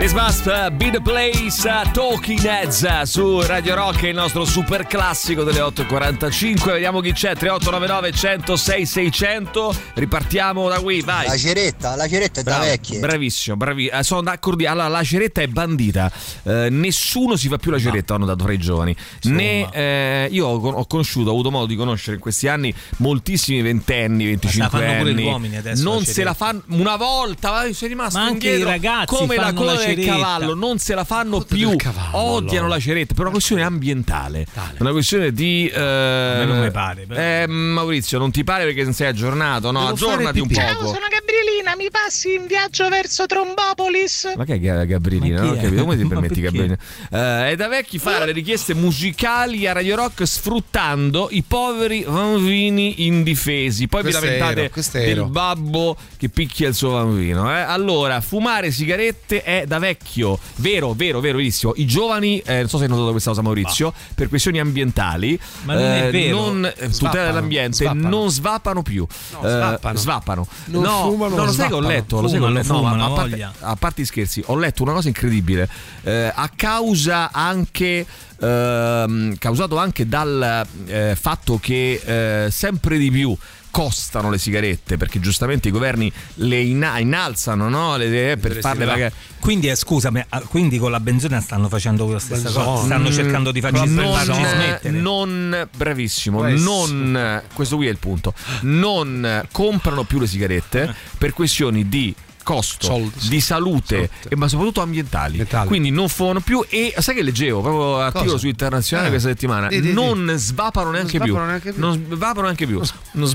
This 0.05 0.13
must 0.13 0.47
uh, 0.49 0.69
be 0.71 0.91
the 0.91 1.01
place 1.01 1.65
uh, 1.67 1.91
Talking 1.91 2.39
Heads 2.45 2.83
uh, 2.83 3.05
su 3.05 3.41
Radio 3.41 3.75
Rock 3.75 4.03
il 4.03 4.15
nostro 4.15 4.45
super 4.45 4.87
classico 4.87 5.45
delle 5.45 5.61
8.45 5.61 6.73
vediamo 6.73 7.01
chi 7.01 7.13
c'è 7.13 7.35
3899 7.35 8.13
106 8.13 8.85
600 8.85 9.75
ripartiamo 9.95 10.69
da 10.69 10.81
qui 10.81 11.01
vai 11.01 11.27
La 11.27 11.39
ceretta, 11.39 11.97
la 11.97 12.07
ceretta 12.07 12.41
è 12.41 12.43
da 12.43 12.51
Bravo, 12.51 12.67
vecchie. 12.67 12.99
Bravissimo, 12.99 13.57
bravi. 13.57 13.87
eh, 13.87 14.03
sono 14.03 14.21
d'accordo. 14.21 14.69
Allora, 14.69 14.89
la 14.89 15.03
ceretta 15.03 15.41
è 15.41 15.47
bandita. 15.47 16.13
Eh, 16.43 16.69
nessuno 16.71 17.37
si 17.37 17.49
fa 17.49 17.57
più 17.57 17.71
la 17.71 17.79
ceretta, 17.79 18.15
hanno 18.15 18.27
dato 18.27 18.45
fra 18.45 18.53
i 18.53 18.59
giovani. 18.59 18.95
Né, 19.23 19.71
eh, 19.73 20.29
io 20.31 20.47
ho, 20.47 20.57
ho 20.57 20.87
conosciuto, 20.87 21.31
ho 21.31 21.33
avuto 21.33 21.51
modo 21.51 21.65
di 21.65 21.77
conoscere 21.77 22.17
in 22.17 22.21
questi 22.21 22.47
anni 22.47 22.75
moltissimi 22.99 23.63
ventenni, 23.63 24.37
Ma 24.39 24.51
se 24.51 24.59
la 24.59 24.69
25 24.69 24.69
fanno 24.69 24.99
pure 24.99 25.11
anni. 25.11 25.23
gli 25.23 25.27
uomini 25.27 25.57
adesso, 25.57 25.83
non 25.83 25.99
la 26.01 26.05
se 26.05 26.25
la 26.25 26.35
fanno 26.35 26.63
una 26.69 26.97
volta, 26.97 27.49
vai, 27.51 27.73
sei 27.73 27.89
rimasto 27.89 28.19
Ma 28.19 28.25
anche 28.27 28.49
indietro, 28.49 28.69
i 28.69 28.71
ragazzi 28.71 29.15
come 29.15 29.37
la 29.37 29.53
coda 29.55 29.79
ceretta. 30.03 30.17
cavallo, 30.17 30.55
non 30.55 30.79
se 30.79 30.95
la 30.95 31.05
fanno 31.05 31.41
più. 31.41 31.77
Odiano 32.13 32.69
la 32.69 32.79
ceretta 32.79 33.13
per 33.15 33.23
una 33.25 33.31
questione 33.33 33.63
ambientale. 33.63 34.47
Una 34.79 34.91
questione 34.93 35.33
di. 35.33 35.69
Eh, 35.69 35.79
me 35.81 36.45
non 36.45 36.61
mi 36.61 36.71
pare, 36.71 37.05
però. 37.07 37.21
eh, 37.21 37.47
Maurizio, 37.47 38.19
non 38.19 38.31
ti 38.31 38.45
pare 38.45 38.65
perché 38.65 38.83
non 38.85 38.93
sei 38.93 39.09
aggiornato? 39.09 39.71
No, 39.71 39.81
Devo 39.81 39.93
aggiornati 39.93 40.41
un 40.41 40.47
pipì. 40.49 40.61
poco. 40.61 40.87
sono 40.87 41.07
Gabrielina, 41.11 41.75
mi 41.77 41.89
passi 41.91 42.35
in 42.35 42.47
viaggio 42.47 42.89
verso 42.89 43.27
Trombopolis? 43.27 44.33
Ma 44.37 44.45
che 44.45 44.55
è 44.55 44.59
Ga- 44.61 44.85
Gabrielina? 44.85 45.41
Ma 45.41 45.41
chi 45.43 45.47
Non 45.49 45.57
ho 45.57 45.61
è? 45.61 45.63
capito 45.65 45.83
come 45.83 45.97
ti 45.97 46.07
permetti? 46.09 46.41
Gabrielina? 46.41 46.77
Eh, 47.11 47.51
è 47.51 47.57
da 47.57 47.69
vecchi 47.69 47.99
fare 47.99 48.27
le 48.27 48.33
richieste 48.33 48.75
musicali 48.75 49.67
a 49.67 49.73
Radio 49.73 49.97
Rock 49.97 50.27
sfruttando 50.27 51.29
i 51.31 51.43
poveri 51.47 52.05
bambini 52.07 53.07
indifesi. 53.07 53.87
Poi 53.89 54.03
Questo 54.03 54.21
vi 54.21 54.27
lamentate 54.39 54.71
è 55.01 55.05
del 55.15 55.25
babbo 55.27 55.97
che 56.17 56.29
picchia 56.29 56.69
il 56.69 56.75
suo 56.75 56.91
bambino. 56.93 57.51
eh. 57.55 57.61
Allora, 57.61 58.21
fumare 58.21 58.71
sigarette 58.71 59.43
è 59.43 59.65
da 59.67 59.79
vecchio. 59.85 60.39
Vero, 60.57 60.95
vero, 60.95 61.21
vero, 61.21 61.37
verissimo. 61.37 61.73
I 61.77 61.85
giovani, 61.87 62.39
eh, 62.41 62.61
non 62.61 62.69
so 62.69 62.79
se 62.79 62.85
hai 62.85 62.89
notato 62.91 63.11
questa 63.11 63.31
cosa 63.31 63.43
Maurizio, 63.43 63.93
per 64.15 64.29
questioni 64.29 64.59
ambientali, 64.59 65.39
Ma 65.65 65.75
non 65.75 65.83
è 65.83 66.07
eh, 66.07 66.11
vero. 66.11 66.37
non- 66.41 66.65
eh, 66.65 66.71
tutela 66.73 66.93
Svappano, 66.93 67.25
dell'ambiente, 67.25 67.77
svappano. 67.85 68.09
non 68.09 68.31
svappano 68.31 68.83
più. 68.83 69.07
No, 69.33 69.39
Eh, 69.47 69.51
svappano. 69.51 69.99
svappano. 69.99 70.47
Non 70.67 70.83
no, 70.83 71.03
fumano, 71.11 71.37
no, 71.37 71.45
lo 71.45 71.53
sai 71.53 71.69
che 71.69 71.75
ho 71.75 71.79
svappano. 71.79 71.89
letto, 71.89 72.21
lo 72.21 72.29
sai 72.29 72.39
che 72.39 72.45
ho 72.45 72.49
Fumano, 72.49 72.63
letto. 72.63 72.73
No, 72.73 72.83
ma- 72.83 72.91
fumano, 72.91 73.13
a 73.13 73.17
parte- 73.17 73.51
a 73.61 73.77
parte 73.77 74.01
i 74.01 74.05
scherzi, 74.05 74.43
ho 74.47 74.57
letto 74.57 74.83
una 74.83 74.93
cosa 74.93 75.09
incredibile. 75.09 75.69
Eh, 76.03 76.33
a 76.35 76.51
causa 76.55 77.31
anche. 77.33 78.07
ehm, 78.41 79.37
causato 79.39 79.77
anche 79.79 80.07
dal 80.09 80.67
eh, 80.87 81.17
fatto 81.19 81.59
che 81.63 82.45
eh, 82.45 82.51
sempre 82.51 82.99
di 82.99 83.11
più 83.11 83.35
costano 83.75 84.31
le 84.31 84.39
sigarette 84.39 84.97
perché 84.97 85.19
giustamente 85.19 85.67
i 85.67 85.73
governi 85.73 86.11
le 86.35 86.61
ina- 86.61 87.01
innalzano 87.01 87.69
no? 87.69 87.97
le, 87.97 88.31
eh, 88.31 88.37
per 88.37 88.61
farle 88.61 88.87
pagare 88.87 89.13
Quindi, 89.41 89.69
eh, 89.69 89.75
scusami, 89.75 90.25
ah, 90.29 90.41
quindi 90.43 90.79
con 90.79 90.93
la 90.93 91.01
benzina 91.01 91.41
stanno 91.41 91.69
facendo 91.69 92.09
la 92.09 92.21
stessa 92.21 92.43
Benzone. 92.45 92.65
cosa. 92.65 92.85
Stanno 92.85 93.11
cercando 93.11 93.51
di 93.51 93.61
farci, 93.61 93.89
non, 93.93 94.21
smettere. 94.23 94.91
non 94.91 95.69
bravissimo, 95.77 96.45
essere. 96.45 96.63
non 96.63 97.43
questo 97.53 97.75
qui 97.75 97.89
è 97.89 97.91
il 97.91 97.99
punto. 97.99 98.33
Non 98.61 99.45
comprano 99.51 100.05
più 100.05 100.21
le 100.21 100.29
sigarette 100.29 100.95
per 101.19 101.33
questioni 101.33 101.89
di 101.89 102.15
costo, 102.45 102.87
Soldi. 102.87 103.29
di 103.29 103.41
salute, 103.41 104.09
e, 104.29 104.37
ma 104.37 104.47
soprattutto 104.47 104.81
ambientali. 104.83 105.31
Ambientali. 105.31 105.67
Quindi 105.67 105.91
non 105.91 106.09
fumano 106.09 106.39
più 106.41 106.65
e 106.69 106.95
sai 106.99 107.17
che 107.17 107.23
leggevo 107.23 107.61
proprio 107.61 107.99
articolo 107.99 108.31
Cosa? 108.33 108.39
su 108.39 108.47
internazionale 108.47 109.09
Eh. 109.09 109.11
questa 109.13 109.29
settimana, 109.31 109.67
Di, 109.69 109.81
di, 109.81 109.89
di. 109.89 109.93
non 109.93 110.33
svapano 110.37 110.91
neanche 110.93 111.19
più. 111.19 111.33
svapano 111.33 111.47
neanche 111.47 111.73
più. 111.73 111.81
Non 111.81 112.05
svapano 112.15 112.43
neanche 112.43 112.67
più. 112.67 112.81
Non 113.13 113.29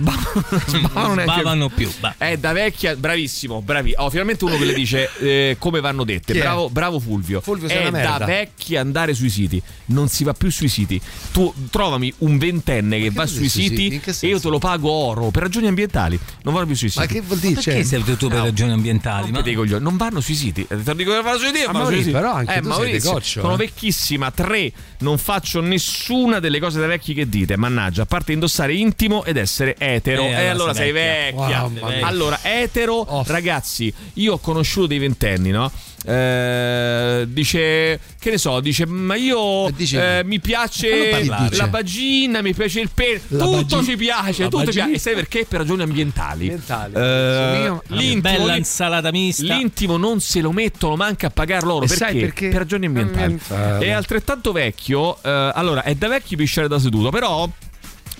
non 0.94 1.16
neanche 1.16 1.34
Sbavano 1.34 1.70
più. 1.70 1.92
è 2.18 2.38
da 2.38 2.54
vecchia, 2.54 2.96
bravissimo, 2.96 3.62
bravi. 3.62 3.94
Ho 3.98 4.10
finalmente 4.10 4.46
uno 4.46 4.58
che 4.58 4.66
le 4.66 4.74
dice 4.74 5.10
eh, 5.20 5.56
come 5.60 5.80
vanno 5.82 6.04
dette. 6.04 6.34
Bravo, 6.38 6.70
bravo 6.70 7.00
Fulvio. 7.00 7.42
Fulvio 7.42 7.68
è 7.68 7.80
una 7.82 7.90
merda. 7.92 8.18
da 8.20 8.26
vecchi 8.26 8.76
andare 8.76 9.14
sui 9.14 9.30
siti. 9.30 9.62
Non 9.86 10.08
si 10.08 10.24
va 10.24 10.34
più 10.34 10.52
sui 10.52 10.70
siti. 10.70 11.02
Tu 11.32 11.52
trovami 11.70 12.14
un 12.20 12.38
ventenne 12.38 13.00
che 13.00 13.08
va 13.10 13.24
vuol 13.26 13.28
sui 13.28 13.50
siti 13.50 14.00
che 14.00 14.14
e 14.20 14.28
io 14.28 14.40
te 14.40 14.50
lo 14.50 14.60
pago 14.60 14.90
oro 14.92 15.30
per 15.32 15.44
ragioni 15.44 15.68
ambientali. 15.68 16.20
Non 16.44 16.54
vanno 16.54 16.68
più 16.68 16.76
sui 16.76 16.90
siti. 16.90 17.00
Ma 17.00 17.06
che 17.12 17.22
vuol 17.22 17.40
dire? 17.40 17.54
Perché 17.56 17.72
Cioè, 17.72 17.84
sei 17.84 18.04
tu 18.18 18.28
per 18.28 18.40
ragioni 18.42 18.72
ambientali? 18.72 18.98
Ambientali. 19.08 19.32
Rompete 19.32 19.72
Ma... 19.74 19.80
Non 19.80 19.98
vanno 19.98 20.22
sui 20.22 20.36
siti. 20.36 20.62
Eh, 20.62 20.68
Te 20.68 20.82
lo 20.86 20.94
dico 20.94 21.12
che 21.12 21.22
vanno 21.22 21.38
sui 21.38 21.48
siti, 21.48 21.60
Ah, 21.60 21.64
sui 21.64 21.74
Mauri, 21.74 22.04
però 22.12 22.34
anche 22.34 22.52
eh, 22.54 22.56
tu 22.62 22.62
sei 22.62 22.70
Maurizio, 22.78 23.10
decoccio, 23.10 23.42
sono 23.42 23.54
eh. 23.54 23.58
vecchissima. 23.58 24.32
Tre, 24.32 24.72
non 25.00 25.18
faccio 25.18 25.62
nessuna 25.62 26.40
delle 26.40 26.60
cose 26.60 26.80
da 26.80 26.88
vecchi 26.88 27.14
che 27.14 27.28
dite. 27.28 27.58
Mannaggia, 27.58 28.04
a 28.04 28.06
parte 28.06 28.32
indossare 28.34 28.74
intimo 28.74 29.24
ed 29.24 29.38
essere 29.38 29.76
etero. 29.78 30.24
Eh, 30.24 30.32
E 30.32 30.48
allora 30.48 30.74
sei 30.74 30.84
sei 30.84 30.92
vecchia. 30.92 31.68
vecchia. 31.68 31.88
Wow, 31.88 32.04
allora, 32.06 32.40
etero, 32.44 33.24
ragazzi, 33.28 33.94
io 34.14 34.34
ho 34.34 34.38
conosciuto 34.40 34.88
dei 34.88 35.00
ventenni, 35.00 35.50
no? 35.52 35.72
Eh, 36.06 37.26
dice 37.28 38.00
che 38.20 38.32
ne 38.32 38.38
so 38.38 38.60
dice 38.62 38.86
ma 38.86 39.16
io 39.16 39.68
eh, 39.68 39.72
mi 39.74 40.40
Fallo 40.40 40.42
piace 40.42 41.10
parlare. 41.10 41.56
la 41.58 41.68
vagina 41.68 42.42
mi 42.42 42.54
piace 42.54 42.80
il 42.80 42.90
pelo 42.94 43.20
tutto 43.28 43.76
vagi- 43.78 43.84
ci 43.86 43.98
piace 43.98 44.44
tutto 44.46 44.60
ci 44.60 44.66
vagina. 44.66 44.84
piace 44.86 44.96
e 44.96 45.00
sai 45.00 45.14
perché 45.16 45.46
per 45.46 45.60
ragioni 45.60 45.82
ambientali, 45.84 46.44
Ambientali. 46.50 46.94
Eh, 46.96 47.62
Io- 47.64 47.84
l'intimo, 47.88 48.22
Bella 48.22 48.56
insalata 48.56 49.12
mista. 49.12 49.44
l'intimo 49.44 49.98
non 49.98 50.22
se 50.22 50.40
lo 50.42 50.52
mettono 50.52 50.96
manca 50.96 51.28
a 51.28 51.30
pagar 51.32 51.64
loro 51.64 51.86
perché? 51.86 51.96
sai 51.96 52.20
perché? 52.20 52.48
per 52.48 52.58
ragioni 52.60 52.86
ambientali 52.86 53.24
Ambientali. 53.24 53.86
è 53.86 53.90
altrettanto 53.92 54.52
vecchio 54.54 55.18
eh, 55.22 55.52
allora 55.54 55.84
è 55.84 55.96
da 55.96 56.08
vecchi 56.08 56.36
pisciare 56.38 56.68
da 56.70 56.80
seduto 56.80 57.10
però 57.10 57.48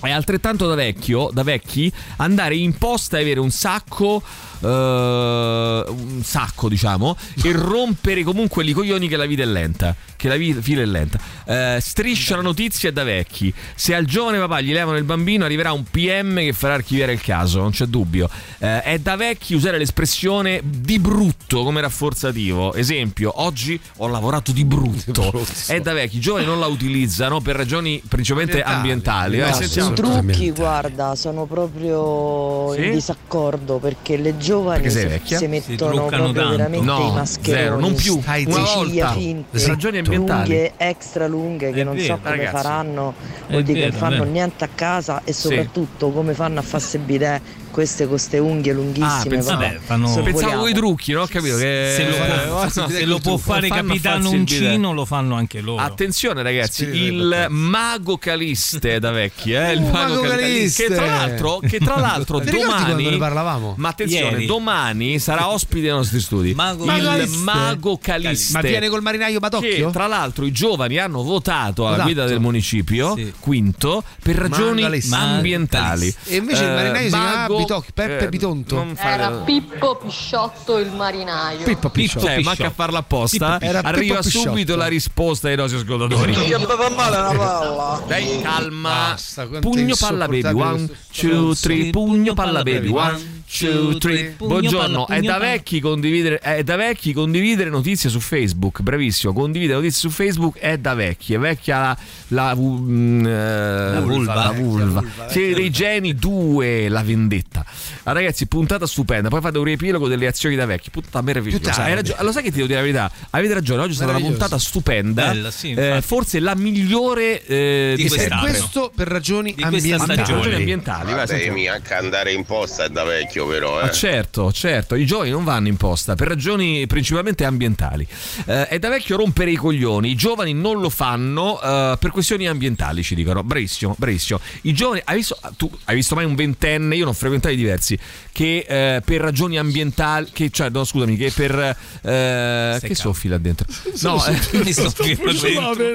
è 0.00 0.10
altrettanto 0.10 0.66
da 0.66 0.74
vecchio, 0.74 1.30
da 1.32 1.42
vecchi, 1.42 1.92
andare 2.16 2.56
in 2.56 2.76
posta 2.78 3.18
e 3.18 3.22
avere 3.22 3.40
un 3.40 3.50
sacco, 3.50 4.22
eh, 4.60 4.66
un 4.66 6.20
sacco 6.22 6.68
diciamo, 6.68 7.16
e 7.42 7.52
rompere 7.52 8.22
comunque 8.22 8.64
i 8.64 8.72
coglioni 8.72 9.08
che 9.08 9.16
la 9.16 9.26
vita 9.26 9.42
è 9.42 9.46
lenta, 9.46 9.94
che 10.16 10.28
la 10.28 10.36
vita, 10.36 10.60
fila 10.60 10.82
è 10.82 10.86
lenta. 10.86 11.18
Eh, 11.44 11.78
striscia 11.80 12.36
la 12.36 12.42
notizia 12.42 12.88
è 12.88 12.92
da 12.92 13.04
vecchi. 13.04 13.52
Se 13.74 13.94
al 13.94 14.04
giovane 14.04 14.38
papà 14.38 14.60
gli 14.60 14.72
levano 14.72 14.96
il 14.96 15.04
bambino 15.04 15.44
arriverà 15.44 15.72
un 15.72 15.84
PM 15.84 16.36
che 16.36 16.52
farà 16.52 16.74
archiviare 16.74 17.12
il 17.12 17.20
caso, 17.20 17.60
non 17.60 17.70
c'è 17.70 17.86
dubbio. 17.86 18.28
Eh, 18.58 18.82
è 18.82 18.98
da 18.98 19.16
vecchi 19.16 19.54
usare 19.54 19.78
l'espressione 19.78 20.60
di 20.64 20.98
brutto 20.98 21.62
come 21.64 21.80
rafforzativo. 21.80 22.74
Esempio, 22.74 23.42
oggi 23.42 23.78
ho 23.98 24.08
lavorato 24.08 24.52
di 24.52 24.64
brutto. 24.64 25.44
È 25.66 25.80
da 25.80 25.92
vecchi, 25.92 26.16
i 26.16 26.20
giovani 26.20 26.46
non 26.46 26.58
la 26.58 26.66
utilizzano 26.66 27.40
per 27.40 27.56
ragioni 27.56 28.02
principalmente 28.06 28.62
ambientali. 28.62 28.78
Ambientali. 28.80 29.38
Eh, 29.38 29.48
No, 29.50 29.54
sentiamo- 29.54 29.89
I 29.90 29.94
trucchi, 29.94 30.50
guarda, 30.52 31.14
sono 31.14 31.44
proprio 31.46 32.72
Sì? 32.72 32.84
in 32.84 32.92
disaccordo 32.92 33.78
perché 33.78 34.16
le 34.16 34.36
giovani 34.36 34.82
Perché 34.90 35.20
si, 35.20 35.20
si 35.26 35.36
Si 35.36 35.46
mettono 35.46 35.90
truccano 35.92 36.06
proprio 36.08 36.32
tanto. 36.32 36.56
veramente 36.56 36.86
No, 36.86 36.98
i 37.06 37.12
mascheroni. 37.12 37.62
zero, 37.62 37.78
non 37.78 37.94
più. 37.94 38.20
Stai 38.20 38.44
Una 38.46 38.58
volta. 38.60 39.12
finte, 39.12 39.66
Ragioni 39.66 39.98
ambientali. 39.98 40.48
lunghe, 40.48 40.72
extra 40.76 41.26
lunghe 41.26 41.72
che 41.72 41.80
È 41.80 41.84
non 41.84 41.94
vero, 41.96 42.06
so 42.06 42.18
come 42.22 42.36
ragazzi. 42.36 42.56
faranno, 42.56 43.14
vuol 43.48 43.62
dire 43.62 43.80
che 43.80 43.86
non 43.90 43.98
fanno 43.98 44.24
niente 44.24 44.64
a 44.64 44.68
casa 44.74 45.22
e 45.24 45.32
soprattutto 45.32 46.10
come 46.10 46.34
fanno 46.34 46.58
a 46.60 46.62
farsi 46.62 46.98
bidet 46.98 47.40
queste 47.70 48.02
con 48.04 48.08
queste 48.10 48.38
unghie 48.38 48.72
Ah, 48.72 48.74
lunghissime. 48.74 49.28
pensavo, 49.28 49.60
va. 49.60 49.66
Vabbè, 49.68 49.78
fanno- 49.82 50.22
pensavo 50.22 50.60
coi 50.60 50.72
trucchi, 50.74 51.12
no? 51.12 51.22
Ho 51.22 51.26
capito 51.26 51.56
che 51.56 51.94
Se 51.96 52.06
lo 52.08 52.14
può, 52.48 52.64
Eh, 52.64 52.90
se 52.90 53.04
lo 53.04 53.18
può 53.18 53.36
fare 53.36 53.68
fanno 53.68 53.82
Capitano. 53.88 54.30
Uncino, 54.30 54.92
lo 54.92 55.04
fanno 55.04 55.34
anche 55.36 55.60
loro. 55.60 55.80
Attenzione 55.82 56.42
ragazzi, 56.42 56.84
Spirito 56.84 57.12
il 57.14 57.46
mago 57.50 58.18
caliste 58.18 58.98
da 58.98 59.10
vecchi, 59.10 59.52
eh? 59.52 59.72
Il 59.72 59.80
Uh, 59.80 59.88
mago, 59.90 60.14
mago 60.14 60.28
caliste. 60.28 60.40
caliste. 60.40 60.84
Che 60.88 60.94
tra 60.94 61.06
l'altro, 61.06 61.58
che 61.60 61.78
tra 61.78 61.96
l'altro 61.98 62.38
domani 62.40 63.10
ne 63.10 63.16
parlavamo? 63.16 63.74
Ma 63.78 63.88
attenzione, 63.88 64.30
Ieri. 64.32 64.46
domani 64.46 65.18
sarà 65.18 65.48
ospite 65.50 65.82
dei 65.82 65.90
nostri 65.90 66.20
studi. 66.20 66.54
Mago 66.54 66.84
il 66.84 67.02
Caliste. 67.02 67.36
mago 67.38 67.98
caliste. 68.00 68.52
Ma 68.52 68.60
viene 68.60 68.88
col 68.88 69.02
marinaio 69.02 69.34
che 69.34 69.38
Batocchio? 69.38 69.90
tra 69.90 70.06
l'altro 70.06 70.44
i 70.44 70.52
giovani 70.52 70.98
hanno 70.98 71.22
votato 71.22 71.82
alla 71.86 71.94
Esatto. 71.94 72.08
guida 72.10 72.26
del 72.26 72.40
municipio, 72.40 73.14
Sì. 73.16 73.32
quinto, 73.38 74.02
per 74.22 74.36
ragioni 74.36 74.82
ambientali. 75.10 76.14
E 76.26 76.36
invece 76.36 76.64
il 76.64 76.70
marinaio 76.70 77.02
si 77.04 77.08
chiama 77.10 77.46
Bitocchi, 77.60 77.92
Peppe 77.92 78.24
eh, 78.24 78.28
Bitonto. 78.28 78.74
non 78.76 78.94
fare- 78.96 79.12
Era 79.22 79.30
Pippo 79.42 79.96
Pisciotto 79.96 80.78
il 80.78 80.90
marinaio. 80.92 81.64
Pippo 81.64 81.88
Pisciotto. 81.90 82.26
Cioè, 82.26 82.40
manca 82.40 82.66
a 82.66 82.70
farla 82.70 82.98
apposta. 82.98 83.52
Pippo- 83.58 83.64
era 83.64 83.78
Arriva 83.82 84.14
Pippo 84.16 84.20
Pisciotto. 84.28 84.48
subito 84.48 84.76
la 84.76 84.86
risposta 84.86 85.48
ai 85.48 85.56
nostri 85.56 85.78
ascoltatori. 85.80 86.32
Che 86.32 86.58
fa 86.58 86.90
male 86.90 87.16
una 87.16 87.32
palla. 87.36 88.02
Dai, 88.06 88.40
calma. 88.42 88.88
Basta, 89.10 89.46
Pugno 89.60 89.94
palla 89.98 90.26
baby. 90.26 90.60
One, 90.60 90.90
two, 91.12 91.54
three. 91.54 91.90
Pugno 91.90 92.34
palla 92.34 92.62
baby. 92.62 92.88
One, 92.88 93.39
two, 93.58 93.98
three. 93.98 94.34
Buongiorno. 94.36 95.06
È 95.08 95.20
da 95.20 95.38
vecchi 95.38 95.80
condividere. 95.80 96.38
È 96.38 96.62
da 96.62 96.76
vecchi 96.76 97.12
condividere 97.12 97.70
notizie 97.70 98.08
su 98.10 98.20
Facebook. 98.20 98.80
Bravissimo. 98.80 99.32
Condividere 99.32 99.78
notizie 99.78 100.00
su 100.08 100.10
Facebook 100.10 100.58
è 100.58 100.78
da 100.78 100.94
vecchi. 100.94 101.34
È 101.34 101.38
vecchia 101.38 101.78
la. 101.80 101.98
La, 102.28 102.54
mm, 102.54 103.26
eh, 103.26 104.00
vulva. 104.02 104.34
La 104.34 104.52
vulva. 104.52 104.84
vulva, 105.00 105.28
Siete 105.28 105.54
dei 105.54 105.70
geni. 105.70 106.14
Due. 106.14 106.88
La 106.88 107.02
vendetta. 107.02 107.64
Ah, 108.04 108.12
ragazzi, 108.12 108.46
puntata 108.46 108.86
stupenda. 108.86 109.28
Poi 109.28 109.40
fate 109.40 109.58
un 109.58 109.64
riepilogo 109.64 110.06
delle 110.08 110.26
azioni 110.26 110.54
da 110.56 110.66
vecchi. 110.66 110.90
Puntata 110.90 111.20
meravigliosa. 111.22 111.82
Hai 111.82 111.94
ragione- 111.94 112.22
Lo 112.22 112.32
sai 112.32 112.42
che 112.42 112.50
ti 112.50 112.56
devo 112.56 112.66
dire 112.68 112.78
la 112.78 112.84
verità? 112.84 113.10
Avete 113.30 113.54
ragione. 113.54 113.82
Oggi 113.82 113.92
è 113.92 113.96
stata 113.96 114.10
una 114.12 114.20
puntata 114.20 114.58
stupenda. 114.58 115.26
Bella, 115.26 115.50
sì, 115.50 115.72
Eh, 115.72 116.00
forse 116.02 116.38
la 116.40 116.54
migliore 116.54 117.44
eh, 117.44 117.94
Di 117.96 118.02
di 118.04 118.08
quest'anno. 118.08 118.40
questo 118.42 118.92
per 118.94 119.08
ragioni 119.08 119.54
Di 119.54 119.62
questa 119.62 119.76
ambientali. 119.96 120.06
Per 120.08 120.16
ragioni 120.18 120.38
stagione. 120.40 120.56
ambientali, 120.56 121.04
vai, 121.06 121.14
Vabbè, 121.14 121.26
sentiamo. 121.26 121.56
mi 121.56 121.68
anche 121.68 121.94
andare 121.94 122.32
in 122.32 122.44
posta 122.44 122.84
è 122.84 122.88
da 122.88 123.04
vecchio 123.04 123.39
però, 123.46 123.80
eh. 123.80 123.84
Ma 123.84 123.90
certo, 123.90 124.52
certo, 124.52 124.94
i 124.94 125.06
giovani 125.06 125.30
non 125.30 125.44
vanno 125.44 125.68
in 125.68 125.76
posta 125.76 126.14
per 126.14 126.28
ragioni 126.28 126.86
principalmente 126.86 127.44
ambientali. 127.44 128.06
Eh, 128.46 128.68
è 128.68 128.78
da 128.78 128.88
vecchio 128.88 129.16
rompere 129.16 129.50
i 129.50 129.56
coglioni, 129.56 130.10
i 130.10 130.14
giovani 130.14 130.52
non 130.52 130.80
lo 130.80 130.90
fanno 130.90 131.60
eh, 131.60 131.96
per 131.98 132.10
questioni 132.10 132.46
ambientali, 132.48 133.02
ci 133.02 133.14
dicono. 133.14 133.42
Bravissimo, 133.42 133.94
bravissimo. 133.98 134.40
I 134.62 134.72
giovani, 134.72 135.00
hai 135.04 135.16
visto, 135.16 135.38
tu 135.56 135.70
hai 135.84 135.94
visto 135.94 136.14
mai 136.14 136.24
un 136.24 136.34
ventenne? 136.34 136.96
Io 136.96 137.04
ne 137.04 137.10
ho 137.10 137.14
frequentati 137.14 137.56
diversi 137.56 137.98
che 138.32 138.64
eh, 138.68 139.00
per 139.04 139.20
ragioni 139.20 139.58
ambientali, 139.58 140.28
che, 140.32 140.50
cioè, 140.50 140.70
no, 140.70 140.84
scusami, 140.84 141.16
che 141.16 141.30
per. 141.34 141.76
eh, 142.02 142.78
che 142.82 142.94
soffi 142.94 143.28
là 143.28 143.38
dentro? 143.38 143.66
No, 144.02 144.22
mi 144.52 144.72
sto 144.72 144.92
dentro. 145.02 145.32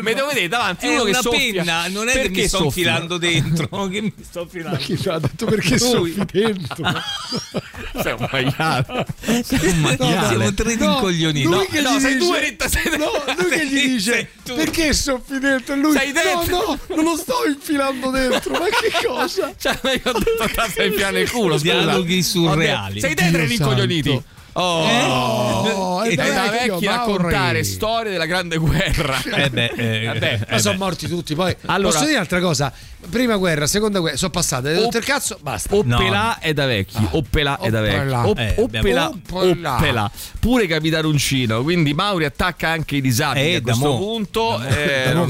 mi 0.02 0.14
devo 0.14 0.28
vedere 0.28 0.48
davanti 0.48 0.86
È 0.86 0.90
uno 0.94 1.04
che 1.04 1.10
una 1.10 1.22
soffia. 1.22 1.64
penna, 1.64 1.88
non 1.88 2.08
è 2.10 2.12
che 2.14 2.20
Perché 2.22 2.42
mi 2.42 2.48
sto 2.48 2.58
soffia? 2.58 2.68
infilando 2.82 3.18
dentro, 3.18 3.88
che 3.88 4.02
mi 4.02 4.14
sto 4.22 4.42
infilando. 4.42 4.78
Chi 4.78 4.98
ci 4.98 5.10
ha 5.10 5.20
detto 5.20 5.46
perché 5.46 5.78
soffi 5.80 6.26
dentro? 6.32 6.84
Sei 8.02 8.14
un 8.14 8.28
maiale. 8.32 9.06
Sei 9.44 9.70
un 9.70 9.80
maiale. 9.80 10.28
Siamo 10.28 10.54
tre 10.54 10.76
No, 10.76 10.92
rincoglioniti. 10.94 11.46
lui 11.48 11.56
No, 11.56 11.66
che 11.70 11.82
no, 11.82 11.96
gli 11.96 12.00
sei 12.00 12.18
tu, 12.18 12.26
dice- 12.32 12.38
Eritta, 12.42 12.68
sei- 12.68 12.98
No, 12.98 13.12
lui 13.38 13.50
che 13.50 13.66
gli 13.68 13.88
dice 13.88 14.30
perché 14.44 14.94
soffi 14.94 15.40
dentro 15.40 15.76
lui 15.76 15.92
Sei 15.98 16.12
dentro. 16.12 16.56
No, 16.58 16.80
no, 16.88 16.96
non 16.96 17.04
lo 17.04 17.16
sto 17.18 17.36
infilando 17.48 18.10
dentro, 18.12 18.52
ma 18.54 18.66
che 18.66 18.92
cosa? 19.08 19.54
Cioè, 19.58 19.80
io 19.84 20.12
ho 20.12 20.20
detto 20.20 20.82
in 20.84 20.94
piano 20.96 21.20
il 21.20 21.30
culo. 21.32 21.58
Dialoghi 21.58 22.22
surreali. 22.24 23.00
Sei 23.00 23.14
dentro 23.14 23.46
santo. 23.48 24.24
Oh, 24.58 24.84
Oh, 24.88 26.02
è 26.04 26.16
da 26.16 26.50
vecchi 26.50 26.88
a 26.88 26.96
raccontare 26.98 27.64
storie 27.64 28.12
della 28.12 28.26
grande 28.26 28.58
guerra. 28.58 29.22
Eh 29.24 29.50
beh, 29.50 29.72
eh, 29.76 30.06
Vabbè, 30.06 30.40
eh 30.48 30.52
Ma 30.52 30.58
sono 30.60 30.74
beh. 30.78 30.80
morti 30.84 31.08
tutti, 31.08 31.36
poi 31.36 31.56
Allora- 31.66 31.90
posso 31.92 32.04
dire 32.06 32.16
un'altra 32.18 32.40
cosa? 32.40 32.72
Prima 33.10 33.36
guerra, 33.38 33.68
seconda 33.68 34.00
guerra, 34.00 34.18
sono 34.18 34.32
passate, 34.32 34.70
hai 34.70 34.76
detto 34.82 34.98
il 34.98 35.04
cazzo, 35.04 35.38
basta. 35.42 35.76
Oppelà 35.76 36.40
è 36.40 36.54
da 36.54 36.66
vecchi, 36.66 37.08
Oppelà 37.12 37.60
è 37.60 37.70
da 37.70 37.82
vecchi. 37.82 38.12
Op- 38.14 38.40
Eh, 38.40 38.56
Oppelà, 38.58 39.12
Oppelà. 39.30 40.12
Pure 40.40 40.66
Capitano 40.68 41.10
Uncino, 41.10 41.62
quindi 41.62 41.94
Mauri 41.94 42.26
attacca 42.26 42.70
anche 42.70 42.96
i 42.96 43.02
disabili 43.02 43.52
Eh, 43.52 43.56
a 43.58 43.62
questo 43.62 43.92
mo. 43.92 43.98
punto. 43.98 44.60
eh, 44.64 45.12
non, 45.14 45.30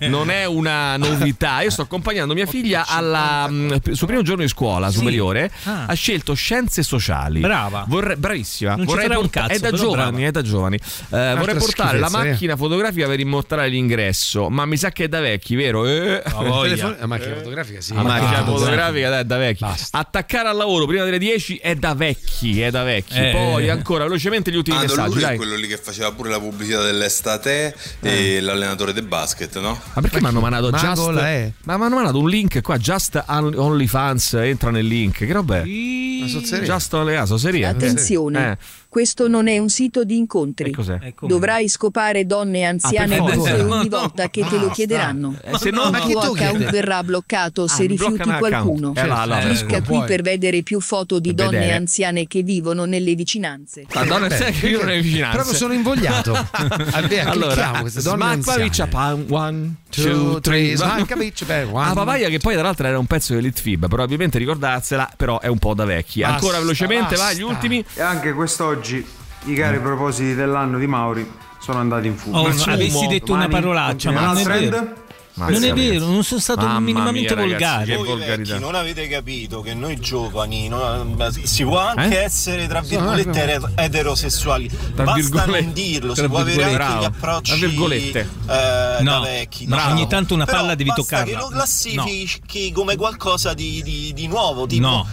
non 0.00 0.30
è 0.30 0.44
una 0.44 0.96
novità. 0.98 1.62
Io 1.62 1.70
sto 1.70 1.82
accompagnando 1.82 2.34
mia 2.34 2.46
figlia 2.46 2.84
alla, 2.86 3.48
mh, 3.48 3.92
suo 3.92 4.06
primo 4.06 4.20
giorno 4.22 4.42
di 4.42 4.48
scuola 4.48 4.90
superiore. 4.90 5.50
Ah. 5.64 5.86
Ha 5.86 5.94
scelto 5.94 6.34
scienze 6.34 6.82
sociali. 6.82 7.40
Brava. 7.40 7.84
Vorrei- 7.88 8.16
bravissima. 8.16 8.47
Non 8.76 8.78
ci 8.80 8.84
Vorrei 8.84 9.06
farà 9.06 9.18
un 9.18 9.30
cazzo, 9.30 9.52
è 9.52 9.58
da 9.58 9.70
giovani, 9.72 10.10
brava. 10.10 10.26
è 10.26 10.30
da 10.30 10.42
giovani. 10.42 10.76
Eh, 10.76 11.34
vorrei 11.36 11.54
portare 11.56 11.98
la 11.98 12.06
eh. 12.06 12.10
macchina 12.10 12.56
fotografica 12.56 13.06
per 13.06 13.20
immortalare 13.20 13.68
l'ingresso, 13.68 14.48
ma 14.48 14.64
mi 14.66 14.76
sa 14.76 14.90
che 14.90 15.04
è 15.04 15.08
da 15.08 15.20
vecchi, 15.20 15.54
vero? 15.54 15.86
Eh. 15.86 16.22
Voglia. 16.32 16.62
Telefon- 16.74 16.96
la 17.00 17.06
macchina 17.06 17.34
fotografica, 17.36 17.80
sì. 17.80 17.94
La 17.94 18.02
macchina 18.02 18.38
Ah, 18.38 18.44
fotografica 18.44 19.08
dai, 19.10 19.20
è 19.20 19.24
da 19.24 19.36
vecchi. 19.36 19.64
Basta. 19.64 19.98
Attaccare 19.98 20.48
al 20.48 20.56
lavoro 20.56 20.86
prima 20.86 21.04
delle 21.04 21.18
10 21.18 21.56
è 21.56 21.74
da 21.74 21.94
vecchi, 21.94 22.60
è 22.60 22.70
da 22.70 22.82
vecchi. 22.82 23.14
Eh. 23.18 23.30
Poi 23.32 23.68
ancora 23.68 24.04
velocemente 24.04 24.50
gli 24.50 24.56
ultimi 24.56 24.76
Ah, 24.76 24.80
messaggi, 24.82 25.20
lui 25.20 25.36
quello 25.36 25.56
lì 25.56 25.66
che 25.66 25.76
faceva 25.78 26.12
pure 26.12 26.30
la 26.30 26.38
pubblicità 26.38 26.82
dell'estate 26.82 27.74
e 28.00 28.40
l'allenatore 28.40 28.92
del 28.92 29.04
basket, 29.06 29.58
no? 29.60 29.78
Ma 29.94 30.00
perché 30.00 30.20
mi 30.20 30.26
hanno 30.28 30.40
mandato 30.40 30.70
just 30.70 31.10
è. 31.16 31.50
Ma 31.64 31.76
mi 31.76 31.84
hanno 31.84 31.94
mandato 31.96 32.18
un 32.18 32.28
link 32.28 32.60
qua, 32.62 32.76
just 32.78 33.22
on- 33.26 33.54
OnlyFans, 33.56 34.34
entra 34.34 34.70
nel 34.70 34.86
link. 34.86 35.18
Che 35.18 35.32
roba 35.32 35.58
è? 35.60 35.64
Just 35.64 36.92
OnlyFans, 36.94 37.34
serie. 37.34 37.66
Attenzione, 37.66 38.37
Eh. 38.38 38.58
questo 38.88 39.28
non 39.28 39.48
è 39.48 39.58
un 39.58 39.68
sito 39.68 40.04
di 40.04 40.16
incontri. 40.16 40.70
Eh? 41.00 41.14
Dovrai 41.20 41.68
scopare 41.68 42.24
donne 42.26 42.64
anziane 42.64 43.16
Ah, 43.18 43.22
per 43.24 43.36
nude 43.36 43.50
forza. 43.50 43.74
ogni 43.76 43.88
volta 43.88 44.28
che 44.30 44.44
te 44.48 44.58
lo 44.58 44.70
chiederanno. 44.70 45.36
Eh, 45.42 45.58
se 45.58 45.70
no, 45.70 45.84
Il 45.84 45.90
ma 45.90 46.00
tuo 46.00 46.18
account 46.20 46.38
chiede? 46.56 46.70
verrà 46.70 47.02
bloccato 47.02 47.66
se 47.66 47.84
Ah, 47.84 47.86
rifiuti 47.86 48.30
qualcuno. 48.30 48.92
Eh, 48.96 49.06
là, 49.06 49.24
là, 49.24 49.38
Clicca 49.40 49.82
qui 49.82 49.96
puoi. 49.96 50.06
per 50.06 50.22
vedere 50.22 50.62
più 50.62 50.80
foto 50.80 51.18
di 51.20 51.34
Per 51.34 51.44
donne 51.46 51.58
vedere. 51.58 51.76
anziane 51.76 52.26
che 52.26 52.42
vivono 52.42 52.84
nelle 52.86 53.14
vicinanze. 53.14 53.84
Madonna, 53.94 54.26
Beh, 54.28 54.36
sai 54.36 54.52
che 54.52 54.68
io 54.68 54.78
non 54.80 54.90
è 54.90 55.00
vicinanza. 55.00 55.36
Proprio 55.36 55.56
sono 55.56 55.72
invogliato. 55.74 56.32
Vabbè, 56.90 57.18
allora, 57.20 57.72
anziane. 57.72 58.88
pan, 58.90 59.26
one, 59.28 59.74
Two, 59.90 60.40
three, 60.40 60.76
one. 60.76 61.06
Ah, 61.74 61.92
papaya 61.94 62.28
che 62.28 62.38
poi 62.38 62.54
tra 62.54 62.62
l'altro 62.62 62.86
era 62.86 62.98
un 62.98 63.06
pezzo 63.06 63.32
dell'Elite 63.34 63.60
Fib, 63.60 63.88
probabilmente 63.88 64.38
ricordarsela, 64.38 65.10
però 65.16 65.40
è 65.40 65.46
un 65.46 65.58
po' 65.58 65.74
da 65.74 65.84
vecchi. 65.84 66.20
Basta, 66.20 66.34
Ancora 66.36 66.58
velocemente, 66.58 67.16
vai, 67.16 67.36
gli 67.36 67.42
ultimi. 67.42 67.84
E 67.94 68.00
anche 68.00 68.27
quest'oggi 68.32 68.94
oggi 68.96 69.06
i 69.44 69.54
cari 69.54 69.78
propositi 69.80 70.34
dell'anno 70.34 70.78
di 70.78 70.86
Mauri 70.86 71.30
sono 71.60 71.78
andati 71.78 72.06
in 72.06 72.16
fumo. 72.16 72.38
Oh, 72.40 72.48
Ma 72.48 72.72
avessi 72.72 73.06
detto 73.06 73.32
una 73.32 73.46
domani 73.46 73.48
parolaccia, 73.62 74.10
ma 74.10 74.20
non 74.20 74.38
è 74.38 74.42
vero. 74.44 75.06
Non 75.38 75.62
è 75.62 75.72
vero, 75.72 76.06
non 76.06 76.24
sono 76.24 76.40
stato 76.40 76.66
Mamma 76.66 76.80
minimamente 76.80 77.32
mia, 77.36 77.44
ragazzi, 77.44 77.60
volgare. 77.62 77.84
che 77.84 77.96
Voi 77.96 78.06
volgarità. 78.08 78.52
vecchi 78.54 78.60
non 78.64 78.74
avete 78.74 79.06
capito 79.06 79.60
che 79.60 79.72
noi 79.74 80.00
giovani 80.00 80.66
no, 80.68 81.16
si 81.44 81.62
può 81.62 81.78
anche 81.78 82.20
Eh? 82.20 82.24
essere 82.24 82.66
tra 82.66 82.80
virgolette 82.80 83.60
eterosessuali 83.76 84.68
Tra 84.68 85.04
basta 85.04 85.20
virgolette- 85.20 85.60
non 85.62 85.72
dirlo 85.72 86.14
si 86.14 86.20
tra 86.22 86.28
può 86.28 86.38
avere 86.40 86.62
anche 86.64 86.76
virgolette. 86.76 87.00
gli 87.00 87.04
approcci 87.04 87.56
Tra 87.58 87.68
virgolette. 87.68 88.18
eh, 88.48 89.02
No, 89.02 89.10
da 89.12 89.20
vecchi 89.20 89.66
no, 89.68 89.86
ogni 89.86 90.08
tanto 90.08 90.34
una 90.34 90.44
Però 90.44 90.58
palla 90.58 90.74
devi 90.74 90.88
basta 90.88 91.02
toccarla. 91.02 91.32
che 91.32 91.38
lo 91.40 91.48
classifichi 91.50 92.72
come 92.72 92.96
qualcosa 92.96 93.54
di, 93.54 93.80
di- 93.84 94.12
di 94.12 94.26
nuovo 94.26 94.66
tipo 94.66 94.86
No. 94.88 95.06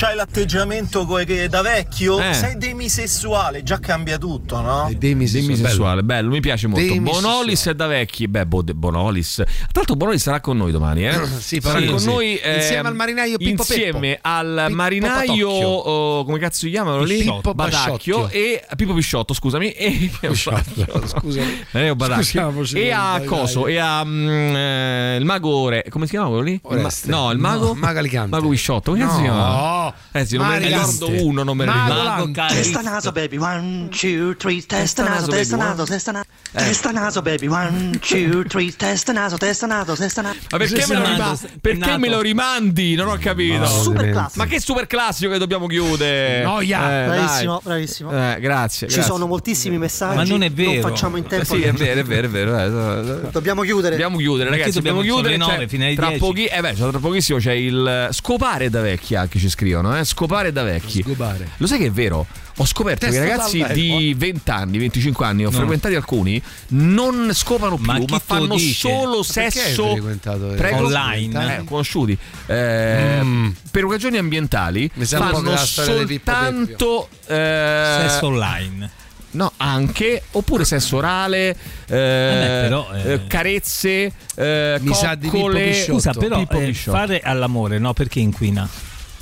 C'hai 0.00 0.14
l'atteggiamento 0.14 1.04
che 1.24 1.48
da 1.48 1.60
vecchio, 1.60 2.20
Eh. 2.20 2.32
sei 2.32 2.56
demisessuale, 2.56 3.64
già 3.64 3.80
cambia 3.80 4.16
tutto, 4.16 4.60
no? 4.60 4.88
Demisessuale, 4.96 6.04
bello. 6.04 6.30
mi 6.30 6.38
piace 6.38 6.68
molto. 6.68 6.86
Demisessuale. 6.86 7.20
Bonolis 7.20 7.66
è 7.66 7.74
da 7.74 7.86
vecchi. 7.88 8.28
Beh, 8.28 8.46
Bo- 8.46 8.62
Bonolis. 8.62 9.34
Tra 9.44 9.46
l'altro, 9.72 9.96
Bonolis 9.96 10.22
sarà 10.22 10.40
con 10.40 10.56
noi 10.56 10.70
domani, 10.70 11.04
eh? 11.04 11.26
Sì, 11.40 11.58
sarà 11.60 11.84
con 11.84 11.98
sì. 11.98 12.06
noi 12.06 12.36
eh, 12.36 12.54
Insieme 12.58 12.86
al 12.86 12.94
marinaio 12.94 13.38
Pippo 13.38 13.62
Insieme 13.62 14.10
Peppo. 14.12 14.28
al 14.28 14.62
Pippo 14.66 14.76
marinaio, 14.76 15.48
oh, 15.50 16.24
come 16.24 16.38
cazzo 16.38 16.58
si 16.60 16.70
chiamano 16.70 17.02
lì? 17.02 17.24
Pippo 17.24 17.54
Badacchio 17.54 18.28
e 18.28 18.64
Pippo 18.76 18.94
Pisciotto, 18.94 19.34
scusami. 19.34 19.72
E 19.72 20.10
Scusami. 20.32 21.66
Eh, 21.72 21.96
Badacchio. 21.96 22.22
Scusiamoci 22.22 22.78
E 22.78 22.92
a. 22.92 23.20
Coso, 23.26 23.66
e 23.66 23.78
a 23.78 24.02
eh, 24.06 25.16
il 25.18 25.24
mago 25.24 25.50
Ore. 25.50 25.84
Come 25.90 26.04
si 26.04 26.12
chiama 26.12 26.28
quello 26.28 26.42
lì? 26.42 26.52
Il 26.70 26.78
ma- 26.78 26.90
no, 27.06 27.32
il 27.32 27.38
mago. 27.38 27.66
No, 27.66 27.74
Mago 27.74 27.98
Alicante. 27.98 28.30
Mago 28.30 28.48
Pisciotto. 28.48 28.92
Come 28.92 29.02
cazzo 29.04 29.16
si 29.16 29.26
No. 29.26 29.87
Eh 30.12 30.26
sì, 30.26 30.36
non 30.36 30.46
me 30.48 30.58
ne 30.58 30.66
ricordo 30.68 31.10
uno, 31.24 31.42
non 31.42 31.56
me 31.56 31.64
ne 31.64 31.72
ricordo. 31.72 32.30
Testa 32.48 32.80
naso 32.80 33.12
baby, 33.12 33.36
one, 33.36 33.88
two, 33.88 34.34
three, 34.36 34.64
testa 34.64 35.02
naso, 35.02 35.26
testa 35.26 35.56
naso, 35.56 35.84
testa 35.84 36.12
naso, 36.12 36.26
Eh. 36.52 36.58
testa 36.58 36.90
naso 36.90 37.22
baby, 37.22 37.46
one, 37.46 37.98
two, 38.00 38.44
three, 38.44 38.74
testa 38.74 39.12
naso, 39.12 39.36
testa 39.36 39.66
naso, 39.66 39.94
testa 39.94 40.22
naso. 40.22 40.38
Ma 40.50 40.58
perché, 40.58 40.84
me 40.88 40.94
lo, 40.94 41.04
rima- 41.06 41.38
perché 41.60 41.96
me 41.98 42.08
lo 42.08 42.20
rimandi? 42.20 42.94
Non 42.94 43.08
ho 43.08 43.16
capito. 43.18 43.58
No, 43.58 43.66
Super 43.66 44.10
classico. 44.10 44.42
Ma 44.42 44.46
che 44.46 44.60
super 44.60 44.86
classico 44.86 45.30
che 45.32 45.38
dobbiamo 45.38 45.66
chiudere? 45.66 46.42
Noia. 46.42 47.02
Eh, 47.02 47.06
Bravissimo, 47.06 47.52
dai. 47.54 47.60
bravissimo. 47.64 48.10
Eh, 48.10 48.40
grazie. 48.40 48.88
Ci 48.88 48.94
grazie. 48.94 49.12
sono 49.12 49.26
moltissimi 49.26 49.78
messaggi. 49.78 50.16
Ma 50.16 50.24
non 50.24 50.42
è 50.42 50.50
vero. 50.50 50.88
facciamo 50.88 51.16
in 51.16 51.26
tempo. 51.26 51.44
Sì, 51.54 51.62
è 51.62 51.72
vero, 51.72 52.00
è 52.00 52.04
vero, 52.04 52.26
è 52.26 52.30
vero. 52.30 53.26
eh. 53.26 53.30
Dobbiamo 53.30 53.62
chiudere. 53.62 53.90
Dobbiamo 53.90 54.16
chiudere, 54.18 54.50
ragazzi. 54.50 54.72
Dobbiamo, 54.72 55.00
chiudere. 55.02 55.38
cioè, 55.38 55.66
fino 55.66 55.84
alle 55.84 55.94
tra, 55.94 56.06
10. 56.08 56.20
pochi- 56.20 56.44
eh 56.46 56.60
beh, 56.60 56.74
cioè, 56.76 56.90
tra 56.90 56.98
pochissimo 56.98 57.38
c'è 57.38 57.52
il 57.52 58.08
scopare 58.12 58.70
da 58.70 58.80
vecchi 58.80 59.14
anche 59.14 59.38
ci 59.38 59.48
scrivono, 59.78 59.98
eh? 59.98 60.04
Scopare 60.04 60.52
da 60.52 60.62
vecchi. 60.62 61.02
Scopare. 61.02 61.48
Lo 61.56 61.66
sai 61.66 61.78
che 61.78 61.86
è 61.86 61.90
vero? 61.90 62.26
Ho 62.60 62.66
scoperto 62.66 63.06
che 63.06 63.12
i 63.12 63.14
Testa 63.14 63.28
ragazzi 63.30 63.64
di 63.72 64.14
20 64.16 64.50
anni, 64.50 64.78
25 64.78 65.24
anni, 65.26 65.44
ho 65.46 65.50
No. 65.50 65.56
frequentati 65.56 65.94
alcuni, 65.94 66.42
non 66.68 67.30
scopano 67.32 67.76
più, 67.76 67.86
Ma 67.86 67.98
ma, 68.08 68.18
fanno 68.18 68.56
dice? 68.56 68.88
solo 68.88 69.18
Ma 69.18 69.22
sesso 69.22 69.96
eh? 69.96 70.56
Prego? 70.56 70.86
Online? 70.86 71.58
Eh, 71.58 71.64
conosciuti. 71.64 72.18
Eh, 72.46 73.52
Per 73.70 73.84
ragioni 73.84 74.16
ambientali 74.18 74.90
fanno 75.06 75.56
soltanto 75.56 77.08
eh, 77.26 77.96
Sesso 78.08 78.26
online. 78.26 78.90
No, 79.30 79.52
anche, 79.58 80.22
oppure 80.32 80.64
sesso 80.64 80.96
orale, 80.96 81.50
eh, 81.50 81.56
però, 81.86 82.88
eh, 82.94 83.12
eh, 83.12 83.26
carezze, 83.26 84.10
eh, 84.34 84.78
Mi 84.80 84.94
sa 84.94 85.14
di 85.14 85.28
Pippo 85.28 85.36
coccole. 85.44 85.64
Pisciotto. 85.68 85.92
Scusa, 85.92 86.12
però 86.14 86.38
Pippo 86.38 86.58
eh, 86.60 86.72
fare 86.72 87.20
all'amore, 87.20 87.78
no? 87.78 87.92
Perché 87.92 88.20
inquina? 88.20 88.66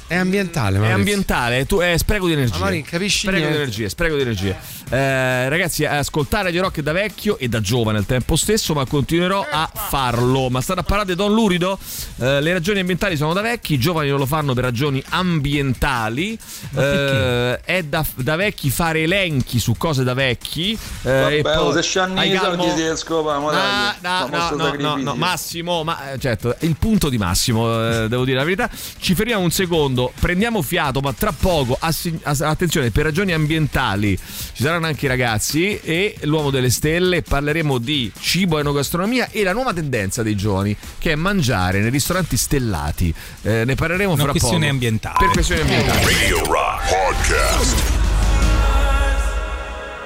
È 0.08 0.14
ambientale, 0.14 0.76
È 0.76 0.78
Maurizio. 0.78 0.96
ambientale, 0.98 1.66
tu, 1.66 1.78
è 1.78 1.96
spreco 1.98 2.26
di 2.26 2.32
energia. 2.34 2.58
Ma 2.58 2.70
non 2.70 2.82
capisci 2.82 3.18
spreco 3.26 3.36
di 3.36 3.42
niente. 3.42 3.62
energia, 3.62 3.88
spreco 3.88 4.14
di 4.14 4.20
energia. 4.22 4.56
Eh, 4.88 5.48
ragazzi, 5.48 5.84
ascoltare 5.84 6.44
Radio 6.44 6.62
Rock 6.62 6.80
da 6.80 6.92
vecchio 6.92 7.38
e 7.38 7.48
da 7.48 7.60
giovane 7.60 7.98
al 7.98 8.06
tempo 8.06 8.36
stesso, 8.36 8.72
ma 8.72 8.86
continuerò 8.86 9.44
a 9.50 9.68
farlo. 9.74 10.48
Ma 10.48 10.60
state 10.60 10.80
a 10.80 10.82
parlare 10.84 11.08
di 11.08 11.14
Don 11.16 11.32
Lurido? 11.34 11.76
Eh, 12.20 12.40
le 12.40 12.52
ragioni 12.52 12.78
ambientali 12.78 13.16
sono 13.16 13.32
da 13.32 13.40
vecchi, 13.40 13.74
i 13.74 13.78
giovani 13.78 14.08
non 14.10 14.18
lo 14.18 14.26
fanno 14.26 14.54
per 14.54 14.62
ragioni 14.64 15.02
ambientali. 15.08 16.38
Eh, 16.76 17.60
è 17.64 17.82
da, 17.82 18.04
da 18.14 18.36
vecchi 18.36 18.70
fare 18.70 19.02
elenchi 19.02 19.58
su 19.58 19.74
cose 19.76 20.04
da 20.04 20.14
vecchi. 20.14 20.72
Eh, 21.02 21.10
Vabbè, 21.10 21.34
e 21.38 21.42
poi- 21.42 21.56
oh, 21.56 21.72
se 21.82 21.98
i 21.98 22.32
calmo? 22.38 22.62
soldi 22.64 22.80
si 22.80 22.96
scopano, 22.96 23.50
dai. 23.50 23.60
Ah, 23.60 23.96
no, 24.00 24.18
no, 24.18 24.26
no, 24.28 24.56
no, 24.56 24.64
sacrificio. 24.64 24.96
no, 25.02 25.14
Massimo, 25.16 25.82
ma 25.84 26.12
eh, 26.12 26.18
certo, 26.18 26.54
il 26.60 26.76
punto 26.78 27.08
di 27.08 27.18
Massimo, 27.18 28.04
eh, 28.04 28.08
devo 28.08 28.24
dire 28.24 28.36
la 28.38 28.44
verità. 28.44 28.70
Ci 28.98 29.14
fermiamo 29.14 29.42
un 29.42 29.50
secondo, 29.50 29.95
prendiamo 30.18 30.62
fiato, 30.62 31.00
ma 31.00 31.12
tra 31.12 31.32
poco, 31.32 31.76
assi- 31.78 32.18
as- 32.22 32.40
attenzione, 32.40 32.90
per 32.90 33.04
ragioni 33.04 33.32
ambientali 33.32 34.16
ci 34.16 34.62
saranno 34.62 34.86
anche 34.86 35.06
i 35.06 35.08
ragazzi 35.08 35.78
e 35.80 36.16
l'uomo 36.22 36.50
delle 36.50 36.70
stelle, 36.70 37.22
parleremo 37.22 37.78
di 37.78 38.10
cibo 38.20 38.58
e 38.58 38.60
enogastronomia 38.60 39.28
e 39.30 39.42
la 39.42 39.52
nuova 39.52 39.72
tendenza 39.72 40.22
dei 40.22 40.36
giovani, 40.36 40.76
che 40.98 41.12
è 41.12 41.14
mangiare 41.14 41.80
nei 41.80 41.90
ristoranti 41.90 42.36
stellati. 42.36 43.12
Eh, 43.42 43.64
ne 43.64 43.74
parleremo 43.74 44.12
Una 44.12 44.22
fra 44.22 44.32
poco. 44.32 44.38
questione 44.38 44.68
ambientale. 44.68 45.16
Per 45.18 45.28
questioni 45.30 45.60
ambientali. 45.62 46.04
Radio 46.04 46.44
Rock 46.44 46.88
Podcast. 46.88 47.95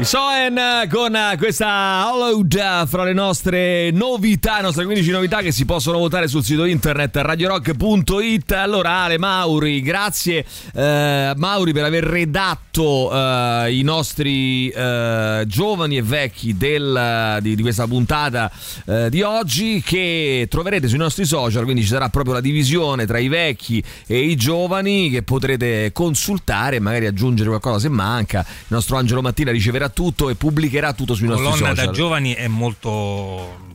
I 0.01 0.05
Soen 0.07 0.59
con 0.89 1.15
questa 1.37 2.11
Hollowed 2.11 2.87
fra 2.87 3.05
le 3.05 3.13
nostre 3.13 3.91
novità, 3.91 4.57
le 4.57 4.63
nostre 4.63 4.87
15 4.87 5.11
novità 5.11 5.43
che 5.43 5.53
si 5.53 5.67
possono 5.67 5.99
votare 5.99 6.27
sul 6.27 6.43
sito 6.43 6.65
internet 6.65 7.17
radiorock.it. 7.17 8.53
Allora 8.53 9.03
Ale 9.03 9.19
Mauri, 9.19 9.83
grazie 9.83 10.47
eh, 10.73 11.35
Mauri 11.37 11.75
per 11.75 11.85
aver 11.85 12.05
redatto 12.05 13.13
eh, 13.13 13.77
i 13.77 13.83
nostri 13.83 14.71
eh, 14.71 15.45
giovani 15.47 15.99
e 15.99 16.03
vecchi 16.03 16.57
del- 16.57 17.37
di, 17.43 17.55
di 17.55 17.61
questa 17.61 17.87
puntata 17.87 18.51
eh, 18.87 19.11
di 19.11 19.21
oggi 19.21 19.83
che 19.85 20.47
troverete 20.49 20.89
sui 20.89 20.97
nostri 20.97 21.27
social, 21.27 21.65
quindi 21.65 21.83
ci 21.83 21.89
sarà 21.89 22.09
proprio 22.09 22.33
la 22.33 22.41
divisione 22.41 23.05
tra 23.05 23.19
i 23.19 23.29
vecchi 23.29 23.85
e 24.07 24.19
i 24.19 24.37
giovani 24.37 25.11
che 25.11 25.23
potrete 25.23 25.93
consultare 25.93 26.77
e 26.77 26.81
magari 26.81 27.05
aggiungere 27.05 27.51
qualcosa 27.51 27.81
se 27.81 27.91
manca. 27.91 28.47
Il 28.49 28.67
nostro 28.69 28.97
Angelo 28.97 29.21
Mattina 29.21 29.51
riceverà 29.51 29.89
tutto 29.91 30.31
e 30.31 30.35
pubblicherà 30.35 30.93
tutto 30.93 31.15
sui 31.15 31.27
nostri 31.27 31.45
Colonna 31.45 31.69
social. 31.69 31.87
da 31.87 31.93
giovani 31.93 32.33
è 32.35 32.49
molto 32.49 33.69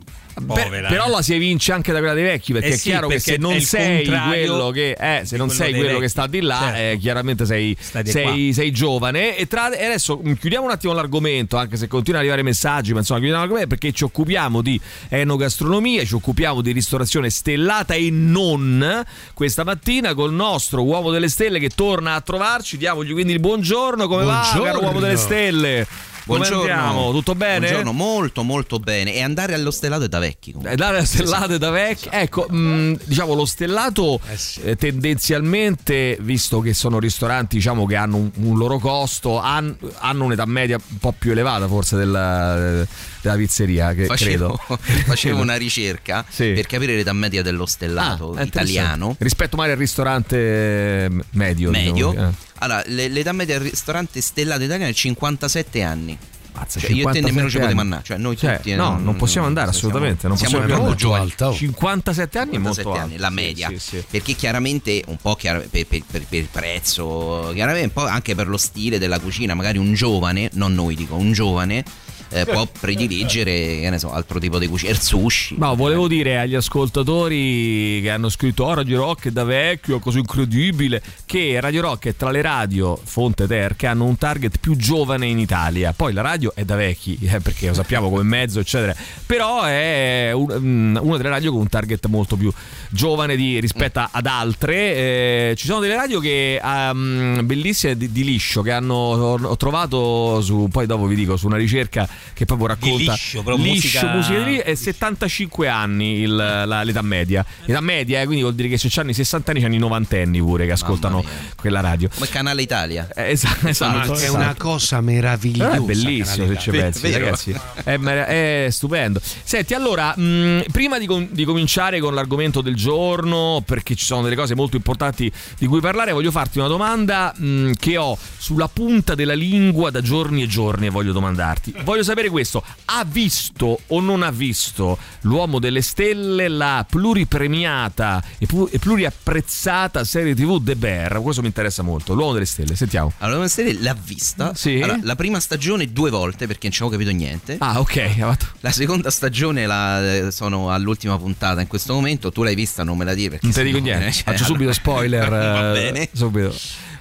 povera. 0.45 0.87
però 0.89 1.07
la 1.09 1.21
si 1.21 1.33
evince 1.33 1.71
anche 1.71 1.91
da 1.91 1.99
quella 1.99 2.13
dei 2.13 2.23
vecchi 2.23 2.51
perché 2.53 2.67
Eh 2.67 2.71
è 2.73 2.77
sì, 2.77 2.89
chiaro 2.89 3.07
che 3.07 3.15
perché 3.15 3.31
se 3.33 3.37
non 3.37 3.53
è 3.53 3.59
sei 3.59 4.05
quello 4.05 4.69
che 4.71 4.91
eh, 4.99 5.21
se 5.25 5.37
non 5.37 5.47
quello 5.47 5.63
sei 5.63 5.73
quello 5.73 5.99
che 5.99 6.07
sta 6.07 6.27
di 6.27 6.41
là 6.41 6.59
Certo. 6.59 6.77
eh, 6.79 6.97
chiaramente 6.99 7.45
sei, 7.45 7.75
sei, 8.03 8.51
sei 8.53 8.71
giovane 8.71 9.37
e, 9.37 9.47
tra- 9.47 9.71
e 9.71 9.85
adesso 9.85 10.19
mm, 10.25 10.33
chiudiamo 10.33 10.65
un 10.65 10.71
attimo 10.71 10.93
l'argomento 10.93 11.57
anche 11.57 11.77
se 11.77 11.87
continuano 11.87 12.25
ad 12.25 12.31
arrivare 12.31 12.41
messaggi 12.43 12.93
ma 12.93 12.99
insomma 12.99 13.19
chiudiamo 13.19 13.43
l'argomento 13.45 13.75
perché 13.75 13.93
ci 13.93 14.03
occupiamo 14.03 14.61
di 14.61 14.79
enogastronomia 15.09 16.03
ci 16.05 16.13
occupiamo 16.15 16.61
di 16.61 16.71
ristorazione 16.71 17.29
stellata 17.29 17.93
e 17.93 18.09
non 18.11 19.03
questa 19.33 19.63
mattina 19.63 20.13
col 20.13 20.33
nostro 20.33 20.83
uomo 20.83 21.11
delle 21.11 21.29
stelle 21.29 21.59
che 21.59 21.69
torna 21.69 22.15
a 22.15 22.21
trovarci 22.21 22.77
diamogli 22.77 23.11
quindi 23.13 23.33
il 23.33 23.39
buongiorno 23.39 24.07
come 24.07 24.23
va 24.23 24.41
Buongiorno. 24.41 24.63
caro 24.71 24.83
uomo 24.85 24.99
delle 24.99 25.17
stelle 25.17 25.87
come 26.25 26.39
Buongiorno. 26.39 26.73
andiamo? 26.73 27.11
Tutto 27.11 27.35
bene? 27.35 27.59
Buongiorno, 27.59 27.91
molto 27.91 28.43
molto 28.43 28.79
bene. 28.79 29.13
E 29.13 29.21
andare 29.21 29.53
allo 29.53 29.71
stellato 29.71 30.03
è 30.03 30.07
da 30.07 30.19
vecchi. 30.19 30.51
comunque. 30.51 30.73
Eh, 30.73 30.75
dare 30.75 31.05
stellate 31.05 31.57
da 31.57 31.69
vecchi. 31.69 32.07
Ecco, 32.11 32.47
mh, 32.49 32.99
diciamo 33.05 33.33
lo 33.33 33.45
stellato 33.45 34.19
eh, 34.63 34.75
tendenzialmente, 34.75 36.17
visto 36.21 36.59
che 36.59 36.73
sono 36.73 36.99
ristoranti 36.99 37.55
diciamo 37.57 37.85
che 37.85 37.95
hanno 37.95 38.17
un, 38.17 38.31
un 38.35 38.57
loro 38.57 38.79
costo, 38.79 39.39
han- 39.39 39.75
hanno 39.99 40.25
un'età 40.25 40.45
media 40.45 40.77
un 40.89 40.97
po' 40.97 41.13
più 41.17 41.31
elevata 41.31 41.67
forse 41.67 41.95
della, 41.95 42.85
della 43.29 43.41
pizzeria, 43.41 43.93
che 43.93 44.05
Facevo, 44.05 44.59
credo. 44.67 44.79
facevo 45.05 45.41
una 45.41 45.55
ricerca 45.55 46.25
per 46.35 46.65
capire 46.67 46.95
l'età 46.95 47.13
media 47.13 47.41
dello 47.41 47.65
stellato 47.65 48.33
Ah, 48.33 48.43
italiano. 48.43 49.15
Rispetto 49.19 49.55
magari 49.55 49.73
al 49.73 49.79
ristorante 49.79 50.35
eh, 50.37 51.09
medio. 51.31 51.69
Medio. 51.71 52.09
diciamo, 52.11 52.29
eh. 52.29 52.33
Allora, 52.59 52.83
le- 52.87 53.07
l'età 53.09 53.31
media 53.31 53.57
del 53.59 53.69
ristorante 53.69 54.21
stellato 54.21 54.63
italiano 54.63 54.91
è 54.91 54.93
57 54.93 55.81
anni. 55.81 56.17
Mazza, 56.55 56.79
Cioè, 56.79 56.91
io 56.91 57.09
e 57.09 57.11
te 57.11 57.19
57 57.19 57.25
nemmeno 57.27 57.49
ci 57.49 57.57
potremmo 57.57 57.81
andare. 57.81 58.03
Cioè, 58.05 58.17
noi 58.17 58.37
Cioè, 58.37 58.55
tutti, 58.55 58.73
no, 58.75 58.97
non 58.97 59.17
possiamo 59.17 59.45
andare 59.45 59.73
siamo- 59.73 59.87
assolutamente. 59.89 60.27
Non 60.29 60.37
siamo 60.37 60.57
possiamo 60.59 60.83
andare. 60.83 60.95
giovani. 60.97 61.33
57 61.57 62.39
anni 62.39 62.55
è 62.55 62.57
molto 62.59 62.75
57 62.81 63.01
anni, 63.03 63.17
la 63.19 63.27
Sì, 63.27 63.33
media. 63.33 63.67
sì, 63.67 63.77
sì. 63.79 64.03
Perché 64.09 64.33
chiaramente 64.35 65.03
un 65.07 65.17
po' 65.17 65.35
chiar- 65.35 65.67
per, 65.67 65.85
per- 65.85 66.03
per- 66.09 66.25
per 66.29 66.39
il 66.39 66.47
prezzo, 66.49 67.51
chiaramente 67.53 67.87
un 67.87 67.91
po' 67.91 68.05
anche 68.09 68.35
per 68.35 68.47
lo 68.47 68.55
stile 68.55 68.97
della 68.99 69.19
cucina, 69.19 69.53
magari 69.53 69.79
un 69.79 69.93
giovane, 69.95 70.49
non 70.53 70.73
noi 70.73 70.95
dico, 70.95 71.15
un 71.15 71.33
giovane 71.33 71.83
eh, 72.29 72.45
può 72.45 72.67
prediligere, 72.79 73.79
che 73.79 73.89
ne 73.89 73.99
so, 73.99 74.11
altro 74.11 74.39
tipo 74.39 74.59
di 74.59 74.67
cucina, 74.67 74.91
il 74.91 74.99
sushi. 74.99 75.55
No, 75.57 75.75
volevo 75.75 76.07
dire 76.07 76.39
agli 76.39 76.55
ascoltatori 76.55 77.99
che 78.01 78.09
hanno 78.09 78.29
scritto 78.29 78.63
oh, 78.65 78.73
Radio 78.73 78.97
Rock 78.97 79.27
è 79.27 79.31
da 79.31 79.43
vecchio, 79.43 79.99
cosa 79.99 80.17
incredibile, 80.19 81.01
che 81.25 81.57
Radio 81.59 81.81
Rock 81.81 82.07
è 82.07 82.15
tra 82.15 82.31
le 82.31 82.41
radio, 82.41 82.99
fonte 83.01 83.47
ter, 83.47 83.75
che 83.75 83.87
hanno 83.87 84.05
un 84.05 84.17
target 84.17 84.59
più 84.59 84.75
giovane 84.75 85.27
in 85.27 85.39
Italia. 85.39 85.93
Poi 85.93 86.13
la 86.13 86.21
radio 86.21 86.53
è 86.55 86.63
da 86.65 86.75
vecchi, 86.75 87.17
eh, 87.23 87.39
perché 87.39 87.67
lo 87.67 87.73
sappiamo 87.73 88.09
come 88.09 88.23
mezzo, 88.23 88.59
eccetera. 88.59 88.95
Però 89.25 89.63
è 89.63 90.31
un- 90.33 90.57
mm, 90.59 90.97
una 91.01 91.17
delle 91.17 91.29
radio 91.29 91.51
con 91.51 91.61
un 91.61 91.69
target 91.69 92.05
molto 92.07 92.35
più 92.35 92.51
giovane 92.89 93.35
di- 93.35 93.59
rispetto 93.59 93.99
a- 93.99 94.09
ad 94.11 94.25
altre. 94.25 94.75
Eh, 94.75 95.53
ci 95.57 95.65
sono 95.65 95.79
delle 95.79 95.95
radio 95.95 96.19
che 96.19 96.59
um, 96.63 97.41
bellissime 97.43 97.97
di, 97.97 98.11
di 98.11 98.23
liscio 98.23 98.61
che 98.61 98.71
hanno 98.71 98.93
ho 98.95 99.57
trovato 99.57 100.41
su 100.41 100.67
poi 100.71 100.85
dopo 100.85 101.05
vi 101.05 101.15
dico 101.15 101.37
su 101.37 101.47
una 101.47 101.57
ricerca 101.57 102.07
che 102.33 102.45
proprio 102.45 102.67
racconta 102.67 103.11
liscio, 103.13 103.43
proprio 103.43 103.65
liscio, 103.65 104.05
musica- 104.07 104.37
di 104.39 104.43
lì 104.43 104.57
è 104.57 104.75
75 104.75 105.67
anni 105.67 106.19
il- 106.19 106.35
la- 106.35 106.83
l'età 106.83 107.01
media. 107.01 107.45
L'età 107.65 107.81
media, 107.81 108.21
eh, 108.21 108.25
quindi 108.25 108.41
vuol 108.41 108.55
dire 108.55 108.67
che 108.69 108.77
se 108.77 108.87
c'hanno 108.89 109.11
i 109.11 109.13
60 109.13 109.51
anni, 109.51 109.61
c'hanno 109.61 109.75
i 109.75 109.79
90 109.79 110.17
anni 110.17 110.39
pure 110.39 110.65
che 110.65 110.71
ascoltano 110.73 111.23
quella 111.55 111.79
radio. 111.81 112.09
Come 112.13 112.27
Canale 112.27 112.61
Italia. 112.61 113.07
Eh, 113.15 113.31
esatto, 113.31 113.67
esatto. 113.67 114.13
È 114.15 114.27
una 114.29 114.55
cosa 114.57 115.01
meravigliosa. 115.01 115.73
Eh, 115.73 115.77
È 115.77 115.79
bellissimo 115.81 116.47
se 116.47 116.57
ci 116.57 116.69
pensi, 116.71 117.11
ragazzi. 117.11 117.55
È, 117.83 117.97
mer- 117.97 118.25
è 118.27 118.67
stupendo. 118.71 119.19
Senti, 119.43 119.73
allora, 119.73 120.13
mh, 120.17 120.65
prima 120.71 120.97
di, 120.99 121.05
com- 121.05 121.27
di 121.29 121.43
cominciare 121.45 121.99
con 121.99 122.13
l'argomento 122.13 122.61
del 122.61 122.75
giorno, 122.75 123.61
perché 123.65 123.95
ci 123.95 124.05
sono 124.05 124.21
delle 124.23 124.35
cose 124.35 124.55
molto 124.55 124.75
importanti 124.75 125.31
di 125.57 125.65
cui 125.67 125.79
parlare, 125.79 126.11
voglio 126.11 126.31
farti 126.31 126.59
una 126.59 126.67
domanda 126.67 127.33
mh, 127.35 127.71
che 127.79 127.97
ho 127.97 128.17
sulla 128.37 128.67
punta 128.67 129.15
della 129.15 129.33
lingua 129.33 129.89
da 129.89 130.01
giorni 130.01 130.43
e 130.43 130.47
giorni 130.47 130.87
e 130.87 130.89
voglio 130.89 131.11
domandarti. 131.11 131.73
Voglio 131.83 132.03
sapere 132.05 132.29
questo: 132.29 132.63
ha 132.85 133.03
visto 133.05 133.79
o 133.87 133.99
non 134.01 134.23
ha 134.23 134.31
visto 134.31 134.97
l'uomo 135.21 135.59
delle 135.59 135.81
stelle 135.81 136.47
la 136.47 136.85
pluripremiata 136.89 138.23
e, 138.37 138.45
pu- 138.45 138.69
e 138.71 138.79
pluriapprezzata 138.79 140.03
serie 140.03 140.33
TV 140.35 140.63
The 140.63 140.75
Bear? 140.75 141.21
Questo 141.21 141.41
mi 141.41 141.47
interessa 141.47 141.81
molto. 141.83 142.13
L'uomo 142.13 142.33
delle 142.33 142.45
stelle, 142.45 142.75
sentiamo. 142.75 143.11
Allora, 143.19 143.39
la 143.41 143.47
serie 143.47 143.77
l'ha 143.79 143.95
vista. 144.01 144.53
Sì. 144.55 144.79
Allora, 144.81 144.99
la 145.01 145.15
prima 145.15 145.39
stagione 145.39 145.91
due 145.91 146.09
volte 146.09 146.47
perché 146.47 146.63
non 146.67 146.71
ci 146.71 146.81
avevo 146.83 146.97
capito 146.97 147.15
niente. 147.15 147.57
Ah, 147.59 147.79
ok. 147.79 148.37
La 148.61 148.71
seconda 148.71 149.09
stagione 149.09 149.65
la, 149.65 150.27
eh, 150.27 150.31
sono 150.31 150.71
all'ultima 150.71 151.17
puntata 151.17 151.61
in 151.61 151.67
questo 151.67 151.93
momento. 151.93 152.31
Tu 152.31 152.43
l'hai 152.43 152.55
vista, 152.55 152.83
non 152.83 152.97
me 152.97 153.05
la 153.05 153.13
dire 153.13 153.31
perché 153.31 153.45
Non 153.45 153.55
ti 153.55 153.63
dico 153.63 153.77
niente. 153.79 154.07
eh, 154.07 154.11
cioè, 154.11 154.23
Faccio 154.23 154.43
subito 154.45 154.71
spoiler. 154.73 155.29
Va 155.29 155.69
eh, 155.69 155.73
bene. 155.91 156.09
Subito. 156.13 156.53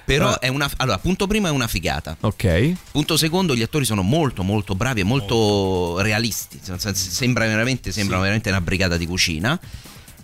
Però 0.05 0.29
Ah. 0.29 0.39
è 0.39 0.47
una. 0.47 0.69
Allora, 0.77 0.97
punto 0.99 1.25
primo 1.27 1.47
è 1.47 1.49
una 1.49 1.67
figata. 1.67 2.15
Ok. 2.21 2.73
Punto 2.91 3.17
secondo, 3.17 3.55
gli 3.55 3.61
attori 3.63 3.85
sono 3.85 4.03
molto 4.03 4.43
molto 4.43 4.75
bravi 4.75 5.01
e 5.01 5.03
molto 5.03 5.97
realisti. 5.99 6.59
Nel 6.67 6.79
senso, 6.79 7.09
Sembra 7.11 7.45
veramente, 7.47 7.91
sembrano 7.91 8.21
veramente 8.21 8.49
una 8.49 8.61
brigata 8.61 8.97
di 8.97 9.05
cucina. 9.07 9.59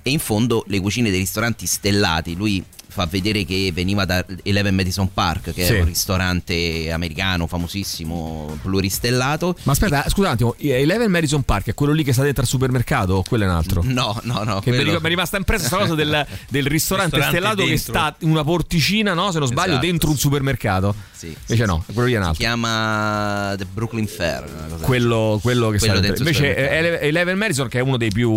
E 0.03 0.09
in 0.09 0.19
fondo 0.19 0.63
le 0.67 0.79
cucine 0.79 1.09
dei 1.09 1.19
ristoranti 1.19 1.65
stellati. 1.67 2.35
Lui 2.35 2.63
fa 2.91 3.05
vedere 3.05 3.45
che 3.45 3.71
veniva 3.73 4.03
da 4.05 4.23
Eleven 4.43 4.75
Madison 4.75 5.11
Park, 5.13 5.53
che 5.53 5.63
Sì. 5.65 5.73
è 5.73 5.79
un 5.79 5.85
ristorante 5.85 6.91
americano 6.91 7.47
famosissimo, 7.47 8.57
pluristellato. 8.61 9.55
Ma 9.63 9.71
aspetta, 9.71 10.03
scusa 10.09 10.27
un 10.27 10.33
attimo, 10.33 10.55
Eleven 10.57 11.09
Madison 11.09 11.43
Park 11.43 11.67
è 11.67 11.73
quello 11.73 11.93
lì 11.93 12.03
che 12.03 12.11
sta 12.13 12.23
dentro 12.23 12.41
al 12.41 12.47
supermercato 12.47 13.13
o 13.13 13.23
quello 13.23 13.45
è 13.45 13.47
un 13.47 13.53
altro? 13.53 13.81
No, 13.91 14.19
no, 14.23 14.43
no. 14.43 14.59
Che 14.59 14.71
mi, 14.71 14.77
quello- 14.77 14.99
mi 14.99 15.05
è 15.05 15.09
rimasta 15.09 15.37
impressa 15.37 15.67
questa 15.69 15.77
cosa 15.77 15.95
del, 15.95 16.25
del 16.49 16.65
ristorante, 16.67 17.15
Ristorante 17.17 17.37
stellato 17.37 17.61
che 17.63 17.67
dentro. 17.69 17.93
sta 17.93 18.15
in 18.19 18.29
una 18.29 18.43
porticina, 18.43 19.13
no? 19.13 19.31
Se 19.31 19.39
non 19.39 19.47
sbaglio, 19.47 19.71
Esatto, 19.71 19.85
dentro 19.85 20.09
un 20.09 20.17
supermercato. 20.17 20.95
Sì, 21.11 21.27
Invece 21.27 21.55
sì, 21.55 21.65
no, 21.65 21.83
quello 21.93 22.07
lì 22.07 22.13
è 22.13 22.17
un 22.17 22.23
Si 22.23 22.29
altro. 22.29 22.43
chiama 22.43 23.53
The 23.57 23.65
Brooklyn 23.65 24.07
Fair. 24.07 24.79
Quello, 24.81 25.39
quello 25.41 25.69
che 25.69 25.77
Quello 25.77 25.93
sta 25.93 26.01
dentro 26.01 26.23
Invece. 26.23 26.55
Ele- 26.55 26.99
Eleven 26.99 27.37
Madison, 27.37 27.67
che 27.67 27.79
è 27.79 27.81
uno 27.81 27.97
dei 27.97 28.09
più 28.11 28.29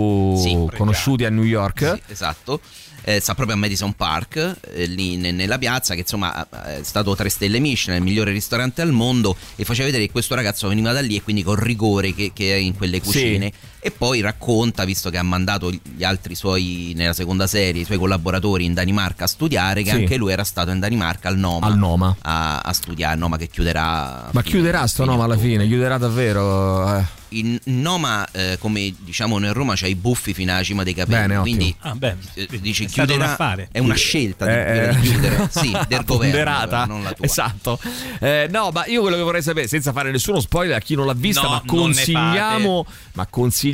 conosciuti 0.76 1.24
a 1.24 1.30
New 1.30 1.44
York. 1.44 2.00
Esatto. 2.08 2.60
Eh, 3.06 3.20
sta 3.20 3.34
proprio 3.34 3.54
a 3.54 3.58
Madison 3.58 3.92
Park, 3.92 4.56
eh, 4.72 4.86
lì 4.86 5.16
ne- 5.16 5.30
nella 5.30 5.58
piazza, 5.58 5.92
che 5.94 6.00
insomma 6.00 6.48
è 6.48 6.82
stato 6.82 7.14
3 7.14 7.28
stelle 7.28 7.58
Michelin, 7.58 7.98
il 7.98 8.02
migliore 8.04 8.32
ristorante 8.32 8.80
al 8.80 8.92
mondo, 8.92 9.36
e 9.56 9.64
faceva 9.64 9.86
vedere 9.86 10.06
che 10.06 10.12
questo 10.12 10.34
ragazzo 10.34 10.68
veniva 10.68 10.92
da 10.92 11.00
lì 11.00 11.16
e 11.16 11.22
quindi 11.22 11.42
col 11.42 11.58
rigore 11.58 12.14
che, 12.14 12.32
che 12.34 12.54
è 12.54 12.56
in 12.56 12.74
quelle 12.76 13.00
cucine. 13.00 13.52
E 13.86 13.90
poi 13.90 14.22
racconta, 14.22 14.84
visto 14.86 15.10
che 15.10 15.18
ha 15.18 15.22
mandato 15.22 15.70
gli 15.70 16.04
altri 16.04 16.34
suoi, 16.34 16.94
nella 16.96 17.12
seconda 17.12 17.46
serie, 17.46 17.82
i 17.82 17.84
suoi 17.84 17.98
collaboratori 17.98 18.64
in 18.64 18.72
Danimarca 18.72 19.24
a 19.24 19.26
studiare, 19.26 19.82
che 19.82 19.90
Sì. 19.90 19.96
anche 19.96 20.16
lui 20.16 20.32
era 20.32 20.42
stato 20.42 20.70
in 20.70 20.78
Danimarca 20.80 21.28
al 21.28 21.36
Noma, 21.36 21.66
Al 21.66 21.76
Noma. 21.76 22.16
A, 22.22 22.60
a 22.60 22.72
studiare, 22.72 23.16
Noma 23.18 23.36
che 23.36 23.48
chiuderà... 23.48 24.30
Ma 24.32 24.40
fine- 24.40 24.42
chiuderà 24.54 24.86
sto 24.86 25.04
nome 25.04 25.24
alla 25.24 25.36
fine, 25.36 25.66
chiuderà 25.66 25.98
davvero. 25.98 26.96
eh. 26.96 27.22
in 27.34 27.58
Noma, 27.64 28.24
eh, 28.30 28.58
come 28.60 28.94
diciamo 28.96 29.40
noi 29.40 29.48
a 29.48 29.52
Roma, 29.52 29.74
c'hai 29.74 29.90
i 29.90 29.94
buffi 29.96 30.32
fino 30.32 30.52
alla 30.52 30.62
cima 30.62 30.84
dei 30.84 30.94
capelli. 30.94 31.26
Bene, 31.26 31.40
quindi 31.40 31.74
Ah, 31.80 31.94
beh, 31.96 32.14
eh, 32.34 32.46
dici 32.60 32.84
è 32.84 32.88
stato 32.88 33.08
chiuderà. 33.12 33.36
un. 33.40 33.66
È 33.72 33.78
una 33.80 33.94
scelta 33.96 34.46
di, 34.46 34.52
Eh, 34.52 34.94
di 35.00 35.08
chiudere, 35.08 35.48
sì, 35.50 35.76
del 35.88 36.04
governo, 36.04 36.64
però, 36.68 36.86
non 36.86 37.02
la 37.02 37.12
tua. 37.12 37.26
Esatto. 37.26 37.76
Eh, 38.20 38.46
no, 38.52 38.70
ma 38.72 38.86
io 38.86 39.00
quello 39.00 39.16
che 39.16 39.22
vorrei 39.22 39.42
sapere, 39.42 39.66
senza 39.66 39.90
fare 39.92 40.12
nessuno 40.12 40.38
spoiler 40.38 40.76
a 40.76 40.78
chi 40.80 40.94
non 40.94 41.06
l'ha 41.06 41.12
vista, 41.14 41.42
No, 41.42 41.48
ma 41.48 41.62
consigliamo, 41.66 42.86
ma 43.14 43.26
consigliamo, 43.26 43.73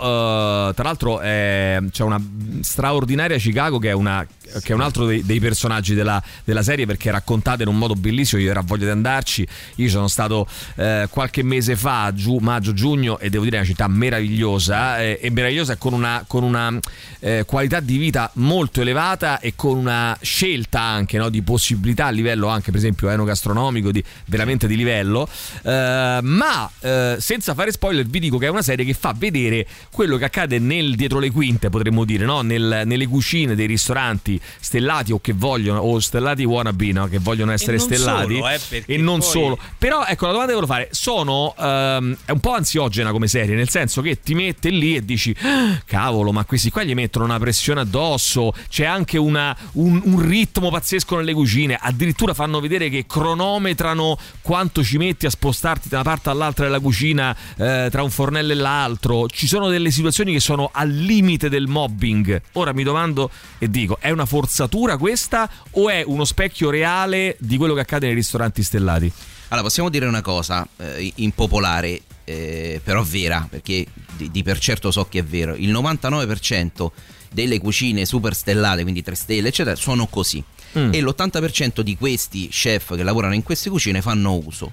eh, 0.00 0.74
tra 0.74 0.84
l'altro 0.84 1.20
eh, 1.20 1.82
c'è 1.90 2.02
una 2.02 2.20
straordinaria 2.60 3.36
Chicago 3.36 3.78
che 3.78 3.90
è, 3.90 3.92
una, 3.92 4.26
che 4.60 4.72
è 4.72 4.74
un 4.74 4.80
altro 4.80 5.06
dei, 5.06 5.24
dei 5.24 5.40
personaggi 5.40 5.94
della, 5.94 6.22
della 6.44 6.62
serie 6.62 6.86
perché 6.86 7.10
raccontata 7.10 7.62
in 7.62 7.68
un 7.68 7.78
modo 7.78 7.94
bellissimo, 7.94 8.40
io 8.40 8.50
ero 8.50 8.60
a 8.60 8.64
voglia 8.64 8.84
di 8.84 8.90
andarci, 8.90 9.46
io 9.76 9.88
sono 9.88 10.08
stato 10.08 10.46
eh, 10.76 11.06
qualche 11.10 11.42
mese 11.42 11.76
fa, 11.76 12.12
giù, 12.14 12.38
maggio, 12.38 12.72
giugno, 12.72 13.18
e 13.18 13.30
devo 13.30 13.44
dire 13.44 13.56
è 13.56 13.60
una 13.60 13.68
città 13.68 13.88
meravigliosa, 13.88 15.00
eh, 15.00 15.18
e 15.20 15.30
meravigliosa 15.30 15.76
con 15.76 15.92
una, 15.92 16.24
con 16.26 16.42
una 16.42 16.78
eh, 17.20 17.44
qualità 17.46 17.80
di 17.80 17.96
vita 17.96 18.30
molto 18.34 18.80
elevata 18.80 19.40
e 19.40 19.54
con 19.56 19.76
una 19.76 20.16
scelta 20.20 20.80
anche 20.80 21.18
no, 21.18 21.28
di 21.28 21.42
possibilità 21.42 22.06
a 22.06 22.10
livello 22.10 22.48
anche 22.48 22.70
per 22.70 22.80
esempio 22.80 23.08
enogastronomico 23.08 23.90
di, 23.90 24.02
veramente 24.26 24.66
di 24.66 24.76
livello 24.76 25.28
Eh, 25.62 26.18
ma 26.22 26.70
eh, 26.80 27.16
senza 27.18 27.54
fare 27.54 27.70
spoiler 27.72 28.04
vi 28.04 28.18
dico 28.18 28.38
che 28.38 28.46
è 28.46 28.48
una 28.48 28.62
serie 28.62 28.84
che 28.84 28.94
fa 28.94 29.14
vedere 29.16 29.66
quello 29.90 30.16
che 30.16 30.24
accade 30.24 30.58
nel 30.58 30.96
dietro 30.96 31.18
le 31.18 31.30
quinte 31.30 31.70
potremmo 31.70 32.04
dire 32.04 32.24
no? 32.24 32.42
Nel- 32.42 32.82
nelle 32.84 33.06
cucine 33.06 33.54
dei 33.54 33.66
ristoranti 33.66 34.40
stellati 34.60 35.12
o 35.12 35.20
che 35.20 35.32
vogliono 35.32 35.80
o 35.80 35.98
stellati 36.00 36.44
wannabe 36.44 36.92
no? 36.92 37.06
che 37.08 37.18
vogliono 37.18 37.52
essere 37.52 37.76
non 37.76 37.86
stellati 37.86 38.34
solo, 38.36 38.48
eh, 38.48 38.82
e 38.86 38.96
non 38.96 39.18
poi- 39.18 39.28
solo. 39.28 39.58
Però 39.78 40.04
ecco 40.04 40.26
la 40.26 40.32
domanda 40.32 40.52
che 40.52 40.58
volevo 40.60 40.72
fare 40.72 40.88
sono 40.92 41.54
ehm, 41.58 42.16
è 42.24 42.30
un 42.30 42.40
po' 42.40 42.52
ansiogena 42.54 43.10
come 43.10 43.26
serie 43.28 43.54
nel 43.54 43.68
senso 43.68 44.00
che 44.02 44.20
ti 44.20 44.34
mette 44.34 44.70
lì 44.70 44.96
e 44.96 45.04
dici 45.04 45.34
"Ah, 45.42 45.80
cavolo 45.84 46.32
ma 46.32 46.44
questi 46.44 46.70
qua 46.70 46.82
gli 46.82 46.94
mettono 46.94 47.24
una 47.24 47.38
pressione 47.38 47.80
addosso 47.80 48.52
c'è 48.68 48.84
anche 48.84 49.18
una- 49.18 49.56
un, 49.72 50.00
un 50.04 50.20
ritmo 50.26 50.70
pazzesco 50.70 51.16
nelle 51.16 51.32
cucine 51.34 51.78
addirittura 51.80 52.34
fanno 52.34 52.60
vedere 52.60 52.88
che 52.88 53.04
cronometrano 53.06 54.16
quanto 54.40 54.82
ci 54.82 54.98
metti 54.98 55.26
a 55.26 55.30
spostarti 55.30 55.88
da 55.88 55.96
una 56.00 56.04
parte 56.04 56.30
all'altra 56.30 56.64
della 56.64 56.80
cucina 56.80 57.36
eh, 57.56 57.88
tra 57.90 58.02
un 58.02 58.10
fornello 58.10 58.52
e 58.52 58.54
l'altro. 58.54 59.26
Ci 59.28 59.46
sono 59.46 59.68
delle 59.68 59.90
situazioni 59.90 60.32
che 60.32 60.40
sono 60.40 60.70
al 60.72 60.88
limite 60.90 61.48
del 61.48 61.66
mobbing. 61.66 62.40
Ora 62.52 62.72
mi 62.72 62.82
domando 62.82 63.30
e 63.58 63.68
dico 63.70 63.98
è 64.00 64.10
una 64.10 64.26
forzatura 64.32 64.96
questa 64.96 65.46
o 65.72 65.90
è 65.90 66.02
uno 66.06 66.24
specchio 66.24 66.70
reale 66.70 67.36
di 67.38 67.58
quello 67.58 67.74
che 67.74 67.80
accade 67.80 68.06
nei 68.06 68.14
ristoranti 68.14 68.62
stellati 68.62 69.12
Allora, 69.48 69.66
possiamo 69.66 69.90
dire 69.90 70.06
una 70.06 70.22
cosa 70.22 70.66
eh, 70.78 71.12
impopolare, 71.16 72.00
eh, 72.24 72.80
però 72.82 73.02
vera, 73.02 73.46
perché 73.50 73.84
di, 74.16 74.30
di 74.30 74.42
per 74.42 74.58
certo 74.58 74.90
so 74.90 75.04
che 75.04 75.18
è 75.18 75.22
vero. 75.22 75.54
Il 75.54 75.70
99% 75.70 76.90
delle 77.30 77.58
cucine 77.60 78.06
super 78.06 78.34
stellate, 78.34 78.80
quindi 78.80 79.02
3 79.02 79.14
stelle, 79.14 79.48
eccetera, 79.48 79.76
sono 79.76 80.06
così. 80.06 80.42
Mm. 80.78 80.94
E 80.94 81.02
l'80% 81.02 81.80
di 81.80 81.94
questi 81.98 82.48
chef 82.48 82.96
che 82.96 83.02
lavorano 83.02 83.34
in 83.34 83.42
queste 83.42 83.68
cucine 83.68 84.00
fanno 84.00 84.32
uso. 84.32 84.70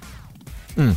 Mm. 0.80 0.90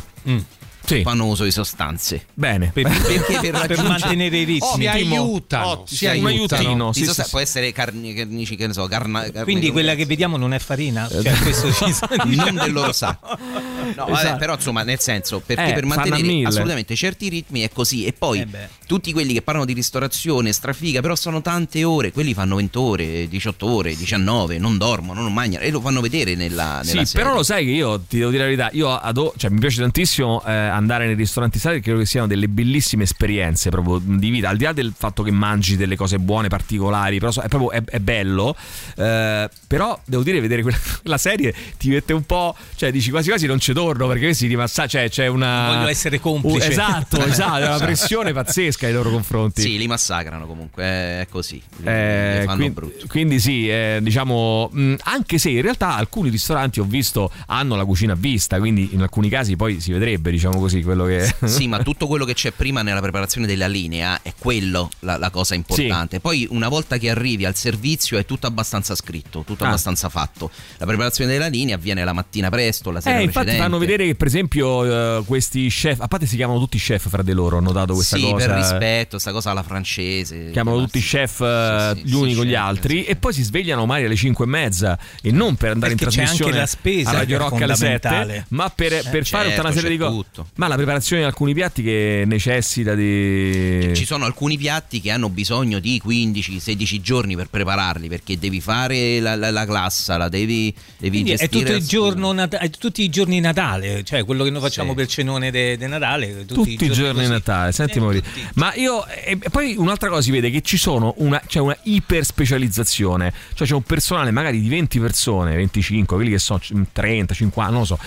Sì. 0.84 1.02
Fanno 1.02 1.26
uso 1.26 1.44
di 1.44 1.50
sostanze. 1.50 2.26
Bene. 2.34 2.70
Per- 2.72 2.82
perché 2.88 3.38
per, 3.50 3.66
per 3.66 3.82
mantenere 3.82 4.36
i 4.38 4.44
ritmi. 4.44 4.82
Si 4.82 4.86
Ottimo. 4.86 5.14
aiutano. 5.14 5.66
Ottimo. 5.68 5.86
Si 5.86 6.04
un 6.04 6.10
aiutano. 6.26 6.60
aiutino. 6.62 6.90
Di 6.92 7.04
Sì, 7.04 7.12
sì, 7.12 7.22
può 7.30 7.38
essere 7.40 7.72
carni, 7.72 8.12
carnici, 8.14 8.56
che 8.56 8.66
ne 8.66 8.72
so, 8.72 8.86
carna, 8.86 9.22
carne- 9.22 9.42
Quindi 9.44 9.70
quella 9.70 9.94
che 9.94 10.06
vediamo 10.06 10.36
non 10.36 10.52
è 10.52 10.58
farina? 10.58 11.08
Eh, 11.08 11.22
Cioè, 11.22 11.38
questo 11.38 11.72
ci 11.72 11.84
dicendo. 12.24 12.44
non 12.44 12.54
del 12.64 12.72
loro 12.72 12.92
sacco. 12.92 13.36
No, 13.84 14.06
vabbè, 14.06 14.12
Esatto. 14.18 14.38
però 14.38 14.54
insomma, 14.54 14.82
nel 14.82 14.98
senso, 14.98 15.40
perché 15.44 15.68
Eh, 15.68 15.72
per 15.74 15.84
mantenere 15.84 16.46
assolutamente 16.46 16.96
certi 16.96 17.28
ritmi 17.28 17.60
è 17.60 17.70
così. 17.70 18.06
E 18.06 18.14
poi 18.14 18.40
Eh 18.40 18.46
tutti 18.86 19.12
quelli 19.12 19.32
che 19.34 19.42
parlano 19.42 19.66
di 19.66 19.72
ristorazione, 19.74 20.52
strafiga, 20.52 21.00
però 21.00 21.14
sono 21.14 21.40
tante 21.42 21.84
ore, 21.84 22.10
quelli 22.12 22.32
fanno 22.34 22.56
20 22.56 22.78
ore, 22.78 23.28
18 23.28 23.66
ore, 23.70 23.94
19, 23.96 24.58
non 24.58 24.76
dormono, 24.78 25.20
non 25.22 25.32
mangiano 25.32 25.64
e 25.64 25.70
lo 25.70 25.80
fanno 25.80 26.00
vedere 26.00 26.34
nella, 26.34 26.80
nella 26.82 27.00
Sì, 27.04 27.06
serie. 27.06 27.22
però 27.24 27.34
lo 27.34 27.42
sai 27.42 27.64
che 27.64 27.70
io 27.72 28.00
ti 28.00 28.18
devo 28.18 28.30
dire 28.30 28.42
la 28.42 28.48
verità, 28.50 28.70
io 28.76 28.94
ado- 28.98 29.32
cioè, 29.36 29.50
mi 29.50 29.58
piace 29.58 29.80
tantissimo 29.80 30.42
eh, 30.46 30.52
andare 30.74 31.06
nei 31.06 31.14
ristoranti 31.14 31.58
stellati 31.58 31.80
credo 31.80 31.98
che 31.98 32.06
siano 32.06 32.26
delle 32.26 32.48
bellissime 32.48 33.04
esperienze 33.04 33.70
proprio 33.70 34.00
di 34.02 34.30
vita, 34.30 34.48
al 34.48 34.56
di 34.56 34.64
là 34.64 34.72
del 34.72 34.92
fatto 34.96 35.22
che 35.22 35.30
mangi 35.30 35.76
delle 35.76 35.96
cose 35.96 36.18
buone, 36.18 36.48
particolari, 36.48 37.18
però 37.18 37.32
è 37.32 37.48
proprio 37.48 37.70
è, 37.70 37.82
è 37.84 37.98
bello. 38.00 38.56
Eh, 38.96 39.48
però 39.66 39.98
devo 40.04 40.22
dire, 40.22 40.40
vedere 40.40 40.62
quella, 40.62 40.78
quella 41.00 41.18
serie 41.18 41.54
ti 41.78 41.88
mette 41.90 42.12
un 42.12 42.24
po', 42.24 42.54
cioè 42.76 42.90
dici 42.90 43.10
quasi 43.10 43.28
quasi 43.28 43.46
non 43.46 43.58
ci 43.58 43.72
torno 43.72 44.06
perché 44.06 44.24
questi 44.24 44.46
rimassa, 44.46 44.86
cioè 44.86 45.08
c'è 45.08 45.26
una 45.26 45.74
Voglio 45.74 45.88
essere 45.88 46.20
complice. 46.20 46.66
un- 46.66 46.72
esatto, 46.72 47.22
esatto, 47.24 47.56
è 47.58 47.66
una 47.68 47.78
pressione 47.78 48.32
pazzesca 48.32 48.86
ai 48.86 48.92
loro 48.92 49.10
confronti. 49.10 49.60
Sì, 49.62 49.78
li 49.78 49.86
massacrano 49.86 50.46
comunque, 50.46 50.84
è 50.84 51.26
così. 51.30 51.60
Li, 51.78 51.86
Eh, 51.86 52.42
fanno 52.44 52.56
quindi, 52.56 52.74
brutto. 52.74 53.06
quindi 53.08 53.40
sì, 53.40 53.68
eh, 53.68 53.98
diciamo, 54.02 54.68
mh, 54.72 54.94
anche 55.04 55.38
se 55.38 55.50
in 55.50 55.62
realtà 55.62 55.94
alcuni 55.96 56.28
ristoranti 56.30 56.80
ho 56.80 56.84
visto 56.84 57.30
hanno 57.46 57.76
la 57.76 57.84
cucina 57.84 58.12
a 58.12 58.16
vista, 58.16 58.58
quindi 58.58 58.90
in 58.92 59.02
alcuni 59.02 59.28
casi 59.28 59.56
poi 59.56 59.80
si 59.80 59.92
vedrebbe, 59.92 60.30
diciamo 60.30 60.58
così, 60.64 60.82
quello 60.82 61.04
che... 61.04 61.34
Sì, 61.44 61.68
ma 61.68 61.78
tutto 61.84 62.06
quello 62.06 62.24
che 62.24 62.34
c'è 62.34 62.50
prima 62.52 62.82
nella 62.82 63.00
preparazione 63.00 63.46
della 63.46 63.66
linea 63.66 64.20
è 64.22 64.32
quello 64.38 64.88
la, 65.00 65.16
la 65.18 65.30
cosa 65.30 65.54
importante. 65.54 66.20
Poi 66.20 66.46
una 66.50 66.68
volta 66.68 66.96
che 66.98 67.10
arrivi 67.10 67.44
al 67.44 67.54
servizio 67.54 68.18
è 68.18 68.24
tutto 68.24 68.46
abbastanza 68.46 68.94
scritto, 68.94 69.42
tutto 69.46 69.64
Ah. 69.64 69.68
abbastanza 69.68 70.08
fatto. 70.08 70.50
La 70.78 70.86
preparazione 70.86 71.30
della 71.30 71.46
linea 71.48 71.76
avviene 71.76 72.02
la 72.04 72.12
mattina 72.12 72.48
presto, 72.50 72.90
la 72.90 73.00
sera 73.00 73.18
Eh, 73.18 73.22
infatti 73.22 73.46
precedente. 73.46 73.62
fanno 73.62 73.78
vedere 73.78 74.06
che 74.06 74.14
per 74.14 74.26
esempio 74.26 75.18
eh, 75.18 75.24
questi 75.24 75.68
chef, 75.68 76.00
a 76.00 76.08
parte 76.08 76.26
si 76.26 76.36
chiamano 76.36 76.58
tutti 76.58 76.78
chef 76.78 77.08
fra 77.08 77.22
di 77.22 77.32
loro, 77.32 77.58
ho 77.58 77.60
notato 77.60 77.94
questa 77.94 78.16
sì, 78.16 78.22
cosa. 78.22 78.46
per 78.46 78.56
rispetto, 78.56 79.18
sta 79.18 79.32
cosa 79.32 79.50
alla 79.50 79.62
francese. 79.62 80.50
Chiamano 80.50 80.78
tutti 80.78 81.00
chef 81.00 81.40
eh, 81.40 82.00
gli 82.02 82.14
uni 82.14 82.34
con 82.34 82.46
gli 82.46 82.54
altri 82.54 83.04
e 83.04 83.16
poi 83.16 83.32
si 83.32 83.42
svegliano 83.42 83.84
magari 83.86 84.06
alle 84.06 84.16
5 84.16 84.44
e 84.44 84.48
mezza 84.48 84.98
e 85.22 85.30
non 85.30 85.56
per 85.56 85.70
andare 85.72 85.94
Perché 85.94 86.04
in 86.04 86.10
c'è 86.10 86.16
trasmissione 86.16 86.50
anche 86.52 86.60
la 86.60 86.66
spesa 86.66 87.10
a 87.10 87.12
Radio 87.12 87.38
Rock 87.38 87.60
alle 87.62 87.74
7 87.74 87.98
fondamentale. 88.08 88.46
ma 88.50 88.70
per, 88.70 88.92
Eh, 88.92 89.02
per 89.10 89.26
fare 89.26 89.48
tutta 89.50 89.60
una 89.60 89.72
certo, 89.72 89.72
serie 89.72 89.90
di 89.90 89.96
c'è 89.96 90.02
cose. 90.10 90.14
Ma 90.56 90.68
la 90.68 90.76
preparazione 90.76 91.22
di 91.22 91.26
alcuni 91.28 91.52
piatti 91.54 91.82
che 91.82 92.22
necessita 92.26 92.94
di 92.94 93.90
Ci 93.94 94.04
sono 94.04 94.24
alcuni 94.24 94.56
piatti 94.56 95.00
che 95.00 95.10
hanno 95.10 95.28
bisogno 95.28 95.78
di 95.80 96.00
15-16 96.04 97.00
giorni 97.00 97.34
per 97.36 97.48
prepararli 97.48 98.08
perché 98.08 98.38
devi 98.38 98.60
fare 98.60 99.18
la, 99.20 99.34
la, 99.34 99.50
la 99.50 99.64
glassa, 99.64 100.16
la 100.16 100.28
devi, 100.28 100.72
devi 100.98 101.10
Quindi 101.22 101.32
è 101.32 101.36
gestire. 101.36 101.60
tutto 101.64 101.72
il 101.76 101.80
la- 101.82 101.86
giorno 101.88 102.32
Nat- 102.32 102.54
è 102.56 102.70
tutti 102.70 103.02
i 103.02 103.08
giorni 103.08 103.40
Natale, 103.40 104.04
cioè 104.04 104.24
quello 104.24 104.44
che 104.44 104.50
noi 104.50 104.60
facciamo 104.60 104.90
Sì. 104.90 104.94
per 104.94 105.04
il 105.04 105.10
cenone 105.10 105.50
di 105.50 105.76
Natale. 105.86 106.44
Tutti, 106.46 106.76
tutti 106.76 106.84
i 106.84 106.90
giorni 106.92 107.18
così. 107.20 107.28
Natale. 107.30 107.72
Senti, 107.72 107.98
Maurizio. 108.00 108.30
Ma 108.54 108.72
io. 108.74 109.04
E 109.06 109.38
e 109.40 109.50
poi 109.50 109.74
un'altra 109.76 110.08
cosa 110.08 110.22
si 110.22 110.30
vede 110.30 110.50
che 110.50 110.60
ci 110.62 110.76
sono 110.76 111.14
una, 111.18 111.40
c'è 111.46 111.58
una 111.58 111.76
iper 111.82 112.24
specializzazione. 112.24 113.32
Cioè 113.54 113.66
c'è 113.66 113.74
un 113.74 113.82
personale 113.82 114.30
magari 114.30 114.60
di 114.60 114.68
20 114.68 115.00
persone, 115.00 115.54
25, 115.56 116.14
quelli 116.16 116.30
che 116.30 116.38
sono 116.38 116.60
30, 116.92 117.34
50, 117.34 117.70
non 117.72 117.80
lo 117.80 117.86
so, 117.86 117.98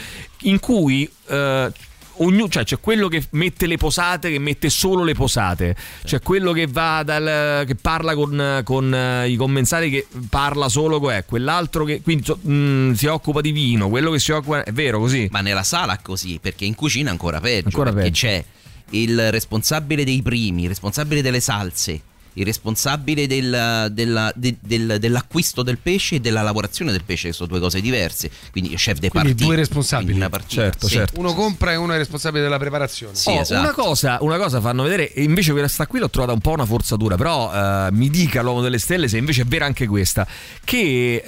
in 0.43 0.59
cui. 0.59 1.09
eh, 1.27 1.71
ognuno- 2.17 2.49
cioè 2.49 2.63
c'è 2.63 2.79
quello 2.79 3.07
che 3.07 3.25
mette 3.31 3.67
le 3.67 3.77
posate, 3.77 4.31
che 4.31 4.39
mette 4.39 4.69
solo 4.69 5.03
le 5.03 5.13
posate, 5.13 5.75
c'è 6.03 6.21
quello 6.21 6.51
che 6.51 6.67
va 6.67 7.03
dal 7.03 7.65
che 7.65 7.75
parla 7.75 8.15
con, 8.15 8.61
con, 8.63 8.93
eh, 8.93 9.29
i 9.29 9.35
commensali 9.35 9.89
che 9.89 10.07
parla 10.29 10.69
solo 10.69 10.99
con 10.99 11.23
quell'altro 11.25 11.83
che 11.85 12.01
quindi 12.01 12.23
so- 12.23 12.37
mh, 12.41 12.93
si 12.93 13.05
occupa 13.07 13.41
di 13.41 13.51
vino, 13.51 13.89
quello 13.89 14.11
che 14.11 14.19
si 14.19 14.31
occupa 14.31 14.63
è 14.63 14.71
vero 14.71 14.99
così. 14.99 15.27
Ma 15.31 15.41
nella 15.41 15.63
sala 15.63 15.93
è 15.95 15.99
così, 16.01 16.39
perché 16.41 16.65
in 16.65 16.75
cucina 16.75 17.11
ancora 17.11 17.39
peggio. 17.39 17.67
Ancora 17.67 17.91
perché 17.91 18.09
peggio. 18.09 18.27
c'è 18.27 18.45
il 18.91 19.31
responsabile 19.31 20.03
dei 20.03 20.21
primi, 20.21 20.63
il 20.63 20.69
responsabile 20.69 21.21
delle 21.21 21.39
salse, 21.39 22.01
il 22.39 22.45
responsabile 22.45 23.25
del- 23.27 23.89
della- 23.91 24.31
de- 24.35 24.57
del- 24.59 24.97
dell'acquisto 24.99 25.63
del 25.63 25.77
pesce 25.79 26.15
e 26.15 26.19
della 26.19 26.41
lavorazione 26.41 26.91
del 26.91 27.03
pesce, 27.03 27.27
che 27.29 27.33
sono 27.33 27.47
due 27.49 27.59
cose 27.59 27.81
diverse. 27.81 28.29
Quindi 28.51 28.75
chef 28.75 28.99
de 28.99 29.09
partita. 29.09 29.43
due 29.43 29.55
responsabili. 29.55 30.13
Una 30.13 30.29
partita, 30.29 30.61
Certo, 30.61 30.87
sì. 30.87 30.93
certo. 30.95 31.19
Uno 31.19 31.33
compra 31.33 31.71
e 31.71 31.75
uno 31.75 31.93
è 31.93 31.97
responsabile 31.97 32.43
della 32.43 32.59
preparazione. 32.59 33.15
Sì, 33.15 33.29
Oh, 33.29 33.39
esatto. 33.41 33.59
una, 33.61 33.71
cosa, 33.73 34.17
una 34.21 34.37
cosa 34.37 34.61
fanno 34.61 34.83
vedere, 34.83 35.11
e 35.13 35.23
invece 35.23 35.51
questa 35.51 35.87
qui 35.87 35.99
l'ho 35.99 36.09
trovata 36.09 36.33
un 36.33 36.39
po' 36.39 36.51
una 36.51 36.65
forzatura, 36.65 37.15
però 37.15 37.51
eh, 37.53 37.91
mi 37.91 38.09
dica 38.09 38.41
l'uomo 38.41 38.61
delle 38.61 38.79
stelle 38.79 39.07
se 39.07 39.17
invece 39.17 39.41
è 39.41 39.45
vera 39.45 39.65
anche 39.65 39.87
questa, 39.87 40.27
che 40.63 41.23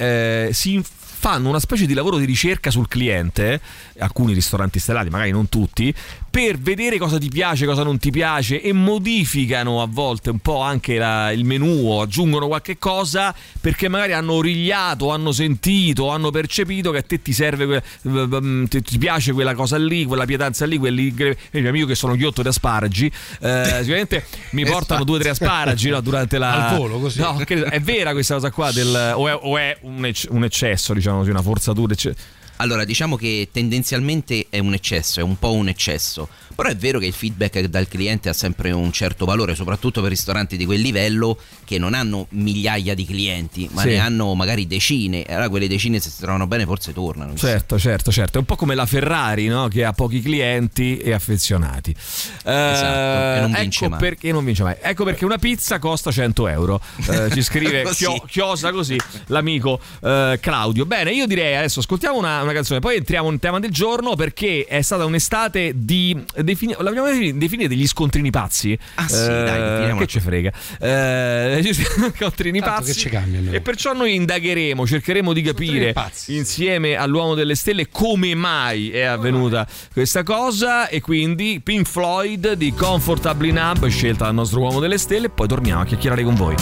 eh, 0.47 0.53
si 0.53 0.73
inf- 0.73 0.91
fanno 1.19 1.49
una 1.49 1.59
specie 1.59 1.85
di 1.85 1.93
lavoro 1.93 2.15
di 2.17 2.23
ricerca 2.23 2.71
sul 2.71 2.87
cliente, 2.87 3.59
alcuni 3.97 4.31
ristoranti 4.31 4.79
stellati, 4.79 5.09
magari 5.09 5.31
non 5.31 5.49
tutti, 5.49 5.93
per 6.29 6.57
vedere 6.57 6.97
cosa 6.97 7.17
ti 7.17 7.27
piace, 7.27 7.65
cosa 7.65 7.83
non 7.83 7.97
ti 7.97 8.09
piace 8.09 8.61
e 8.61 8.71
modificano 8.71 9.81
a 9.81 9.85
volte 9.89 10.29
un 10.29 10.39
po' 10.39 10.61
anche 10.61 10.97
la- 10.97 11.31
il 11.33 11.43
menù 11.43 11.89
o 11.89 12.01
aggiungono 12.01 12.47
qualche 12.47 12.77
cosa 12.77 13.35
perché 13.59 13.89
magari 13.89 14.13
hanno 14.13 14.31
origliato, 14.31 15.09
hanno 15.11 15.33
sentito, 15.33 16.07
hanno 16.07 16.31
percepito 16.31 16.89
che 16.91 16.99
a 16.99 17.01
te 17.01 17.21
ti 17.21 17.33
serve, 17.33 17.83
ti 18.01 18.97
piace 18.97 19.33
quella 19.33 19.53
cosa 19.55 19.77
lì, 19.77 20.05
quella 20.05 20.23
pietanza 20.23 20.65
lì, 20.65 20.77
quelli, 20.77 21.13
il 21.17 21.35
mio 21.51 21.69
amico 21.69 21.85
che 21.85 21.95
sono 21.95 22.15
ghiotto 22.15 22.41
di 22.41 22.47
asparagi, 22.47 23.11
eh, 23.41 23.75
sicuramente 23.79 24.25
mi 24.51 24.63
portano 24.69 25.03
due 25.03 25.17
o 25.17 25.19
tre 25.19 25.31
asparagi 25.31 25.89
no, 25.89 25.99
durante 25.99 26.37
la... 26.37 26.69
Al 26.69 26.77
volo, 26.77 26.99
così. 26.99 27.19
No, 27.19 27.37
è 27.45 27.81
vera 27.81 28.13
questa 28.13 28.35
cosa 28.35 28.51
qua 28.51 28.71
del, 28.71 29.13
o 29.15 29.27
è, 29.27 29.37
o 29.41 29.57
è 29.57 29.77
un 29.81 30.43
eccesso, 30.45 30.93
diciamo 30.93 31.07
così, 31.17 31.29
una 31.29 31.41
forzatura? 31.41 31.93
ecce- 31.93 32.15
Allora, 32.61 32.83
diciamo 32.83 33.15
che 33.15 33.49
tendenzialmente 33.51 34.47
è 34.49 34.59
un 34.59 34.73
eccesso, 34.73 35.19
è 35.19 35.23
un 35.23 35.37
po' 35.39 35.53
un 35.53 35.69
eccesso. 35.69 36.27
Però 36.59 36.67
è 36.67 36.75
vero 36.75 36.99
che 36.99 37.05
il 37.05 37.13
feedback 37.13 37.61
dal 37.67 37.87
cliente 37.87 38.27
ha 38.27 38.33
sempre 38.33 38.71
un 38.71 38.91
certo 38.91 39.23
valore, 39.23 39.55
soprattutto 39.55 40.01
per 40.01 40.09
ristoranti 40.09 40.57
di 40.57 40.65
quel 40.65 40.81
livello 40.81 41.39
che 41.63 41.77
non 41.77 41.93
hanno 41.93 42.25
migliaia 42.31 42.93
di 42.95 43.05
clienti, 43.05 43.69
ma 43.71 43.83
Sì. 43.83 43.89
ne 43.89 43.99
hanno 43.99 44.33
magari 44.35 44.67
decine. 44.67 45.23
Allora 45.29 45.47
quelle 45.47 45.69
decine 45.69 46.01
se 46.01 46.09
si 46.09 46.19
trovano 46.19 46.47
bene 46.47 46.65
forse 46.65 46.91
tornano. 46.91 47.33
Certo, 47.35 47.79
certo, 47.79 48.11
certo. 48.11 48.35
È 48.35 48.39
un 48.41 48.45
po' 48.45 48.57
come 48.57 48.75
la 48.75 48.85
Ferrari, 48.85 49.47
no? 49.47 49.69
Che 49.69 49.85
ha 49.85 49.93
pochi 49.93 50.19
clienti 50.21 50.97
e 50.97 51.13
affezionati. 51.13 51.91
Eh, 51.91 52.71
Esatto, 52.71 53.37
e 53.37 53.39
non 53.39 53.51
vince 53.53 53.79
ecco 53.85 53.89
mai. 53.91 53.99
Perché 53.99 54.31
non 54.33 54.43
vince 54.43 54.63
mai. 54.63 54.75
Ecco 54.81 55.05
perché 55.05 55.23
una 55.23 55.37
pizza 55.37 55.79
costa 55.79 56.11
100 56.11 56.47
euro. 56.49 56.81
Eh, 57.07 57.29
ci 57.31 57.41
scrive 57.41 57.83
Così. 57.83 58.03
chio- 58.05 58.23
chiosa 58.27 58.71
così 58.73 58.97
l'amico 59.27 59.79
eh, 60.03 60.37
Claudio. 60.41 60.85
Bene, 60.85 61.11
io 61.13 61.25
direi 61.25 61.55
adesso 61.55 61.79
ascoltiamo 61.79 62.17
una, 62.17 62.41
una 62.49 62.57
canzone, 62.57 62.79
poi 62.79 62.97
entriamo 62.97 63.29
nel 63.29 63.39
tema 63.39 63.59
del 63.59 63.71
giorno 63.71 64.15
perché 64.15 64.65
è 64.67 64.81
stata 64.81 65.05
un'estate 65.05 65.71
di. 65.75 66.17
Defini- 66.37 66.75
la 66.77 66.89
vogliamo 66.91 67.07
definire- 67.33 67.67
degli 67.67 67.87
scontrini 67.87 68.29
pazzi? 68.31 68.77
Ah, 68.95 69.07
sì, 69.07 69.25
dai, 69.27 69.59
definiamola 69.61 69.97
Che 69.97 70.07
ci 70.07 70.19
frega. 70.19 70.51
Eh, 70.79 71.73
scontrini 72.17 72.59
Tanto 72.59 72.75
pazzi. 72.75 72.93
che 72.93 72.99
ci 72.99 73.09
cambiano. 73.09 73.51
E 73.51 73.61
perciò 73.61 73.93
noi 73.93 74.15
indagheremo, 74.15 74.85
cercheremo 74.85 75.33
di 75.33 75.41
capire 75.41 75.93
insieme 76.27 76.95
all'uomo 76.95 77.33
delle 77.35 77.55
stelle 77.55 77.89
come 77.89 78.35
mai 78.35 78.91
è 78.91 79.03
avvenuta 79.03 79.67
questa 79.93 80.23
cosa 80.23 80.87
e 80.87 81.01
quindi 81.01 81.61
Pink 81.63 81.87
Floyd 81.87 82.53
di 82.53 82.73
Comfortably 82.73 83.51
Numb 83.51 83.87
scelta 83.87 84.25
dal 84.25 84.33
nostro 84.33 84.59
uomo 84.59 84.79
delle 84.79 84.97
stelle 84.97 85.27
e 85.27 85.29
poi 85.29 85.47
torniamo 85.47 85.81
a 85.81 85.85
chiacchierare 85.85 86.23
con 86.23 86.35
voi. 86.35 86.55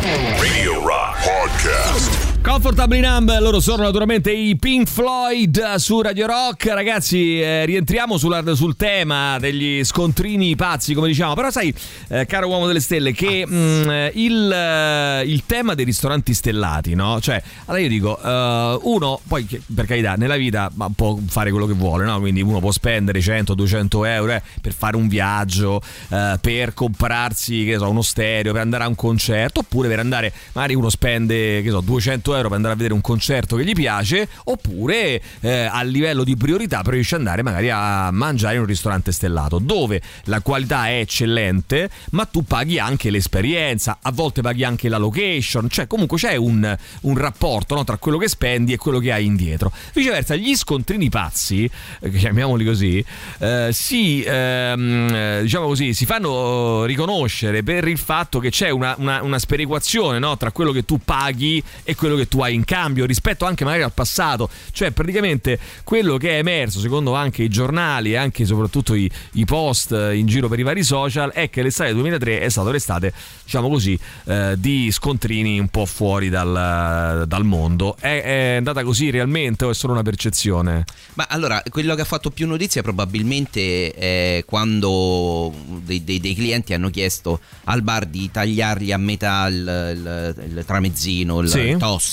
Radio 0.00 0.80
Rock 0.86 1.24
Podcast. 1.24 2.33
Comfortably 2.46 3.00
Numb, 3.00 3.38
loro 3.40 3.58
sono 3.58 3.84
naturalmente 3.84 4.30
i 4.30 4.54
Pink 4.56 4.86
Floyd 4.86 5.76
su 5.76 6.02
Radio 6.02 6.26
Rock. 6.26 6.66
Ragazzi, 6.66 7.40
eh, 7.40 7.64
rientriamo 7.64 8.18
sulla- 8.18 8.54
sul 8.54 8.76
tema 8.76 9.38
degli 9.38 9.82
scontrini 9.82 10.54
pazzi, 10.54 10.92
come 10.92 11.06
diciamo. 11.06 11.32
Però 11.32 11.50
sai, 11.50 11.74
eh, 12.08 12.26
caro 12.26 12.48
uomo 12.48 12.66
delle 12.66 12.80
stelle, 12.80 13.12
che 13.12 13.46
mh, 13.46 13.90
eh, 13.90 14.12
il, 14.16 14.52
eh, 14.52 15.22
il 15.24 15.44
tema 15.46 15.72
dei 15.74 15.86
ristoranti 15.86 16.34
stellati, 16.34 16.94
no? 16.94 17.18
Cioè, 17.18 17.42
allora 17.64 17.82
io 17.82 17.88
dico, 17.88 18.22
eh, 18.22 18.78
uno, 18.82 19.20
poi 19.26 19.46
per 19.74 19.86
carità, 19.86 20.12
nella 20.12 20.36
vita 20.36 20.70
ma, 20.74 20.90
può 20.94 21.18
fare 21.26 21.50
quello 21.50 21.64
che 21.64 21.72
vuole, 21.72 22.04
no? 22.04 22.20
Quindi 22.20 22.42
uno 22.42 22.60
può 22.60 22.72
spendere 22.72 23.20
100-200 23.20 24.04
euro 24.04 24.32
eh, 24.32 24.42
per 24.60 24.74
fare 24.74 24.96
un 24.96 25.08
viaggio, 25.08 25.80
eh, 26.10 26.36
per 26.42 26.74
comprarsi, 26.74 27.64
che 27.64 27.78
so, 27.78 27.88
uno 27.88 28.02
stereo, 28.02 28.52
per 28.52 28.60
andare 28.60 28.84
a 28.84 28.88
un 28.88 28.94
concerto, 28.94 29.60
oppure 29.60 29.88
per 29.88 29.98
andare, 29.98 30.30
magari 30.52 30.74
uno 30.74 30.90
spende, 30.90 31.62
che 31.62 31.70
so, 31.70 31.80
200 31.80 32.32
euro 32.32 32.33
per 32.42 32.52
andare 32.52 32.74
a 32.74 32.76
vedere 32.76 32.94
un 32.94 33.00
concerto 33.00 33.56
che 33.56 33.64
gli 33.64 33.72
piace, 33.72 34.28
oppure 34.44 35.20
eh, 35.40 35.68
a 35.70 35.82
livello 35.82 36.24
di 36.24 36.36
priorità 36.36 36.82
preferisce 36.82 37.14
andare 37.14 37.42
magari 37.42 37.70
a 37.70 38.10
mangiare 38.10 38.54
in 38.54 38.60
un 38.60 38.66
ristorante 38.66 39.12
stellato, 39.12 39.58
dove 39.58 40.00
la 40.24 40.40
qualità 40.40 40.88
è 40.88 41.00
eccellente, 41.00 41.90
ma 42.10 42.24
tu 42.24 42.44
paghi 42.44 42.78
anche 42.78 43.10
l'esperienza, 43.10 43.98
a 44.00 44.10
volte 44.12 44.40
paghi 44.42 44.64
anche 44.64 44.88
la 44.88 44.98
location, 44.98 45.68
cioè 45.68 45.86
comunque 45.86 46.18
c'è 46.18 46.36
un, 46.36 46.76
un 47.02 47.16
rapporto 47.18 47.74
no, 47.74 47.84
tra 47.84 47.96
quello 47.96 48.18
che 48.18 48.28
spendi 48.28 48.72
e 48.72 48.76
quello 48.76 48.98
che 48.98 49.12
hai 49.12 49.24
indietro. 49.24 49.72
Viceversa, 49.92 50.34
gli 50.34 50.54
scontrini 50.54 51.08
pazzi, 51.08 51.68
eh, 52.00 52.10
chiamiamoli 52.10 52.64
così, 52.64 53.04
eh, 53.38 53.68
si, 53.72 54.22
ehm, 54.24 55.08
eh, 55.14 55.38
diciamo 55.42 55.66
così, 55.66 55.94
si 55.94 56.06
fanno 56.06 56.84
riconoscere 56.84 57.62
per 57.62 57.86
il 57.88 57.98
fatto 57.98 58.38
che 58.38 58.50
c'è 58.50 58.70
una, 58.70 58.94
una- 58.98 59.22
una 59.22 59.38
sperequazione 59.38 60.18
no, 60.18 60.36
tra 60.36 60.50
quello 60.50 60.72
che 60.72 60.84
tu 60.84 60.98
paghi 61.04 61.62
e 61.82 61.94
quello 61.94 62.16
che 62.16 62.23
tu 62.28 62.40
hai 62.40 62.54
in 62.54 62.64
cambio 62.64 63.04
rispetto 63.06 63.44
anche 63.44 63.64
magari 63.64 63.82
al 63.82 63.92
passato. 63.92 64.48
Cioè, 64.72 64.90
praticamente 64.90 65.58
quello 65.84 66.16
che 66.16 66.30
è 66.30 66.38
emerso, 66.38 66.80
secondo 66.80 67.14
anche 67.14 67.42
i 67.42 67.48
giornali 67.48 68.12
e 68.12 68.16
anche 68.16 68.44
soprattutto 68.44 68.94
i, 68.94 69.10
i 69.32 69.44
post 69.44 69.90
in 69.92 70.26
giro 70.26 70.48
per 70.48 70.58
i 70.58 70.62
vari 70.62 70.82
social, 70.82 71.30
è 71.32 71.50
che 71.50 71.62
l'estate 71.62 71.92
2003 71.94 72.40
è 72.40 72.48
stata 72.48 72.70
l'estate, 72.70 73.12
diciamo 73.44 73.68
così, 73.68 73.98
eh, 74.26 74.54
di 74.58 74.90
scontrini 74.90 75.58
un 75.58 75.68
po' 75.68 75.86
fuori 75.86 76.28
dal, 76.28 77.24
dal 77.26 77.44
mondo. 77.44 77.96
È, 77.98 78.22
è 78.22 78.54
andata 78.56 78.82
così 78.84 79.10
realmente 79.10 79.64
o 79.64 79.70
è 79.70 79.74
solo 79.74 79.92
una 79.92 80.02
percezione? 80.02 80.84
Ma 81.14 81.26
allora, 81.28 81.62
quello 81.68 81.94
che 81.94 82.00
ha 82.02 82.04
fatto 82.06 82.30
più 82.30 82.46
notizia 82.46 82.82
probabilmente 82.82 83.92
è 83.92 84.44
quando 84.46 85.52
dei, 85.84 86.02
dei- 86.04 86.20
dei 86.20 86.34
clienti 86.34 86.74
hanno 86.74 86.90
chiesto 86.90 87.40
al 87.64 87.82
bar 87.82 88.06
di 88.06 88.30
tagliargli 88.30 88.92
a 88.92 88.96
metà 88.98 89.46
il, 89.46 89.56
il- 89.56 90.52
il 90.56 90.64
tramezzino, 90.64 91.40
il 91.40 91.48
Sì. 91.48 91.58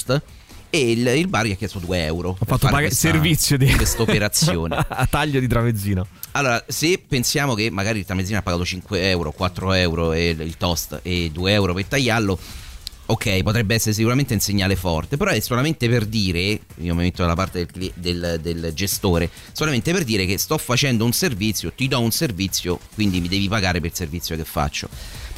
Toast. 0.03 0.21
E 0.73 0.91
il, 0.91 1.05
il 1.05 1.27
bar 1.27 1.45
gli 1.45 1.51
ha 1.51 1.55
chiesto 1.55 1.79
2 1.79 2.05
euro. 2.05 2.29
Ho 2.29 2.45
fatto 2.45 2.67
pagare 2.69 2.91
servizio 2.91 3.57
di 3.57 3.69
questa 3.75 4.01
operazione. 4.03 4.77
a 4.87 5.05
taglio 5.05 5.41
di 5.41 5.47
tramezzino. 5.47 6.07
Allora, 6.31 6.63
se 6.65 6.97
pensiamo 7.05 7.55
che 7.55 7.69
magari 7.69 7.99
il 7.99 8.05
tramezzino 8.05 8.37
ha 8.37 8.41
pagato 8.41 8.63
5 8.63 9.09
euro, 9.09 9.31
4 9.31 9.73
euro 9.73 10.13
e 10.13 10.29
il 10.29 10.55
toast 10.55 11.01
e 11.03 11.29
2 11.33 11.51
euro 11.51 11.73
per 11.73 11.83
tagliarlo, 11.85 12.39
ok, 13.05 13.43
potrebbe 13.43 13.75
essere 13.75 13.93
sicuramente 13.93 14.33
un 14.33 14.39
segnale 14.39 14.77
forte, 14.77 15.17
però 15.17 15.31
è 15.31 15.39
solamente 15.41 15.89
per 15.89 16.05
dire, 16.05 16.39
io 16.77 16.95
mi 16.95 17.01
metto 17.01 17.21
dalla 17.21 17.35
parte 17.35 17.67
del, 17.73 17.91
del- 17.93 18.39
del 18.41 18.71
gestore, 18.73 19.29
solamente 19.51 19.91
per 19.91 20.05
dire 20.05 20.25
che 20.25 20.37
sto 20.37 20.57
facendo 20.57 21.03
un 21.03 21.11
servizio, 21.11 21.73
ti 21.73 21.89
do 21.89 21.99
un 21.99 22.11
servizio, 22.11 22.79
quindi 22.93 23.19
mi 23.19 23.27
devi 23.27 23.49
pagare 23.49 23.81
per 23.81 23.89
il 23.89 23.95
servizio 23.97 24.37
che 24.37 24.45
faccio. 24.45 24.87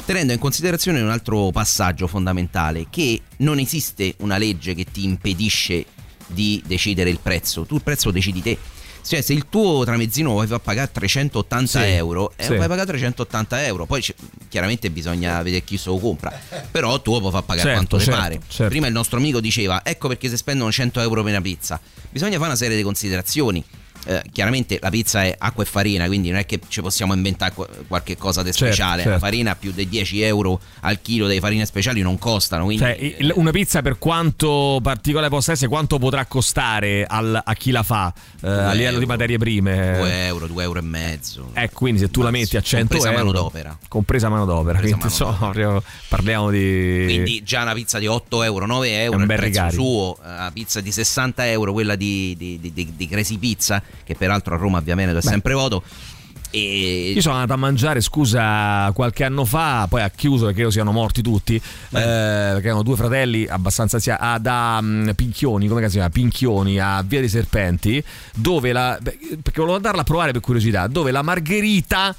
Tenendo 0.04 0.34
in 0.34 0.38
considerazione 0.38 1.00
un 1.00 1.08
altro 1.08 1.50
passaggio 1.50 2.06
fondamentale, 2.06 2.86
che 2.90 3.22
non 3.38 3.58
esiste 3.58 4.14
una 4.18 4.36
legge 4.36 4.74
che 4.74 4.84
ti 4.84 5.04
impedisce 5.04 5.86
di 6.26 6.62
decidere 6.66 7.08
il 7.08 7.18
prezzo, 7.22 7.64
tu 7.64 7.76
il 7.76 7.82
prezzo 7.82 8.10
decidi 8.10 8.42
te. 8.42 8.58
Cioè, 9.06 9.20
se 9.22 9.32
il 9.34 9.46
tuo 9.50 9.82
tramezzino 9.84 10.30
vuoi 10.30 10.46
far 10.46 10.60
pagare 10.60 10.90
380 10.92 11.66
Sì, 11.66 11.86
euro, 11.86 12.32
eh, 12.36 12.44
sì. 12.44 12.54
puoi 12.54 12.66
pagare 12.68 12.86
380 12.86 13.64
euro. 13.66 13.84
Poi 13.86 14.02
chiaramente 14.48 14.90
bisogna 14.90 15.42
vedere 15.42 15.62
chi 15.64 15.76
se 15.78 15.88
lo 15.90 15.98
compra. 15.98 16.30
Però 16.70 17.00
tu 17.00 17.18
puoi 17.18 17.30
far 17.30 17.42
pagare 17.44 17.68
Certo, 17.68 17.86
quanto 17.86 17.98
certo, 18.04 18.20
pare. 18.20 18.40
certo. 18.48 18.68
Prima 18.70 18.86
il 18.86 18.92
nostro 18.94 19.18
amico 19.18 19.40
diceva: 19.40 19.84
ecco 19.84 20.08
perché 20.08 20.28
si 20.28 20.36
spendono 20.36 20.70
100 20.72 21.00
euro 21.00 21.22
per 21.22 21.32
una 21.32 21.42
pizza. 21.42 21.78
Bisogna 22.10 22.34
fare 22.36 22.46
una 22.46 22.56
serie 22.56 22.76
di 22.76 22.82
considerazioni. 22.82 23.62
Eh, 24.06 24.22
chiaramente 24.32 24.78
la 24.82 24.90
pizza 24.90 25.22
è 25.24 25.34
acqua 25.38 25.62
e 25.62 25.66
farina, 25.66 26.06
quindi 26.06 26.28
non 26.28 26.38
è 26.38 26.44
che 26.46 26.60
ci 26.68 26.82
possiamo 26.82 27.14
inventare 27.14 27.52
qu- 27.54 27.86
qualche 27.88 28.16
cosa 28.18 28.42
di 28.42 28.52
Certo, 28.52 28.66
speciale. 28.66 28.96
La 28.98 29.02
certo. 29.02 29.18
farina 29.18 29.56
più 29.56 29.72
di 29.72 29.88
10 29.88 30.20
euro 30.20 30.60
al 30.80 31.00
chilo 31.00 31.26
delle 31.26 31.40
farine 31.40 31.64
speciali 31.64 32.02
non 32.02 32.18
costano. 32.18 32.64
Quindi 32.64 32.84
Cioè, 32.84 33.32
una 33.34 33.50
pizza 33.50 33.80
per 33.82 33.98
quanto 33.98 34.78
particolare 34.82 35.30
possa 35.30 35.52
essere, 35.52 35.68
quanto 35.68 35.98
potrà 35.98 36.26
costare 36.26 37.04
al- 37.08 37.40
a 37.42 37.54
chi 37.54 37.70
la 37.70 37.82
fa 37.82 38.12
eh, 38.42 38.48
a 38.48 38.72
livello 38.72 38.98
di 38.98 39.06
materie 39.06 39.38
prime? 39.38 39.96
2 39.98 40.26
euro, 40.26 40.46
2 40.48 40.62
euro 40.62 40.78
e 40.78 40.82
mezzo. 40.82 41.50
Eh, 41.54 41.70
quindi 41.70 42.00
se 42.00 42.10
tu 42.10 42.20
la 42.22 42.30
metti 42.30 42.56
a 42.56 42.60
100 42.60 42.86
Compresa 42.96 43.08
euro, 43.10 43.24
manodopera. 43.24 43.78
compresa 43.88 44.28
manodopera, 44.28 44.78
Compresa 44.80 44.96
quindi 44.96 45.12
insomma, 45.14 45.36
proprio 45.50 45.82
parliamo 46.08 46.50
di 46.50 47.04
Quindi 47.06 47.42
già 47.42 47.62
una 47.62 47.72
pizza 47.72 47.98
di 47.98 48.06
8 48.06 48.42
euro, 48.42 48.66
9 48.66 48.88
È 48.88 49.02
euro, 49.04 49.16
un 49.16 49.22
il 49.22 49.26
bel 49.28 49.36
prezzo 49.38 49.70
suo, 49.70 50.16
eh, 50.22 50.26
la 50.28 50.50
pizza 50.52 50.80
di 50.82 50.92
60 50.92 51.48
euro, 51.50 51.72
quella 51.72 51.94
di, 51.96 52.34
di, 52.36 52.58
di- 52.60 52.72
di- 52.72 52.92
di 52.96 53.08
Crazy 53.08 53.38
Pizza, 53.38 53.82
che 54.04 54.14
peraltro 54.14 54.54
a 54.54 54.58
Roma 54.58 54.78
ovviamente 54.78 55.16
è 55.16 55.22
sempre 55.22 55.54
voto. 55.54 55.82
E 56.54 57.10
Io 57.12 57.20
sono 57.20 57.34
andato 57.34 57.54
a 57.54 57.56
mangiare, 57.56 58.00
scusa, 58.00 58.92
qualche 58.94 59.24
anno 59.24 59.44
fa, 59.44 59.86
poi 59.88 60.02
ha 60.02 60.08
chiuso 60.08 60.42
perché 60.44 60.58
credo 60.58 60.70
siano 60.70 60.92
morti 60.92 61.20
tutti, 61.20 61.56
eh, 61.56 61.60
perché 61.90 62.66
erano 62.66 62.84
due 62.84 62.94
fratelli 62.94 63.44
abbastanza 63.48 63.96
anziani, 63.96 64.40
da 64.40 64.78
mm, 64.80 65.10
Pinchioni, 65.16 65.66
come 65.66 65.84
si 65.86 65.94
chiama? 65.94 66.10
Pinchioni 66.10 66.78
a 66.78 67.02
Via 67.02 67.18
dei 67.18 67.28
Serpenti, 67.28 68.02
dove 68.36 68.70
la, 68.70 68.96
perché 69.02 69.52
volevo 69.56 69.74
andarla 69.74 70.02
a 70.02 70.04
provare 70.04 70.30
per 70.30 70.40
curiosità, 70.40 70.86
dove 70.86 71.10
la 71.10 71.22
margherita 71.22 72.14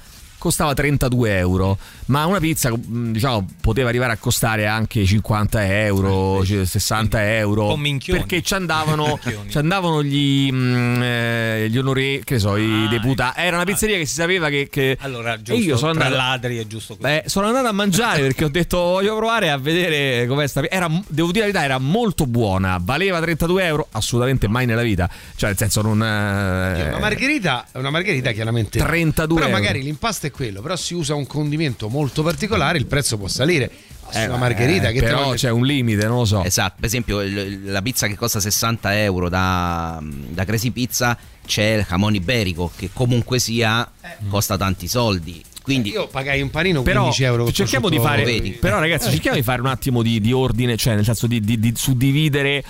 costava 0.46 0.74
32 0.74 1.36
euro, 1.38 1.78
ma 2.06 2.24
una 2.26 2.38
pizza 2.38 2.70
mh, 2.70 3.12
diciamo 3.12 3.46
poteva 3.60 3.88
arrivare 3.88 4.12
a 4.12 4.16
costare 4.16 4.66
anche 4.66 5.04
50 5.04 5.82
euro, 5.84 6.44
cioè 6.44 6.64
60 6.64 7.36
euro, 7.36 7.66
po' 7.68 7.76
minchioni. 7.76 8.20
perché 8.20 8.42
ci 8.42 8.54
andavano, 8.54 9.18
ci 9.48 9.58
andavano 9.58 10.02
gli, 10.02 10.50
mh, 10.52 11.02
eh, 11.02 11.66
gli 11.70 11.78
onore, 11.78 12.20
che 12.24 12.38
so, 12.38 12.52
Ah, 12.52 12.58
i 12.58 12.88
deputati, 12.88 13.40
era 13.40 13.56
una 13.56 13.64
pizzeria 13.64 13.96
che 13.98 14.06
si 14.06 14.14
sapeva 14.14 14.48
che... 14.48 14.68
che- 14.70 14.96
Allora, 15.00 15.34
e 15.34 15.42
giusto, 15.42 15.62
io 15.62 15.76
sono 15.76 15.90
andato... 15.92 16.14
ladri 16.14 16.58
è 16.58 16.66
giusto 16.66 16.96
così. 16.96 17.02
Beh, 17.06 17.24
sono 17.26 17.46
andato 17.48 17.66
a 17.68 17.72
mangiare 17.72 18.22
perché 18.22 18.44
ho 18.44 18.48
detto 18.48 18.78
voglio 18.78 19.16
provare 19.16 19.50
a 19.50 19.58
vedere 19.58 20.26
com'è 20.26 20.46
sta 20.46 20.62
era, 20.70 20.88
Devo 21.08 21.32
dire 21.32 21.46
la 21.46 21.52
verità, 21.52 21.64
era 21.64 21.78
molto 21.78 22.26
buona. 22.26 22.78
Valeva 22.80 23.20
32 23.20 23.64
euro? 23.64 23.88
Assolutamente 23.92 24.48
mai 24.48 24.64
nella 24.66 24.82
vita. 24.82 25.08
Cioè, 25.34 25.48
nel 25.50 25.58
senso, 25.58 25.82
non. 25.82 26.00
eh, 26.02 26.88
Una 26.88 26.98
margherita, 26.98 27.66
una 27.72 27.90
margherita 27.90 28.30
chiaramente 28.32 28.78
32 28.78 29.34
Però 29.40 29.48
euro. 29.48 29.60
magari 29.60 29.82
l'impasto 29.82 30.26
è 30.26 30.30
quello, 30.36 30.60
però 30.60 30.76
si 30.76 30.92
usa 30.92 31.14
un 31.14 31.26
condimento 31.26 31.88
molto 31.88 32.22
particolare, 32.22 32.76
il 32.76 32.84
prezzo 32.86 33.16
può 33.16 33.26
salire. 33.26 33.70
Eh, 34.12 34.26
una 34.26 34.36
margherita 34.36 34.88
eh, 34.90 34.92
che 34.92 35.00
però 35.00 35.32
c'è 35.32 35.50
un 35.50 35.64
limite, 35.64 36.06
non 36.06 36.18
lo 36.18 36.24
so. 36.26 36.44
Esatto, 36.44 36.74
per 36.76 36.84
esempio 36.84 37.20
la 37.64 37.82
pizza 37.82 38.06
che 38.06 38.14
costa 38.14 38.38
60 38.38 39.02
euro 39.02 39.28
da, 39.28 40.00
da 40.00 40.44
Crazy 40.44 40.70
Pizza 40.70 41.18
c'è 41.44 41.76
il 41.78 41.86
jamon 41.88 42.14
iberico 42.14 42.70
che 42.76 42.90
comunque 42.92 43.40
sia 43.40 43.90
costa 44.28 44.56
tanti 44.56 44.86
soldi. 44.86 45.42
Quindi 45.62 45.90
Io 45.90 46.06
pagai 46.06 46.40
un 46.42 46.50
panino 46.50 46.82
Però 46.82 47.00
15 47.00 47.24
euro. 47.24 47.44
con 47.44 47.52
cerchiamo 47.52 47.88
di 47.88 47.98
fare. 47.98 48.40
Però, 48.60 48.78
ragazzi, 48.78 49.10
cerchiamo 49.10 49.36
di 49.36 49.42
fare 49.42 49.60
un 49.60 49.66
attimo 49.66 50.02
di, 50.02 50.20
di 50.20 50.30
ordine, 50.32 50.76
cioè, 50.76 50.94
nel 50.94 51.04
senso 51.04 51.26
di, 51.26 51.40
di- 51.40 51.58
di 51.58 51.72
suddividere. 51.74 52.62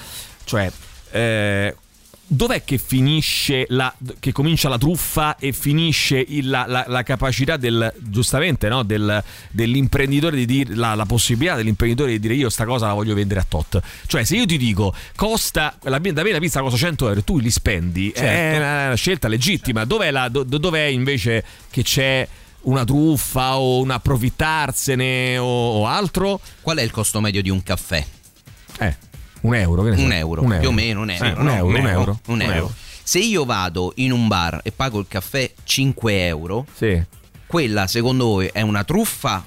Cioè, 0.45 0.73
eh, 1.11 1.77
dov'è 2.27 2.65
che 2.65 2.79
finisce 2.79 3.67
la. 3.69 3.93
che 4.19 4.33
comincia 4.33 4.69
la 4.69 4.79
truffa 4.79 5.37
e 5.37 5.53
finisce 5.53 6.19
il- 6.27 6.49
la, 6.49 6.65
la- 6.67 6.85
la 6.89 7.03
capacità 7.03 7.57
del. 7.57 7.93
giustamente, 7.99 8.69
no? 8.69 8.83
Del, 8.83 9.23
dell'imprenditore 9.51 10.37
di 10.37 10.47
dire. 10.47 10.75
La, 10.75 10.95
la 10.95 11.07
possibilità 11.07 11.55
dell'imprenditore 11.57 12.11
di 12.13 12.19
dire 12.21 12.35
io 12.35 12.49
sta 12.51 12.65
cosa 12.65 12.87
la 12.89 12.95
voglio 12.95 13.15
vendere 13.15 13.41
a 13.41 13.47
tot. 13.49 13.81
Cioè, 14.07 14.25
se 14.25 14.37
io 14.37 14.47
ti 14.47 14.57
dico 14.59 14.95
costa. 15.15 15.77
La, 15.83 15.99
da 15.99 16.23
me 16.23 16.33
la 16.33 16.39
pizza 16.39 16.61
costa 16.61 16.77
100 16.79 17.09
euro 17.09 17.23
tu 17.23 17.39
li 17.39 17.51
spendi, 17.51 18.11
è 18.11 18.19
Certo. 18.19 18.57
una 18.59 18.95
scelta 18.95 19.29
legittima. 19.29 19.85
Dov'è, 19.85 20.11
la, 20.11 20.29
do- 20.29 20.45
dov'è 20.45 20.83
invece 20.85 21.45
che 21.71 21.83
c'è 21.83 22.27
una 22.63 22.85
truffa 22.85 23.57
o 23.59 23.81
un 23.81 23.91
approfittarsene 23.91 25.39
o, 25.39 25.45
o 25.81 25.87
altro. 25.87 26.41
qual 26.61 26.79
è 26.79 26.83
il 26.83 26.91
costo 26.91 27.21
medio 27.21 27.43
di 27.43 27.51
un 27.51 27.63
caffè? 27.63 28.05
Eh, 28.81 28.97
un 29.43 29.55
euro, 29.55 29.83
che 29.83 29.91
ne 29.91 29.97
so. 29.97 30.03
Un 30.05 30.13
euro, 30.13 30.43
più 30.59 30.69
o 30.69 30.73
meno 30.73 31.01
un 31.03 31.11
euro. 31.11 31.25
Eh, 31.27 31.33
un 31.39 31.45
no? 31.45 31.53
euro, 31.55 31.79
un 31.79 31.87
euro. 31.87 32.21
Un 32.27 32.43
euro. 32.43 32.73
Se 33.03 33.19
io 33.21 33.45
vado 33.45 33.93
in 33.97 34.11
un 34.13 34.27
bar 34.27 34.61
e 34.65 34.73
pago 34.73 34.99
il 34.99 35.07
caffè 35.09 35.51
5 35.63 36.27
euro, 36.27 36.67
Sì. 36.75 37.01
quella 37.47 37.87
secondo 37.87 38.25
voi 38.27 38.51
è 38.53 38.63
una 38.63 38.83
truffa? 38.83 39.45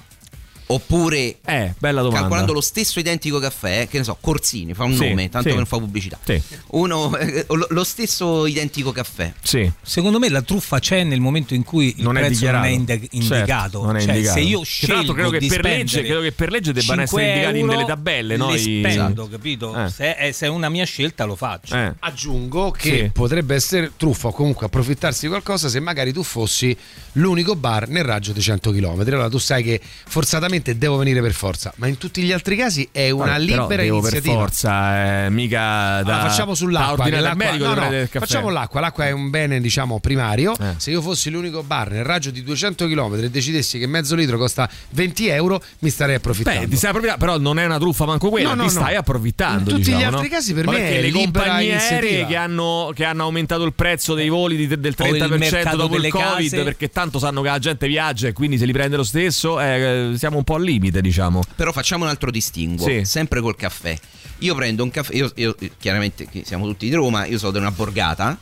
Oppure 0.72 1.38
Eh, 1.44 1.74
bella 1.78 2.00
domanda. 2.00 2.20
calcolando 2.20 2.52
lo 2.52 2.60
stesso 2.60 3.00
identico 3.00 3.38
caffè, 3.40 3.88
che 3.88 3.98
ne 3.98 4.04
so, 4.04 4.16
Corsini 4.20 4.72
fa 4.72 4.84
un 4.84 4.94
Sì, 4.94 5.08
nome, 5.08 5.28
tanto 5.28 5.48
sì. 5.48 5.50
che 5.50 5.56
non 5.56 5.66
fa 5.66 5.78
pubblicità. 5.78 6.18
Sì. 6.24 6.40
Uno, 6.68 7.16
eh, 7.16 7.44
lo, 7.68 7.82
stesso 7.84 8.46
identico 8.46 8.92
caffè. 8.92 9.32
Sì. 9.42 9.70
Secondo 9.82 10.18
me 10.20 10.28
la 10.28 10.42
truffa 10.42 10.78
c'è 10.78 11.02
nel 11.02 11.18
momento 11.20 11.54
in 11.54 11.64
cui 11.64 11.94
il 11.96 12.02
Non 12.04 12.16
è 12.16 12.20
prezzo 12.26 12.44
non 12.46 12.64
è 12.64 12.68
dichiarato. 12.68 12.92
indi- 12.92 13.08
indicato. 13.16 13.46
Certo, 13.46 13.82
non 13.84 13.96
è 13.96 14.00
cioè, 14.00 14.14
indicato. 14.14 14.38
se 14.38 14.44
io 14.44 14.62
scelgo 14.62 15.12
credo 15.12 15.30
che 15.30 15.38
di 15.40 15.48
per 15.48 15.62
legge- 15.64 16.02
credo 16.02 16.20
che 16.20 16.32
per 16.32 16.50
legge 16.52 16.72
debbano 16.72 17.00
5 17.06 17.20
essere 17.22 17.32
indicati 17.34 17.58
in 17.58 17.66
delle 17.66 17.84
tabelle, 17.84 18.36
no? 18.36 18.50
Li 18.50 18.54
I- 18.54 18.58
spendo, 18.80 18.88
Esatto. 18.88 19.28
capito? 19.28 19.84
Eh. 19.84 19.88
Se, 19.90 20.14
è, 20.16 20.30
se 20.32 20.46
è 20.46 20.48
una 20.48 20.68
mia 20.68 20.84
scelta 20.84 21.24
lo 21.24 21.34
faccio. 21.34 21.74
Eh. 21.74 21.94
Aggiungo 21.98 22.70
che 22.70 22.88
Sì. 23.04 23.10
potrebbe 23.12 23.56
essere 23.56 23.90
truffa 23.96 24.28
o 24.28 24.32
comunque 24.32 24.66
approfittarsi 24.66 25.22
di 25.22 25.28
qualcosa 25.28 25.68
se 25.68 25.80
magari 25.80 26.12
tu 26.12 26.22
fossi 26.22 26.76
l'unico 27.14 27.56
bar 27.56 27.88
nel 27.88 28.04
raggio 28.04 28.30
di 28.32 28.40
100 28.40 28.70
km. 28.70 29.00
Allora 29.00 29.28
tu 29.28 29.38
sai 29.38 29.64
che 29.64 29.80
forzatamente 30.06 30.58
devo 30.62 30.96
venire 30.96 31.20
per 31.20 31.32
forza, 31.32 31.72
ma 31.76 31.86
in 31.86 31.98
tutti 31.98 32.22
gli 32.22 32.32
altri 32.32 32.56
casi 32.56 32.88
è 32.92 33.10
una 33.10 33.32
Vabbè, 33.32 33.44
però 33.46 33.60
libera 33.62 33.82
devo 33.82 33.98
iniziativa. 33.98 34.32
per 34.34 34.42
forza, 34.42 35.24
eh, 35.24 35.30
mica 35.30 35.58
da. 35.58 35.98
Allora, 35.98 36.28
facciamo 36.28 36.50
da 36.50 36.56
sull'acqua. 36.56 37.04
al 37.04 37.10
l'acqua- 37.10 37.34
medico 37.34 37.64
no, 37.66 37.74
no, 37.74 38.06
facciamo 38.10 38.48
l'acqua. 38.50 38.80
L'acqua 38.80 39.06
è 39.06 39.10
un 39.10 39.30
bene, 39.30 39.60
diciamo, 39.60 39.98
primario. 40.00 40.54
Eh. 40.58 40.74
Se 40.76 40.90
io 40.90 41.00
fossi 41.02 41.30
l'unico 41.30 41.62
bar 41.62 41.90
nel 41.90 42.04
raggio 42.04 42.30
di 42.30 42.42
200 42.42 42.86
km 42.86 43.14
e 43.22 43.30
decidessi 43.30 43.78
che 43.78 43.86
mezzo 43.86 44.14
litro 44.14 44.38
costa 44.38 44.68
20 44.90 45.28
euro, 45.28 45.62
mi 45.80 45.90
starei 45.90 46.14
approfittando. 46.16 46.60
Beh, 46.60 46.68
ti 46.68 46.76
stai 46.76 46.90
approfittando, 46.90 47.24
però 47.24 47.38
non 47.38 47.58
è 47.58 47.64
una 47.64 47.78
truffa 47.78 48.04
manco 48.04 48.28
quella, 48.28 48.48
No, 48.50 48.54
no, 48.62 48.68
ti 48.68 48.74
no. 48.74 48.80
stai 48.80 48.94
approfittando. 48.96 49.70
In 49.70 49.76
tutti 49.76 49.90
gli 49.90 49.94
diciamo, 49.94 50.16
altri 50.16 50.28
no? 50.28 50.34
casi 50.34 50.54
per 50.54 50.64
Ma 50.66 50.72
me 50.72 50.78
perché 50.78 50.92
è 50.96 51.00
le 51.00 51.10
libera 51.10 51.24
compagnie 51.44 51.74
aeree 51.76 51.98
iniziativa. 51.98 52.26
che 52.28 52.36
hanno, 52.36 52.92
che 52.94 53.04
hanno 53.04 53.22
aumentato 53.24 53.64
il 53.64 53.72
prezzo 53.72 54.14
dei 54.14 54.28
voli 54.28 54.56
di- 54.56 54.66
del 54.66 54.94
O 54.98 55.06
il 55.06 55.12
30% 55.22 55.38
mercato 55.38 55.76
dopo 55.76 55.96
il 55.96 56.08
Covid, 56.08 56.50
case. 56.50 56.62
perché 56.62 56.88
tanto 56.90 57.18
sanno 57.18 57.42
che 57.42 57.48
la 57.48 57.58
gente 57.58 57.86
viaggia 57.86 58.28
e 58.28 58.32
quindi 58.32 58.58
se 58.58 58.64
li 58.66 58.72
prende 58.72 58.96
lo 58.96 59.02
stesso, 59.04 59.60
eh, 59.60 60.12
siamo 60.16 60.36
un 60.38 60.44
po' 60.44 60.49
al 60.54 60.62
limite, 60.62 61.00
diciamo. 61.00 61.42
Però 61.56 61.72
facciamo 61.72 62.04
un 62.04 62.10
altro 62.10 62.30
distinguo, 62.30 62.86
Sì. 62.86 63.04
sempre 63.04 63.40
col 63.40 63.56
caffè. 63.56 63.96
Io 64.38 64.54
prendo 64.54 64.82
un 64.82 64.90
caffè, 64.90 65.14
io, 65.14 65.30
io- 65.36 65.54
chiaramente 65.78 66.26
siamo 66.44 66.66
tutti 66.66 66.88
di 66.88 66.94
Roma, 66.94 67.26
io 67.26 67.38
sono 67.38 67.52
di 67.52 67.58
una 67.58 67.70
borgata 67.70 68.36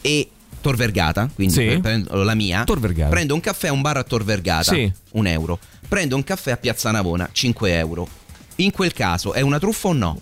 e 0.00 0.28
Tor 0.60 0.76
Vergata, 0.76 1.28
quindi 1.34 1.52
Sì. 1.54 1.64
pre- 1.66 1.80
prendo 1.80 2.22
la 2.22 2.34
mia. 2.34 2.64
Tor 2.64 2.80
Vergata. 2.80 3.10
Prendo 3.10 3.34
un 3.34 3.40
caffè 3.40 3.68
a 3.68 3.72
un 3.72 3.80
bar 3.82 3.96
a 3.98 4.02
Tor 4.04 4.24
Vergata, 4.24 4.72
Sì. 4.72 4.90
un 5.12 5.26
euro. 5.26 5.58
Prendo 5.88 6.16
un 6.16 6.24
caffè 6.24 6.52
a 6.52 6.56
Piazza 6.56 6.90
Navona, 6.90 7.28
5 7.32 7.76
euro. 7.76 8.08
In 8.56 8.70
quel 8.70 8.92
caso 8.92 9.32
è 9.34 9.40
una 9.40 9.58
truffa 9.58 9.88
o 9.88 9.92
no? 9.92 10.20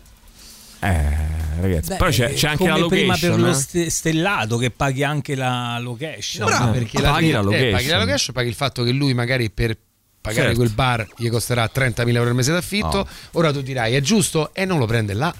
Eh, 0.81 1.61
ragazzi, 1.61 1.91
Beh, 1.91 1.97
però 1.97 2.11
c'è, 2.11 2.33
c'è 2.33 2.49
anche 2.49 2.59
come 2.67 2.81
la 2.81 2.87
prima 2.87 3.13
location. 3.13 3.31
per 3.31 3.41
lo 3.41 3.51
eh. 3.51 3.55
ste- 3.55 3.91
stellato 3.91 4.57
che 4.57 4.71
paghi 4.71 5.05
anche 5.05 5.37
la 5.37 5.79
location. 5.79 6.49
No, 6.51 6.59
No, 6.59 6.71
perché 6.73 7.01
paghi 7.01 7.31
la 7.31 7.39
eh, 7.39 7.43
location. 7.43 7.71
paghi 7.71 7.87
la 7.89 7.99
location, 7.99 8.35
paghi 8.35 8.49
il 8.49 8.55
fatto 8.55 8.83
che 8.83 8.91
lui 8.91 9.15
magari 9.15 9.49
per 9.51 9.77
pagare 10.23 10.43
Certo. 10.47 10.59
quel 10.61 10.71
bar 10.71 11.07
gli 11.19 11.29
costerà 11.29 11.69
30.000 11.71 12.15
euro 12.15 12.31
al 12.31 12.35
mese 12.35 12.53
d'affitto. 12.53 12.97
No. 12.97 13.07
Ora 13.33 13.53
tu 13.53 13.61
dirai 13.61 13.95
è 13.95 14.01
giusto 14.01 14.55
e 14.55 14.65
non 14.65 14.79
lo 14.79 14.87
prende 14.87 15.13
là. 15.13 15.35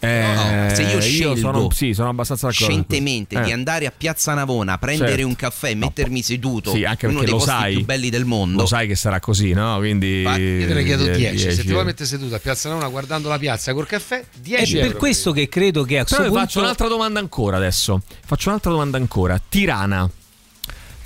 Eh, 0.00 0.34
No, 0.68 0.74
se 0.74 0.82
io 0.82 1.00
scelgo 1.00 1.36
sono, 1.36 1.70
sì, 1.70 1.94
sono 1.94 2.10
abbastanza 2.10 2.48
d'accordo. 2.48 2.70
scientemente 2.72 3.36
Eh. 3.38 3.42
di 3.42 3.52
andare 3.52 3.86
a 3.86 3.92
Piazza 3.96 4.34
Navona, 4.34 4.76
prendere 4.76 5.10
Certo. 5.12 5.26
un 5.26 5.34
caffè 5.34 5.70
e 5.70 5.74
mettermi 5.74 6.20
seduto 6.22 6.72
Sì, 6.72 6.84
anche 6.84 7.06
in 7.06 7.12
uno 7.12 7.20
perché 7.20 7.32
dei 7.36 7.40
lo 7.40 7.44
posti 7.46 7.62
sai, 7.62 7.74
più 7.76 7.84
belli 7.86 8.10
del 8.10 8.24
mondo. 8.26 8.60
Lo 8.60 8.66
sai 8.66 8.86
che 8.86 8.96
sarà 8.96 9.18
così, 9.18 9.52
no? 9.52 9.78
Quindi 9.78 10.20
Io 10.20 10.66
te 10.66 10.74
ne 10.74 10.84
chiedo 10.84 11.06
eh, 11.06 11.16
10. 11.16 11.38
Se 11.38 11.44
10. 11.46 11.62
ti 11.62 11.72
vuoi 11.72 11.84
mettere 11.86 12.06
seduto 12.06 12.34
a 12.34 12.38
Piazza 12.38 12.68
Navona 12.68 12.88
guardando 12.88 13.30
la 13.30 13.38
piazza 13.38 13.72
col 13.72 13.86
caffè, 13.86 14.20
È 14.20 14.24
10 14.42 14.74
per 14.74 14.84
euro. 14.84 14.98
questo 14.98 15.32
che 15.32 15.48
credo 15.48 15.84
che 15.84 15.98
a 15.98 16.04
Però 16.04 16.16
questo 16.16 16.22
punto 16.24 16.38
faccio 16.40 16.58
un'altra 16.60 16.88
domanda 16.88 17.20
ancora 17.20 17.56
adesso. 17.56 18.02
Faccio 18.26 18.48
un'altra 18.50 18.70
domanda 18.72 18.98
ancora. 18.98 19.40
Tirana. 19.48 20.10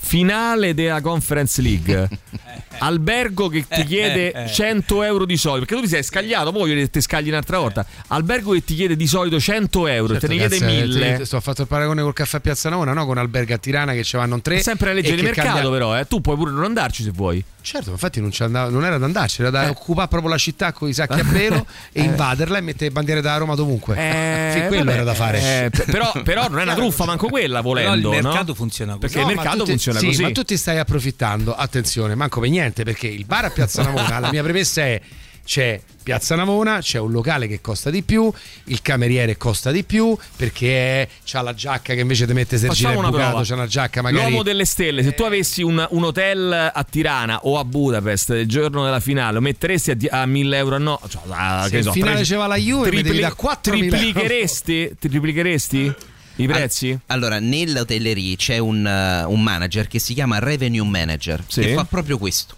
Finale 0.09 0.72
della 0.72 1.02
Conference 1.02 1.60
League. 1.60 2.09
Albergo 2.80 3.48
che 3.48 3.66
ti 3.68 3.85
chiede 3.85 4.32
eh, 4.32 4.44
eh. 4.44 4.48
100 4.48 5.02
euro 5.02 5.26
di 5.26 5.36
solito. 5.36 5.66
Perché 5.66 5.74
tu 5.74 5.89
ti 5.89 5.89
sei 5.94 6.02
scagliato, 6.02 6.51
poi 6.51 6.60
voglio 6.62 6.74
che 6.80 6.89
ti 6.90 7.01
scagli 7.02 7.28
un'altra 7.28 7.59
volta. 7.59 7.85
Albergo 8.06 8.52
che 8.52 8.64
ti 8.64 8.74
chiede 8.74 8.97
di 8.97 9.06
solito 9.06 9.39
100 9.39 9.86
euro, 9.89 10.12
Certo, 10.14 10.26
te 10.28 10.32
ne 10.32 10.39
chiede 10.39 10.59
cazzo, 10.59 10.70
eh, 10.70 10.86
1000. 10.86 11.16
ti- 11.18 11.24
Sto 11.26 11.36
a 11.36 11.40
fatto 11.40 11.60
il 11.62 11.66
paragone 11.68 12.01
col 12.02 12.12
caffè 12.14 12.39
a 12.39 12.40
Piazza 12.40 12.70
Navona, 12.70 12.94
no? 12.94 13.05
Con 13.05 13.18
Alberga 13.18 13.56
a 13.56 13.59
Tirana 13.59 13.93
che 13.93 14.02
ci 14.05 14.16
vanno 14.16 14.40
tre. 14.40 14.56
È 14.56 14.62
sempre 14.62 14.86
la 14.89 14.94
legge 14.94 15.14
di 15.14 15.22
mercato, 15.22 15.48
cambia- 15.48 15.70
però, 15.70 15.98
eh. 15.98 16.06
tu 16.06 16.20
puoi 16.22 16.36
pure 16.36 16.52
non 16.52 16.64
andarci 16.64 17.02
se 17.02 17.10
vuoi. 17.10 17.44
Certo, 17.60 17.90
infatti 17.90 18.20
non, 18.20 18.30
ci 18.30 18.43
andava- 18.44 18.70
non 18.70 18.85
era 18.85 18.97
da 18.97 19.05
andarci, 19.05 19.40
era 19.43 19.51
da 19.51 19.64
Eh. 19.66 19.68
occupare 19.68 20.09
proprio 20.09 20.30
la 20.30 20.39
città 20.39 20.72
con 20.72 20.89
i 20.89 20.94
sacchi 20.94 21.20
a 21.20 21.24
pelo 21.30 21.66
e 21.93 22.01
invaderla 22.02 22.56
e 22.59 22.60
mettere 22.62 22.90
bandiere 22.90 23.20
da 23.20 23.36
Roma 23.36 23.55
dovunque. 23.56 23.97
Eh, 23.97 24.36
Sì, 24.59 24.66
quello 24.68 24.85
vabbè, 24.85 24.94
era 24.94 25.05
da 25.05 25.14
fare. 25.14 25.40
eh, 25.66 25.70
però, 25.85 26.10
però 26.22 26.48
non 26.48 26.60
è 26.60 26.62
una 26.62 26.74
truffa, 26.74 27.05
manco 27.05 27.28
quella 27.28 27.60
però 27.60 27.93
il 27.93 28.01
volendo. 28.01 28.09
no? 28.14 28.20
mercato 28.22 28.55
funziona 28.55 28.93
così. 28.93 29.01
Perché 29.12 29.20
No, 29.22 29.28
il 29.30 29.36
mercato 29.36 29.56
tu 29.59 29.64
ti- 29.64 29.70
funziona 29.70 29.98
sì, 29.99 30.07
così. 30.07 30.23
Ma 30.23 30.31
tu 30.33 30.43
ti 30.45 30.57
stai 30.57 30.79
approfittando, 30.79 31.55
attenzione, 31.55 32.15
manco 32.15 32.41
per 32.41 32.51
niente, 32.51 32.85
perché 32.85 33.07
il 33.09 33.25
bar 33.25 33.47
a 33.47 33.51
Piazza 33.51 33.83
Navona, 33.83 34.19
la 34.19 34.31
mia 34.31 34.43
premessa 34.43 34.83
è 34.83 35.01
c'è 35.49 35.81
Piazza 36.03 36.37
Navona, 36.37 36.81
c'è 36.81 36.99
un 36.99 37.11
locale 37.11 37.49
che 37.49 37.62
costa 37.62 37.89
di 37.89 38.03
più, 38.03 38.31
il 38.65 38.83
cameriere 38.83 39.39
costa 39.39 39.70
di 39.70 39.83
più, 39.83 40.15
perché 40.37 41.09
c'ha 41.25 41.41
la 41.41 41.55
giacca 41.55 41.95
che 41.95 42.01
invece 42.01 42.27
ti 42.27 42.35
mette 42.35 42.59
Sergina 42.59 42.91
Facciamo 42.91 43.09
Bucato, 43.09 43.29
prova. 43.31 43.45
c'ha 43.47 43.55
una 43.55 43.66
giacca 43.66 44.03
magari 44.03 44.25
L'uomo 44.29 44.43
delle 44.43 44.66
stelle, 44.66 45.03
se 45.03 45.15
tu 45.15 45.23
avessi 45.23 45.62
un, 45.62 45.87
un 45.91 46.05
hotel 46.05 46.70
a 46.75 46.85
Tirana 46.85 47.41
o 47.45 47.59
a 47.59 47.65
Budapest 47.65 48.29
il 48.31 48.47
giorno 48.47 48.85
della 48.85 49.01
finale, 49.01 49.33
lo 49.35 49.41
metteresti 49.41 49.91
a, 49.93 49.95
di- 49.95 50.07
a 50.11 50.27
1000 50.27 50.57
euro 50.59 50.75
a 50.75 50.79
no? 50.79 51.01
Cioè, 51.09 51.23
a- 51.31 51.62
Se 51.65 51.70
che 51.70 51.77
in 51.79 51.83
so, 51.83 51.93
finale 51.93 52.15
tre- 52.16 52.25
c'era 52.25 52.47
la 52.47 52.57
Juve, 52.57 52.91
devi 52.91 53.19
da 53.20 53.29
4.000 53.29 53.35
euro. 53.39 53.57
triplicheresti, 53.89 54.97
triplicheresti 54.99 55.95
i 56.43 56.47
prezzi? 56.47 56.98
Allora, 57.06 57.39
nell'hotellerie 57.39 58.36
c'è 58.36 58.59
un, 58.59 58.86
eh, 58.86 59.24
un 59.24 59.43
manager 59.43 59.86
che 59.89 59.98
si 59.98 60.15
chiama 60.15 60.39
Revenue 60.39 60.85
Manager 60.86 61.44
Sì. 61.47 61.60
che 61.62 61.74
fa 61.74 61.85
proprio 61.85 62.19
questo. 62.19 62.56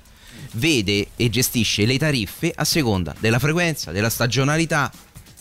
Vede 0.53 1.09
e 1.17 1.31
gestisce 1.31 1.87
le 1.87 1.97
tariffe 1.99 2.53
a 2.55 2.65
seconda 2.65 3.15
della 3.19 3.39
frequenza, 3.39 3.93
della 3.93 4.11
stagionalità 4.11 4.91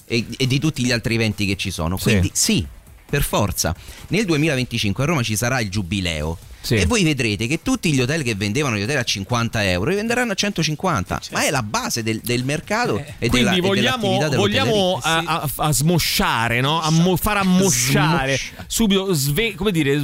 e, 0.05 0.25
e 0.37 0.47
di 0.47 0.59
tutti 0.59 0.83
gli 0.85 0.91
altri 0.91 1.15
eventi 1.15 1.45
che 1.45 1.55
ci 1.55 1.71
sono. 1.71 1.97
Sì. 1.97 2.03
Quindi 2.03 2.29
sì, 2.33 2.65
per 3.09 3.23
forza. 3.23 3.75
Nel 4.09 4.25
2025 4.25 5.03
a 5.03 5.07
Roma 5.07 5.23
ci 5.23 5.35
sarà 5.35 5.59
il 5.61 5.69
giubileo. 5.69 6.37
Sì. 6.61 6.75
E 6.75 6.85
voi 6.85 7.03
vedrete 7.03 7.47
che 7.47 7.61
tutti 7.61 7.91
gli 7.93 8.01
hotel 8.01 8.21
che 8.21 8.35
vendevano 8.35 8.75
gli 8.77 8.81
hotel 8.81 8.97
a 8.97 9.03
50 9.03 9.63
euro 9.69 9.89
li 9.91 9.95
venderanno 9.95 10.33
a 10.33 10.35
150. 10.35 11.21
Ma 11.31 11.43
è 11.45 11.49
la 11.49 11.63
base 11.63 12.03
del, 12.03 12.19
del 12.23 12.43
mercato 12.43 12.97
e, 13.17 13.29
della, 13.29 13.51
Quindi 13.51 13.57
e 13.57 13.61
vogliamo, 13.61 14.17
dell'attività 14.17 14.35
vogliamo 14.35 14.99
a, 15.01 15.17
a- 15.25 15.49
a 15.55 15.71
smosciare, 15.71 16.59
no? 16.61 16.81
A 16.81 16.89
mo- 16.91 17.15
far 17.15 17.37
ammosciare 17.37 18.37
subito, 18.67 19.13
sve- 19.13 19.55
come 19.55 19.71
dire, 19.71 19.97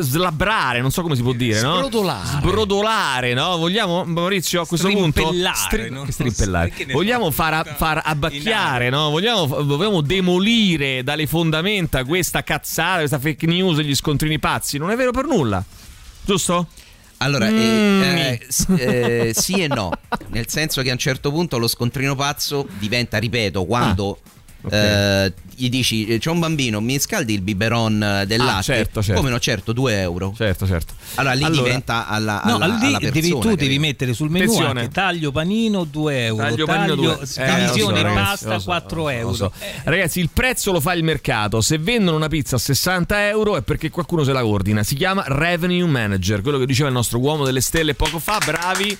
slabrare, 0.00 0.80
non 0.80 0.90
so 0.90 1.02
come 1.02 1.16
si 1.16 1.22
può 1.22 1.32
dire, 1.32 1.60
no? 1.60 1.76
Sbrodolare. 1.76 2.26
Sbrodolare, 2.38 3.34
no? 3.34 3.56
Vogliamo, 3.56 4.04
Maurizio, 4.04 4.60
a 4.60 4.66
questo 4.66 4.88
punto 4.88 5.20
Strimpellare, 5.20 5.56
Stri- 5.56 5.88
so 5.88 6.12
strimpellare. 6.12 6.72
Vogliamo 6.92 7.30
far, 7.30 7.74
far 7.76 8.00
abbacchiare, 8.04 8.90
no? 8.90 9.10
Vogliamo, 9.10 9.46
vogliamo 9.46 10.00
demolire 10.00 11.02
dalle 11.02 11.26
fondamenta 11.26 12.04
questa 12.04 12.42
cazzata, 12.42 12.98
questa 12.98 13.18
fake 13.18 13.46
news 13.46 13.78
e 13.78 13.84
gli 13.84 13.94
scontrini 13.94 14.38
pazzi. 14.38 14.78
Non 14.78 14.90
è 14.90 14.96
vero 14.96 15.10
per 15.10 15.24
nulla. 15.24 15.64
Giusto? 16.24 16.66
Allora, 17.18 17.48
eh, 17.48 17.52
Mm. 17.52 18.02
eh, 18.02 18.40
eh, 19.28 19.32
sì 19.34 19.62
e 19.62 19.68
no, 19.68 19.90
nel 20.28 20.48
senso 20.48 20.82
che 20.82 20.90
a 20.90 20.92
un 20.92 20.98
certo 20.98 21.30
punto 21.30 21.58
lo 21.58 21.68
scontrino 21.68 22.14
pazzo 22.14 22.66
diventa, 22.78 23.18
ripeto, 23.18 23.64
quando 23.64 24.18
ok. 24.64 24.72
eh, 24.72 25.32
gli 25.56 25.68
dici 25.68 26.06
eh, 26.06 26.18
c'è 26.18 26.30
un 26.30 26.40
bambino, 26.40 26.80
mi 26.80 26.98
scaldi 26.98 27.32
il 27.34 27.40
biberon 27.40 28.02
eh, 28.02 28.26
del 28.26 28.40
Ah, 28.40 28.44
latte? 28.44 28.62
certo, 28.62 29.02
certo. 29.02 29.20
Come 29.20 29.30
no, 29.32 29.38
certo, 29.38 29.72
2 29.72 30.00
euro. 30.00 30.32
Certo, 30.36 30.66
certo. 30.66 30.94
Allora 31.14 31.34
lì 31.34 31.44
Allora- 31.44 31.62
diventa 31.62 32.08
alla, 32.08 32.40
No, 32.44 32.56
alla, 32.56 32.66
lì 32.66 32.86
alla 32.86 32.98
devi- 32.98 33.20
persona. 33.20 33.40
tu 33.40 33.48
devi 33.50 33.56
capito? 33.62 33.80
mettere 33.80 34.12
sul 34.14 34.34
Attenzione. 34.34 34.80
anche 34.80 34.92
taglio 34.92 35.30
panino 35.30 35.84
2 35.84 36.24
euro, 36.24 36.42
Taglio 36.42 36.66
panino 36.66 36.94
due- 36.96 37.18
Eh, 37.36 37.54
divisione 37.54 38.02
lo 38.02 38.08
so, 38.08 38.14
pasta 38.14 38.58
so, 38.58 38.64
4 38.64 38.96
lo 39.02 39.04
so, 39.04 39.10
euro. 39.10 39.34
so. 39.34 39.52
Ragazzi, 39.84 40.20
il 40.20 40.30
prezzo 40.32 40.72
lo 40.72 40.80
fa 40.80 40.92
il 40.94 41.04
mercato. 41.04 41.60
Se 41.60 41.78
vendono 41.78 42.16
una 42.16 42.28
pizza 42.28 42.56
a 42.56 42.58
60 42.58 43.28
euro 43.28 43.56
è 43.56 43.62
perché 43.62 43.90
qualcuno 43.90 44.24
se 44.24 44.32
la 44.32 44.44
ordina. 44.44 44.82
Si 44.82 44.94
chiama 44.96 45.22
Revenue 45.26 45.86
Manager, 45.86 46.40
quello 46.40 46.58
che 46.58 46.66
diceva 46.66 46.88
il 46.88 46.94
nostro 46.94 47.18
uomo 47.20 47.44
delle 47.44 47.60
stelle 47.60 47.94
poco 47.94 48.18
fa. 48.18 48.38
Bravi. 48.44 48.98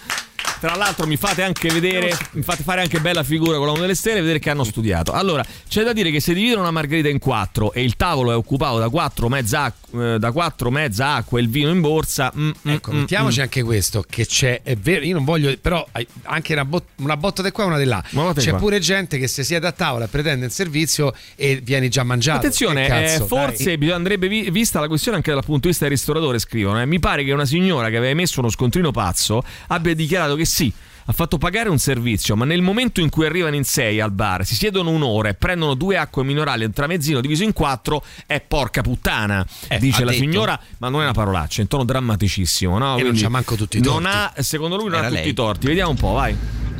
Tra 0.60 0.76
l'altro 0.76 1.06
mi 1.06 1.16
fate 1.16 1.42
anche 1.42 1.68
vedere, 1.68 2.16
mi 2.32 2.42
fate 2.42 2.62
fare 2.62 2.80
anche 2.80 2.98
bella 3.00 3.22
figura 3.22 3.56
con 3.56 3.66
l'uomo 3.66 3.80
delle 3.82 3.94
stelle 3.94 4.18
e 4.18 4.20
vedere 4.22 4.38
che 4.38 4.48
hanno 4.48 4.64
studiato. 4.64 5.12
Allora, 5.12 5.44
c'è 5.68 5.82
da 5.82 5.92
dire 5.92 6.10
che 6.10 6.20
se 6.20 6.32
dividono 6.32 6.60
una 6.62 6.70
margherita 6.70 7.08
in 7.08 7.18
quattro 7.18 7.72
e 7.72 7.82
il 7.82 7.96
tavolo 7.96 8.32
è 8.32 8.34
occupato 8.34 8.78
da 8.78 8.88
quattro 8.88 9.28
mezza, 9.28 9.70
eh, 9.94 10.16
da 10.18 10.32
quattro 10.32 10.70
mezza 10.70 11.14
acqua 11.16 11.38
e 11.38 11.42
il 11.42 11.50
vino 11.50 11.68
in 11.70 11.80
borsa, 11.82 12.32
mm, 12.34 12.46
mm, 12.46 12.50
Ecco, 12.70 12.92
mm, 12.92 12.98
mettiamoci 13.00 13.40
mm. 13.40 13.42
anche 13.42 13.62
questo, 13.62 14.04
che 14.08 14.24
c'è, 14.26 14.62
è 14.62 14.74
vero, 14.76 15.04
io 15.04 15.14
non 15.14 15.24
voglio, 15.24 15.54
però 15.60 15.86
anche 16.22 16.52
una, 16.54 16.64
bot- 16.64 16.88
una 16.96 17.16
botta 17.18 17.42
di 17.42 17.50
qua 17.50 17.64
e 17.64 17.66
una 17.66 17.78
di 17.78 17.84
là. 17.84 18.02
Una 18.12 18.32
di 18.32 18.40
C'è 18.40 18.50
qua. 18.50 18.58
pure 18.58 18.78
gente 18.78 19.18
che 19.18 19.28
si 19.28 19.44
siede 19.44 19.66
a 19.66 19.72
tavola 19.72 20.06
e 20.06 20.08
pretende 20.08 20.46
il 20.46 20.52
servizio 20.52 21.12
e 21.36 21.60
vieni 21.62 21.88
già 21.90 22.04
mangiato. 22.04 22.38
Attenzione, 22.38 22.82
Che 22.82 22.88
cazzo, 22.88 23.24
eh, 23.24 23.26
forse 23.26 23.76
dai. 23.76 23.90
andrebbe 23.90 24.28
vi- 24.28 24.50
vista 24.50 24.80
la 24.80 24.88
questione 24.88 25.18
anche 25.18 25.30
dal 25.30 25.44
punto 25.44 25.62
di 25.62 25.68
vista 25.68 25.84
del 25.84 25.92
ristoratore. 25.92 26.38
Scrivono: 26.38 26.80
eh, 26.80 26.86
Mi 26.86 26.98
pare 27.00 27.22
che 27.22 27.32
una 27.32 27.44
signora 27.44 27.90
che 27.90 27.96
aveva 27.96 28.12
emesso 28.12 28.40
uno 28.40 28.48
scontrino 28.50 28.90
pazzo 28.92 29.42
abbia 29.68 29.94
dichiarato 29.94 30.33
che 30.36 30.44
sì. 30.44 30.72
Ha 31.06 31.12
fatto 31.12 31.36
pagare 31.36 31.68
un 31.68 31.76
servizio, 31.78 32.34
ma 32.34 32.46
nel 32.46 32.62
momento 32.62 33.02
in 33.02 33.10
cui 33.10 33.26
arrivano 33.26 33.56
in 33.56 33.64
sei 33.64 34.00
al 34.00 34.10
bar, 34.10 34.46
si 34.46 34.54
siedono 34.54 34.88
un'ora 34.88 35.28
e 35.28 35.34
prendono 35.34 35.74
due 35.74 35.98
acque 35.98 36.24
minerali, 36.24 36.64
un 36.64 36.72
tramezzino 36.72 37.20
diviso 37.20 37.42
in 37.42 37.52
quattro, 37.52 38.02
è 38.26 38.40
porca 38.40 38.80
puttana. 38.80 39.46
dice 39.78 40.00
ha 40.00 40.04
la 40.06 40.12
detto. 40.12 40.22
signora, 40.22 40.58
ma 40.78 40.88
non 40.88 41.00
è 41.02 41.04
una 41.04 41.12
parolaccia, 41.12 41.60
in 41.60 41.68
tono 41.68 41.84
drammaticissimo. 41.84 42.78
No? 42.78 42.96
non 42.96 43.12
c'ha 43.14 43.28
manco 43.28 43.54
tutti 43.54 43.76
i 43.76 43.80
non 43.82 44.04
torti. 44.04 44.16
ha, 44.16 44.42
secondo 44.42 44.76
lui, 44.76 44.86
non 44.86 44.94
Era 44.94 45.06
ha 45.06 45.10
tutti 45.10 45.20
lei. 45.20 45.30
i 45.30 45.34
torti. 45.34 45.66
Vediamo 45.66 45.90
un 45.90 45.96
po', 45.96 46.12
vai. 46.12 46.34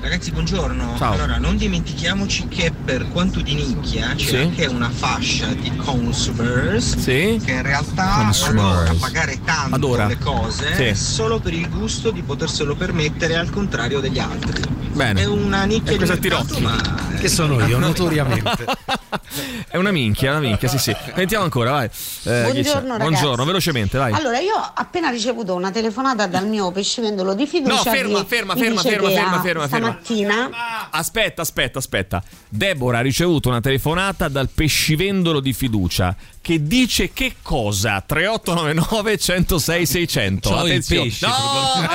Ragazzi, 0.05 0.33
buongiorno. 0.33 0.97
Ciao. 0.99 1.15
Allora, 1.15 1.39
non 1.39 1.57
dimentichiamoci 1.57 2.47
che 2.49 2.71
per 2.85 3.09
quanto 3.09 3.41
di 3.41 3.55
nicchia 3.55 4.13
c'è 4.15 4.27
Sì. 4.27 4.37
anche 4.37 4.67
una 4.67 4.91
fascia 4.91 5.47
di 5.55 5.75
consumers 5.77 6.99
Sì. 6.99 7.41
che 7.43 7.53
in 7.53 7.63
realtà 7.63 8.17
Consumers. 8.25 8.55
vanno 8.55 8.91
a 8.91 8.95
pagare 9.01 9.39
tanto 9.43 9.75
Adora. 9.77 10.07
le 10.07 10.19
cose 10.19 10.75
Sì. 10.95 10.95
solo 11.03 11.39
per 11.41 11.55
il 11.55 11.71
gusto 11.71 12.11
di 12.11 12.21
poterselo 12.21 12.77
permettere 12.77 13.35
al 13.37 13.49
contrario 13.49 14.01
degli 14.01 14.19
altri. 14.19 14.63
Bene. 14.93 15.23
È 15.23 15.25
una 15.25 15.65
nicchia 15.65 15.95
E 15.95 15.97
di 15.97 16.05
mercato, 16.05 16.59
ma 16.61 16.77
Che 17.19 17.29
sono 17.29 17.67
io, 17.67 17.79
notoriamente. 17.81 18.67
È 19.69 19.77
una 19.77 19.91
minchia, 19.91 20.31
una 20.31 20.41
minchia, 20.41 20.69
sì, 20.69 20.79
sì. 20.79 20.95
Sentiamo 21.15 21.45
ancora, 21.45 21.71
vai. 21.73 21.87
Eh? 21.87 22.43
Buongiorno, 22.43 22.97
ragazzi. 22.97 23.11
Buongiorno, 23.11 23.45
velocemente, 23.45 23.99
vai. 23.99 24.13
Allora, 24.13 24.39
io 24.39 24.55
ho 24.55 24.71
appena 24.75 25.11
ricevuto 25.11 25.55
una 25.55 25.71
telefonata 25.71 26.27
dal 26.27 26.47
mio 26.47 26.71
pescivendolo 26.71 27.35
di 27.35 27.47
fiducia. 27.47 27.75
No, 27.75 27.83
ferma, 27.83 28.25
ferma, 28.25 28.57
ferma, 28.57 28.81
ferma, 28.81 29.11
ferma, 29.11 29.41
ferma, 29.41 29.41
ferma. 29.41 29.67
Stamattina. 29.67 30.51
Aspetta, 30.91 31.43
aspetta, 31.43 31.79
aspetta. 31.79 32.23
Deborah 32.49 32.99
ha 32.99 33.03
ricevuto 33.03 33.49
una 33.49 33.61
telefonata 33.61 34.29
dal 34.29 34.49
pescivendolo 34.53 35.41
di 35.41 35.53
fiducia 35.53 36.15
che 36.45 36.63
dice 36.63 37.11
che 37.15 37.37
cosa? 37.41 38.03
3899 38.05 39.19
106 39.19 39.87
600. 39.87 40.49
C'ho 40.51 40.55
il 40.57 40.61
Attenzione. 40.61 41.09
pesce, 41.09 41.27
no, 41.27 41.33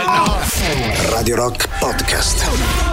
no. 0.06 1.12
Radio 1.12 1.36
Rock 1.36 1.70
Podcast. 1.78 2.89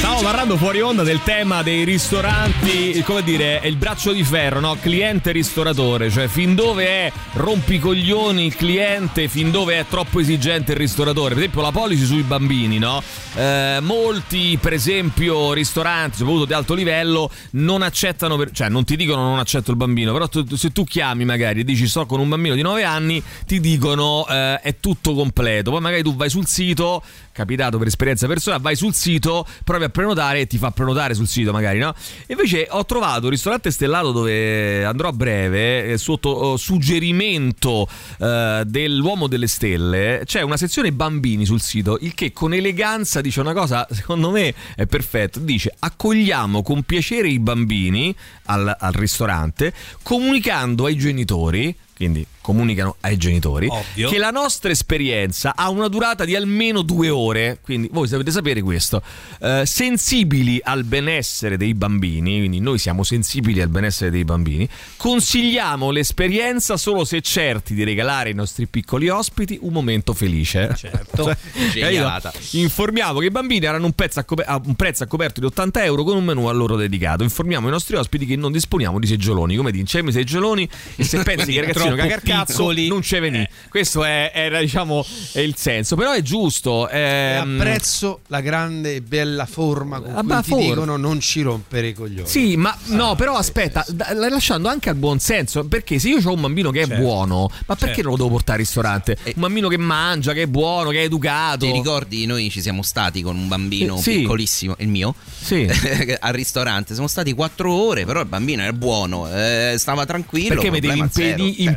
Stavo 0.00 0.22
parlando 0.22 0.56
fuori 0.56 0.80
onda 0.80 1.02
del 1.02 1.22
tema 1.22 1.62
dei 1.62 1.84
ristoranti, 1.84 3.02
come 3.04 3.22
dire, 3.22 3.60
è 3.60 3.66
il 3.66 3.76
braccio 3.76 4.12
di 4.12 4.24
ferro, 4.24 4.58
no? 4.58 4.76
Cliente 4.80 5.30
ristoratore, 5.30 6.10
cioè 6.10 6.26
fin 6.26 6.54
dove 6.54 6.86
è 6.86 7.12
rompicoglioni 7.34 8.46
il 8.46 8.56
cliente, 8.56 9.28
fin 9.28 9.50
dove 9.50 9.78
è 9.78 9.84
troppo 9.86 10.18
esigente 10.18 10.72
il 10.72 10.78
ristoratore. 10.78 11.34
Per 11.34 11.38
esempio 11.38 11.60
la 11.60 11.70
policy 11.70 12.06
sui 12.06 12.22
bambini, 12.22 12.78
no? 12.78 13.02
Eh, 13.34 13.78
molti, 13.82 14.58
per 14.58 14.72
esempio, 14.72 15.52
ristoranti, 15.52 16.16
soprattutto 16.16 16.46
di 16.46 16.54
alto 16.54 16.72
livello, 16.72 17.30
non 17.52 17.82
accettano, 17.82 18.36
per- 18.38 18.52
cioè 18.52 18.70
non 18.70 18.84
ti 18.84 18.96
dicono 18.96 19.22
non 19.22 19.38
accetto 19.38 19.70
il 19.70 19.76
bambino, 19.76 20.14
però 20.14 20.28
tu- 20.28 20.56
se 20.56 20.72
tu 20.72 20.82
chiami 20.84 21.26
magari 21.26 21.60
e 21.60 21.64
dici 21.64 21.86
sto 21.86 22.06
con 22.06 22.20
un 22.20 22.28
bambino 22.30 22.54
di 22.54 22.62
9 22.62 22.84
anni, 22.84 23.22
ti 23.46 23.60
dicono 23.60 24.26
eh, 24.26 24.60
è 24.60 24.76
tutto 24.80 25.14
completo. 25.14 25.70
Poi 25.70 25.80
magari 25.80 26.02
tu 26.02 26.16
vai 26.16 26.30
sul 26.30 26.46
sito, 26.46 27.02
capitato 27.32 27.76
per 27.76 27.86
esperienza 27.86 28.26
personale, 28.26 28.62
vai 28.62 28.76
sul 28.76 28.94
sito, 28.94 29.46
provi 29.62 29.84
a 29.84 29.88
per 29.90 30.04
prenotare 30.04 30.46
ti 30.46 30.56
fa 30.56 30.70
prenotare 30.70 31.14
sul 31.14 31.26
sito 31.26 31.52
magari, 31.52 31.78
no? 31.78 31.94
Invece 32.28 32.66
ho 32.70 32.84
trovato 32.84 33.24
un 33.24 33.30
ristorante 33.30 33.70
stellato 33.70 34.12
dove 34.12 34.84
andrò 34.84 35.08
a 35.08 35.12
breve, 35.12 35.92
eh, 35.92 35.98
sotto 35.98 36.30
oh, 36.30 36.56
suggerimento 36.56 37.86
eh, 38.18 38.62
dell'uomo 38.66 39.26
delle 39.26 39.48
stelle, 39.48 40.22
c'è 40.24 40.40
una 40.42 40.56
sezione 40.56 40.92
bambini 40.92 41.44
sul 41.44 41.60
sito, 41.60 41.98
il 42.00 42.14
che 42.14 42.32
con 42.32 42.54
eleganza 42.54 43.20
dice 43.20 43.40
una 43.40 43.52
cosa, 43.52 43.86
secondo 43.90 44.30
me 44.30 44.54
è 44.74 44.86
perfetto, 44.86 45.40
dice 45.40 45.74
accogliamo 45.78 46.62
con 46.62 46.82
piacere 46.82 47.28
i 47.28 47.38
bambini 47.38 48.14
al, 48.44 48.74
al 48.78 48.92
ristorante, 48.92 49.72
comunicando 50.02 50.86
ai 50.86 50.96
genitori, 50.96 51.76
quindi 51.96 52.24
comunicano 52.50 52.96
ai 53.00 53.16
genitori 53.16 53.68
Ovvio. 53.68 54.08
che 54.10 54.18
la 54.18 54.30
nostra 54.30 54.70
esperienza 54.70 55.52
ha 55.54 55.68
una 55.70 55.88
durata 55.88 56.24
di 56.24 56.34
almeno 56.34 56.82
due 56.82 57.08
ore 57.08 57.58
quindi 57.62 57.88
voi 57.92 58.08
dovete 58.08 58.30
sapere 58.30 58.60
questo 58.62 59.02
Eh, 59.40 59.62
sensibili 59.64 60.60
al 60.62 60.84
benessere 60.84 61.56
dei 61.56 61.74
bambini 61.74 62.38
quindi 62.38 62.60
noi 62.60 62.78
siamo 62.78 63.04
sensibili 63.04 63.60
al 63.62 63.68
benessere 63.68 64.10
dei 64.10 64.24
bambini 64.24 64.68
consigliamo 64.96 65.90
l'esperienza 65.90 66.76
solo 66.76 67.04
se 67.04 67.20
certi 67.20 67.74
di 67.74 67.84
regalare 67.84 68.30
ai 68.30 68.34
nostri 68.34 68.66
piccoli 68.66 69.08
ospiti 69.08 69.58
un 69.62 69.72
momento 69.72 70.12
felice 70.12 70.74
certo 70.76 71.34
Cioè? 71.70 72.60
Informiamo 72.62 73.18
che 73.20 73.26
i 73.26 73.30
bambini 73.30 73.66
avranno 73.66 73.86
un, 73.86 73.92
pezzo 73.92 74.20
a, 74.20 74.24
cope- 74.24 74.44
a 74.44 74.60
un 74.64 74.74
prezzo 74.74 75.04
a 75.04 75.06
coperto 75.06 75.40
di 75.40 75.46
80 75.46 75.84
euro 75.84 76.02
con 76.04 76.16
un 76.16 76.24
menù 76.24 76.46
a 76.46 76.52
loro 76.52 76.76
dedicato. 76.76 77.22
Informiamo 77.22 77.68
i 77.68 77.70
nostri 77.70 77.96
ospiti 77.96 78.26
che 78.26 78.36
non 78.36 78.52
disponiamo 78.52 78.98
di 78.98 79.06
seggioloni. 79.06 79.56
Come 79.56 79.70
dincemi 79.70 80.12
seggioloni 80.12 80.68
e 80.96 81.04
se 81.04 81.22
pensi 81.22 81.52
che 81.52 81.58
il 81.58 81.60
ragazzino 81.60 81.94
Troppo 81.94 82.02
caga 82.02 82.14
il 82.14 82.20
cazzo 82.44 82.72
non 82.72 83.00
c'è 83.00 83.20
venì. 83.20 83.46
Questo 83.68 84.04
è, 84.04 84.30
era 84.34 84.60
diciamo 84.60 85.04
è 85.32 85.40
il 85.40 85.54
senso. 85.56 85.96
Però 85.96 86.12
è 86.12 86.22
giusto. 86.22 86.88
Ehm, 86.88 87.58
apprezzo 87.58 88.20
la 88.28 88.40
grande 88.40 88.96
e 88.96 89.00
bella 89.02 89.46
forma 89.46 90.00
con 90.00 90.12
Ah, 90.16 90.22
cui 90.22 90.42
ti 90.42 90.48
for- 90.50 90.60
dicono 90.60 90.96
non 90.96 91.20
ci 91.20 91.42
rompere 91.42 91.88
i 91.88 91.92
coglioni. 91.94 92.28
Sì, 92.28 92.56
ma 92.56 92.76
no, 92.86 93.14
però 93.14 93.36
aspetta, 93.36 93.84
da- 93.88 94.12
lasciando 94.28 94.68
anche 94.68 94.88
al 94.88 94.96
buon 94.96 95.18
senso, 95.18 95.64
perché 95.64 95.98
se 95.98 96.08
io 96.08 96.18
ho 96.24 96.32
un 96.32 96.40
bambino 96.40 96.70
che 96.70 96.82
è 96.82 96.86
Certo. 96.86 97.02
buono, 97.02 97.50
ma 97.66 97.74
perché 97.76 97.86
Certo. 97.96 98.02
non 98.02 98.10
lo 98.12 98.16
devo 98.16 98.28
portare 98.30 98.58
al 98.58 98.64
ristorante? 98.64 99.16
Un 99.24 99.32
bambino 99.36 99.68
che 99.68 99.78
mangia, 99.78 100.32
che 100.32 100.42
è 100.42 100.46
buono, 100.46 100.90
che 100.90 101.00
è 101.00 101.04
educato. 101.04 101.66
Ti 101.66 101.72
ricordi, 101.72 102.26
noi 102.26 102.50
ci 102.50 102.60
siamo 102.60 102.82
stati 102.82 103.22
con 103.22 103.36
un 103.36 103.48
bambino 103.48 103.96
Eh, 103.98 104.02
sì. 104.02 104.16
piccolissimo, 104.18 104.74
il 104.78 104.88
mio, 104.88 105.14
Sì. 105.40 105.66
al 106.20 106.32
ristorante. 106.32 106.92
Siamo 106.92 107.08
stati 107.08 107.32
quattro 107.32 107.72
ore, 107.72 108.04
però 108.04 108.20
il 108.20 108.26
bambino 108.26 108.62
era 108.62 108.72
buono, 108.72 109.28
eh, 109.32 109.74
stava 109.78 110.04
tranquillo. 110.06 110.48
Perché 110.54 110.70
mi 110.70 110.80
devi 110.80 110.98
impedi- 110.98 111.54
zero. 111.54 111.68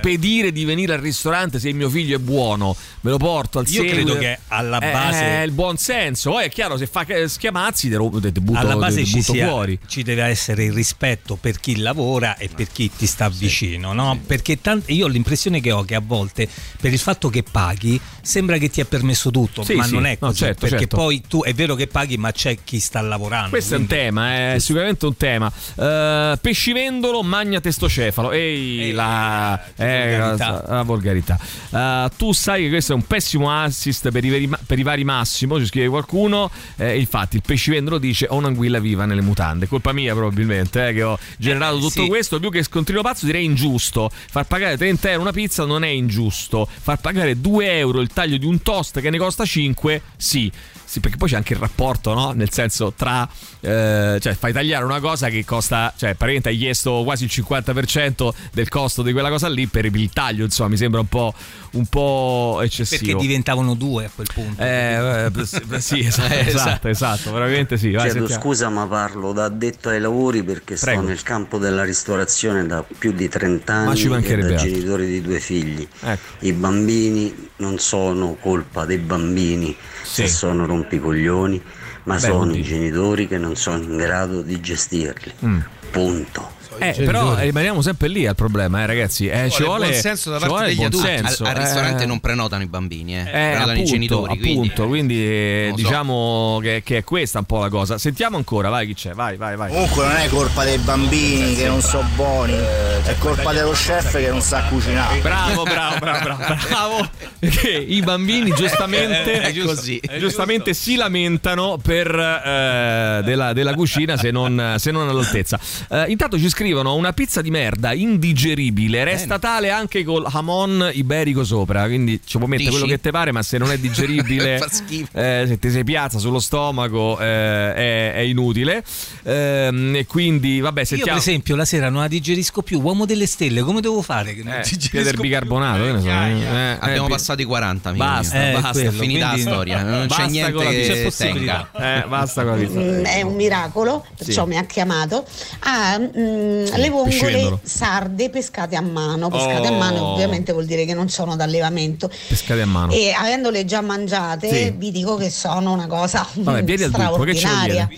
Impedire 0.43 0.51
di 0.51 0.65
venire 0.65 0.93
al 0.93 0.99
ristorante 0.99 1.59
se 1.59 1.69
il 1.69 1.75
mio 1.75 1.89
figlio 1.89 2.17
è 2.17 2.19
buono? 2.19 2.75
Me 3.01 3.11
lo 3.11 3.17
porto 3.17 3.59
al 3.59 3.65
Io 3.67 3.73
seguito. 3.83 3.95
credo 3.95 4.17
che 4.17 4.39
alla 4.49 4.79
Eh, 4.79 4.91
base- 4.91 5.21
È 5.23 5.41
il 5.41 5.51
buon 5.51 5.77
senso. 5.77 6.31
Poi 6.31 6.45
è 6.45 6.49
chiaro, 6.49 6.77
se 6.77 6.87
fa 6.87 7.05
schiamazzi, 7.27 7.89
te, 7.89 7.95
lo, 7.95 8.09
te, 8.21 8.31
te 8.31 8.39
butto, 8.41 8.59
alla 8.59 8.75
base 8.75 9.01
te 9.01 9.05
ci, 9.05 9.17
butto 9.19 9.33
sia- 9.33 9.47
fuori. 9.47 9.79
ci 9.87 10.03
deve 10.03 10.23
essere 10.23 10.65
il 10.65 10.73
rispetto 10.73 11.35
per 11.39 11.59
chi 11.59 11.77
lavora 11.77 12.37
e 12.37 12.49
per 12.53 12.67
chi 12.71 12.89
ti 12.95 13.05
sta 13.05 13.29
vicino, 13.29 13.93
no? 13.93 14.19
Perché 14.25 14.59
tant- 14.61 14.89
io 14.89 15.05
ho 15.05 15.09
l'impressione 15.09 15.61
che 15.61 15.71
ho 15.71 15.83
che 15.83 15.95
a 15.95 16.01
volte 16.05 16.47
per 16.79 16.91
il 16.91 16.99
fatto 16.99 17.29
che 17.29 17.43
paghi 17.43 17.99
sembra 18.21 18.57
che 18.57 18.69
ti 18.69 18.81
è 18.81 18.85
permesso 18.85 19.31
tutto, 19.31 19.63
Sì, 19.63 19.73
ma 19.75 19.83
sì. 19.85 19.93
non 19.93 20.05
è 20.05 20.17
No, 20.19 20.27
così, 20.27 20.39
certo, 20.39 20.61
perché 20.61 20.77
certo. 20.79 20.95
poi 20.97 21.21
tu 21.27 21.43
è 21.43 21.53
vero 21.53 21.75
che 21.75 21.87
paghi, 21.87 22.17
ma 22.17 22.31
c'è 22.31 22.57
chi 22.63 22.79
sta 22.79 23.01
lavorando. 23.01 23.49
Questo 23.49 23.75
è 23.75 23.77
un 23.77 23.85
quindi- 23.85 24.05
tema, 24.05 24.53
è 24.53 24.59
sicuramente 24.59 25.05
un 25.05 25.17
tema. 25.17 25.51
Eh, 25.75 26.37
pescivendolo, 26.41 27.21
magna 27.23 27.59
testocefalo. 27.59 28.31
Ehi, 28.31 28.91
la, 28.91 29.61
eh, 29.75 30.32
volgarità. 30.35 30.73
la 30.73 30.81
volgarità. 30.83 31.39
Eh, 31.69 32.09
tu 32.17 32.31
sai 32.31 32.63
che 32.63 32.69
questo 32.69 32.93
è 32.93 32.95
un 32.95 33.05
pessimo 33.05 33.51
assist 33.51 34.09
per 34.11 34.23
i, 34.23 34.29
veri- 34.29 34.49
per 34.65 34.79
i 34.79 34.83
vari 34.83 35.03
Massimo, 35.03 35.59
ci 35.59 35.65
scrive 35.65 35.89
qualcuno. 35.89 36.49
Eh, 36.77 36.99
infatti, 36.99 37.37
il 37.37 37.43
pescivendolo 37.45 37.97
dice: 37.97 38.27
Ho 38.29 38.35
un'anguilla 38.35 38.79
viva 38.79 39.05
nelle 39.05 39.21
mutande. 39.21 39.67
Colpa 39.67 39.93
mia, 39.93 40.13
probabilmente, 40.13 40.87
eh, 40.87 40.93
che 40.93 41.03
ho 41.03 41.17
generato 41.37 41.77
tutto 41.77 42.03
sì. 42.03 42.07
questo. 42.07 42.39
Più 42.39 42.49
che 42.49 42.63
scontrino 42.63 43.01
pazzo, 43.01 43.25
direi 43.25 43.45
ingiusto. 43.45 44.09
Far 44.11 44.45
pagare 44.45 44.77
30 44.77 45.09
euro 45.09 45.21
una 45.21 45.31
pizza 45.31 45.65
non 45.65 45.83
è 45.83 45.89
ingiusto. 45.89 46.67
Far 46.69 46.99
pagare 46.99 47.39
2 47.39 47.77
euro 47.77 48.01
il 48.01 48.09
taglio 48.09 48.37
di 48.37 48.45
un 48.45 48.61
toast 48.61 48.99
che 48.99 49.09
ne 49.09 49.17
costa 49.17 49.45
5, 49.45 50.01
sì. 50.17 50.51
Sì, 50.93 50.99
perché 50.99 51.17
poi 51.17 51.27
c'è 51.27 51.37
anche 51.37 51.53
il 51.53 51.59
rapporto, 51.59 52.13
no? 52.13 52.33
Nel 52.33 52.51
senso, 52.51 52.93
tra. 52.95 53.27
eh, 53.61 54.19
cioè, 54.21 54.35
fai 54.35 54.53
tagliare 54.53 54.85
una 54.85 54.99
cosa 54.99 55.27
che 55.29 55.43
costa. 55.43 55.91
Cioè, 55.97 56.09
praticamente 56.13 56.49
hai 56.49 56.57
chiesto 56.57 57.01
quasi 57.03 57.23
il 57.23 57.31
50% 57.33 58.29
del 58.51 58.69
costo 58.69 59.01
di 59.01 59.11
quella 59.11 59.29
cosa 59.29 59.49
lì 59.49 59.65
per 59.65 59.85
il 59.85 60.09
taglio. 60.11 60.43
Insomma, 60.43 60.69
mi 60.69 60.77
sembra 60.77 60.99
un 60.99 61.07
po', 61.07 61.33
un 61.71 61.87
po' 61.87 62.59
eccessivo. 62.61 63.05
Perché 63.05 63.21
diventavano 63.21 63.73
due 63.73 64.05
a 64.05 64.11
quel 64.13 64.27
punto. 64.31 64.61
Eh, 64.61 65.31
eh, 65.35 65.79
sì, 65.81 65.99
esatto, 66.05 66.31
Eh, 66.31 66.39
esatto, 66.41 66.49
esatto. 66.49 66.87
esatto, 66.89 67.31
veramente 67.33 67.77
sì. 67.77 67.89
Vai, 67.91 68.11
Chiedo 68.11 68.27
scusa 68.27 68.69
ma 68.69 68.85
parlo 68.85 69.31
da 69.33 69.45
addetto 69.45 69.89
ai 69.89 69.99
lavori 69.99 70.43
perché 70.43 70.75
Prego. 70.75 70.99
sto 71.01 71.09
nel 71.09 71.23
campo 71.23 71.57
della 71.57 71.83
ristorazione 71.83 72.67
da 72.67 72.83
più 72.83 73.13
di 73.13 73.27
30 73.27 73.73
Ma 73.73 73.79
anni 73.79 73.95
ci 73.95 74.05
e 74.05 74.09
mancherebbe 74.09 74.55
genitori 74.57 75.07
di 75.07 75.21
due 75.23 75.39
figli. 75.39 75.87
Ecco. 76.01 76.45
I 76.45 76.53
bambini 76.53 77.49
non 77.55 77.79
sono 77.79 78.35
colpa 78.39 78.85
dei 78.85 78.97
bambini 78.99 79.75
se 80.03 80.27
Sì. 80.27 80.33
sono 80.35 80.65
rompicoglioni, 80.83 81.61
ma 82.03 82.15
Beh, 82.15 82.19
sono 82.19 82.53
i 82.53 82.61
genitori 82.61 83.27
che 83.27 83.37
non 83.37 83.55
sono 83.55 83.83
in 83.83 83.97
grado 83.97 84.41
di 84.41 84.59
gestirli. 84.59 85.31
Mm. 85.45 85.59
Punto. 85.91 86.52
Eh, 86.77 86.93
però 87.03 87.35
rimaniamo 87.37 87.81
sempre 87.81 88.07
lì 88.07 88.25
al 88.27 88.35
problema, 88.35 88.81
eh, 88.81 88.85
ragazzi. 88.85 89.27
Eh, 89.27 89.49
ci 89.49 89.63
vuole 89.63 89.87
buon 89.89 89.99
senso 89.99 90.29
da 90.31 90.39
parte 90.39 90.69
il 90.71 90.75
degli 90.75 90.83
adulti. 90.85 91.07
Al, 91.07 91.17
senso. 91.17 91.43
al 91.45 91.55
eh. 91.55 91.59
ristorante 91.59 92.05
non 92.05 92.19
prenotano 92.19 92.63
i 92.63 92.67
bambini, 92.67 93.15
eh, 93.17 93.21
Eh, 93.21 93.23
prenotano 93.23 93.61
appunto, 93.71 93.81
i 93.81 93.85
genitori. 93.85 94.37
quindi- 94.39 94.51
appunto, 94.51 94.87
quindi 94.87 95.25
eh, 95.25 95.67
lo 95.69 95.77
so. 95.77 95.83
diciamo 95.83 96.59
che, 96.61 96.81
che 96.83 96.97
è 96.97 97.03
questa 97.03 97.39
un 97.39 97.45
po' 97.45 97.59
la 97.59 97.69
cosa. 97.69 97.97
Sentiamo 97.97 98.37
ancora, 98.37 98.69
vai 98.69 98.87
chi 98.87 98.93
c'è, 98.93 99.11
vai, 99.13 99.37
vai, 99.37 99.55
vai. 99.55 99.71
Comunque 99.71 100.05
non 100.05 100.15
è 100.15 100.27
colpa 100.29 100.63
dei 100.63 100.77
bambini 100.77 101.55
che 101.55 101.67
non 101.67 101.81
sono 101.81 102.07
buoni, 102.15 102.53
è 102.53 103.15
colpa 103.19 103.53
dello 103.53 103.71
chef 103.71 104.11
che 104.11 104.29
non 104.29 104.41
sa 104.41 104.63
cucinare. 104.63 105.19
Bravo, 105.19 105.63
bravo, 105.63 105.97
bravo, 105.99 106.23
bravo, 106.23 106.55
bravo. 106.67 107.09
Perché 107.39 107.69
i 107.69 108.01
bambini 108.01 108.51
giustamente, 108.53 109.41
È 109.41 109.53
così. 109.63 109.99
giustamente 110.17 110.73
si 110.73 110.95
lamentano 110.95 111.77
per 111.81 112.07
eh, 112.07 113.21
della, 113.23 113.53
della 113.53 113.73
cucina 113.73 114.17
se 114.17 114.31
non, 114.31 114.75
se 114.77 114.91
non 114.91 115.07
all'altezza. 115.09 115.59
Eh, 115.89 116.05
intanto 116.07 116.37
ci 116.37 116.49
scrivono 116.63 116.95
una 116.95 117.11
pizza 117.11 117.41
di 117.41 117.51
merda 117.51 117.91
indigeribile, 117.91 119.03
resta 119.03 119.37
tale 119.37 119.69
anche 119.69 120.05
col 120.05 120.25
hamon 120.31 120.91
iberico 120.93 121.43
sopra, 121.43 121.83
quindi 121.87 122.21
ci 122.23 122.37
può 122.37 122.47
mettere 122.47 122.69
Dici? 122.69 122.79
quello 122.79 122.93
che 122.95 123.01
te 123.01 123.11
pare, 123.11 123.33
ma 123.33 123.43
se 123.43 123.57
non 123.57 123.69
è 123.69 123.77
digeribile, 123.77 124.59
Fa 124.63 124.69
schifo. 124.69 125.09
eh, 125.17 125.43
se 125.45 125.59
ti 125.59 125.69
sei 125.69 125.83
piazza 125.83 126.19
sullo 126.19 126.39
stomaco 126.39 127.19
eh, 127.19 127.25
è, 127.25 128.13
è 128.13 128.19
inutile. 128.19 128.81
Ehm, 129.23 129.93
e 129.97 130.05
quindi, 130.05 130.61
vabbè, 130.61 130.79
Io, 130.79 130.85
sentiamo. 130.85 131.11
per 131.11 131.19
esempio, 131.19 131.55
la 131.57 131.65
sera 131.65 131.89
non 131.89 131.99
la 132.01 132.07
digerisco 132.07 132.61
più. 132.61 132.79
Uomo 132.79 133.05
delle 133.05 133.25
stelle, 133.27 133.61
come 133.61 133.81
devo 133.81 134.01
fare? 134.01 134.33
Che 134.33 134.43
non 134.43 134.53
Eh, 134.53 134.63
del 135.03 135.13
più? 135.15 135.21
bicarbonato, 135.21 135.83
che 135.83 135.91
ne 135.91 135.99
so. 136.01 136.07
Eh, 136.07 136.77
Abbiamo 136.79 137.07
eh, 137.07 137.09
passato 137.09 137.41
i 137.41 137.45
40 137.45 137.89
amico 137.89 138.03
Basta. 138.05 138.47
Eh, 138.49 138.51
basta, 138.53 138.71
quello, 138.71 138.91
finita 138.91 139.27
quindi- 139.31 139.43
la 139.43 139.51
storia, 139.51 139.83
non 139.83 140.07
c'è 140.07 140.27
niente 140.27 140.51
con 140.53 140.63
la 140.63 140.69
pizza, 140.69 140.93
che 140.93 141.11
tenga. 141.17 141.69
Eh, 141.77 142.05
basta 142.07 142.43
con 142.45 142.51
la 142.57 142.65
pizza. 142.65 142.79
Mm, 142.79 143.03
è 143.03 143.21
un 143.21 143.35
miracolo, 143.35 144.05
perciò 144.17 144.43
Sì. 144.43 144.49
mi 144.49 144.57
ha 144.57 144.63
chiamato. 144.63 145.25
Ha 145.59 145.99
mm, 145.99 146.52
le 146.75 146.89
vongole 146.89 147.59
sarde 147.63 148.29
pescate 148.29 148.75
a 148.75 148.81
mano. 148.81 149.29
Pescate 149.29 149.67
Oh. 149.67 149.73
a 149.73 149.77
mano 149.77 150.07
ovviamente 150.13 150.51
vuol 150.53 150.65
dire 150.65 150.85
che 150.85 150.93
non 150.93 151.09
sono 151.09 151.35
d'allevamento. 151.35 152.09
Pescate 152.27 152.61
a 152.61 152.65
mano. 152.65 152.91
E 152.93 153.11
avendole 153.11 153.65
già 153.65 153.81
mangiate, 153.81 154.49
Sì. 154.53 154.73
vi 154.77 154.91
dico 154.91 155.15
che 155.15 155.29
sono 155.29 155.71
una 155.71 155.87
cosa 155.87 156.25
Vabbè, 156.33 156.63
vieni 156.63 156.83
al 156.83 156.91
dunque, 156.91 157.25
che 157.25 157.33
ce 157.33 157.39
straordinaria. 157.47 157.89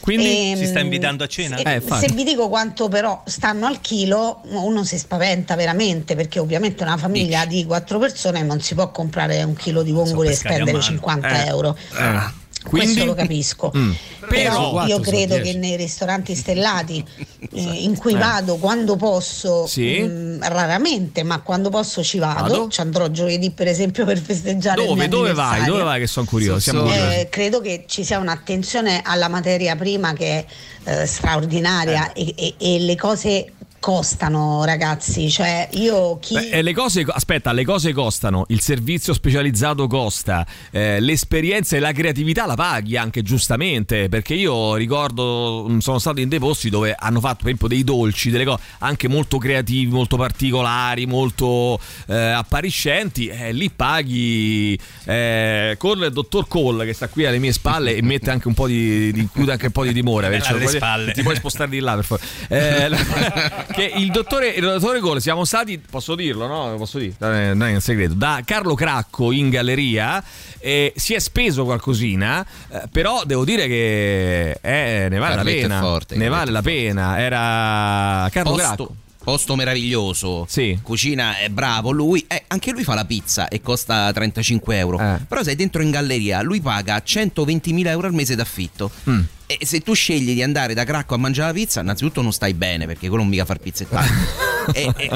Quindi 0.00 0.50
Ehm, 0.52 0.56
Si 0.58 0.66
sta 0.66 0.80
invitando 0.80 1.24
a 1.24 1.26
cena? 1.26 1.58
se- 1.58 1.62
Eh, 1.62 1.74
infatti. 1.74 2.08
se 2.08 2.14
vi 2.14 2.24
dico 2.24 2.48
quanto 2.48 2.88
però 2.88 3.20
stanno 3.26 3.66
al 3.66 3.82
chilo, 3.82 4.40
uno 4.44 4.82
si 4.82 4.96
spaventa 4.96 5.56
veramente 5.56 6.16
perché 6.16 6.38
ovviamente 6.38 6.82
una 6.82 6.96
famiglia 6.96 7.44
di 7.44 7.66
quattro 7.66 7.98
persone 7.98 8.42
non 8.42 8.60
si 8.62 8.74
può 8.74 8.90
comprare 8.90 9.42
un 9.42 9.54
chilo 9.54 9.82
di 9.82 9.92
vongole 9.92 10.28
e 10.28 10.30
pescati 10.30 10.48
a 10.54 10.56
spendere 10.56 10.78
mano. 10.78 10.90
50 10.90 11.44
Eh. 11.44 11.46
euro. 11.48 11.76
Eh. 11.98 12.39
Questo 12.62 12.88
Quindi 12.92 13.04
lo 13.06 13.14
capisco. 13.14 13.72
Mm. 13.74 13.92
Però 14.28 14.52
Sono 14.52 14.70
quattro, 14.70 14.94
io 14.94 15.00
credo 15.00 15.40
che 15.40 15.54
nei 15.54 15.76
ristoranti 15.76 16.34
stellati 16.34 17.02
eh, 17.54 17.60
in 17.60 17.96
cui 17.96 18.14
vado 18.14 18.56
quando 18.56 18.96
posso, 18.96 19.66
Sì. 19.66 20.00
mh, 20.00 20.46
raramente, 20.46 21.22
ma 21.22 21.40
quando 21.40 21.70
posso 21.70 22.02
ci 22.04 22.18
vado, 22.18 22.42
Vado? 22.42 22.68
ci 22.68 22.80
andrò 22.82 23.08
giovedì 23.08 23.50
per 23.50 23.66
esempio 23.66 24.04
per 24.04 24.18
festeggiare 24.18 24.84
dove, 24.86 25.08
dove 25.08 25.32
vai? 25.32 25.64
Dove 25.64 25.82
vai 25.82 26.00
che 26.00 26.06
sono 26.06 26.26
curioso? 26.26 26.60
Siamo 26.60 26.80
So- 26.80 26.86
curiosi. 26.86 27.14
Eh, 27.20 27.28
credo 27.30 27.60
che 27.62 27.84
ci 27.86 28.04
sia 28.04 28.18
un'attenzione 28.18 29.00
alla 29.04 29.28
materia 29.28 29.74
prima 29.74 30.12
che 30.12 30.44
è 30.84 31.00
eh, 31.02 31.06
straordinaria 31.06 32.12
e, 32.12 32.34
e- 32.36 32.54
e 32.58 32.78
le 32.80 32.94
cose 32.96 33.52
costano 33.80 34.62
ragazzi, 34.64 35.30
cioè 35.30 35.68
io 35.72 36.18
chi... 36.18 36.34
Beh, 36.34 36.50
eh, 36.50 36.62
le 36.62 36.74
cose, 36.74 37.04
aspetta, 37.08 37.50
le 37.52 37.64
cose 37.64 37.92
costano, 37.92 38.44
il 38.48 38.60
servizio 38.60 39.14
specializzato 39.14 39.86
costa, 39.86 40.46
eh, 40.70 41.00
l'esperienza 41.00 41.76
e 41.76 41.80
la 41.80 41.92
creatività 41.92 42.46
la 42.46 42.54
paghi 42.54 42.96
anche 42.96 43.22
giustamente, 43.22 44.08
perché 44.08 44.34
io 44.34 44.76
ricordo, 44.76 45.64
mh, 45.66 45.78
sono 45.78 45.98
stato 45.98 46.20
in 46.20 46.28
dei 46.28 46.38
posti 46.38 46.68
dove 46.68 46.94
hanno 46.96 47.20
fatto 47.20 47.38
per 47.38 47.46
esempio 47.46 47.68
dei 47.68 47.82
dolci, 47.82 48.30
delle 48.30 48.44
cose 48.44 48.62
anche 48.80 49.08
molto 49.08 49.38
creativi, 49.38 49.90
molto 49.90 50.16
particolari, 50.16 51.06
molto 51.06 51.80
eh, 52.06 52.14
appariscenti, 52.14 53.28
e 53.28 53.52
lì 53.52 53.70
paghi 53.70 54.78
eh, 55.04 55.74
con 55.78 56.02
il 56.02 56.12
dottor 56.12 56.46
Cole 56.46 56.84
che 56.84 56.92
sta 56.92 57.08
qui 57.08 57.24
alle 57.24 57.38
mie 57.38 57.52
spalle 57.52 57.96
e 57.96 58.02
mette 58.02 58.30
anche 58.30 58.46
un 58.46 58.54
po' 58.54 58.66
di, 58.66 59.10
di 59.10 59.28
anche 59.48 59.66
un 59.66 59.72
po' 59.72 59.84
di 59.84 59.94
timore, 59.94 60.26
Alle 60.50 60.66
spalle. 60.66 61.12
ti 61.12 61.22
puoi 61.22 61.36
spostare 61.36 61.70
di 61.70 61.78
là 61.80 61.94
per 61.94 62.04
favore. 62.04 63.68
Che 63.72 63.92
il 63.96 64.10
dottore, 64.10 64.48
il 64.48 64.62
dottore 64.62 65.00
Cole 65.00 65.20
siamo 65.20 65.44
stati, 65.44 65.78
posso 65.78 66.14
dirlo, 66.14 66.46
no? 66.46 66.74
Posso 66.76 66.98
dire, 66.98 67.14
non 67.18 67.62
è 67.64 67.74
un 67.74 67.80
segreto, 67.80 68.14
da 68.14 68.42
Carlo 68.44 68.74
Cracco 68.74 69.32
in 69.32 69.48
galleria 69.48 70.22
eh, 70.58 70.92
si 70.96 71.14
è 71.14 71.18
speso 71.18 71.64
qualcosina, 71.64 72.44
eh, 72.68 72.82
però 72.90 73.22
devo 73.24 73.44
dire 73.44 73.66
che 73.66 74.58
eh, 74.60 75.08
ne 75.08 75.18
vale 75.18 75.36
Carletto 75.36 75.60
la 75.62 75.74
pena. 75.74 75.80
forte, 75.80 76.16
ne 76.16 76.28
vale 76.28 76.50
la 76.50 76.62
pena. 76.62 77.18
Era 77.18 78.28
Carlo 78.30 78.50
Posto, 78.52 78.66
Cracco. 78.66 78.94
posto 79.24 79.56
meraviglioso. 79.56 80.46
Sì. 80.48 80.78
Cucina 80.82 81.38
è 81.38 81.48
bravo. 81.48 81.90
Lui, 81.90 82.24
eh, 82.28 82.44
anche 82.48 82.72
lui 82.72 82.84
fa 82.84 82.94
la 82.94 83.04
pizza 83.04 83.48
e 83.48 83.60
costa 83.60 84.12
35 84.12 84.76
euro. 84.76 84.98
Eh. 84.98 85.18
Però 85.26 85.42
sei 85.42 85.56
dentro 85.56 85.80
in 85.82 85.90
galleria, 85.90 86.42
lui 86.42 86.60
paga 86.60 87.02
120.000 87.04 87.86
euro 87.86 88.06
al 88.06 88.14
mese 88.14 88.34
d'affitto. 88.34 88.90
Mm. 89.08 89.20
E 89.58 89.66
se 89.66 89.80
tu 89.80 89.94
scegli 89.94 90.32
di 90.32 90.44
andare 90.44 90.74
da 90.74 90.84
Cracco 90.84 91.14
a 91.14 91.18
mangiare 91.18 91.48
la 91.48 91.54
pizza, 91.54 91.80
innanzitutto 91.80 92.22
non 92.22 92.32
stai 92.32 92.54
bene 92.54 92.86
perché 92.86 93.08
quello 93.08 93.24
non 93.24 93.32
mica 93.32 93.44
far 93.44 93.58
pizzettare. 93.58 94.06
e, 94.72 94.92
e, 94.96 95.10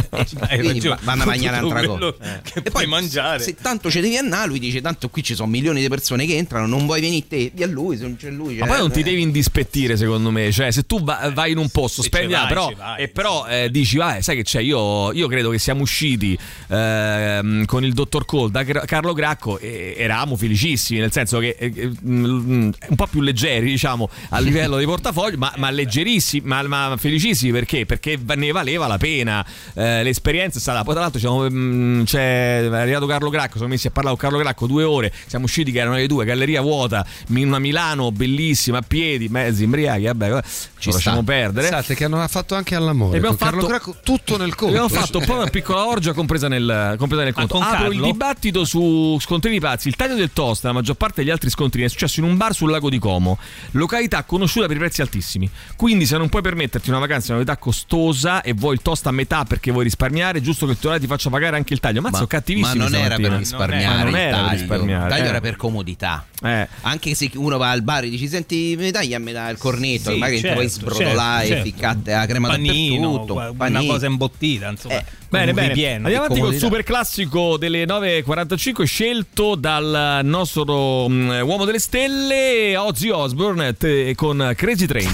e 0.48 0.96
vanno 1.02 1.22
a 1.22 1.26
mangiare 1.26 1.58
un'altra 1.64 1.86
cosa. 1.86 2.40
che 2.42 2.60
E 2.64 2.70
puoi 2.70 2.86
mangiare. 2.86 3.42
Se 3.42 3.54
tanto 3.54 3.90
ci 3.90 4.00
devi 4.00 4.16
andare, 4.16 4.48
lui 4.48 4.58
dice: 4.58 4.80
Tanto 4.80 5.08
qui 5.08 5.22
ci 5.22 5.34
sono 5.34 5.48
milioni 5.48 5.80
di 5.80 5.88
persone 5.88 6.26
che 6.26 6.36
entrano, 6.36 6.66
non 6.66 6.86
vuoi 6.86 7.00
venire 7.00 7.26
te, 7.26 7.50
via 7.54 7.66
lui, 7.66 7.96
se 7.96 8.02
non 8.02 8.16
c'è 8.16 8.30
lui. 8.30 8.54
Ma 8.54 8.66
cioè, 8.66 8.68
poi 8.68 8.78
non 8.78 8.90
ti 8.92 9.00
eh. 9.00 9.04
devi 9.04 9.22
indispettire, 9.22 9.96
secondo 9.96 10.30
me. 10.30 10.50
Cioè, 10.52 10.70
se 10.70 10.84
tu 10.84 11.02
va- 11.02 11.30
vai 11.32 11.52
in 11.52 11.58
un 11.58 11.68
posto, 11.68 12.02
Se 12.02 12.08
spendi, 12.08 12.34
ah, 12.34 12.46
però, 12.46 12.72
vai. 12.76 13.02
e 13.02 13.08
però 13.08 13.46
eh, 13.46 13.70
dici, 13.70 13.96
vai, 13.96 14.22
sai 14.22 14.36
che 14.36 14.42
c'è? 14.42 14.60
Io, 14.60 15.12
io 15.12 15.28
credo 15.28 15.50
che 15.50 15.58
siamo 15.58 15.82
usciti 15.82 16.36
ehm, 16.68 17.64
con 17.64 17.84
il 17.84 17.92
dottor 17.92 18.24
Cole 18.24 18.50
da 18.50 18.64
Car- 18.64 18.84
Carlo 18.84 19.12
Gracco 19.12 19.58
e 19.58 19.94
eravamo 19.96 20.36
felicissimi, 20.36 21.00
nel 21.00 21.12
senso 21.12 21.38
che 21.38 21.56
eh, 21.58 21.72
eh, 21.74 21.90
mm, 22.06 22.70
un 22.88 22.96
po' 22.96 23.06
più 23.06 23.20
leggeri, 23.20 23.66
diciamo, 23.66 24.08
a 24.30 24.38
livello 24.38 24.78
di 24.78 24.84
portafoglio, 24.84 25.38
ma, 25.38 25.52
ma 25.56 25.70
leggerissimi, 25.70 26.46
ma, 26.46 26.62
ma 26.62 26.94
felicissimi 26.98 27.52
perché? 27.52 27.86
Perché 27.86 28.18
ne 28.34 28.52
valeva 28.52 28.86
la 28.86 28.98
pena. 28.98 29.33
Eh, 29.74 30.02
l'esperienza 30.02 30.58
è 30.58 30.60
stata. 30.60 30.82
Poi, 30.84 30.92
tra 30.92 31.02
l'altro, 31.02 31.18
siamo, 31.18 31.48
mm, 31.50 32.02
c'è, 32.04 32.68
è 32.68 32.76
arrivato 32.76 33.06
Carlo 33.06 33.30
Gracco. 33.30 33.56
Siamo 33.56 33.72
messi 33.72 33.86
a 33.86 33.90
parlare 33.90 34.16
con 34.16 34.28
Carlo 34.28 34.42
Gracco 34.42 34.66
due 34.66 34.84
ore. 34.84 35.12
Siamo 35.26 35.46
usciti 35.46 35.72
che 35.72 35.78
erano 35.78 35.96
le 35.96 36.06
due, 36.06 36.24
galleria 36.24 36.60
vuota, 36.60 37.04
in 37.28 37.46
una 37.46 37.58
Milano 37.58 38.12
bellissima, 38.12 38.78
a 38.78 38.82
piedi, 38.86 39.28
mezzi 39.28 39.64
imbriachi. 39.64 40.04
Vabbè, 40.04 40.42
ci 40.78 40.92
lasciamo 40.92 41.22
perdere. 41.22 41.66
Esatto, 41.66 41.94
che 41.94 42.04
hanno 42.04 42.26
fatto 42.28 42.54
anche 42.54 42.74
all'amore. 42.74 43.14
E 43.14 43.18
abbiamo 43.18 43.36
con 43.36 43.46
Carlo 43.46 43.60
fatto- 43.62 43.72
Cracco, 43.72 43.96
tutto 44.02 44.36
nel 44.36 44.54
conto. 44.54 44.76
Abbiamo 44.76 44.88
fatto 44.88 45.18
un 45.18 45.24
po' 45.24 45.34
una 45.34 45.50
piccola 45.50 45.86
orgia 45.86 46.12
compresa 46.12 46.48
nel, 46.48 46.96
compresa 46.98 47.24
nel 47.24 47.32
conto. 47.32 47.58
con 47.58 47.62
Apro 47.62 47.92
il 47.92 48.00
dibattito 48.00 48.64
su 48.64 49.18
scontrini 49.20 49.60
pazzi. 49.60 49.88
Il 49.88 49.96
taglio 49.96 50.14
del 50.14 50.30
toast, 50.32 50.64
la 50.64 50.72
maggior 50.72 50.96
parte 50.96 51.22
degli 51.22 51.30
altri 51.30 51.50
scontrini, 51.50 51.86
è 51.86 51.88
successo 51.88 52.20
in 52.20 52.26
un 52.26 52.36
bar 52.36 52.54
sul 52.54 52.70
lago 52.70 52.90
di 52.90 52.98
Como. 52.98 53.38
Località 53.72 54.22
conosciuta 54.24 54.66
per 54.66 54.76
i 54.76 54.78
prezzi 54.78 55.00
altissimi. 55.00 55.48
Quindi, 55.76 56.06
se 56.06 56.16
non 56.16 56.28
puoi 56.28 56.42
permetterti 56.42 56.90
una 56.90 56.98
vacanza 56.98 57.28
in 57.28 57.36
una 57.36 57.40
località 57.40 57.62
costosa 57.62 58.42
e 58.42 58.52
vuoi 58.52 58.74
il 58.74 58.82
toast 58.82 59.06
a 59.06 59.10
metà 59.10 59.23
perché 59.26 59.70
vuoi 59.70 59.84
risparmiare, 59.84 60.38
è 60.38 60.40
giusto 60.40 60.64
che 60.66 60.72
il 60.72 60.76
titolare 60.76 61.00
ti 61.00 61.06
faccia 61.06 61.30
pagare 61.30 61.56
anche 61.56 61.72
il 61.74 61.80
taglio. 61.80 62.00
Ma, 62.00 62.12
sono 62.12 62.26
cattivissimi. 62.26 62.78
ma 62.78 62.84
non 62.88 62.94
era 62.94 63.16
per 63.16 63.32
risparmiare. 63.32 63.86
Ma 63.96 64.02
non 64.02 64.08
il 64.08 64.14
era 64.16 64.30
per 64.36 64.44
taglio. 64.44 64.58
risparmiare. 64.60 65.02
Il 65.04 65.10
taglio 65.10 65.24
eh. 65.24 65.28
era 65.28 65.40
per 65.40 65.56
comodità. 65.56 66.26
Eh. 66.42 66.68
Anche 66.82 67.14
se 67.14 67.30
uno 67.34 67.56
va 67.58 67.70
al 67.70 67.82
bar 67.82 68.04
e 68.04 68.08
dici: 68.10 68.28
Senti, 68.28 68.74
mi 68.78 68.90
tagli 68.90 69.14
a 69.14 69.18
metà 69.18 69.48
il 69.48 69.58
cornetto, 69.58 70.10
Sì, 70.12 70.18
magari 70.18 70.38
certo, 70.40 70.54
puoi 70.56 70.68
sbrodolare 70.68 71.46
certo, 71.46 71.52
e 71.52 71.64
certo. 71.64 71.64
ficcate 71.64 72.12
la 72.12 72.26
crema 72.26 72.48
Panino, 72.48 73.10
dappertutto. 73.26 73.54
una 73.64 73.84
cosa 73.84 74.06
imbottita, 74.06 74.68
insomma. 74.68 74.94
Eh, 74.98 75.04
Bene, 75.28 75.52
bene. 75.52 75.68
ripieno. 75.68 75.94
Andiamo 76.06 76.16
avanti 76.26 76.34
col 76.40 76.50
comodità. 76.50 76.66
super 76.66 76.82
classico 76.84 77.56
delle 77.56 77.84
9.45 77.86 78.84
scelto 78.84 79.54
dal 79.56 80.20
nostro 80.22 81.08
mm, 81.08 81.40
uomo 81.40 81.64
delle 81.64 81.80
stelle 81.80 82.76
Ozzy 82.76 83.08
Osbourne 83.08 83.76
te- 83.76 84.12
con 84.14 84.52
Crazy 84.56 84.86
Train. 84.86 85.10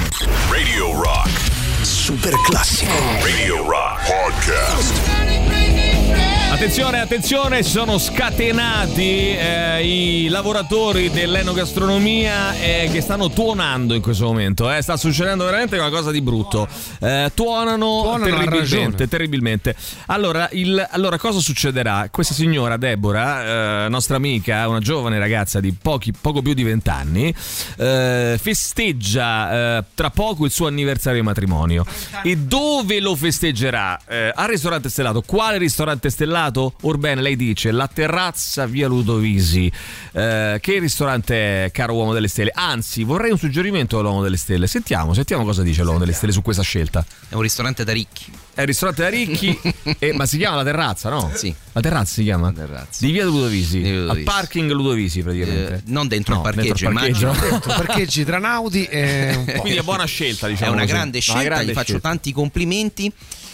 Radio 0.51 1.01
Rock. 1.01 1.60
Super 2.11 2.35
classico. 2.43 2.91
Radio 3.23 3.62
Rock 3.62 4.01
Podcast. 4.05 5.19
Attenzione, 6.61 7.01
attenzione, 7.01 7.62
sono 7.62 7.97
scatenati 7.97 9.31
eh, 9.35 9.82
i 9.82 10.28
lavoratori 10.28 11.09
dell'enogastronomia 11.09 12.53
eh, 12.61 12.91
che 12.93 13.01
stanno 13.01 13.31
tuonando 13.31 13.95
in 13.95 14.03
questo 14.03 14.27
momento. 14.27 14.70
eh. 14.70 14.82
Sta 14.82 14.99
succedendo 14.99 15.47
veramente 15.47 15.78
qualcosa 15.78 16.11
di 16.11 16.20
brutto. 16.20 16.69
Eh, 17.01 17.31
tuonano, 17.32 18.03
Tuonano, 18.03 18.24
terribilmente, 18.24 19.09
terribilmente. 19.09 19.74
Allora, 20.09 20.51
il- 20.53 20.87
allora, 20.91 21.16
cosa 21.16 21.39
succederà? 21.41 22.09
Questa 22.11 22.35
signora 22.35 22.77
Deborah, 22.77 23.87
eh, 23.87 23.89
nostra 23.89 24.16
amica, 24.16 24.69
una 24.69 24.81
giovane 24.81 25.19
ragazza 25.19 25.61
di 25.61 25.73
pochi, 25.73 26.12
poco 26.12 26.43
più 26.43 26.53
di 26.53 26.62
vent'anni, 26.62 27.35
eh, 27.78 28.39
festeggia 28.39 29.82
tra 29.95 30.11
poco 30.11 30.45
il 30.45 30.51
suo 30.51 30.66
anniversario 30.66 31.20
di 31.20 31.24
matrimonio. 31.27 31.87
E 32.23 32.37
dove 32.37 33.01
lo 33.01 33.16
festeggerà? 33.16 33.99
Al 34.35 34.49
ristorante 34.49 34.91
stellato. 34.91 35.23
Quale 35.23 35.57
ristorante 35.57 36.11
stellato? 36.11 36.49
Orbene, 36.82 37.20
lei 37.22 37.36
dice 37.36 37.70
la 37.70 37.86
terrazza 37.86 38.66
via 38.66 38.89
Ludovisi. 38.89 39.70
Eh, 40.12 40.59
che 40.60 40.78
ristorante 40.78 41.64
è, 41.66 41.70
caro 41.70 41.94
uomo 41.94 42.12
delle 42.12 42.28
stelle? 42.28 42.51
Anzi, 42.55 43.05
vorrei 43.05 43.31
un 43.31 43.39
suggerimento 43.39 43.98
all'uomo 43.98 44.22
delle 44.22 44.36
stelle. 44.36 44.66
Sentiamo, 44.66 45.14
sentiamo 45.14 45.44
cosa 45.44 45.62
dice 45.62 45.82
l'uomo 45.82 45.98
delle 45.98 46.12
stelle 46.12 46.32
su 46.32 46.43
questa 46.43 46.62
scelta. 46.62 47.05
È 47.28 47.35
un 47.35 47.43
ristorante 47.43 47.85
da 47.85 47.93
ricchi. 47.93 48.24
È 48.52 48.62
il 48.62 48.66
ristorante 48.66 49.02
da 49.02 49.09
ricchi, 49.09 49.59
e- 49.98 50.12
ma 50.12 50.27
si 50.27 50.36
chiama 50.36 50.56
la 50.56 50.64
terrazza, 50.64 51.09
no? 51.09 51.31
Sì. 51.35 51.55
La 51.72 51.81
terrazza 51.81 52.12
si 52.14 52.22
chiama? 52.24 52.52
terrazza. 52.52 53.05
Di 53.06 53.12
via 53.12 53.24
Ludovisi. 53.24 53.81
Di 53.81 53.93
Ludovisi. 53.94 54.18
Al 54.18 54.22
parking 54.24 54.70
Ludovisi, 54.72 55.22
praticamente. 55.22 55.74
Eh, 55.74 55.81
non 55.86 56.09
dentro 56.09 56.35
No, 56.35 56.40
il 56.40 56.55
parcheggio, 56.55 56.66
dentro 56.74 56.89
il 56.89 56.94
parcheggio. 56.94 57.27
immagino. 57.27 57.51
Detto, 57.59 57.68
parcheggi 57.68 58.24
tra 58.24 58.39
Naudi 58.39 58.85
e 58.85 59.35
un 59.36 59.44
po'. 59.44 59.52
Quindi 59.62 59.78
è 59.78 59.82
buona 59.82 60.05
scelta, 60.05 60.47
È 60.47 60.51
diciamo. 60.51 60.72
una 60.72 60.81
così. 60.82 60.93
grande 60.93 61.20
scelta, 61.20 61.43
grande 61.43 61.64
gli 61.70 61.74
faccio 61.74 61.85
scelta. 61.93 62.09
tanti 62.09 62.32
complimenti 62.32 63.10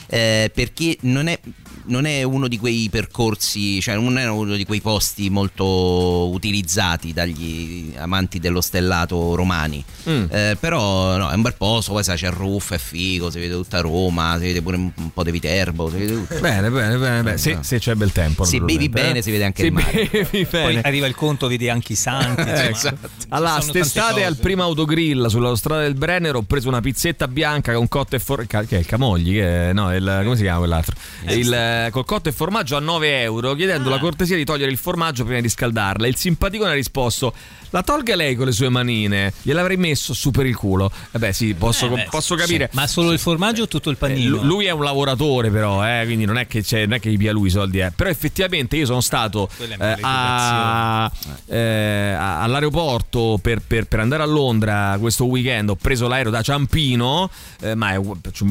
eh, 0.08 0.50
perché 0.54 0.96
non 1.02 1.26
è, 1.28 1.38
non 1.86 2.06
è 2.06 2.22
uno 2.22 2.48
di 2.48 2.58
quei 2.58 2.88
percorsi, 2.90 3.80
cioè 3.80 3.96
non 3.96 4.18
è 4.18 4.28
uno 4.28 4.56
di 4.56 4.64
quei 4.64 4.80
posti 4.80 5.30
molto 5.30 6.28
utilizzati 6.30 7.12
dagli 7.12 7.92
amanti 7.96 8.38
dello 8.38 8.60
stellato 8.60 9.34
romani. 9.34 9.84
Mm. 10.08 10.24
Eh, 10.30 10.56
però 10.58 11.16
no, 11.16 11.30
è 11.30 11.34
un 11.34 11.42
bel 11.42 11.54
posto, 11.54 11.92
poi 11.92 12.04
sai, 12.04 12.16
c'è 12.16 12.26
il 12.26 12.32
roof, 12.32 12.72
è 12.72 12.78
figo, 12.78 13.30
si 13.30 13.38
vede 13.38 13.54
tutta 13.54 13.80
Roma, 13.80 14.34
si 14.38 14.46
vede 14.46 14.62
pure 14.62 14.76
un, 14.76 14.90
un 14.94 15.10
po' 15.12 15.22
di 15.22 15.30
Viterbo, 15.30 15.90
si 15.90 15.96
vede 15.96 16.12
tutto. 16.14 16.40
Bene, 16.40 16.70
bene, 16.70 16.96
bene. 16.96 17.22
bene. 17.22 17.38
Se, 17.38 17.58
se 17.62 17.78
c'è 17.78 17.94
bel 17.94 18.12
tempo. 18.12 18.44
Se 18.44 18.60
bevi 18.60 18.88
bene 18.88 19.18
eh. 19.18 19.22
si 19.22 19.30
vede 19.30 19.44
anche 19.44 19.62
Se 19.62 19.66
il 19.68 19.72
mare. 19.72 20.08
bevi 20.10 20.44
Poi 20.46 20.74
bene. 20.74 20.80
arriva 20.82 21.06
il 21.06 21.14
conto, 21.14 21.48
vedi 21.48 21.68
anche 21.68 21.92
i 21.92 21.96
santi. 21.96 22.42
Ecco. 22.46 22.78
Ci 22.78 22.88
Allora, 23.28 23.60
st'estate 23.60 24.24
al 24.24 24.36
primo 24.36 24.62
autogrill 24.62 25.26
sulla 25.26 25.54
strada 25.56 25.82
del 25.82 25.94
Brennero 25.94 26.38
ho 26.38 26.42
preso 26.42 26.68
una 26.68 26.80
pizzetta 26.80 27.28
bianca 27.28 27.72
con 27.74 27.88
cotto 27.88 28.16
e 28.16 28.18
formaggio. 28.18 28.66
Che 28.66 28.76
è 28.76 28.78
il 28.78 28.86
Camogli? 28.86 29.32
Che 29.34 29.70
è, 29.70 29.72
no, 29.72 29.94
il, 29.94 30.20
come 30.24 30.36
si 30.36 30.42
chiama 30.42 30.58
quell'altro? 30.58 30.94
Il, 31.28 31.46
eh, 31.84 31.90
col 31.90 32.04
cotto 32.04 32.28
e 32.28 32.32
formaggio 32.32 32.76
a 32.76 32.80
9 32.80 33.20
euro, 33.22 33.54
chiedendo 33.54 33.88
Ah. 33.88 33.92
la 33.92 33.98
cortesia 33.98 34.36
di 34.36 34.44
togliere 34.44 34.70
il 34.70 34.78
formaggio 34.78 35.24
prima 35.24 35.40
di 35.40 35.48
scaldarla. 35.48 36.06
Il 36.06 36.16
simpaticone 36.16 36.70
ha 36.70 36.74
risposto: 36.74 37.34
La 37.76 37.82
tolga 37.82 38.16
lei 38.16 38.34
con 38.36 38.46
le 38.46 38.52
sue 38.52 38.70
manine, 38.70 39.34
gliel'avrei 39.42 39.76
messo 39.76 40.14
su 40.14 40.30
per 40.30 40.46
il 40.46 40.56
culo. 40.56 40.90
Eh 41.10 41.18
beh, 41.18 41.34
sì, 41.34 41.52
posso, 41.52 41.84
Eh, 41.84 41.88
beh, 41.90 42.06
posso 42.10 42.34
sì. 42.34 42.40
capire. 42.40 42.70
Ma 42.72 42.86
solo 42.86 43.12
il 43.12 43.18
formaggio 43.18 43.64
o 43.64 43.68
tutto 43.68 43.90
il 43.90 43.96
Eh, 43.96 43.98
panino? 43.98 44.36
lu- 44.36 44.44
Lui 44.44 44.64
è 44.64 44.70
un 44.70 44.82
lavoratore, 44.82 45.50
però, 45.50 45.86
eh, 45.86 46.04
quindi 46.06 46.24
non 46.24 46.38
è 46.38 46.46
che, 46.46 46.62
c'è, 46.62 46.84
non 46.86 46.94
è 46.94 47.00
che 47.00 47.10
gli 47.10 47.18
pia 47.18 47.32
lui 47.32 47.48
i 47.48 47.50
soldi. 47.50 47.80
eh. 47.80 47.92
Però 47.94 48.08
effettivamente 48.08 48.76
io 48.76 48.86
sono 48.86 49.02
stato 49.02 49.50
Quella 49.58 49.74
è 49.76 49.94
eh, 49.94 49.98
a- 50.00 51.12
eh, 51.48 52.14
all'aeroporto 52.18 53.38
per, 53.42 53.60
per- 53.66 53.86
per 53.86 54.00
andare 54.00 54.22
a 54.22 54.26
Londra 54.26 54.96
questo 54.98 55.26
weekend. 55.26 55.68
Ho 55.68 55.76
preso 55.76 56.08
l'aereo 56.08 56.30
da 56.30 56.40
Ciampino, 56.40 57.28
eh, 57.60 57.74
ma 57.74 57.92
è 57.92 58.00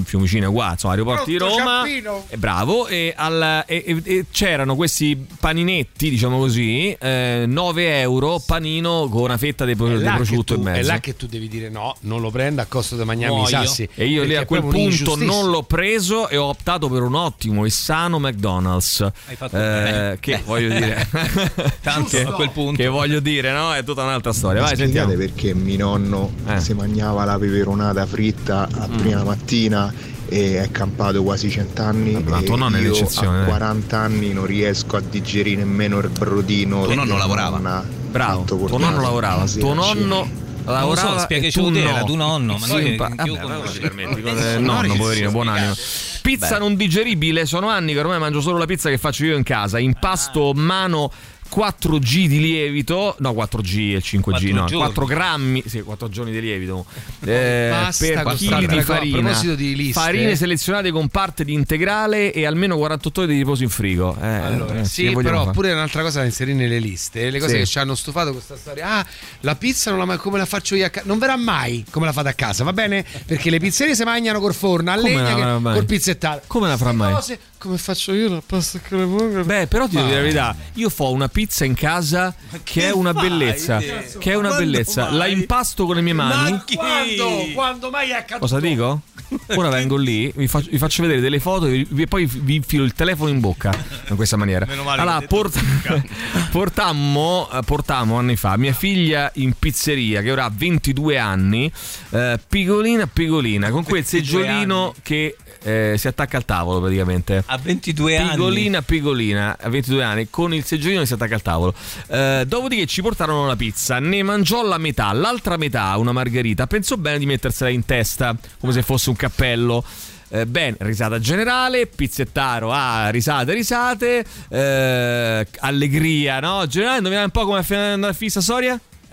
Fiumicino 0.03 0.45
è 0.45 0.47
uguale, 0.49 0.73
insomma, 0.73 0.93
aeroporto 0.93 1.25
di 1.31 1.37
Roma. 1.37 1.81
Ciampino? 1.83 2.25
Eh, 2.29 2.37
bravo, 2.37 2.85
e, 2.85 3.11
al- 3.17 3.63
e- 3.65 3.83
e- 3.87 4.01
e 4.03 4.25
c'erano 4.31 4.75
questi 4.75 5.17
paninetti, 5.39 6.11
diciamo 6.11 6.37
così, 6.37 6.91
eh, 6.91 7.45
9 7.47 8.01
euro, 8.01 8.39
panino 8.45 9.07
con 9.15 9.23
una 9.23 9.37
fetta 9.37 9.65
di, 9.65 9.75
pro- 9.75 9.99
È 9.99 10.13
prosciutto 10.15 10.53
tu, 10.55 10.61
in 10.61 10.67
è 10.67 10.71
mezzo. 10.71 10.91
là 10.91 10.99
che 10.99 11.15
tu 11.15 11.25
devi 11.27 11.47
dire 11.47 11.69
no, 11.69 11.95
non 12.01 12.21
lo 12.21 12.29
prenda 12.31 12.63
a 12.63 12.65
costo 12.65 12.95
di 12.95 13.03
mangiarmi 13.03 13.41
i 13.43 13.47
sassi. 13.47 13.87
E 13.95 14.05
io 14.07 14.23
lì 14.23 14.35
a 14.35 14.41
è 14.41 14.45
quel 14.45 14.61
punto 14.65 15.15
non 15.15 15.49
l'ho 15.49 15.63
preso 15.63 16.27
e 16.29 16.37
ho 16.37 16.45
optato 16.45 16.89
per 16.89 17.01
un 17.01 17.15
ottimo 17.15 17.65
e 17.65 17.69
sano 17.69 18.19
McDonald's. 18.19 19.01
Hai 19.27 19.35
fatto 19.35 19.55
Eh, 19.55 19.59
bene. 19.59 20.17
che 20.19 20.41
voglio 20.45 20.69
dire, 20.69 21.07
Tanto 21.81 22.09
che, 22.09 22.23
a 22.23 22.31
quel 22.31 22.51
punto. 22.51 22.81
che 22.81 22.87
voglio 22.87 23.19
dire, 23.19 23.51
no? 23.51 23.73
È 23.73 23.83
tutta 23.83 24.03
un'altra 24.03 24.33
storia. 24.33 24.61
Vai, 24.61 24.75
sentiamo. 24.75 25.13
perché 25.13 25.53
mio 25.53 25.77
nonno 25.77 26.31
Eh. 26.47 26.59
si 26.59 26.73
mangiava 26.73 27.23
la 27.25 27.37
peperonata 27.39 28.05
fritta 28.05 28.67
a 28.71 28.87
prima 28.87 29.23
mattina 29.23 29.93
e 30.27 30.61
è 30.61 30.71
campato 30.71 31.21
quasi 31.23 31.49
cent'anni 31.49 32.23
Ma 32.23 32.41
tuo 32.41 32.55
nonno 32.55 32.77
è 32.77 32.81
io 32.81 32.91
l'eccezione, 32.91 33.39
a 33.39 33.43
eh. 33.43 33.45
40 33.45 33.97
anni 33.97 34.33
non 34.33 34.45
riesco 34.45 34.97
a 34.97 35.01
digerire 35.01 35.57
nemmeno 35.63 35.99
il 35.99 36.09
brodino 36.09 36.83
Tuo 36.83 36.95
nonno 36.95 37.17
lavorava? 37.17 37.83
Bravo, 38.09 38.43
tuo 38.43 38.77
nonno 38.77 39.01
lavorava. 39.01 39.45
Tuo 39.45 39.73
nonno 39.73 40.27
lavorava 40.65 41.09
so, 41.09 41.15
e 41.17 41.19
spiegaci 41.19 41.59
tu 41.59 41.65
tu 41.71 41.79
no. 41.79 42.03
tuo 42.05 42.15
nonno, 42.15 42.57
ma 42.57 42.65
Sì, 42.65 42.71
noi- 42.73 42.87
impa- 42.91 43.05
anch'io 43.05 43.33
vabbè, 43.33 43.43
conosco. 43.43 43.63
non 43.63 43.73
ti 43.73 43.79
permetti, 43.79 44.21
Eh, 44.23 44.53
eh, 44.53 44.57
nonno, 44.57 44.95
poverino, 44.95 45.31
buonanima. 45.31 45.73
spiegato. 45.73 46.19
Pizza 46.21 46.57
non 46.57 46.75
digeribile, 46.75 47.45
sono 47.45 47.69
anni 47.69 47.93
che 47.93 47.99
ormai 47.99 48.17
mangio 48.17 48.41
solo 48.41 48.57
la 48.57 48.65
pizza 48.65 48.89
che 48.89 48.97
faccio 48.97 49.25
io 49.25 49.37
in 49.37 49.43
casa. 49.43 49.77
Impasto 49.77 50.53
mano 50.55 51.11
4G 51.49 52.25
di 52.27 52.39
lievito, 52.39 53.15
no 53.19 53.31
4G 53.31 53.95
e 53.95 54.01
5G, 54.01 54.19
Quattro 54.21 54.47
no, 54.49 54.65
giorni. 54.65 54.77
4 54.77 55.05
grammi, 55.05 55.63
sì, 55.65 55.81
4 55.81 56.09
giorni 56.09 56.31
di 56.31 56.41
lievito. 56.41 56.85
Eh, 57.23 57.67
Basta 57.71 58.05
per 58.23 58.33
chili 58.35 58.67
di 58.67 58.81
farina. 58.81 59.31
di 59.55 59.75
liste. 59.75 59.93
Farine 59.99 60.35
selezionate 60.35 60.91
con 60.91 61.07
parte 61.07 61.45
di 61.45 61.53
integrale 61.53 62.33
e 62.33 62.45
almeno 62.45 62.75
48 62.77 63.21
ore 63.21 63.31
di 63.31 63.37
riposo 63.37 63.63
in 63.63 63.69
frigo. 63.69 64.17
Eh, 64.21 64.27
Allora, 64.27 64.79
eh, 64.81 64.85
sì, 64.85 65.11
però 65.11 65.41
fare? 65.43 65.51
pure 65.53 65.71
un'altra 65.71 66.01
cosa 66.01 66.19
da 66.19 66.25
inserire 66.25 66.57
nelle 66.57 66.79
liste, 66.79 67.29
le 67.29 67.39
cose 67.39 67.53
Sì. 67.53 67.57
che 67.59 67.65
ci 67.65 67.79
hanno 67.79 67.95
stufato 67.95 68.31
questa 68.31 68.57
storia. 68.57 68.89
Ah, 68.99 69.05
la 69.41 69.55
pizza 69.55 69.91
non 69.91 70.05
la, 70.05 70.17
come 70.17 70.37
la 70.37 70.45
faccio 70.45 70.75
io 70.75 70.85
a 70.85 70.89
casa? 70.89 71.05
Non 71.07 71.19
verrà 71.19 71.37
mai 71.37 71.85
come 71.89 72.05
la 72.05 72.11
fate 72.11 72.29
a 72.29 72.33
casa, 72.33 72.63
va 72.63 72.73
bene? 72.73 73.05
Perché 73.25 73.49
le 73.49 73.59
pizzerie 73.59 73.95
si 73.95 74.03
mangiano 74.03 74.39
col 74.39 74.53
forno 74.53 74.91
a 74.91 74.95
Come 74.95 75.09
legna 75.09 75.35
che- 75.57 75.61
col 75.73 75.85
pizzettato. 75.85 76.41
Come 76.47 76.67
la 76.67 76.75
farà 76.77 76.91
mai? 76.91 77.13
Cose, 77.13 77.39
come 77.65 77.77
faccio 77.77 78.13
io 78.13 78.29
la 78.29 78.41
pasta 78.45 78.79
con 78.87 79.31
le? 79.33 79.43
Beh, 79.43 79.67
però 79.67 79.87
ti 79.87 79.95
devo 79.95 80.05
dire 80.07 80.17
la 80.17 80.21
verità, 80.23 80.55
io 80.73 80.89
fo 80.89 81.11
una 81.11 81.27
pizza 81.27 81.65
in 81.65 81.73
casa 81.73 82.33
che, 82.63 82.87
è 82.87 82.91
una 82.91 83.13
fai? 83.13 83.27
bellezza. 83.29 83.79
Cazzo, 83.79 84.19
Che 84.19 84.31
è 84.31 84.35
una 84.35 84.49
quando 84.49 84.65
bellezza. 84.65 85.03
mai? 85.09 85.17
La 85.17 85.27
impasto 85.27 85.85
con 85.85 85.95
le 85.95 86.01
mie 86.01 86.13
mani. 86.13 86.51
Ma 86.51 86.63
quando? 86.75 87.29
Quando 87.53 87.89
mai 87.89 88.09
è 88.09 88.13
accaduto? 88.13 88.39
Cosa 88.39 88.59
dico? 88.59 89.01
Ora 89.55 89.69
vengo 89.69 89.95
lì, 89.97 90.31
vi 90.35 90.47
faccio, 90.47 90.69
vi 90.69 90.77
faccio 90.77 91.01
vedere 91.01 91.19
delle 91.19 91.39
foto 91.39 91.65
e 91.65 91.85
vi- 91.89 92.07
poi 92.07 92.25
vi 92.27 92.55
infilo 92.55 92.83
il 92.83 92.93
telefono 92.93 93.29
in 93.31 93.39
bocca 93.39 93.71
in 94.09 94.15
questa 94.15 94.37
maniera. 94.37 94.65
Meno 94.67 94.83
male 94.83 95.01
Allora, 95.01 95.19
che 95.19 95.27
port- 95.27 95.59
portammo, 96.51 97.49
eh, 97.51 97.59
portammo 97.65 98.17
anni 98.17 98.35
fa 98.35 98.55
mia 98.57 98.73
figlia 98.73 99.31
in 99.35 99.53
pizzeria 99.57 100.21
che 100.21 100.31
ora 100.31 100.45
ha 100.45 100.51
22 100.53 101.17
anni, 101.17 101.71
eh, 102.11 102.39
piccolina 102.47 103.07
piccolina, 103.07 103.69
con 103.71 103.83
quel 103.83 104.03
22 104.03 104.19
seggiolino 104.21 104.93
che 105.01 105.35
eh, 105.65 105.95
si 105.97 106.07
attacca 106.07 106.37
al 106.37 106.45
tavolo 106.45 106.79
praticamente. 106.79 107.43
A 107.45 107.57
22 107.57 108.17
anni. 108.17 108.29
Piccolina, 108.29 108.81
piccolina, 108.83 109.57
a 109.59 109.67
22 109.67 110.03
anni, 110.03 110.29
con 110.29 110.53
il 110.53 110.63
seggiolino 110.63 111.03
si 111.05 111.13
attacca 111.13 111.33
al 111.33 111.41
tavolo. 111.41 111.73
Eh, 112.07 112.43
dopodiché 112.47 112.85
ci 112.85 113.01
portarono 113.01 113.47
la 113.47 113.55
pizza, 113.55 113.99
ne 113.99 114.21
mangiò 114.21 114.63
la 114.63 114.77
metà, 114.77 115.11
l'altra 115.11 115.57
metà, 115.57 115.97
una 115.97 116.11
margherita. 116.11 116.67
Pensò 116.67 116.95
bene 116.97 117.17
di 117.17 117.25
mettersela 117.25 117.71
in 117.71 117.83
testa, 117.83 118.35
come 118.59 118.73
se 118.73 118.83
fosse 118.83 119.09
un 119.09 119.15
cappello. 119.15 119.83
Eh, 120.27 120.45
bene, 120.45 120.75
risata 120.79 121.19
generale, 121.19 121.87
pizzettaro, 121.87 122.71
ah, 122.71 123.09
risate, 123.09 123.53
risate, 123.53 124.25
eh, 124.49 125.47
allegria, 125.59 126.39
no? 126.39 126.65
Generale, 126.67 126.97
indovinate 126.97 127.25
un 127.25 127.31
po' 127.31 127.45
come 127.45 127.65
è 127.67 127.75
andata 127.75 128.11
a 128.11 128.15
fissa 128.15 128.41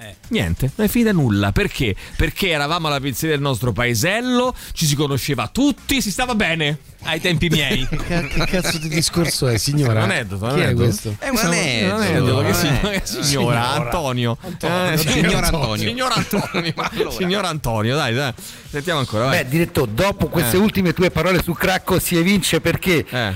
storia? 0.03 0.17
Niente, 0.29 0.71
non 0.75 0.87
è 0.87 0.91
finita 0.91 1.13
nulla. 1.13 1.53
Perché? 1.53 1.95
Perché 2.17 2.51
eravamo 2.51 2.87
alla 2.89 3.01
pizzeria 3.01 3.35
del 3.35 3.45
nostro 3.45 3.73
paesello, 3.73 4.55
ci 4.73 4.87
si 4.87 4.95
conosceva 4.95 5.49
tutti, 5.49 6.01
si 6.03 6.11
stava 6.11 6.35
bene. 6.35 6.79
Ai 7.05 7.21
tempi 7.21 7.49
miei. 7.49 7.87
Che, 8.03 8.27
che 8.29 8.45
cazzo 8.47 8.79
di 8.79 8.89
discorso 8.89 9.49
è, 9.49 9.57
signora? 9.59 10.01
È 10.01 10.05
un 10.05 10.11
aneddoto, 10.11 10.47
Chi 10.55 10.61
è 10.61 10.65
aneddoto. 10.65 10.85
questo? 10.85 11.17
È 11.19 11.29
un 11.29 11.37
aneddoto, 11.39 11.95
un 11.97 12.03
aneddoto, 12.03 12.43
che 12.47 12.53
signora, 12.55 13.01
signora, 13.05 13.23
Signora. 13.25 13.71
Antonio. 13.71 14.39
Antonio, 14.41 14.91
Eh, 14.93 14.97
signor 14.99 15.45
Antonio. 15.45 15.89
Signor 15.89 16.13
Antonio. 16.15 17.11
Signor 17.11 17.45
Antonio, 17.45 17.97
dai, 17.97 18.15
dai. 18.15 18.33
Sentiamo 18.71 19.01
ancora, 19.01 19.25
vai. 19.27 19.43
Beh, 19.43 19.49
direttore, 19.51 19.93
dopo 19.95 20.29
queste 20.29 20.57
Eh. 20.57 20.61
ultime 20.61 20.93
tue 20.93 21.11
parole 21.11 21.43
su 21.43 21.53
Cracco 21.53 21.99
si 21.99 22.17
evince 22.17 22.61
perché 22.61 23.05
Eh. 23.09 23.35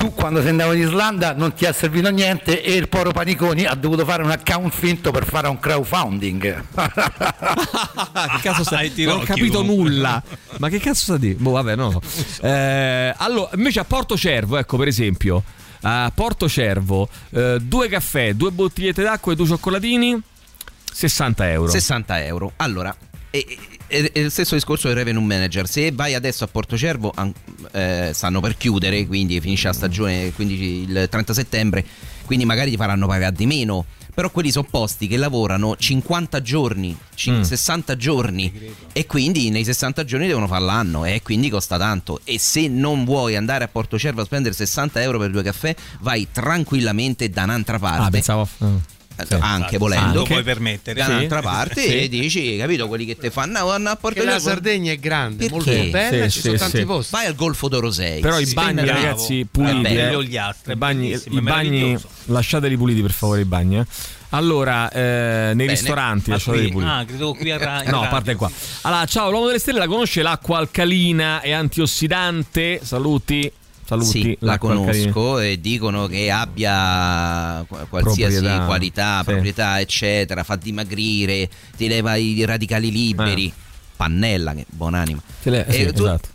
Tu 0.00 0.14
quando 0.14 0.40
sei 0.40 0.48
andato 0.48 0.72
in 0.72 0.80
Islanda 0.80 1.34
non 1.34 1.52
ti 1.52 1.66
ha 1.66 1.74
servito 1.74 2.08
niente 2.08 2.62
e 2.62 2.72
il 2.72 2.88
poro 2.88 3.10
Paniconi 3.10 3.66
ha 3.66 3.74
dovuto 3.74 4.06
fare 4.06 4.22
un 4.22 4.30
account 4.30 4.72
finto 4.72 5.10
per 5.10 5.26
fare 5.26 5.46
un 5.46 5.58
crowdfunding. 5.58 6.64
Che 6.80 8.40
cazzo 8.40 8.64
sta 8.64 8.78
Ai 8.78 8.90
Non 9.04 9.18
ho 9.18 9.22
capito 9.24 9.58
comunque. 9.58 9.90
nulla. 9.90 10.22
Ma 10.56 10.70
che 10.70 10.78
cazzo 10.78 11.02
sta 11.02 11.16
di? 11.18 11.34
Boh, 11.34 11.50
vabbè, 11.50 11.74
so. 11.76 12.00
Eh, 12.40 13.12
allora, 13.14 13.50
invece 13.56 13.80
a 13.80 13.84
Porto 13.84 14.16
Cervo, 14.16 14.56
ecco, 14.56 14.78
per 14.78 14.88
esempio, 14.88 15.42
a 15.82 16.10
Porto 16.14 16.48
Cervo, 16.48 17.06
eh, 17.32 17.58
due 17.60 17.88
caffè, 17.88 18.32
due 18.32 18.52
bottigliette 18.52 19.02
d'acqua 19.02 19.32
e 19.32 19.36
due 19.36 19.46
cioccolatini, 19.46 20.18
60 20.90 21.50
euro. 21.50 21.70
60 21.70 22.24
euro. 22.24 22.52
Allora, 22.56 22.96
e, 23.28 23.44
e- 23.46 23.58
e 23.90 24.22
lo 24.22 24.30
stesso 24.30 24.54
discorso 24.54 24.86
del 24.88 24.96
revenue 24.96 25.22
manager. 25.22 25.68
Se 25.68 25.90
vai 25.92 26.14
adesso 26.14 26.44
a 26.44 26.46
Porto 26.46 26.76
Cervo, 26.76 27.12
an- 27.14 27.32
eh, 27.72 28.10
stanno 28.14 28.40
per 28.40 28.56
chiudere, 28.56 29.06
quindi 29.06 29.40
finisce 29.40 29.66
la 29.68 29.72
stagione 29.74 30.22
il 30.26 30.32
15 30.34 30.62
il 30.64 31.06
30 31.10 31.34
settembre, 31.34 31.84
quindi 32.24 32.44
magari 32.44 32.70
ti 32.70 32.76
faranno 32.76 33.06
pagare 33.06 33.34
di 33.34 33.46
meno. 33.46 33.84
Però 34.12 34.28
quelli 34.30 34.50
sono 34.50 34.66
posti 34.68 35.06
che 35.06 35.16
lavorano 35.16 35.76
50 35.76 36.42
giorni, 36.42 36.96
cin- 37.14 37.38
Mm. 37.38 37.42
60 37.42 37.96
giorni 37.96 38.52
e 38.92 39.06
quindi 39.06 39.50
nei 39.50 39.64
60 39.64 40.04
giorni 40.04 40.26
devono 40.26 40.46
fare 40.48 40.64
l'anno 40.64 41.04
e 41.04 41.22
quindi 41.22 41.48
costa 41.48 41.78
tanto. 41.78 42.20
E 42.24 42.38
se 42.38 42.66
non 42.68 43.04
vuoi 43.04 43.36
andare 43.36 43.64
a 43.64 43.68
Porto 43.68 43.98
Cervo 43.98 44.22
a 44.22 44.24
spendere 44.24 44.52
60 44.54 45.00
euro 45.00 45.18
per 45.18 45.30
due 45.30 45.42
caffè, 45.44 45.74
vai 46.00 46.26
tranquillamente 46.30 47.30
da 47.30 47.44
un'altra 47.44 47.78
parte. 47.78 48.02
Ah, 48.06 48.10
pensavo. 48.10 48.48
eh. 48.58 48.98
Eh, 49.28 49.38
anche 49.40 49.78
volendo 49.78 50.20
Lo 50.20 50.24
puoi 50.24 50.42
permettere. 50.42 50.98
da 50.98 51.04
Sì. 51.06 51.10
un'altra 51.12 51.42
parte 51.42 51.80
Sì. 51.82 52.00
e 52.02 52.08
dici 52.08 52.56
capito 52.56 52.88
quelli 52.88 53.04
che 53.04 53.16
te 53.16 53.30
fanno 53.30 53.64
vanno 53.66 53.90
a 53.90 53.96
Porto 53.96 54.20
Che 54.20 54.26
la 54.26 54.38
Sardegna 54.38 54.92
è 54.92 54.98
grande, 54.98 55.48
Perché? 55.48 55.54
molto 55.76 55.90
bella, 55.90 56.24
Sì, 56.24 56.30
ci 56.30 56.40
sì, 56.40 56.46
sono 56.46 56.56
tanti 56.58 56.78
sì. 56.78 56.84
posti. 56.84 57.12
vai 57.12 57.26
al 57.26 57.34
Golfo 57.34 57.68
d'Oro 57.68 57.90
6 57.90 58.20
Però 58.20 58.38
i 58.38 58.46
Sì. 58.46 58.54
bagni, 58.54 58.82
bravo. 58.82 59.00
ragazzi, 59.00 59.46
puliti. 59.50 59.94
eh. 59.96 60.24
gli 60.24 60.36
altri, 60.36 60.72
I 60.72 60.76
bagni, 60.76 61.10
i 61.30 61.40
bagni 61.40 61.98
lasciateli 62.26 62.76
puliti, 62.76 63.00
per 63.02 63.12
favore, 63.12 63.40
i 63.40 63.44
bagni. 63.44 63.78
eh. 63.78 63.86
Allora, 64.32 64.88
eh, 64.92 65.52
nei 65.54 65.66
ristoranti 65.66 66.30
Ma 66.30 66.36
lasciateli 66.36 66.62
qui- 66.64 66.72
puliti. 66.72 66.90
ah, 66.90 67.04
credo 67.04 67.34
qui 67.34 67.50
a 67.50 67.58
Ra- 67.58 67.82
in 67.82 67.90
No, 67.90 68.02
a 68.02 68.06
parte 68.06 68.36
qua. 68.36 68.48
Allora, 68.82 69.04
ciao, 69.06 69.28
l'uomo 69.28 69.46
delle 69.46 69.58
stelle 69.58 69.80
la 69.80 69.88
conosce 69.88 70.22
l'acqua 70.22 70.58
alcalina 70.58 71.40
e 71.40 71.50
antiossidante. 71.52 72.80
Saluti. 72.82 73.50
Saluti. 73.90 74.20
Sì, 74.22 74.36
la 74.40 74.56
conosco 74.56 75.40
e 75.40 75.60
dicono 75.60 76.06
che 76.06 76.30
abbia 76.30 77.64
qu- 77.66 77.88
qualsiasi 77.88 78.36
Proprietà, 78.38 78.64
qualità, 78.66 79.18
sì. 79.18 79.24
proprietà, 79.24 79.80
eccetera, 79.80 80.44
fa 80.44 80.54
dimagrire, 80.54 81.48
ti 81.76 81.88
leva 81.88 82.14
i 82.14 82.44
radicali 82.44 82.92
liberi. 82.92 83.52
Pannella, 83.96 84.54
che 84.54 84.64
buonanima. 84.68 85.20
Te 85.42 85.50
le- 85.50 85.66
E 85.66 85.72
sì, 85.72 85.92
tu- 85.92 86.02
esatto. 86.04 86.28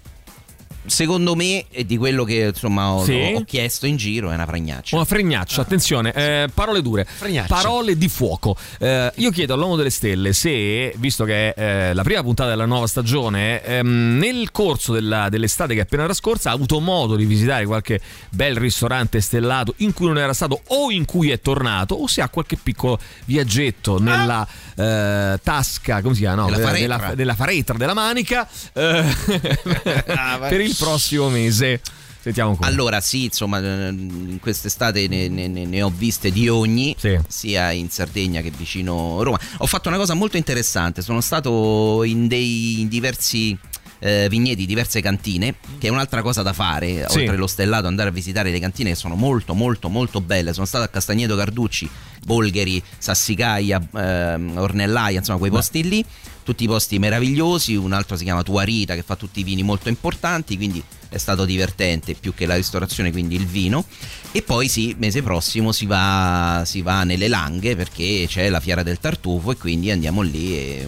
Secondo 0.86 1.36
me, 1.36 1.66
e 1.70 1.86
di 1.86 1.98
quello 1.98 2.24
che 2.24 2.52
insomma 2.53 2.91
ho, 2.91 3.03
Sì. 3.03 3.34
ho 3.36 3.44
chiesto 3.44 3.86
in 3.86 3.95
giro, 3.98 4.32
è 4.32 4.34
una 4.34 4.45
fragnaccia. 4.45 4.95
Una 4.95 5.06
fregnaccia, 5.06 5.62
attenzione, 5.62 6.14
eh, 6.14 6.48
parole 6.53 6.82
dure, 6.82 7.06
parole 7.48 7.98
di 7.98 8.07
fuoco. 8.07 8.56
Eh, 8.80 9.12
io 9.16 9.32
chiedo 9.32 9.53
all'uomo 9.56 9.76
delle 9.76 9.90
stelle 9.90 10.34
se, 10.34 10.94
visto 10.98 11.24
che 11.26 11.53
è 11.53 11.90
eh, 11.90 11.94
la 11.94 12.03
prima 12.03 12.22
puntata 12.22 12.49
della 12.49 12.66
nuova 12.66 12.88
stagione, 12.88 13.64
ehm, 13.64 14.18
nel 14.20 14.52
corso 14.52 14.94
della- 14.94 15.30
dell'estate 15.30 15.74
che 15.74 15.80
è 15.80 15.84
appena 15.84 16.03
trascorsa 16.06 16.49
ha 16.49 16.53
avuto 16.53 16.80
modo 16.80 17.16
di 17.16 17.26
visitare 17.26 17.66
qualche 17.66 17.99
bel 18.30 18.56
ristorante 18.57 19.22
stellato 19.22 19.74
in 19.78 19.94
cui 19.94 20.07
non 20.07 20.18
era 20.18 20.34
stato 20.34 20.62
o 20.68 20.91
in 20.91 21.06
cui 21.06 21.32
è 21.32 21.40
tornato 21.40 21.95
o 21.95 22.07
se 22.07 22.22
ha 22.22 22.30
qualche 22.30 22.57
piccolo 22.62 22.99
viaggetto 23.26 23.99
nella 23.99 24.48
eh, 24.76 25.40
tasca, 25.41 26.02
come 26.02 26.14
si 26.14 26.22
chiama? 26.22 26.44
No, 26.44 26.45
Nella 26.49 26.57
eh, 26.57 26.62
faretra. 26.66 26.95
nella, 26.98 27.14
nella 27.16 27.36
faretra 27.36 27.78
della 27.78 27.94
manica 27.94 28.48
eh, 28.74 29.03
per 30.49 30.62
il 30.62 30.74
prossimo 30.77 31.30
mese. 31.30 31.81
Sentiamo 32.22 32.52
ancora. 32.52 32.68
Allora, 32.69 33.02
sì, 33.02 33.26
insomma, 33.26 33.60
eh, 33.60 33.89
in 33.89 34.39
quest'estate 34.41 35.07
ne, 35.07 35.27
ne- 35.27 35.47
ne- 35.47 35.81
ho 35.84 35.93
viste 35.95 36.31
di 36.31 36.49
ogni, 36.49 36.95
sia 37.27 37.69
in 37.72 37.89
Sardegna 37.91 38.41
che 38.41 38.49
vicino 38.49 39.22
Roma. 39.22 39.39
Ho 39.60 39.68
fatto 39.68 39.89
una 39.89 39.97
cosa 39.97 40.15
molto 40.15 40.35
interessante, 40.35 41.03
sono 41.03 41.22
stato 41.22 42.03
in, 42.03 42.27
dei, 42.27 42.81
in 42.81 42.88
diversi 42.88 43.56
eh, 43.99 44.27
vigneti, 44.27 44.65
diverse 44.65 45.02
cantine, 45.02 45.53
che 45.77 45.88
è 45.88 45.89
un'altra 45.91 46.23
cosa 46.23 46.41
da 46.41 46.52
fare, 46.52 47.06
Sì. 47.10 47.19
oltre 47.19 47.35
lo 47.38 47.45
stellato, 47.47 47.85
andare 47.85 48.10
a 48.10 48.11
visitare 48.11 48.49
le 48.49 48.60
cantine 48.60 48.89
che 48.89 48.95
sono 48.95 49.14
molto, 49.15 49.53
molto, 49.53 49.88
molto 49.89 50.19
belle. 50.19 50.52
Sono 50.53 50.65
stato 50.65 50.84
a 50.84 50.88
Castagneto 50.88 51.35
Carducci, 51.35 51.88
Bolgheri, 52.26 52.81
Sassicaia, 52.97 53.80
ehm, 53.95 54.53
Ornellaia, 54.57 55.19
insomma, 55.19 55.38
quei 55.38 55.52
posti 55.52 55.88
lì. 55.88 56.03
Tutti 56.46 56.68
posti 56.68 57.00
meravigliosi, 57.00 57.76
un 57.76 57.92
altro 57.92 58.16
si 58.16 58.24
chiama 58.24 58.44
Tuarita 58.44 58.94
che 58.94 59.02
fa 59.02 59.16
tutti 59.16 59.40
i 59.40 59.44
vini 59.44 59.64
molto 59.64 59.90
importanti, 59.90 60.56
quindi 60.58 60.82
è 61.10 61.18
stato 61.18 61.44
divertente 61.44 62.14
più 62.14 62.36
che 62.36 62.46
la 62.46 62.54
ristorazione, 62.54 63.12
quindi 63.12 63.34
il 63.34 63.48
vino. 63.48 63.84
E 64.32 64.44
poi 64.44 64.68
sì, 64.68 64.96
mese 65.00 65.24
prossimo 65.24 65.72
si 65.72 65.88
va, 65.88 66.62
si 66.64 66.84
va 66.84 67.04
nelle 67.04 67.28
Langhe 67.30 67.76
perché 67.76 68.26
c'è 68.28 68.48
la 68.50 68.60
fiera 68.60 68.84
del 68.84 69.00
tartufo 69.00 69.54
e 69.54 69.58
quindi 69.58 69.90
andiamo 69.90 70.22
lì 70.22 70.56
e 70.56 70.88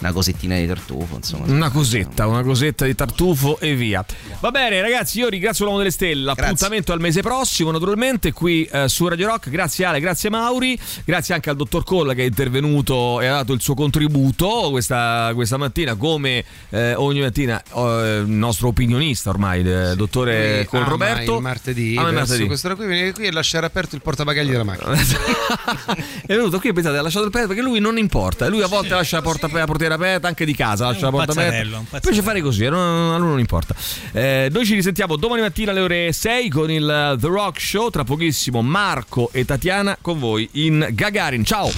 una 0.00 0.12
cosettina 0.12 0.56
di 0.56 0.66
tartufo, 0.66 1.16
insomma. 1.16 1.44
Una 1.52 1.70
cosetta, 1.70 2.26
una 2.26 2.42
cosetta 2.42 2.84
di 2.86 2.94
tartufo 2.94 3.58
e 3.58 3.74
via. 3.74 4.04
Va 4.40 4.50
bene, 4.50 4.80
ragazzi, 4.80 5.18
io 5.18 5.28
ringrazio 5.28 5.64
l'uomo 5.64 5.78
delle 5.78 5.90
stelle. 5.90 6.30
Appuntamento 6.30 6.92
al 6.92 7.00
mese 7.00 7.20
prossimo, 7.20 7.70
naturalmente, 7.70 8.32
qui 8.32 8.64
eh, 8.64 8.88
su 8.88 9.06
Radio 9.06 9.28
Rock. 9.28 9.50
Grazie 9.50 9.84
Ale, 9.84 10.00
grazie 10.00 10.30
Mauri, 10.30 10.78
grazie 11.04 11.34
anche 11.34 11.50
al 11.50 11.56
dottor 11.56 11.84
Colla 11.84 12.14
che 12.14 12.22
è 12.22 12.26
intervenuto 12.26 13.20
e 13.20 13.26
ha 13.26 13.32
dato 13.32 13.52
il 13.52 13.60
suo 13.60 13.74
contributo 13.74 14.68
questa, 14.70 15.32
questa 15.34 15.56
mattina, 15.56 15.94
come 15.94 16.44
eh, 16.70 16.94
ogni 16.94 17.20
mattina, 17.20 17.62
eh, 17.62 18.22
il 18.24 18.30
nostro 18.30 18.68
opinionista 18.68 19.30
ormai, 19.30 19.60
il 19.60 19.92
dottore 19.96 20.66
Col 20.68 20.84
Roberto. 20.84 21.36
il 21.36 21.42
martedì, 21.42 21.96
Ama 21.96 22.08
il 22.08 22.14
martedì. 22.14 22.46
quest'ora 22.46 22.74
qui 22.74 22.86
viene 22.86 23.12
qui 23.12 23.26
e 23.26 23.32
lasciare 23.32 23.66
aperto 23.66 23.94
il 23.94 24.02
portabagagli 24.02 24.50
della 24.50 24.64
macchina. 24.64 24.92
è 26.26 26.34
venuto 26.34 26.58
qui 26.58 26.72
pensate 26.72 26.96
ha 26.96 27.02
lasciato 27.02 27.26
il 27.26 27.30
petto 27.30 27.48
perché 27.48 27.62
lui 27.62 27.80
non 27.80 27.98
importa 27.98 28.48
lui 28.48 28.62
a 28.62 28.66
volte 28.66 28.94
lascia 28.94 29.16
la, 29.16 29.22
porta, 29.22 29.48
la 29.50 29.66
portiera 29.66 29.89
aperta 29.94 30.28
anche 30.28 30.44
di 30.44 30.54
casa 30.54 30.86
lascia 30.86 31.06
la 31.06 31.10
porta 31.10 31.32
aperta. 31.32 31.82
invece 32.02 32.22
fare 32.22 32.40
così 32.40 32.64
eh, 32.64 32.66
a 32.66 32.70
lui 33.16 33.28
non 33.28 33.38
importa. 33.38 33.74
Eh, 34.12 34.48
noi 34.50 34.64
ci 34.64 34.74
risentiamo 34.74 35.16
domani 35.16 35.42
mattina 35.42 35.70
alle 35.70 35.80
ore 35.80 36.12
6 36.12 36.48
con 36.48 36.70
il 36.70 36.88
eh, 36.88 37.16
The 37.18 37.28
Rock 37.28 37.60
Show. 37.60 37.90
Tra 37.90 38.04
pochissimo 38.04 38.62
Marco 38.62 39.30
e 39.32 39.44
Tatiana 39.44 39.96
con 40.00 40.18
voi 40.18 40.48
in 40.52 40.88
Gagarin. 40.92 41.44
Ciao! 41.44 41.70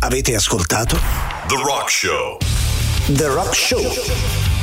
Avete 0.00 0.34
ascoltato? 0.34 0.98
The 1.48 1.56
Rock 1.56 1.90
Show. 1.90 2.38
The 3.06 3.26
Rock 3.26 3.54
Show, 3.54 3.82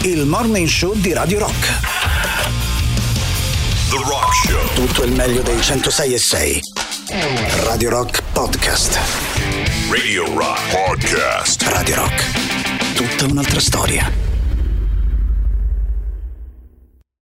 il 0.02 0.26
morning 0.26 0.68
show 0.68 0.96
di 0.96 1.14
Radio 1.14 1.40
Rock. 1.40 2.71
The 3.92 3.98
Rock 3.98 4.34
Show. 4.34 4.86
Tutto 4.86 5.04
il 5.04 5.12
meglio 5.12 5.42
dei 5.42 5.62
106 5.62 6.14
e 6.14 6.18
6. 6.18 6.60
Radio 7.66 7.90
Rock 7.90 8.24
Podcast. 8.32 8.98
Radio 9.90 10.34
Rock 10.34 10.62
Podcast. 10.72 11.62
Radio 11.64 11.96
Rock. 11.96 12.94
Tutta 12.96 13.26
un'altra 13.26 13.60
storia. 13.60 14.21